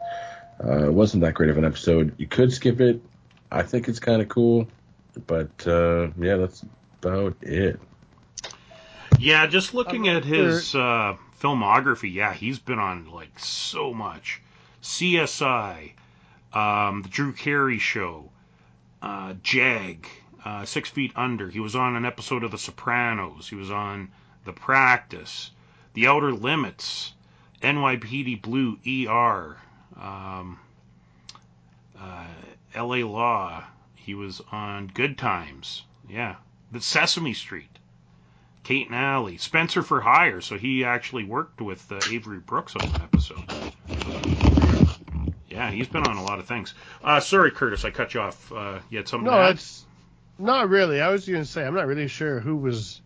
Uh, 0.63 0.87
it 0.87 0.93
wasn't 0.93 1.23
that 1.23 1.35
great 1.35 1.51
of 1.51 1.59
an 1.59 1.65
episode. 1.65 2.15
You 2.17 2.27
could 2.27 2.53
skip 2.53 2.81
it. 2.81 3.01
I 3.51 3.63
think 3.63 3.89
it's 3.89 4.01
kind 4.01 4.23
of 4.23 4.29
cool, 4.29 4.67
but 5.27 5.67
uh, 5.67 6.09
yeah, 6.19 6.37
that's 6.37 6.65
about 7.01 7.37
it. 7.43 7.79
Yeah, 9.19 9.47
just 9.47 9.75
looking 9.75 10.09
at 10.09 10.25
his 10.25 10.75
uh, 10.75 11.17
filmography, 11.41 12.13
yeah, 12.13 12.35
he's 12.35 12.59
been 12.59 12.79
on 12.79 13.11
like 13.11 13.39
so 13.39 13.95
much. 13.95 14.43
CSI, 14.83 15.93
um, 16.53 17.03
the 17.03 17.09
Drew 17.09 17.33
Carey 17.33 17.79
Show, 17.79 18.31
uh, 19.03 19.35
Jag, 19.43 20.07
uh, 20.45 20.65
Six 20.65 20.91
Feet 20.91 21.13
Under. 21.17 21.49
He 21.49 21.61
was 21.61 21.75
on 21.75 21.97
an 21.97 22.05
episode 22.05 22.45
of 22.45 22.51
The 22.51 22.59
Sopranos. 22.59 23.49
He 23.49 23.57
was 23.57 23.71
on 23.71 24.13
The 24.45 24.53
Practice, 24.53 25.51
The 25.95 26.09
Outer 26.09 26.33
Limits, 26.33 27.13
NYPD 27.62 28.43
Blue, 28.43 28.78
ER, 28.87 29.57
um, 30.01 30.59
uh, 32.01 32.27
L.A. 32.74 33.03
Law. 33.05 33.65
He 33.95 34.15
was 34.15 34.41
on 34.53 34.87
Good 34.95 35.19
Times. 35.19 35.83
Yeah, 36.09 36.37
The 36.73 36.81
Sesame 36.81 37.33
Street. 37.35 37.69
Kate 38.62 38.87
and 38.87 38.95
Allie, 38.97 39.37
Spencer 39.39 39.83
for 39.83 40.01
Hire. 40.01 40.41
So 40.41 40.57
he 40.59 40.85
actually 40.85 41.24
worked 41.24 41.61
with 41.61 41.91
uh, 41.91 42.01
Avery 42.11 42.39
Brooks 42.39 42.74
on 42.77 42.89
an 42.89 43.01
episode. 43.03 43.45
Yeah, 45.49 45.70
he's 45.70 45.89
been 45.89 46.07
on 46.07 46.16
a 46.16 46.23
lot 46.24 46.39
of 46.39 46.47
things. 46.47 46.74
Uh, 47.03 47.19
sorry, 47.20 47.51
Curtis, 47.51 47.85
I 47.85 47.91
cut 47.91 48.12
you 48.12 48.20
off. 48.20 48.53
Uh, 48.53 48.78
you 48.91 48.99
had 48.99 49.09
something 49.09 49.24
No, 49.27 49.33
to 49.39 49.45
add? 49.45 49.55
it's 49.55 49.87
not 50.39 50.69
really. 50.69 51.01
I 51.01 51.09
was 51.09 51.27
going 51.27 51.43
to 51.43 51.49
say 51.49 51.65
I'm 51.65 51.74
not 51.74 51.87
really 51.87 52.09
sure 52.09 52.41
who 52.41 52.57
was 52.57 53.01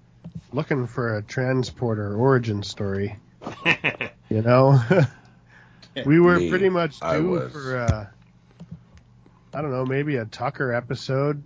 looking 0.52 0.86
for 0.86 1.16
a 1.16 1.22
transporter 1.22 2.16
origin 2.16 2.62
story. 2.62 3.16
You 4.30 4.42
know, 4.42 4.80
we 6.06 6.20
were 6.20 6.38
Me, 6.38 6.48
pretty 6.48 6.68
much 6.68 7.02
I 7.02 7.18
due 7.18 7.48
for 7.48 7.78
uh, 7.78 8.06
I 9.52 9.60
don't 9.60 9.72
know, 9.72 9.84
maybe 9.84 10.16
a 10.16 10.24
Tucker 10.24 10.72
episode. 10.72 11.42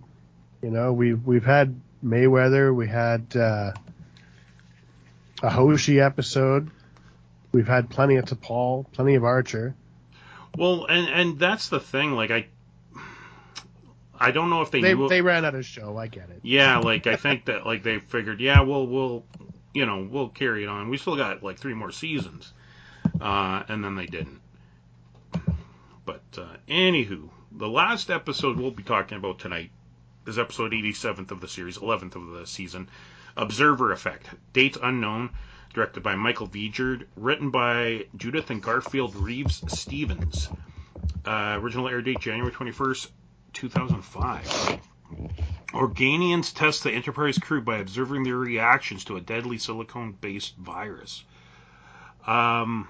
You 0.61 0.69
know, 0.69 0.93
we 0.93 1.13
we've 1.15 1.43
had 1.45 1.79
Mayweather, 2.03 2.73
we 2.73 2.87
had 2.87 3.35
uh, 3.35 3.71
a 5.41 5.49
Hoshi 5.49 5.99
episode. 5.99 6.69
We've 7.51 7.67
had 7.67 7.89
plenty 7.89 8.17
of 8.17 8.25
T'Pol, 8.25 8.85
plenty 8.91 9.15
of 9.15 9.23
Archer. 9.23 9.73
well, 10.57 10.85
and 10.85 11.07
and 11.09 11.39
that's 11.39 11.69
the 11.69 11.79
thing. 11.79 12.11
Like 12.13 12.29
I, 12.29 12.45
I 14.19 14.31
don't 14.31 14.49
know 14.49 14.61
if 14.61 14.71
they, 14.71 14.81
They 14.81 14.93
knew. 14.93 15.09
they 15.09 15.21
ran 15.21 15.43
out 15.45 15.55
of 15.55 15.65
show. 15.65 15.97
I 15.97 16.07
get 16.07 16.29
it. 16.29 16.41
yeah, 16.43 16.77
like 16.77 17.07
I 17.07 17.15
think 17.15 17.45
that 17.45 17.65
like 17.65 17.81
they 17.81 17.99
figured, 17.99 18.39
yeah, 18.41 18.61
we'll 18.61 18.85
we'll 18.85 19.23
you 19.73 19.85
know 19.87 20.07
we'll 20.09 20.29
carry 20.29 20.63
it 20.63 20.67
on. 20.69 20.89
We 20.89 20.97
still 20.97 21.15
got 21.15 21.41
like 21.43 21.57
three 21.57 21.73
more 21.73 21.91
seasons, 21.91 22.53
uh, 23.21 23.63
and 23.67 23.83
then 23.83 23.95
they 23.95 24.05
didn't. 24.05 24.41
But 26.05 26.23
uh, 26.37 26.57
anywho, 26.67 27.29
the 27.51 27.67
last 27.67 28.09
episode 28.09 28.57
we'll 28.59 28.71
be 28.71 28.83
talking 28.83 29.17
about 29.17 29.39
tonight 29.39 29.71
is 30.27 30.37
episode 30.39 30.71
87th 30.71 31.31
of 31.31 31.41
the 31.41 31.47
series, 31.47 31.77
11th 31.77 32.15
of 32.15 32.27
the 32.27 32.47
season, 32.47 32.89
Observer 33.37 33.91
Effect. 33.91 34.27
Date 34.53 34.77
unknown, 34.81 35.29
directed 35.73 36.03
by 36.03 36.15
Michael 36.15 36.47
Vejar, 36.47 37.05
written 37.15 37.51
by 37.51 38.05
Judith 38.15 38.49
and 38.49 38.61
Garfield 38.61 39.15
Reeves 39.15 39.63
Stevens. 39.67 40.49
Uh, 41.25 41.57
original 41.59 41.87
air 41.87 42.01
date 42.01 42.19
January 42.19 42.51
21st, 42.51 43.09
2005. 43.53 44.79
Organians 45.73 46.53
test 46.53 46.83
the 46.83 46.91
Enterprise 46.91 47.37
crew 47.37 47.61
by 47.61 47.77
observing 47.77 48.23
their 48.23 48.37
reactions 48.37 49.05
to 49.05 49.17
a 49.17 49.21
deadly 49.21 49.57
silicone-based 49.57 50.55
virus. 50.55 51.23
Um, 52.25 52.87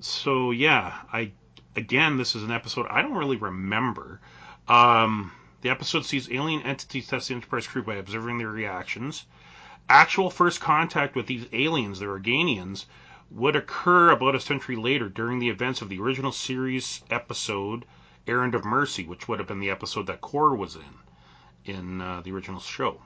so 0.00 0.50
yeah, 0.50 1.02
I 1.12 1.32
again, 1.74 2.16
this 2.16 2.34
is 2.34 2.42
an 2.42 2.50
episode 2.50 2.86
I 2.88 3.02
don't 3.02 3.14
really 3.14 3.36
remember. 3.36 4.20
Um, 4.68 5.32
the 5.60 5.70
episode 5.70 6.04
sees 6.04 6.30
alien 6.30 6.62
entities 6.62 7.08
test 7.08 7.28
the 7.28 7.34
Enterprise 7.34 7.66
crew 7.66 7.82
by 7.82 7.94
observing 7.94 8.38
their 8.38 8.48
reactions. 8.48 9.24
Actual 9.88 10.30
first 10.30 10.60
contact 10.60 11.14
with 11.14 11.26
these 11.26 11.46
aliens, 11.52 12.00
the 12.00 12.06
Organians, 12.06 12.86
would 13.30 13.56
occur 13.56 14.10
about 14.10 14.34
a 14.34 14.40
century 14.40 14.76
later 14.76 15.08
during 15.08 15.38
the 15.38 15.48
events 15.48 15.82
of 15.82 15.88
the 15.88 16.00
original 16.00 16.32
series 16.32 17.02
episode 17.10 17.84
Errand 18.26 18.54
of 18.54 18.64
Mercy, 18.64 19.04
which 19.04 19.28
would 19.28 19.38
have 19.38 19.48
been 19.48 19.60
the 19.60 19.70
episode 19.70 20.06
that 20.06 20.20
Kor 20.20 20.56
was 20.56 20.76
in 20.76 20.82
in 21.64 22.00
uh, 22.00 22.20
the 22.20 22.32
original 22.32 22.60
show. 22.60 23.00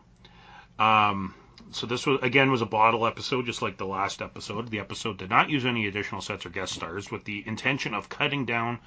Um, 0.79 1.35
so 1.73 1.87
this 1.87 2.07
was 2.07 2.21
again 2.23 2.51
was 2.51 2.63
a 2.63 2.67
bottle 2.67 3.07
episode, 3.07 3.47
just 3.47 3.63
like 3.63 3.77
the 3.77 3.87
last 3.87 4.23
episode. 4.23 4.69
The 4.69 4.81
episode 4.81 5.19
did 5.19 5.31
not 5.31 5.51
use 5.51 5.65
any 5.65 5.87
additional 5.87 6.21
sets 6.21 6.45
or 6.45 6.51
guest 6.51 6.75
stars, 6.75 7.11
with 7.11 7.25
the 7.25 7.43
intention 7.47 7.95
of 7.95 8.09
cutting 8.09 8.45
down 8.45 8.79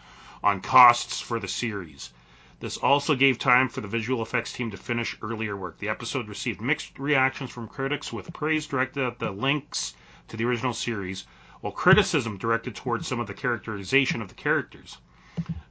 on 0.43 0.61
costs 0.61 1.21
for 1.21 1.39
the 1.39 1.47
series. 1.47 2.11
This 2.59 2.77
also 2.77 3.15
gave 3.15 3.39
time 3.39 3.69
for 3.69 3.81
the 3.81 3.87
visual 3.87 4.21
effects 4.21 4.53
team 4.53 4.71
to 4.71 4.77
finish 4.77 5.17
earlier 5.21 5.57
work. 5.57 5.79
The 5.79 5.89
episode 5.89 6.27
received 6.27 6.61
mixed 6.61 6.97
reactions 6.99 7.51
from 7.51 7.67
critics, 7.67 8.13
with 8.13 8.31
praise 8.33 8.67
directed 8.67 9.03
at 9.03 9.19
the 9.19 9.31
links 9.31 9.95
to 10.29 10.37
the 10.37 10.45
original 10.45 10.73
series, 10.73 11.25
while 11.61 11.73
criticism 11.73 12.37
directed 12.37 12.75
towards 12.75 13.07
some 13.07 13.19
of 13.19 13.27
the 13.27 13.33
characterization 13.33 14.21
of 14.21 14.29
the 14.29 14.35
characters. 14.35 14.97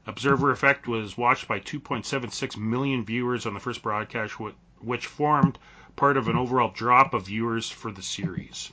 Observer 0.06 0.50
Effect 0.50 0.88
was 0.88 1.16
watched 1.16 1.46
by 1.46 1.60
2.76 1.60 2.56
million 2.56 3.04
viewers 3.04 3.46
on 3.46 3.54
the 3.54 3.60
first 3.60 3.82
broadcast, 3.82 4.34
which 4.80 5.06
formed 5.06 5.58
part 5.96 6.16
of 6.16 6.28
an 6.28 6.36
overall 6.36 6.70
drop 6.70 7.14
of 7.14 7.26
viewers 7.26 7.70
for 7.70 7.92
the 7.92 8.02
series. 8.02 8.70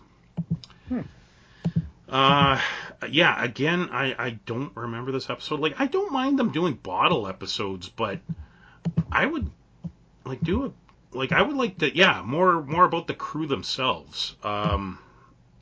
Uh, 2.10 2.60
yeah, 3.08 3.44
again, 3.44 3.90
I, 3.92 4.16
I 4.18 4.30
don't 4.46 4.76
remember 4.76 5.12
this 5.12 5.30
episode. 5.30 5.60
Like, 5.60 5.80
I 5.80 5.86
don't 5.86 6.12
mind 6.12 6.40
them 6.40 6.52
doing 6.52 6.74
bottle 6.74 7.28
episodes, 7.28 7.88
but 7.88 8.20
I 9.12 9.26
would 9.26 9.50
like 10.26 10.42
do 10.42 10.66
it. 10.66 10.72
Like, 11.12 11.32
I 11.32 11.42
would 11.42 11.56
like 11.56 11.78
to, 11.80 11.96
yeah, 11.96 12.24
more 12.26 12.64
more 12.64 12.86
about 12.86 13.08
the 13.08 13.14
crew 13.14 13.46
themselves. 13.46 14.36
Um, 14.44 14.98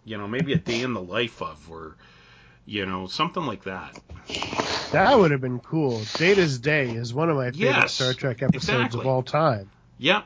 you 0.06 0.18
know, 0.18 0.28
maybe 0.28 0.54
a 0.54 0.58
day 0.58 0.82
in 0.82 0.94
the 0.94 1.02
life 1.02 1.42
of, 1.42 1.70
or 1.70 1.96
you 2.66 2.86
know, 2.86 3.08
something 3.08 3.46
like 3.46 3.64
that. 3.66 3.98
That 4.92 5.20
would 5.20 5.32
have 5.32 5.42
been 5.42 5.60
cool. 5.60 6.02
Data's 6.18 6.60
Day 6.60 6.92
is 6.92 7.14
one 7.14 7.30
of 7.30 7.36
my 7.36 7.52
favorite 7.52 7.74
Yes, 7.74 7.94
Star 7.94 8.14
Trek 8.14 8.42
episodes 8.42 8.72
exactly. 8.72 9.02
of 9.02 9.08
all 9.08 9.24
time. 9.24 9.70
Yeah. 9.98 10.24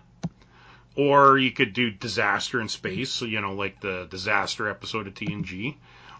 Or 0.95 1.37
you 1.37 1.51
could 1.51 1.73
do 1.73 1.89
Disaster 1.89 2.59
in 2.59 2.67
Space, 2.67 3.11
so, 3.11 3.25
you 3.25 3.39
know, 3.39 3.53
like 3.53 3.79
the 3.79 4.07
Disaster 4.09 4.69
episode 4.69 5.07
of 5.07 5.13
TNG. 5.13 5.75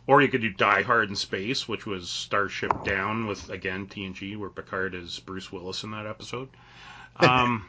Or 0.07 0.21
you 0.21 0.29
could 0.29 0.41
do 0.41 0.49
Die 0.49 0.81
Hard 0.83 1.09
in 1.09 1.15
Space, 1.15 1.67
which 1.67 1.85
was 1.85 2.09
Starship 2.09 2.83
Down 2.83 3.27
with, 3.27 3.49
again, 3.49 3.87
TNG, 3.87 4.37
where 4.37 4.49
Picard 4.49 4.95
is 4.95 5.19
Bruce 5.19 5.51
Willis 5.51 5.83
in 5.83 5.91
that 5.91 6.05
episode. 6.05 6.49
Um, 7.19 7.67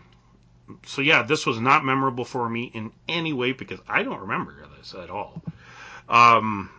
so, 0.86 1.02
yeah, 1.02 1.24
this 1.24 1.44
was 1.44 1.60
not 1.60 1.84
memorable 1.84 2.24
for 2.24 2.48
me 2.48 2.70
in 2.72 2.92
any 3.08 3.32
way 3.32 3.52
because 3.52 3.80
I 3.88 4.04
don't 4.04 4.20
remember 4.20 4.54
this 4.78 4.94
at 4.94 5.10
all. 5.10 5.42
Um, 6.08 6.70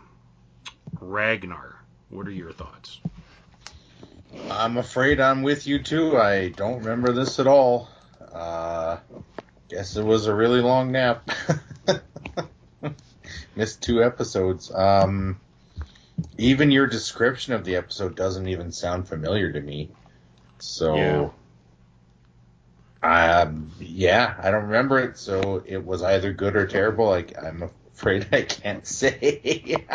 Ragnar, 0.99 1.75
what 2.09 2.25
are 2.27 2.31
your 2.31 2.53
thoughts? 2.53 2.99
I'm 4.49 4.77
afraid 4.77 5.19
I'm 5.19 5.43
with 5.43 5.67
you 5.67 5.81
too. 5.81 6.17
I 6.17 6.49
don't 6.49 6.79
remember 6.79 7.11
this 7.11 7.39
at 7.39 7.47
all. 7.47 7.89
Uh, 8.31 8.97
guess 9.69 9.95
it 9.95 10.03
was 10.03 10.27
a 10.27 10.35
really 10.35 10.61
long 10.61 10.91
nap. 10.91 11.29
Missed 13.55 13.81
two 13.81 14.03
episodes. 14.03 14.73
Um, 14.73 15.39
even 16.37 16.71
your 16.71 16.87
description 16.87 17.53
of 17.53 17.63
the 17.65 17.75
episode 17.75 18.15
doesn't 18.15 18.47
even 18.47 18.71
sound 18.71 19.07
familiar 19.07 19.51
to 19.51 19.61
me. 19.61 19.89
So, 20.59 21.33
Yeah. 23.03 23.41
um, 23.41 23.71
yeah, 23.79 24.35
I 24.39 24.51
don't 24.51 24.63
remember 24.65 24.99
it. 24.99 25.17
So 25.17 25.63
it 25.65 25.83
was 25.83 26.01
either 26.03 26.33
good 26.33 26.55
or 26.55 26.65
terrible. 26.67 27.05
Like 27.07 27.33
I'm 27.41 27.69
afraid 27.93 28.27
I 28.31 28.41
can't 28.43 28.85
say. 29.01 29.85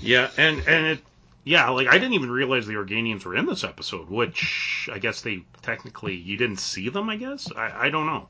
Yeah, 0.00 0.30
and 0.36 0.60
and 0.66 0.86
it, 0.86 1.04
yeah, 1.44 1.68
like 1.70 1.88
I 1.88 1.92
didn't 1.92 2.14
even 2.14 2.30
realize 2.30 2.66
the 2.66 2.74
Organians 2.74 3.24
were 3.24 3.34
in 3.36 3.46
this 3.46 3.64
episode, 3.64 4.10
which 4.10 4.88
I 4.92 4.98
guess 4.98 5.20
they 5.22 5.42
technically 5.62 6.14
you 6.16 6.36
didn't 6.36 6.58
see 6.60 6.88
them. 6.88 7.08
I 7.08 7.16
guess 7.16 7.50
I, 7.54 7.86
I 7.86 7.90
don't 7.90 8.06
know, 8.06 8.28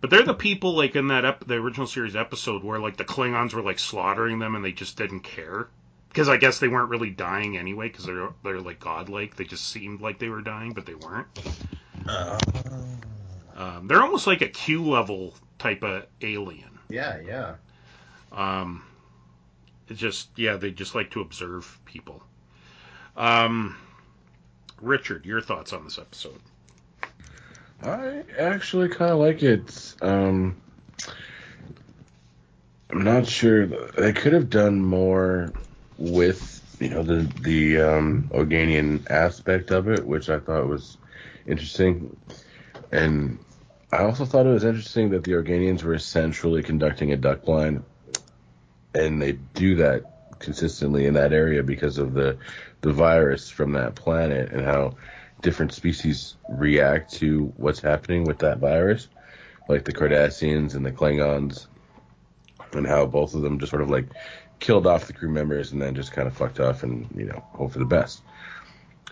but 0.00 0.10
they're 0.10 0.22
the 0.24 0.34
people 0.34 0.74
like 0.76 0.96
in 0.96 1.08
that 1.08 1.24
ep- 1.24 1.46
the 1.46 1.54
original 1.54 1.86
series 1.86 2.16
episode 2.16 2.62
where 2.64 2.78
like 2.78 2.96
the 2.96 3.04
Klingons 3.04 3.52
were 3.54 3.62
like 3.62 3.78
slaughtering 3.78 4.38
them 4.38 4.54
and 4.54 4.64
they 4.64 4.72
just 4.72 4.96
didn't 4.96 5.20
care 5.20 5.68
because 6.08 6.28
I 6.28 6.36
guess 6.36 6.58
they 6.58 6.68
weren't 6.68 6.90
really 6.90 7.10
dying 7.10 7.56
anyway 7.56 7.88
because 7.88 8.06
they're 8.06 8.30
they're 8.42 8.60
like 8.60 8.80
godlike. 8.80 9.36
They 9.36 9.44
just 9.44 9.68
seemed 9.68 10.00
like 10.00 10.18
they 10.18 10.28
were 10.28 10.42
dying, 10.42 10.72
but 10.72 10.86
they 10.86 10.94
weren't. 10.94 11.26
Uh, 12.08 12.38
Um, 13.54 13.86
they're 13.86 14.02
almost 14.02 14.26
like 14.26 14.40
a 14.40 14.48
Q 14.48 14.82
level 14.88 15.34
type 15.58 15.82
of 15.84 16.06
alien. 16.22 16.78
yeah, 16.88 17.18
yeah. 17.20 17.54
Um, 18.32 18.82
just 19.92 20.28
yeah, 20.36 20.56
they 20.56 20.70
just 20.70 20.94
like 20.94 21.10
to 21.12 21.20
observe 21.20 21.78
people. 21.84 22.22
Um, 23.16 23.76
Richard, 24.80 25.26
your 25.26 25.40
thoughts 25.40 25.72
on 25.72 25.84
this 25.84 25.98
episode? 25.98 26.40
I 27.82 28.22
actually 28.38 28.88
kind 28.88 29.10
of 29.10 29.18
like 29.18 29.42
it. 29.42 29.94
Um, 30.02 30.56
I'm 32.90 33.02
not 33.02 33.26
sure 33.26 33.66
they 33.66 34.12
could 34.12 34.32
have 34.32 34.50
done 34.50 34.80
more 34.80 35.52
with 35.98 36.60
you 36.80 36.90
know 36.90 37.02
the 37.02 37.28
the 37.42 37.80
um, 37.80 38.28
Organian 38.32 39.08
aspect 39.10 39.70
of 39.70 39.88
it, 39.88 40.06
which 40.06 40.28
I 40.28 40.38
thought 40.38 40.68
was 40.68 40.96
interesting, 41.46 42.16
and 42.90 43.38
I 43.92 44.04
also 44.04 44.24
thought 44.24 44.46
it 44.46 44.50
was 44.50 44.64
interesting 44.64 45.10
that 45.10 45.24
the 45.24 45.32
Organians 45.32 45.82
were 45.82 45.94
essentially 45.94 46.62
conducting 46.62 47.12
a 47.12 47.16
duck 47.16 47.44
blind, 47.44 47.84
and 48.94 49.20
they 49.20 49.32
do 49.32 49.76
that 49.76 50.04
consistently 50.38 51.06
in 51.06 51.14
that 51.14 51.32
area 51.32 51.62
because 51.62 51.98
of 51.98 52.14
the 52.14 52.36
the 52.80 52.92
virus 52.92 53.48
from 53.48 53.72
that 53.72 53.94
planet 53.94 54.50
and 54.50 54.64
how 54.64 54.96
different 55.40 55.72
species 55.72 56.36
react 56.48 57.12
to 57.14 57.52
what's 57.56 57.80
happening 57.80 58.24
with 58.24 58.38
that 58.38 58.58
virus, 58.58 59.08
like 59.68 59.84
the 59.84 59.92
Cardassians 59.92 60.74
and 60.74 60.84
the 60.84 60.92
Klingons, 60.92 61.66
and 62.72 62.86
how 62.86 63.06
both 63.06 63.34
of 63.34 63.42
them 63.42 63.58
just 63.58 63.70
sort 63.70 63.82
of 63.82 63.90
like 63.90 64.06
killed 64.60 64.86
off 64.86 65.06
the 65.06 65.12
crew 65.12 65.28
members 65.28 65.72
and 65.72 65.82
then 65.82 65.94
just 65.94 66.12
kind 66.12 66.28
of 66.28 66.36
fucked 66.36 66.60
off 66.60 66.82
and 66.82 67.08
you 67.16 67.24
know 67.24 67.44
hope 67.52 67.72
for 67.72 67.78
the 67.78 67.84
best. 67.84 68.22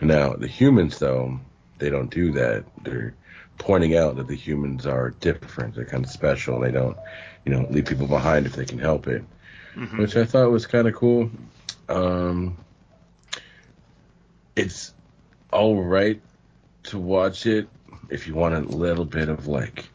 Now 0.01 0.35
the 0.35 0.49
humans 0.49 0.99
though 0.99 1.41
they 1.79 1.91
don't 1.91 2.11
do 2.11 2.33
that. 2.33 2.65
They're 2.83 3.15
pointing 3.59 3.97
out 3.97 4.17
that 4.17 4.29
the 4.29 4.37
humans 4.37 4.87
are 4.87 5.11
different. 5.11 5.75
They're 5.75 5.85
kind 5.85 6.05
of 6.05 6.11
special. 6.11 6.61
They 6.61 6.71
don't 6.71 6.97
you 7.45 7.53
know 7.53 7.67
leave 7.71 7.87
people 7.87 8.07
behind 8.07 8.47
if 8.47 8.55
they 8.55 8.65
can 8.65 8.79
help 8.79 9.07
it, 9.07 9.25
Mhm. 9.77 9.99
which 9.99 10.17
I 10.17 10.25
thought 10.25 10.51
was 10.51 10.67
kind 10.67 10.89
of 10.89 10.95
cool. 10.95 11.31
Um, 11.89 12.57
it's 14.57 14.93
all 15.53 15.83
right 15.83 16.21
to 16.85 16.99
watch 16.99 17.47
it 17.47 17.69
if 18.09 18.27
you 18.27 18.35
want 18.35 18.55
a 18.55 18.61
little 18.61 19.05
bit 19.05 19.29
of 19.29 19.47
like 19.47 19.89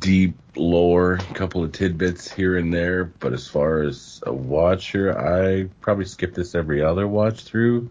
deep 0.00 0.34
lore, 0.56 1.14
a 1.14 1.34
couple 1.34 1.62
of 1.62 1.72
tidbits 1.72 2.30
here 2.30 2.56
and 2.56 2.72
there. 2.72 3.04
But 3.04 3.32
as 3.32 3.48
far 3.48 3.82
as 3.82 4.22
a 4.26 4.32
watcher, 4.32 5.16
I 5.16 5.68
probably 5.80 6.04
skip 6.04 6.34
this 6.34 6.54
every 6.54 6.82
other 6.82 7.06
watch 7.06 7.42
through, 7.42 7.90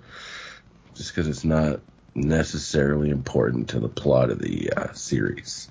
just 0.96 1.14
because 1.14 1.28
it's 1.28 1.46
not 1.46 1.80
necessarily 2.16 3.10
important 3.10 3.70
to 3.70 3.80
the 3.80 3.90
plot 3.90 4.30
of 4.30 4.40
the 4.40 4.72
uh, 4.76 4.94
series. 4.94 5.70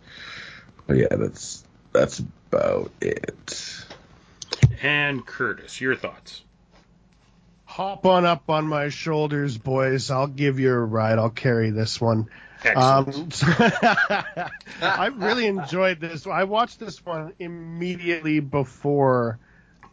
But 0.87 0.97
yeah, 0.97 1.15
that's 1.15 1.65
that's 1.93 2.21
about 2.51 2.91
it. 3.01 3.85
And 4.83 5.25
Curtis, 5.25 5.81
your 5.81 5.97
thoughts? 5.97 6.43
Hop 7.65 8.07
on 8.07 8.25
up 8.25 8.49
on 8.49 8.67
my 8.67 8.89
shoulders, 8.89 9.59
boys. 9.59 10.11
I'll 10.11 10.27
give 10.27 10.59
you 10.59 10.73
a 10.73 10.79
ride. 10.79 11.19
I'll 11.19 11.31
carry 11.31 11.71
this 11.71 12.01
one. 12.01 12.29
Um, 12.75 13.29
I 14.83 15.11
really 15.15 15.47
enjoyed 15.47 16.01
this. 16.01 16.27
I 16.27 16.45
watched 16.45 16.81
this 16.81 17.05
one 17.05 17.35
immediately 17.39 18.41
before 18.41 19.39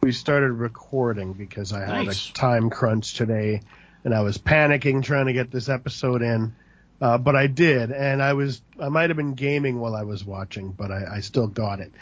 we 0.02 0.12
started 0.12 0.52
recording 0.52 1.32
because 1.34 1.72
I 1.72 1.80
had 1.80 2.06
Nice. 2.06 2.30
a 2.30 2.32
time 2.32 2.70
crunch 2.70 3.14
today 3.14 3.60
and 4.04 4.14
I 4.14 4.20
was 4.22 4.38
panicking 4.38 5.02
trying 5.02 5.26
to 5.26 5.32
get 5.32 5.50
this 5.50 5.68
episode 5.68 6.22
in. 6.22 6.54
Uh, 7.00 7.18
but 7.18 7.36
I 7.36 7.46
did, 7.46 7.90
and 7.92 8.22
I 8.22 8.32
was 8.32 8.62
I 8.80 8.88
might 8.88 9.10
have 9.10 9.18
been 9.18 9.34
gaming 9.34 9.78
while 9.80 9.94
I 9.94 10.04
was 10.04 10.24
watching, 10.24 10.70
but 10.70 10.90
I, 10.90 11.16
I 11.16 11.20
still 11.20 11.46
got 11.46 11.80
it. 11.80 11.92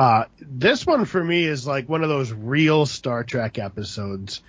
Uh, 0.00 0.24
this 0.40 0.86
one 0.86 1.04
for 1.04 1.22
me 1.22 1.44
is 1.44 1.66
like 1.66 1.86
one 1.86 2.02
of 2.02 2.08
those 2.08 2.32
real 2.32 2.86
Star 2.86 3.22
Trek 3.22 3.58
episodes 3.58 4.40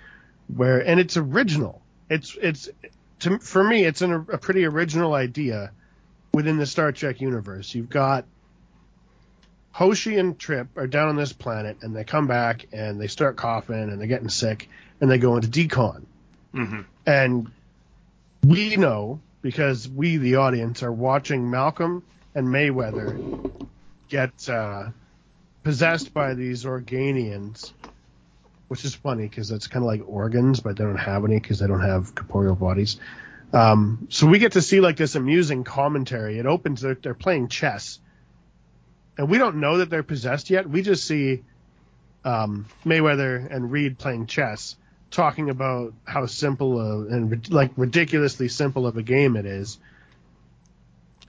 where, 0.46 0.78
and 0.78 0.98
it's 0.98 1.18
original. 1.18 1.82
It's 2.08 2.34
it's 2.40 2.70
to, 3.20 3.38
for 3.38 3.62
me, 3.62 3.84
it's 3.84 4.00
an, 4.00 4.14
a 4.32 4.38
pretty 4.38 4.64
original 4.64 5.12
idea 5.12 5.70
within 6.32 6.56
the 6.56 6.64
Star 6.64 6.90
Trek 6.90 7.20
universe. 7.20 7.74
You've 7.74 7.90
got 7.90 8.24
Hoshi 9.72 10.16
and 10.16 10.38
Trip 10.38 10.68
are 10.74 10.86
down 10.86 11.10
on 11.10 11.16
this 11.16 11.34
planet, 11.34 11.76
and 11.82 11.94
they 11.94 12.04
come 12.04 12.26
back 12.26 12.68
and 12.72 12.98
they 12.98 13.08
start 13.08 13.36
coughing 13.36 13.74
and 13.74 14.00
they're 14.00 14.08
getting 14.08 14.30
sick, 14.30 14.70
and 15.02 15.10
they 15.10 15.18
go 15.18 15.36
into 15.36 15.48
decon. 15.48 16.04
hmm 16.52 16.80
And 17.04 17.52
we 18.42 18.76
know 18.76 19.20
because 19.42 19.86
we, 19.86 20.16
the 20.16 20.36
audience, 20.36 20.82
are 20.82 20.90
watching 20.90 21.50
Malcolm 21.50 22.02
and 22.34 22.48
Mayweather 22.48 23.52
get 24.08 24.48
uh, 24.48 24.88
possessed 25.62 26.12
by 26.12 26.34
these 26.34 26.64
Organians, 26.64 27.72
which 28.68 28.84
is 28.84 28.94
funny 28.94 29.28
because 29.28 29.50
it's 29.50 29.66
kind 29.66 29.84
of 29.84 29.86
like 29.86 30.02
organs, 30.06 30.60
but 30.60 30.76
they 30.76 30.84
don't 30.84 30.96
have 30.96 31.24
any 31.24 31.38
because 31.38 31.58
they 31.58 31.66
don't 31.66 31.82
have 31.82 32.14
corporeal 32.14 32.54
bodies. 32.54 32.98
Um, 33.52 34.06
so 34.10 34.26
we 34.26 34.38
get 34.38 34.52
to 34.52 34.62
see 34.62 34.80
like 34.80 34.96
this 34.96 35.14
amusing 35.14 35.64
commentary. 35.64 36.38
It 36.38 36.46
opens, 36.46 36.80
they're, 36.80 36.94
they're 36.94 37.14
playing 37.14 37.48
chess. 37.48 37.98
And 39.18 39.28
we 39.28 39.38
don't 39.38 39.56
know 39.56 39.78
that 39.78 39.90
they're 39.90 40.02
possessed 40.02 40.48
yet. 40.48 40.68
We 40.68 40.80
just 40.80 41.04
see 41.04 41.42
um, 42.24 42.66
Mayweather 42.84 43.54
and 43.54 43.70
Reed 43.70 43.98
playing 43.98 44.26
chess 44.26 44.76
talking 45.10 45.50
about 45.50 45.92
how 46.04 46.26
simple 46.26 46.80
a, 46.80 47.06
and 47.08 47.50
like 47.50 47.72
ridiculously 47.76 48.48
simple 48.48 48.86
of 48.86 48.96
a 48.96 49.02
game 49.02 49.36
it 49.36 49.44
is. 49.44 49.78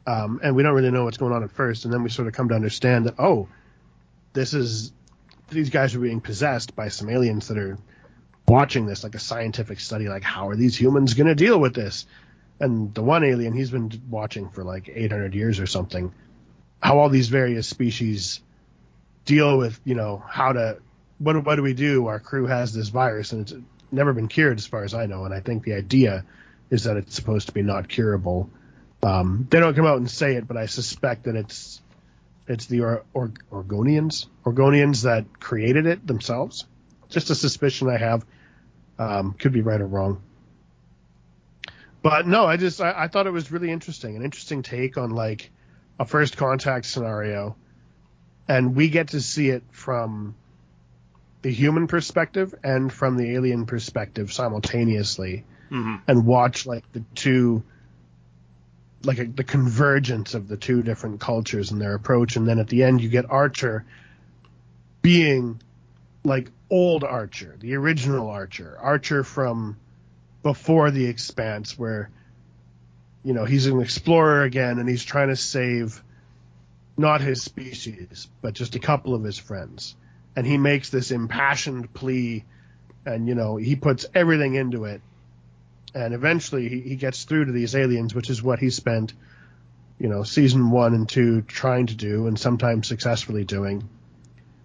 Um, 0.07 0.39
and 0.41 0.55
we 0.55 0.63
don't 0.63 0.73
really 0.73 0.91
know 0.91 1.05
what's 1.05 1.17
going 1.17 1.33
on 1.33 1.43
at 1.43 1.51
first, 1.51 1.85
and 1.85 1.93
then 1.93 2.03
we 2.03 2.09
sort 2.09 2.27
of 2.27 2.33
come 2.33 2.49
to 2.49 2.55
understand 2.55 3.05
that 3.05 3.15
oh, 3.19 3.47
this 4.33 4.53
is 4.53 4.91
these 5.49 5.69
guys 5.69 5.95
are 5.95 5.99
being 5.99 6.21
possessed 6.21 6.75
by 6.75 6.87
some 6.89 7.09
aliens 7.09 7.47
that 7.47 7.57
are 7.57 7.77
watching 8.47 8.85
this 8.85 9.03
like 9.03 9.15
a 9.15 9.19
scientific 9.19 9.79
study. 9.79 10.07
Like 10.07 10.23
how 10.23 10.49
are 10.49 10.55
these 10.55 10.79
humans 10.79 11.13
going 11.13 11.27
to 11.27 11.35
deal 11.35 11.59
with 11.59 11.73
this? 11.73 12.05
And 12.59 12.93
the 12.93 13.03
one 13.03 13.23
alien 13.23 13.53
he's 13.53 13.71
been 13.71 13.91
watching 14.09 14.49
for 14.49 14.63
like 14.63 14.89
800 14.93 15.33
years 15.33 15.59
or 15.59 15.67
something. 15.67 16.13
How 16.81 16.99
all 16.99 17.09
these 17.09 17.29
various 17.29 17.67
species 17.67 18.41
deal 19.25 19.57
with 19.57 19.79
you 19.85 19.95
know 19.95 20.21
how 20.27 20.51
to 20.51 20.79
what 21.19 21.43
what 21.45 21.55
do 21.55 21.63
we 21.63 21.73
do? 21.73 22.07
Our 22.07 22.19
crew 22.19 22.45
has 22.47 22.73
this 22.73 22.89
virus 22.89 23.31
and 23.31 23.41
it's 23.41 23.53
never 23.91 24.13
been 24.13 24.27
cured 24.27 24.57
as 24.57 24.65
far 24.65 24.83
as 24.83 24.93
I 24.93 25.05
know, 25.05 25.25
and 25.25 25.33
I 25.33 25.39
think 25.39 25.63
the 25.63 25.73
idea 25.73 26.25
is 26.69 26.85
that 26.85 26.97
it's 26.97 27.15
supposed 27.15 27.47
to 27.47 27.53
be 27.53 27.61
not 27.61 27.87
curable. 27.87 28.49
Um, 29.03 29.47
they 29.49 29.59
don't 29.59 29.75
come 29.75 29.85
out 29.85 29.97
and 29.97 30.09
say 30.09 30.35
it, 30.35 30.47
but 30.47 30.57
I 30.57 30.65
suspect 30.65 31.25
that 31.25 31.35
it's 31.35 31.81
it's 32.47 32.65
the 32.65 32.81
or, 32.81 33.03
or, 33.13 33.31
Organians 33.51 34.27
Organians 34.45 35.03
that 35.03 35.39
created 35.39 35.85
it 35.85 36.05
themselves. 36.05 36.65
Just 37.09 37.29
a 37.29 37.35
suspicion 37.35 37.89
I 37.89 37.97
have. 37.97 38.25
Um, 38.99 39.33
could 39.33 39.53
be 39.53 39.61
right 39.61 39.81
or 39.81 39.87
wrong. 39.87 40.21
But 42.01 42.27
no, 42.27 42.45
I 42.45 42.57
just 42.57 42.81
I, 42.81 42.93
I 42.95 43.07
thought 43.07 43.27
it 43.27 43.33
was 43.33 43.51
really 43.51 43.71
interesting, 43.71 44.15
an 44.15 44.23
interesting 44.23 44.61
take 44.61 44.97
on 44.97 45.11
like 45.11 45.51
a 45.99 46.05
first 46.05 46.37
contact 46.37 46.85
scenario, 46.85 47.55
and 48.47 48.75
we 48.75 48.89
get 48.89 49.09
to 49.09 49.21
see 49.21 49.49
it 49.49 49.63
from 49.71 50.35
the 51.41 51.51
human 51.51 51.87
perspective 51.87 52.53
and 52.63 52.91
from 52.91 53.17
the 53.17 53.35
alien 53.35 53.65
perspective 53.65 54.31
simultaneously 54.31 55.45
hmm 55.69 55.95
and 56.07 56.25
watch 56.25 56.65
like 56.65 56.89
the 56.91 57.03
two 57.15 57.63
like 59.03 59.19
a, 59.19 59.25
the 59.25 59.43
convergence 59.43 60.33
of 60.33 60.47
the 60.47 60.57
two 60.57 60.81
different 60.81 61.19
cultures 61.19 61.71
and 61.71 61.81
their 61.81 61.93
approach. 61.93 62.35
And 62.35 62.47
then 62.47 62.59
at 62.59 62.67
the 62.67 62.83
end 62.83 63.01
you 63.01 63.09
get 63.09 63.29
archer 63.29 63.85
being 65.01 65.61
like 66.23 66.49
old 66.69 67.03
archer 67.03 67.55
the 67.59 67.75
original 67.75 68.29
archer. 68.29 68.77
Archer 68.81 69.23
from 69.23 69.77
before 70.41 70.91
the 70.91 71.05
Expanse, 71.05 71.77
where 71.77 72.09
you 73.23 73.33
know 73.33 73.45
he's 73.45 73.67
an 73.67 73.79
explorer 73.81 74.43
again, 74.43 74.79
and 74.79 74.89
he's 74.89 75.03
trying 75.03 75.29
to 75.29 75.35
save 75.35 76.03
not 76.97 77.21
his 77.21 77.41
species, 77.41 78.27
but 78.41 78.53
just 78.53 78.75
a 78.75 78.79
couple 78.79 79.15
of 79.15 79.23
his 79.23 79.37
friends, 79.37 79.95
and 80.35 80.45
he 80.45 80.57
makes 80.57 80.89
this 80.89 81.11
impassioned 81.11 81.93
plea, 81.93 82.43
and 83.05 83.27
you 83.27 83.35
know 83.35 83.55
he 83.55 83.75
puts 83.75 84.05
everything 84.13 84.55
into 84.55 84.85
it, 84.85 85.01
and 85.93 86.13
eventually 86.13 86.69
he, 86.69 86.81
he 86.81 86.95
gets 86.95 87.23
through 87.23 87.45
to 87.45 87.51
these 87.51 87.75
aliens, 87.75 88.15
which 88.15 88.29
is 88.29 88.41
what 88.41 88.59
he 88.59 88.69
spent, 88.69 89.13
you 89.99 90.09
know, 90.09 90.23
season 90.23 90.71
one 90.71 90.93
and 90.93 91.07
two 91.07 91.41
trying 91.41 91.87
to 91.87 91.95
do, 91.95 92.27
and 92.27 92.39
sometimes 92.39 92.87
successfully 92.87 93.43
doing. 93.43 93.87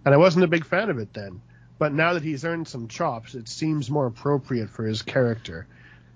And 0.05 0.13
I 0.13 0.17
wasn't 0.17 0.45
a 0.45 0.47
big 0.47 0.65
fan 0.65 0.89
of 0.89 0.97
it 0.97 1.13
then. 1.13 1.41
But 1.77 1.93
now 1.93 2.13
that 2.13 2.23
he's 2.23 2.43
earned 2.43 2.67
some 2.67 2.87
chops, 2.87 3.35
it 3.35 3.47
seems 3.47 3.89
more 3.89 4.05
appropriate 4.05 4.69
for 4.69 4.83
his 4.85 5.01
character. 5.01 5.65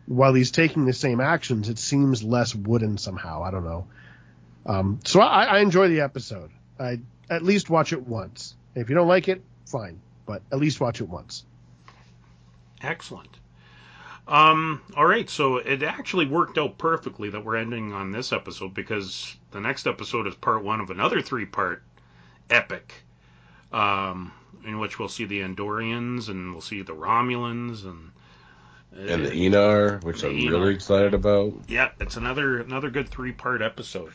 While 0.06 0.34
he's 0.34 0.52
taking 0.52 0.86
the 0.86 0.94
same 0.94 1.22
actions, 1.22 1.70
it 1.70 1.80
seems 1.80 2.22
less 2.22 2.54
wooden 2.54 2.98
somehow. 2.98 3.44
I 3.44 3.52
don't 3.52 3.64
know. 3.64 3.88
Um, 4.66 5.00
so 5.06 5.22
I, 5.22 5.46
I 5.46 5.60
enjoy 5.60 5.88
the 5.88 6.02
episode. 6.02 6.52
I 6.78 7.00
at 7.30 7.44
least 7.44 7.70
watch 7.70 7.94
it 7.94 8.06
once. 8.06 8.56
If 8.76 8.90
you 8.90 8.96
don't 8.96 9.08
like 9.08 9.30
it, 9.30 9.42
fine, 9.66 10.02
but 10.26 10.42
at 10.52 10.60
least 10.60 10.82
watch 10.82 11.00
it 11.00 11.08
once. 11.08 11.46
Excellent. 12.82 13.30
Um, 14.28 14.82
all 14.96 15.06
right, 15.06 15.30
so 15.30 15.58
it 15.58 15.84
actually 15.84 16.26
worked 16.26 16.58
out 16.58 16.78
perfectly 16.78 17.30
that 17.32 17.44
we're 17.44 17.58
ending 17.58 17.92
on 17.92 18.12
this 18.12 18.32
episode 18.32 18.74
because 18.74 19.36
the 19.52 19.60
next 19.60 19.86
episode 19.86 20.28
is 20.28 20.36
part 20.36 20.64
one 20.64 20.80
of 20.80 20.90
another 20.90 21.22
three 21.22 21.46
part 21.46 21.84
epic. 22.50 22.94
Um, 23.72 24.32
in 24.66 24.80
which 24.80 24.98
we'll 25.00 25.10
see 25.10 25.26
the 25.26 25.42
Andorians 25.42 26.30
and 26.30 26.52
we'll 26.52 26.62
see 26.62 26.84
the 26.84 26.94
Romulans 26.94 27.84
and 27.86 28.12
and 28.96 29.26
the 29.26 29.32
Aenar, 29.32 30.02
which 30.04 30.22
the 30.22 30.28
I'm 30.30 30.36
Aenar. 30.38 30.50
really 30.52 30.74
excited 30.76 31.14
about. 31.14 31.54
yeah, 31.68 31.90
it's 32.00 32.16
another 32.16 32.60
another 32.62 32.90
good 32.92 33.10
three 33.10 33.32
part 33.34 33.62
episode. 33.62 34.14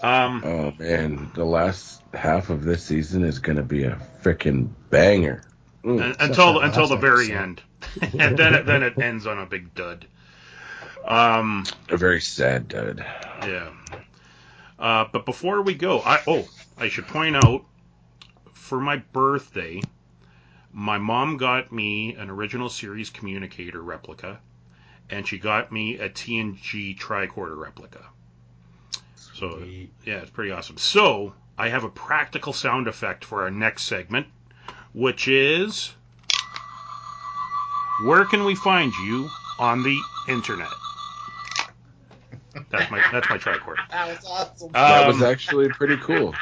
Um, 0.00 0.42
Oh 0.44 0.72
man, 0.78 1.30
the 1.34 1.44
last 1.44 2.02
half 2.14 2.50
of 2.50 2.62
this 2.64 2.84
season 2.84 3.24
is 3.24 3.40
gonna 3.40 3.62
be 3.64 3.82
a 3.84 4.00
freaking 4.22 4.70
banger. 4.90 5.42
Mm. 5.84 6.02
un- 6.02 6.16
until 6.20 6.54
that 6.54 6.64
until 6.66 6.88
the 6.88 6.96
very 6.96 7.32
episode. 7.32 7.42
end, 7.42 7.62
and 8.20 8.36
then 8.38 8.54
it, 8.54 8.66
then 8.66 8.82
it 8.82 8.98
ends 8.98 9.26
on 9.26 9.38
a 9.38 9.46
big 9.46 9.74
dud. 9.74 10.06
Um, 11.04 11.64
A 11.88 11.96
very 11.96 12.20
sad 12.20 12.68
dud. 12.68 13.04
yeah. 13.42 13.70
Uh, 14.78 15.06
but 15.12 15.24
before 15.24 15.62
we 15.62 15.74
go, 15.74 16.00
I 16.00 16.20
oh 16.26 16.48
I 16.76 16.88
should 16.88 17.06
point 17.06 17.36
out 17.36 17.64
for 18.52 18.80
my 18.80 18.96
birthday, 18.96 19.80
my 20.72 20.98
mom 20.98 21.36
got 21.36 21.72
me 21.72 22.14
an 22.16 22.28
original 22.30 22.68
series 22.68 23.10
communicator 23.10 23.80
replica, 23.82 24.40
and 25.10 25.26
she 25.26 25.38
got 25.38 25.72
me 25.72 25.98
a 25.98 26.08
TNG 26.10 26.98
tricorder 26.98 27.56
replica. 27.56 28.04
So 29.34 29.58
Sweet. 29.58 29.90
yeah, 30.04 30.16
it's 30.18 30.30
pretty 30.30 30.50
awesome. 30.50 30.76
So 30.76 31.32
I 31.56 31.68
have 31.68 31.84
a 31.84 31.88
practical 31.88 32.52
sound 32.52 32.88
effect 32.88 33.24
for 33.24 33.42
our 33.42 33.50
next 33.50 33.84
segment, 33.84 34.26
which 34.98 35.28
is 35.28 35.92
where 38.04 38.24
can 38.24 38.44
we 38.44 38.54
find 38.56 38.92
you 39.04 39.28
on 39.58 39.82
the 39.84 39.98
internet? 40.28 40.72
That's 42.70 42.90
my 42.90 43.00
that's 43.12 43.30
my 43.30 43.38
tricorder. 43.38 43.76
That 43.90 44.08
was 44.08 44.26
awesome. 44.26 44.72
That 44.72 45.06
was 45.06 45.22
Um, 45.22 45.28
actually 45.28 45.68
pretty 45.68 45.96
cool. 45.98 46.34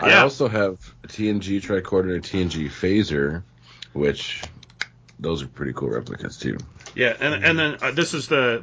I 0.00 0.16
also 0.18 0.48
have 0.48 0.78
a 1.04 1.06
TNG 1.06 1.60
tricorder 1.62 2.14
and 2.14 2.24
a 2.24 2.28
TNG 2.28 2.66
phaser, 2.68 3.42
which 3.92 4.42
those 5.20 5.42
are 5.42 5.46
pretty 5.46 5.72
cool 5.74 5.90
replicas 5.90 6.36
too. 6.36 6.58
Yeah, 6.96 7.16
and 7.20 7.44
and 7.44 7.58
then 7.58 7.76
uh, 7.80 7.92
this 7.92 8.12
is 8.12 8.26
the 8.26 8.60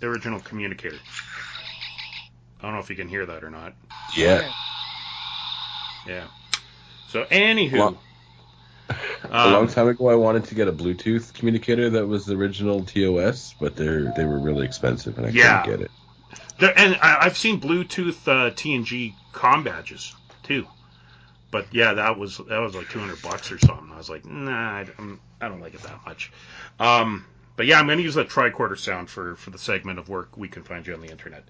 the 0.00 0.06
original 0.06 0.40
communicator. 0.40 0.98
I 2.60 2.62
don't 2.64 2.74
know 2.74 2.80
if 2.80 2.90
you 2.90 2.96
can 2.96 3.08
hear 3.08 3.26
that 3.26 3.44
or 3.44 3.50
not. 3.50 3.74
Yeah. 4.16 4.50
Yeah. 6.06 6.26
So 7.08 7.24
anywho, 7.24 7.72
Well, 7.72 8.00
a 9.42 9.48
um, 9.48 9.48
long 9.48 9.68
time 9.68 9.88
ago, 9.88 10.08
I 10.08 10.14
wanted 10.16 10.44
to 10.44 10.54
get 10.54 10.68
a 10.68 10.72
Bluetooth 10.72 11.32
communicator 11.34 11.90
that 11.90 12.06
was 12.06 12.26
the 12.26 12.34
original 12.36 12.84
TOS, 12.84 13.54
but 13.58 13.76
they're 13.76 14.12
they 14.12 14.24
were 14.26 14.40
really 14.40 14.66
expensive, 14.66 15.18
and 15.18 15.26
I 15.26 15.32
Yeah. 15.32 15.32
couldn't 15.32 15.62
get 15.62 15.80
it. 15.80 15.92
there, 16.58 16.78
and 16.78 16.96
I, 17.02 17.18
I've 17.26 17.38
seen 17.38 17.60
Bluetooth 17.60 18.28
uh, 18.28 18.52
TNG 18.52 19.18
com 19.32 19.64
badges 19.64 20.14
too. 20.42 20.68
But 21.50 21.68
yeah, 21.72 21.94
that 21.94 22.18
was 22.18 22.38
that 22.38 22.58
was 22.60 22.74
like 22.74 22.88
200 22.88 23.22
bucks 23.22 23.52
or 23.52 23.58
something. 23.58 23.90
I 23.92 23.98
was 23.98 24.10
like, 24.10 24.24
nah, 24.26 24.76
I 24.78 24.84
don't, 24.84 25.20
I 25.40 25.48
don't 25.48 25.60
like 25.60 25.74
it 25.74 25.82
that 25.82 26.00
much. 26.06 26.32
Um, 26.80 27.26
but 27.56 27.66
yeah, 27.66 27.78
I'm 27.80 27.86
going 27.86 27.98
to 27.98 28.04
use 28.04 28.14
that 28.16 28.30
tricorder 28.30 28.78
sound 28.78 29.10
for 29.10 29.36
for 29.36 29.50
the 29.50 29.58
segment 29.58 29.98
of 29.98 30.08
work 30.08 30.36
we 30.36 30.48
can 30.48 30.64
find 30.64 30.86
you 30.86 30.94
on 30.94 31.00
the 31.02 31.10
internet. 31.10 31.48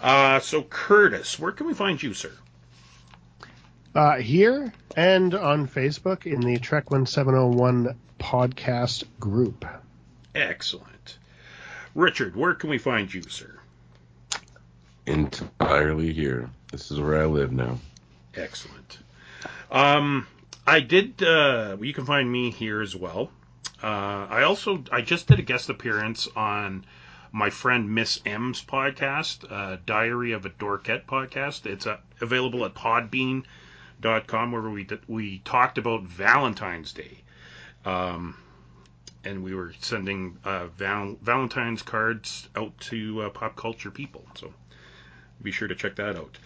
Uh, 0.00 0.40
so 0.40 0.62
Curtis, 0.64 1.38
where 1.38 1.52
can 1.52 1.66
we 1.66 1.74
find 1.74 2.02
you, 2.02 2.14
sir? 2.14 2.32
Uh, 3.94 4.18
here 4.18 4.72
and 4.96 5.34
on 5.34 5.66
Facebook 5.66 6.26
in 6.26 6.40
the 6.40 6.58
Trek 6.58 6.90
1701 6.90 7.96
podcast 8.18 9.04
group. 9.18 9.64
Excellent. 10.34 11.18
Richard, 11.94 12.36
where 12.36 12.54
can 12.54 12.70
we 12.70 12.78
find 12.78 13.12
you, 13.12 13.22
sir? 13.22 13.58
Entirely 15.06 16.12
here. 16.12 16.50
This 16.70 16.90
is 16.90 17.00
where 17.00 17.20
I 17.20 17.24
live 17.24 17.50
now. 17.50 17.78
Excellent. 18.34 18.98
Um, 19.70 20.26
I 20.66 20.80
did. 20.80 21.22
Uh, 21.22 21.76
you 21.80 21.94
can 21.94 22.04
find 22.04 22.30
me 22.30 22.50
here 22.50 22.82
as 22.82 22.94
well. 22.94 23.30
Uh, 23.82 24.26
I 24.28 24.42
also 24.42 24.84
I 24.92 25.00
just 25.00 25.28
did 25.28 25.38
a 25.38 25.42
guest 25.42 25.70
appearance 25.70 26.28
on 26.36 26.84
my 27.32 27.50
friend 27.50 27.94
Miss 27.94 28.20
M's 28.26 28.62
podcast, 28.62 29.50
uh, 29.50 29.78
Diary 29.86 30.32
of 30.32 30.46
a 30.46 30.50
Dorkette 30.50 31.06
podcast. 31.06 31.66
It's 31.66 31.86
uh, 31.86 31.98
available 32.20 32.64
at 32.64 32.74
Podbean.com, 34.00 34.52
where 34.52 34.62
we 34.62 34.86
we 35.06 35.38
talked 35.40 35.78
about 35.78 36.02
Valentine's 36.02 36.92
Day. 36.92 37.18
Um, 37.84 38.36
and 39.24 39.42
we 39.42 39.54
were 39.54 39.72
sending 39.80 40.38
uh, 40.44 40.66
val- 40.68 41.16
Valentine's 41.20 41.82
cards 41.82 42.48
out 42.56 42.78
to 42.80 43.22
uh, 43.22 43.30
pop 43.30 43.56
culture 43.56 43.90
people. 43.90 44.24
So 44.34 44.52
be 45.42 45.50
sure 45.50 45.68
to 45.68 45.74
check 45.74 45.96
that 45.96 46.16
out. 46.16 46.38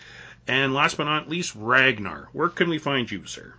And 0.48 0.74
last 0.74 0.96
but 0.96 1.04
not 1.04 1.28
least, 1.28 1.54
Ragnar. 1.54 2.28
Where 2.32 2.48
can 2.48 2.68
we 2.68 2.78
find 2.78 3.10
you, 3.10 3.26
sir? 3.26 3.54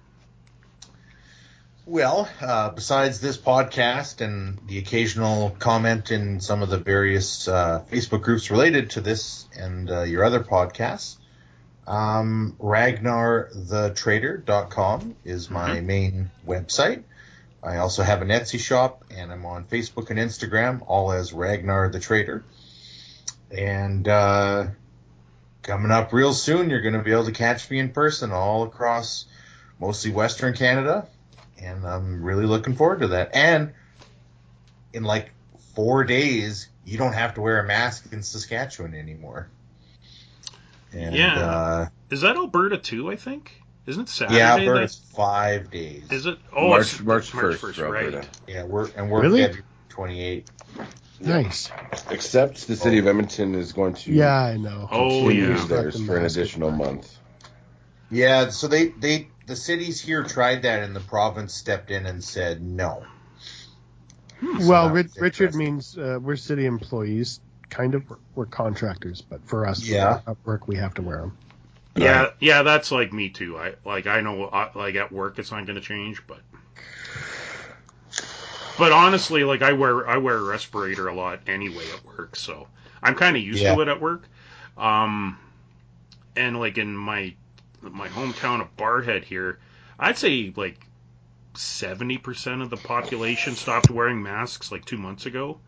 Well, 1.86 2.30
uh, 2.42 2.70
besides 2.70 3.20
this 3.20 3.38
podcast 3.38 4.22
and 4.22 4.60
the 4.68 4.78
occasional 4.78 5.50
comment 5.60 6.12
in 6.12 6.40
some 6.40 6.62
of 6.62 6.70
the 6.70 6.78
various 6.78 7.48
uh, 7.48 7.84
Facebook 7.92 8.22
groups 8.22 8.50
related 8.50 8.92
to 8.92 9.02
this 9.02 9.48
and 9.58 9.92
uh, 9.92 10.04
your 10.04 10.24
other 10.24 10.42
podcasts, 10.42 11.18
um, 11.88 12.56
RagnarTheTrader.com 12.60 15.16
is 15.24 15.50
my 15.50 15.82
main 15.82 16.30
website. 16.48 17.04
I 17.62 17.78
also 17.78 18.04
have 18.04 18.22
an 18.22 18.30
Etsy 18.30 18.60
shop, 18.60 19.04
and 19.10 19.32
I'm 19.32 19.46
on 19.46 19.66
Facebook 19.66 20.10
and 20.10 20.20
Instagram, 20.20 20.84
all 20.86 21.12
as 21.12 21.34
Ragnar 21.34 21.90
the 21.90 22.00
Trader. 22.00 22.44
And 23.52 24.08
uh, 24.08 24.68
coming 25.62 25.92
up 25.92 26.14
real 26.14 26.34
soon, 26.34 26.70
you're 26.70 26.82
going 26.82 26.96
to 26.96 27.04
be 27.04 27.12
able 27.12 27.26
to 27.26 27.32
catch 27.32 27.70
me 27.70 27.80
in 27.80 27.90
person 27.90 28.32
all 28.32 28.64
across 28.64 29.26
mostly 29.80 30.12
Western 30.12 30.54
Canada 30.54 31.08
and 31.64 31.86
I'm 31.86 32.24
really 32.24 32.46
looking 32.46 32.76
forward 32.76 33.02
to 33.02 33.08
that. 33.10 33.32
And 33.34 33.74
in 34.92 35.04
like 35.04 35.32
four 35.76 36.04
days, 36.04 36.68
you 36.86 36.98
don't 36.98 37.14
have 37.14 37.36
to 37.36 37.42
wear 37.42 37.60
a 37.60 37.66
mask 37.66 38.12
in 38.12 38.22
Saskatchewan 38.22 38.94
anymore. 38.94 39.50
And, 40.94 41.16
Yeah. 41.16 41.40
Uh, 41.40 41.88
Is 42.10 42.22
that 42.22 42.36
Alberta 42.36 42.78
too? 42.78 43.10
I 43.12 43.16
think. 43.16 43.60
Isn't 43.86 44.04
it 44.04 44.10
Saturday? 44.10 44.38
yeah, 44.38 44.56
that- 44.58 44.66
Alberta's 44.68 44.96
five 45.14 45.70
days. 45.70 46.04
Is 46.12 46.26
it? 46.26 46.38
Oh, 46.56 46.70
March- 46.70 46.94
it's 46.94 47.02
March 47.02 47.34
March 47.34 47.56
1st 47.58 47.90
right? 47.92 48.28
Yeah, 48.48 48.64
we're 48.64 48.90
and 48.96 49.10
we're 49.10 49.22
Really? 49.22 49.42
February 49.42 49.64
28. 49.90 50.50
Nice. 51.20 51.70
Except 52.10 52.68
the 52.68 52.76
city 52.76 52.98
of 52.98 53.08
Edmonton 53.08 53.56
is 53.56 53.72
going 53.74 53.94
to 53.96 54.12
Yeah, 54.12 54.34
I 54.34 54.58
know. 54.58 54.88
Oh, 54.92 55.10
continue 55.22 55.50
yeah. 55.52 55.66
theirs 55.66 56.06
for 56.06 56.18
an 56.18 56.26
additional 56.26 56.70
it. 56.70 56.74
month. 56.78 57.18
Yeah, 58.10 58.50
so 58.50 58.68
they 58.68 58.90
they 58.90 59.28
the 59.48 59.56
cities 59.56 60.00
here 60.00 60.24
tried 60.24 60.62
that, 60.64 60.84
and 60.84 60.96
the 60.96 61.00
province 61.02 61.54
stepped 61.54 61.92
in 61.92 62.06
and 62.06 62.24
said 62.24 62.62
no. 62.62 63.04
So 64.42 64.68
well, 64.68 64.88
that 64.90 64.94
Ri- 64.94 65.04
was 65.04 65.18
Richard 65.20 65.56
means 65.56 65.98
uh, 65.98 66.20
we're 66.22 66.36
city 66.36 66.66
employees, 66.66 67.40
kind 67.74 67.96
of. 67.96 68.10
We're, 68.10 68.18
we're 68.36 68.46
contractors, 68.46 69.22
but 69.22 69.44
for 69.46 69.68
us, 69.68 69.84
Yeah. 69.84 70.22
at 70.28 70.38
work, 70.46 70.68
we 70.68 70.76
have 70.78 70.94
to 70.96 71.02
wear 71.02 71.18
them. 71.18 71.38
Yeah, 71.96 72.30
yeah, 72.40 72.64
that's 72.64 72.92
like 72.92 73.14
me 73.14 73.30
too. 73.30 73.58
I 73.58 73.74
like 73.86 74.08
I 74.08 74.22
know 74.22 74.46
uh, 74.46 74.70
like 74.74 74.96
at 74.96 75.12
work 75.12 75.38
it's 75.38 75.52
not 75.52 75.66
going 75.68 75.76
to 75.76 75.82
change, 75.82 76.24
but 76.26 76.40
but 78.78 78.92
honestly, 78.92 79.44
like 79.44 79.62
I 79.62 79.74
wear 79.74 80.08
I 80.08 80.18
wear 80.18 80.38
a 80.38 80.44
respirator 80.44 81.08
a 81.08 81.14
lot 81.16 81.42
anyway 81.48 81.86
at 81.96 82.04
work, 82.06 82.36
so 82.36 82.68
I'm 83.02 83.14
kind 83.16 83.36
of 83.38 83.44
used 83.44 83.62
Yeah. 83.62 83.76
to 83.76 83.82
it 83.82 83.88
at 83.88 84.02
work. 84.02 84.28
Um, 84.78 85.38
and 86.36 86.60
like 86.60 86.78
in 86.80 86.96
my 86.98 87.36
my 87.82 88.08
hometown 88.08 88.62
of 88.62 88.76
Barrhead 88.76 89.24
here, 89.24 89.60
I'd 90.00 90.18
say 90.18 90.52
like 90.56 90.84
seventy 91.54 92.18
percent 92.18 92.64
of 92.64 92.72
the 92.72 92.78
population 92.78 93.54
stopped 93.56 93.92
wearing 93.92 94.24
masks 94.24 94.72
like 94.72 94.86
two 94.86 94.98
months 94.98 95.28
ago. 95.28 95.60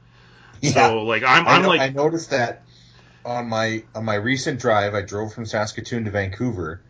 Yeah. 0.62 0.72
So 0.90 1.04
like 1.04 1.24
I'm 1.24 1.48
I, 1.48 1.52
I'm 1.52 1.62
know- 1.64 1.70
like 1.70 1.82
I 1.82 1.90
noticed 1.90 2.30
that 2.32 2.64
on 3.26 3.48
my 3.50 3.84
on 3.94 4.06
my 4.06 4.16
recent 4.16 4.60
drive. 4.60 4.94
I 4.94 5.02
drove 5.02 5.34
from 5.34 5.46
Saskatoon 5.46 6.06
to 6.06 6.12
Vancouver, 6.12 6.82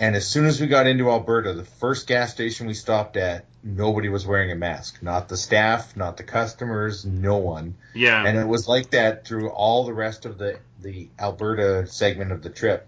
and 0.00 0.14
as 0.16 0.26
soon 0.26 0.46
as 0.46 0.60
we 0.60 0.66
got 0.66 0.86
into 0.86 1.10
Alberta, 1.10 1.54
the 1.54 1.64
first 1.64 2.06
gas 2.06 2.32
station 2.32 2.66
we 2.66 2.74
stopped 2.74 3.16
at, 3.16 3.46
nobody 3.62 4.08
was 4.08 4.26
wearing 4.26 4.50
a 4.50 4.54
mask. 4.56 5.02
Not 5.02 5.28
the 5.28 5.36
staff, 5.36 5.96
not 5.96 6.16
the 6.16 6.22
customers, 6.22 7.04
no 7.04 7.36
one. 7.38 7.74
yeah 7.94 8.24
And 8.24 8.38
it 8.38 8.46
was 8.46 8.68
like 8.68 8.90
that 8.90 9.26
through 9.26 9.50
all 9.50 9.84
the 9.84 9.94
rest 9.94 10.24
of 10.24 10.38
the 10.38 10.58
the 10.80 11.08
Alberta 11.18 11.86
segment 11.86 12.32
of 12.32 12.42
the 12.42 12.50
trip, 12.50 12.86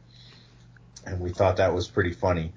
and 1.06 1.20
we 1.20 1.30
thought 1.30 1.56
that 1.58 1.74
was 1.74 1.86
pretty 1.88 2.12
funny. 2.12 2.52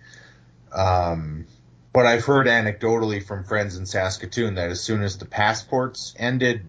Um, 0.72 1.45
but 1.94 2.06
I've 2.06 2.26
heard 2.26 2.48
anecdotally 2.48 3.26
from 3.26 3.44
friends 3.44 3.77
in 3.77 3.85
Saskatoon 3.85 4.56
that 4.56 4.69
as 4.69 4.81
soon 4.81 5.02
as 5.02 5.18
the 5.18 5.26
passports 5.26 6.14
ended, 6.18 6.68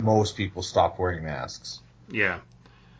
most 0.00 0.36
people 0.36 0.62
stopped 0.62 0.98
wearing 0.98 1.24
masks. 1.24 1.80
yeah 2.10 2.40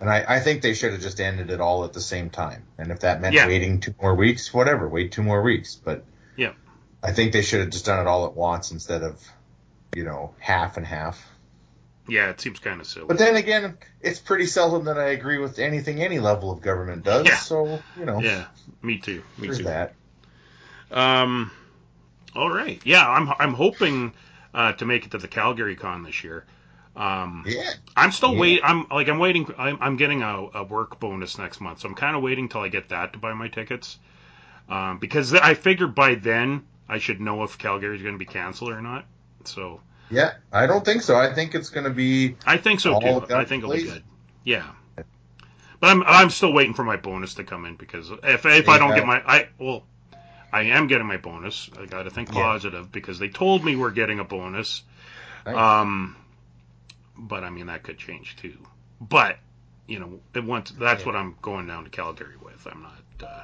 And 0.01 0.09
I, 0.11 0.25
I 0.37 0.41
think 0.41 0.63
they 0.63 0.75
should 0.75 0.93
have 0.93 1.01
just 1.03 1.21
ended 1.21 1.51
it 1.51 1.61
all 1.61 1.85
at 1.85 1.93
the 1.93 2.01
same 2.01 2.31
time. 2.31 2.65
And 2.79 2.91
if 2.91 3.01
that 3.01 3.21
meant 3.21 3.35
Yeah. 3.35 3.47
waiting 3.47 3.81
two 3.81 3.95
more 4.01 4.15
weeks, 4.15 4.53
whatever, 4.55 4.89
wait 4.89 5.13
two 5.13 5.23
more 5.23 5.43
weeks. 5.43 5.75
But 5.77 6.05
Yeah. 6.37 6.53
I 7.03 7.13
think 7.13 7.33
they 7.33 7.43
should 7.43 7.61
have 7.61 7.71
just 7.71 7.85
done 7.87 8.01
it 8.01 8.07
all 8.09 8.27
at 8.27 8.35
once 8.35 8.71
instead 8.71 9.03
of, 9.03 9.21
you 9.95 10.05
know, 10.05 10.35
half 10.39 10.77
and 10.77 10.87
half. 10.87 11.23
yeah 12.09 12.29
it 12.31 12.41
seems 12.41 12.59
kind 12.59 12.81
of 12.81 12.87
silly. 12.87 13.07
But 13.07 13.19
then 13.19 13.37
again, 13.37 13.77
it's 14.01 14.19
pretty 14.19 14.47
seldom 14.47 14.85
that 14.87 14.99
I 14.99 15.09
agree 15.11 15.39
with 15.39 15.59
anything 15.59 16.03
any 16.03 16.19
level 16.21 16.51
of 16.51 16.61
government 16.61 17.03
does. 17.05 17.27
Yeah. 17.27 17.37
So, 17.37 17.81
you 17.99 18.05
know, 18.05 18.21
yeah, 18.21 18.47
me 18.83 18.99
too. 18.99 19.23
Me 19.39 19.49
too. 19.49 19.63
that. 19.65 19.95
Um, 20.91 21.51
all 22.35 22.51
right. 22.51 22.81
Yeah, 22.85 23.09
I'm 23.09 23.29
I'm 23.39 23.55
hoping 23.55 24.13
uh, 24.55 24.73
to 24.75 24.87
make 24.87 25.05
it 25.05 25.11
to 25.11 25.19
the 25.19 25.29
Calgary 25.29 25.77
Con 25.77 26.03
this 26.03 26.23
year. 26.25 26.45
Um, 26.97 27.45
Yeah. 27.47 27.71
I'm 27.97 28.13
still 28.13 28.33
Yeah. 28.35 28.41
wait. 28.41 28.61
I'm 28.63 28.87
like 28.89 29.09
I'm 29.09 29.19
waiting. 29.19 29.53
I'm, 29.59 29.79
I'm 29.81 29.97
getting 29.97 30.23
a, 30.23 30.49
a 30.55 30.65
work 30.65 31.01
bonus 31.01 31.39
next 31.39 31.61
month, 31.61 31.81
so 31.81 31.89
I'm 31.89 31.95
kind 31.95 32.17
of 32.17 32.23
waiting 32.23 32.49
till 32.49 32.61
I 32.61 32.69
get 32.69 32.89
that 32.91 33.13
to 33.13 33.19
buy 33.19 33.33
my 33.35 33.49
tickets. 33.49 33.99
Um, 34.69 34.99
because 34.99 35.35
I 35.35 35.55
figured 35.55 35.95
by 35.95 36.15
then 36.15 36.65
I 36.89 36.99
should 36.99 37.21
know 37.21 37.43
if 37.43 37.59
Calgary's 37.59 38.01
going 38.01 38.15
to 38.15 38.19
be 38.19 38.25
canceled 38.25 38.71
or 38.71 38.81
not. 38.81 39.05
So 39.45 39.81
Yeah. 40.11 40.35
I 40.53 40.67
don't 40.67 40.85
think 40.85 41.03
so. 41.03 41.17
I 41.17 41.35
think 41.35 41.55
it's 41.55 41.71
going 41.71 41.85
to 41.85 41.91
be. 41.91 42.37
I 42.47 42.57
think 42.57 42.81
so 42.81 42.99
too. 43.01 43.35
I 43.35 43.45
think 43.45 43.65
it'll 43.65 43.75
be 43.75 43.83
good. 43.83 44.03
Yeah. 44.45 44.71
But 45.81 45.91
I'm 45.91 46.03
I'm 46.05 46.31
still 46.31 46.53
waiting 46.53 46.75
for 46.75 46.85
my 46.85 46.97
bonus 46.97 47.35
to 47.35 47.45
come 47.45 47.67
in 47.67 47.77
because 47.77 48.11
if 48.23 48.47
if 48.47 48.69
I 48.69 48.79
don't 48.79 48.95
get 48.95 49.05
my 49.05 49.21
I 49.27 49.49
well 49.59 49.85
I 50.55 50.63
am 50.77 50.87
getting 50.87 51.07
my 51.07 51.17
bonus. 51.17 51.69
I 51.81 51.87
got 51.87 52.05
to 52.05 52.11
think 52.11 52.29
Yeah. 52.29 52.43
positive 52.43 52.91
because 52.93 53.19
they 53.19 53.29
told 53.29 53.65
me 53.65 53.77
we're 53.77 53.91
getting 53.91 54.21
a 54.21 54.25
bonus. 54.25 54.83
Nice. 55.45 55.57
Um, 55.57 56.17
but 57.17 57.45
I 57.45 57.51
mean 57.51 57.67
that 57.67 57.83
could 57.83 57.99
change 57.99 58.37
too. 58.37 58.57
But 59.01 59.39
you 59.87 59.99
know, 59.99 60.21
it 60.35 60.45
once 60.45 60.71
that's 60.71 61.01
Yeah. 61.01 61.07
what 61.07 61.17
I'm 61.17 61.37
going 61.43 61.67
down 61.67 61.85
to 61.85 61.91
Calgary 61.91 62.37
with. 62.43 62.67
I'm 62.71 62.83
not. 62.83 63.29
Uh, 63.29 63.43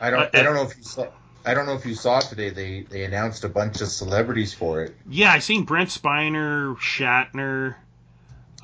I 0.00 0.10
don't. 0.10 0.20
uh, 0.22 0.28
I 0.34 0.42
don't 0.42 0.54
know 0.54 0.62
if 0.64 0.76
you 0.76 0.82
saw. 0.82 1.06
I 1.44 1.54
don't 1.54 1.66
know 1.66 1.74
if 1.74 1.86
you 1.86 1.94
saw 1.94 2.20
today. 2.20 2.50
They 2.50 2.80
they 2.82 3.04
announced 3.04 3.44
a 3.44 3.48
bunch 3.48 3.80
of 3.80 3.88
celebrities 3.88 4.52
for 4.52 4.82
it. 4.82 4.96
yeah, 5.08 5.32
I 5.32 5.38
seen 5.38 5.64
Brent 5.64 5.90
Spiner, 5.90 6.76
Shatner. 6.78 7.76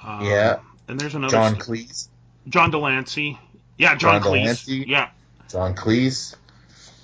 Um, 0.03 0.25
Yeah. 0.25 0.59
And 0.89 0.99
there's 1.01 1.15
another 1.15 1.31
John 1.31 1.53
st- 1.61 1.65
Cleese. 1.65 2.09
John 2.49 2.71
de 2.73 2.79
Lancie. 2.79 3.39
Yeah, 3.79 3.95
John, 3.95 4.21
John 4.21 4.33
Cleese. 4.33 4.43
de 4.43 4.47
Lancie. 4.47 4.85
Yeah. 4.89 5.09
John 5.49 5.75
Cleese. 5.77 6.35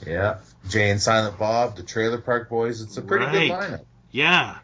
Yeah. 0.06 0.38
Jay 0.68 0.90
and 0.90 1.00
Silent 1.00 1.38
Bob, 1.38 1.76
the 1.76 1.82
Trailer 1.82 2.18
Park 2.20 2.48
Boys. 2.48 2.80
It's 2.80 2.96
a 2.96 3.02
pretty 3.02 3.26
good 3.26 3.50
lineup. 3.50 3.84
Yeah. 4.10 4.58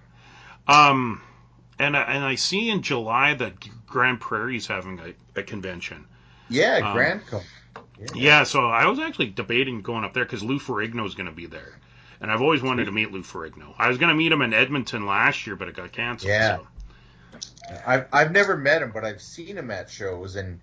Um, 0.66 1.20
and 1.78 1.96
I- 1.96 2.02
and 2.14 2.24
I 2.24 2.34
see 2.36 2.70
in 2.70 2.82
July 2.82 3.34
that 3.34 3.54
Grande 3.86 4.20
Prairie's 4.20 4.66
having 4.66 4.98
a, 5.00 5.40
a 5.40 5.42
convention. 5.42 6.06
Yeah, 6.48 6.80
Um, 6.84 6.92
Grand 6.94 7.26
Com. 7.26 7.40
Yeah, 8.14 8.42
so 8.44 8.66
I 8.68 8.86
was 8.86 8.98
actually 8.98 9.30
debating 9.30 9.80
going 9.82 10.04
up 10.04 10.14
there 10.14 10.24
because 10.24 10.42
Lou 10.42 10.58
Ferrigno's 10.58 11.14
going 11.14 11.28
to 11.28 11.32
be 11.34 11.46
there, 11.46 11.78
and 12.20 12.30
I've 12.30 12.42
always 12.42 12.60
wanted 12.60 12.86
to 12.86 12.92
meet 12.92 13.12
Lou 13.12 13.22
Ferrigno. 13.22 13.72
I 13.78 13.88
was 13.88 13.98
going 13.98 14.08
to 14.08 14.14
meet 14.14 14.32
him 14.32 14.42
in 14.42 14.52
Edmonton 14.52 15.06
last 15.06 15.46
year, 15.46 15.54
but 15.56 15.68
it 15.68 15.76
got 15.76 15.92
canceled. 15.92 16.28
Yeah. 16.28 16.58
So. 16.58 16.66
I've 17.86 18.06
I've 18.12 18.32
never 18.32 18.56
met 18.56 18.82
him, 18.82 18.90
but 18.92 19.04
I've 19.04 19.22
seen 19.22 19.56
him 19.56 19.70
at 19.70 19.90
shows, 19.90 20.36
and 20.36 20.60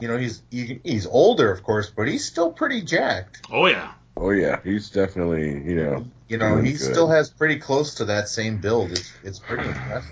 you 0.00 0.08
know 0.08 0.16
he's 0.16 0.42
he, 0.50 0.80
he's 0.84 1.06
older, 1.06 1.50
of 1.52 1.62
course, 1.62 1.90
but 1.94 2.08
he's 2.08 2.24
still 2.24 2.50
pretty 2.52 2.82
jacked. 2.82 3.46
Oh 3.52 3.66
yeah, 3.66 3.92
Oh 4.16 4.30
yeah, 4.30 4.60
he's 4.64 4.90
definitely 4.90 5.50
you 5.62 5.76
know 5.76 6.06
You 6.28 6.38
know, 6.38 6.54
Doing 6.54 6.66
he 6.66 6.72
good. 6.72 6.80
still 6.80 7.08
has 7.08 7.30
pretty 7.30 7.56
close 7.58 7.94
to 7.96 8.04
that 8.06 8.28
same 8.28 8.58
build. 8.58 8.92
It's 8.92 9.12
it's 9.22 9.38
pretty 9.38 9.66
impressive. 9.68 10.10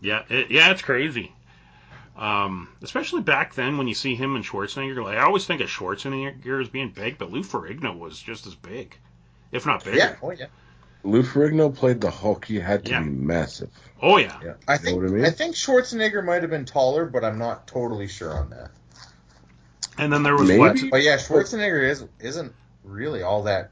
yeah, 0.00 0.22
it, 0.28 0.50
yeah. 0.50 0.70
It's 0.70 0.82
crazy. 0.82 1.32
Um, 2.16 2.68
especially 2.82 3.20
back 3.22 3.54
then 3.54 3.76
when 3.76 3.88
you 3.88 3.94
see 3.94 4.14
him 4.14 4.36
and 4.36 4.44
Schwarzenegger. 4.44 5.04
Like 5.04 5.18
I 5.18 5.22
always 5.22 5.46
think 5.46 5.60
of 5.60 5.68
Schwarzenegger 5.68 6.62
as 6.62 6.68
being 6.68 6.90
big, 6.90 7.18
but 7.18 7.30
Lou 7.30 7.42
Ferrigno 7.42 7.98
was 7.98 8.18
just 8.18 8.46
as 8.46 8.54
big, 8.54 8.96
if 9.52 9.66
not 9.66 9.84
bigger. 9.84 9.98
Yeah, 9.98 10.16
oh 10.22 10.30
yeah, 10.30 10.46
Lou 11.04 11.22
Ferrigno 11.22 11.74
played 11.74 12.00
the 12.00 12.10
Hulk. 12.10 12.46
He 12.46 12.58
had 12.58 12.84
to 12.86 12.90
Yeah. 12.92 13.02
be 13.02 13.10
massive. 13.10 13.70
Oh 14.00 14.16
yeah. 14.16 14.38
yeah. 14.42 14.54
I 14.66 14.72
know 14.72 14.78
think 14.78 15.02
what 15.02 15.10
I 15.10 15.12
mean? 15.12 15.24
I 15.26 15.30
think 15.30 15.54
Schwarzenegger 15.56 16.24
might 16.24 16.40
have 16.42 16.50
been 16.50 16.64
taller, 16.64 17.04
but 17.04 17.22
I'm 17.22 17.38
not 17.38 17.66
totally 17.66 18.08
sure 18.08 18.32
on 18.32 18.48
that. 18.50 18.70
And 19.98 20.12
then 20.12 20.22
there 20.22 20.36
was 20.36 20.48
Maybe. 20.48 20.58
what? 20.58 20.78
But 20.90 21.02
yeah, 21.02 21.16
Schwarzenegger 21.16 21.86
is 21.88 22.04
isn't 22.18 22.54
really 22.86 23.22
all 23.22 23.42
that 23.44 23.70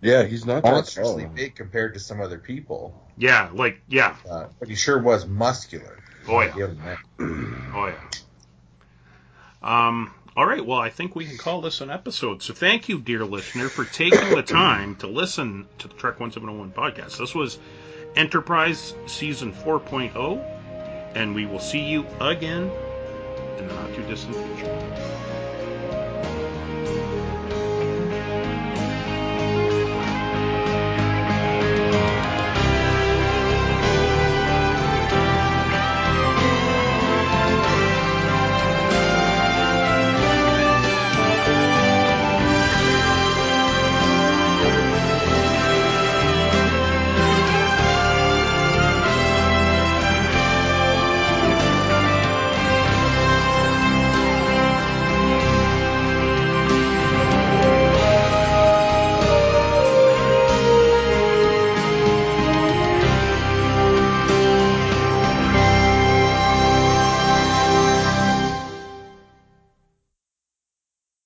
Yeah, 0.00 0.24
he's 0.24 0.44
not 0.44 0.62
that 0.64 0.72
monstrously 0.72 1.24
tall. 1.24 1.32
big 1.32 1.54
compared 1.54 1.94
to 1.94 2.00
some 2.00 2.20
other 2.20 2.38
people, 2.38 2.94
Yeah, 3.16 3.48
like 3.54 3.80
yeah. 3.88 4.16
uh, 4.30 4.46
but 4.58 4.68
he 4.68 4.74
sure 4.74 4.98
was 4.98 5.26
muscular. 5.26 5.98
Oh 6.28 6.40
yeah. 6.40 6.54
give 6.54 6.70
him 6.70 6.80
that. 6.84 6.98
Oh 7.74 7.86
yeah. 7.86 7.98
Um. 9.62 10.12
All 10.36 10.46
right. 10.46 10.64
Well, 10.64 10.78
I 10.78 10.88
think 10.90 11.14
we 11.14 11.26
can 11.26 11.36
call 11.36 11.60
this 11.60 11.80
an 11.82 11.90
episode. 11.90 12.42
So 12.42 12.52
thank 12.54 12.88
you, 12.88 12.98
dear 12.98 13.24
listener, 13.24 13.68
for 13.68 13.84
taking 13.84 14.30
the 14.30 14.42
time 14.42 14.96
to 14.96 15.06
listen 15.06 15.66
to 15.78 15.88
the 15.88 15.94
Trek 15.94 16.18
1701 16.18 16.72
podcast. 16.72 17.18
This 17.18 17.34
was 17.34 17.58
Enterprise 18.16 18.94
Season 19.06 19.52
4.0, 19.52 21.14
and 21.14 21.34
we 21.34 21.44
will 21.46 21.60
see 21.60 21.80
you 21.80 22.06
again 22.20 22.70
in 23.58 23.68
the 23.68 23.74
not 23.74 23.94
too 23.94 24.02
distant 24.04 24.34
future. 24.36 24.78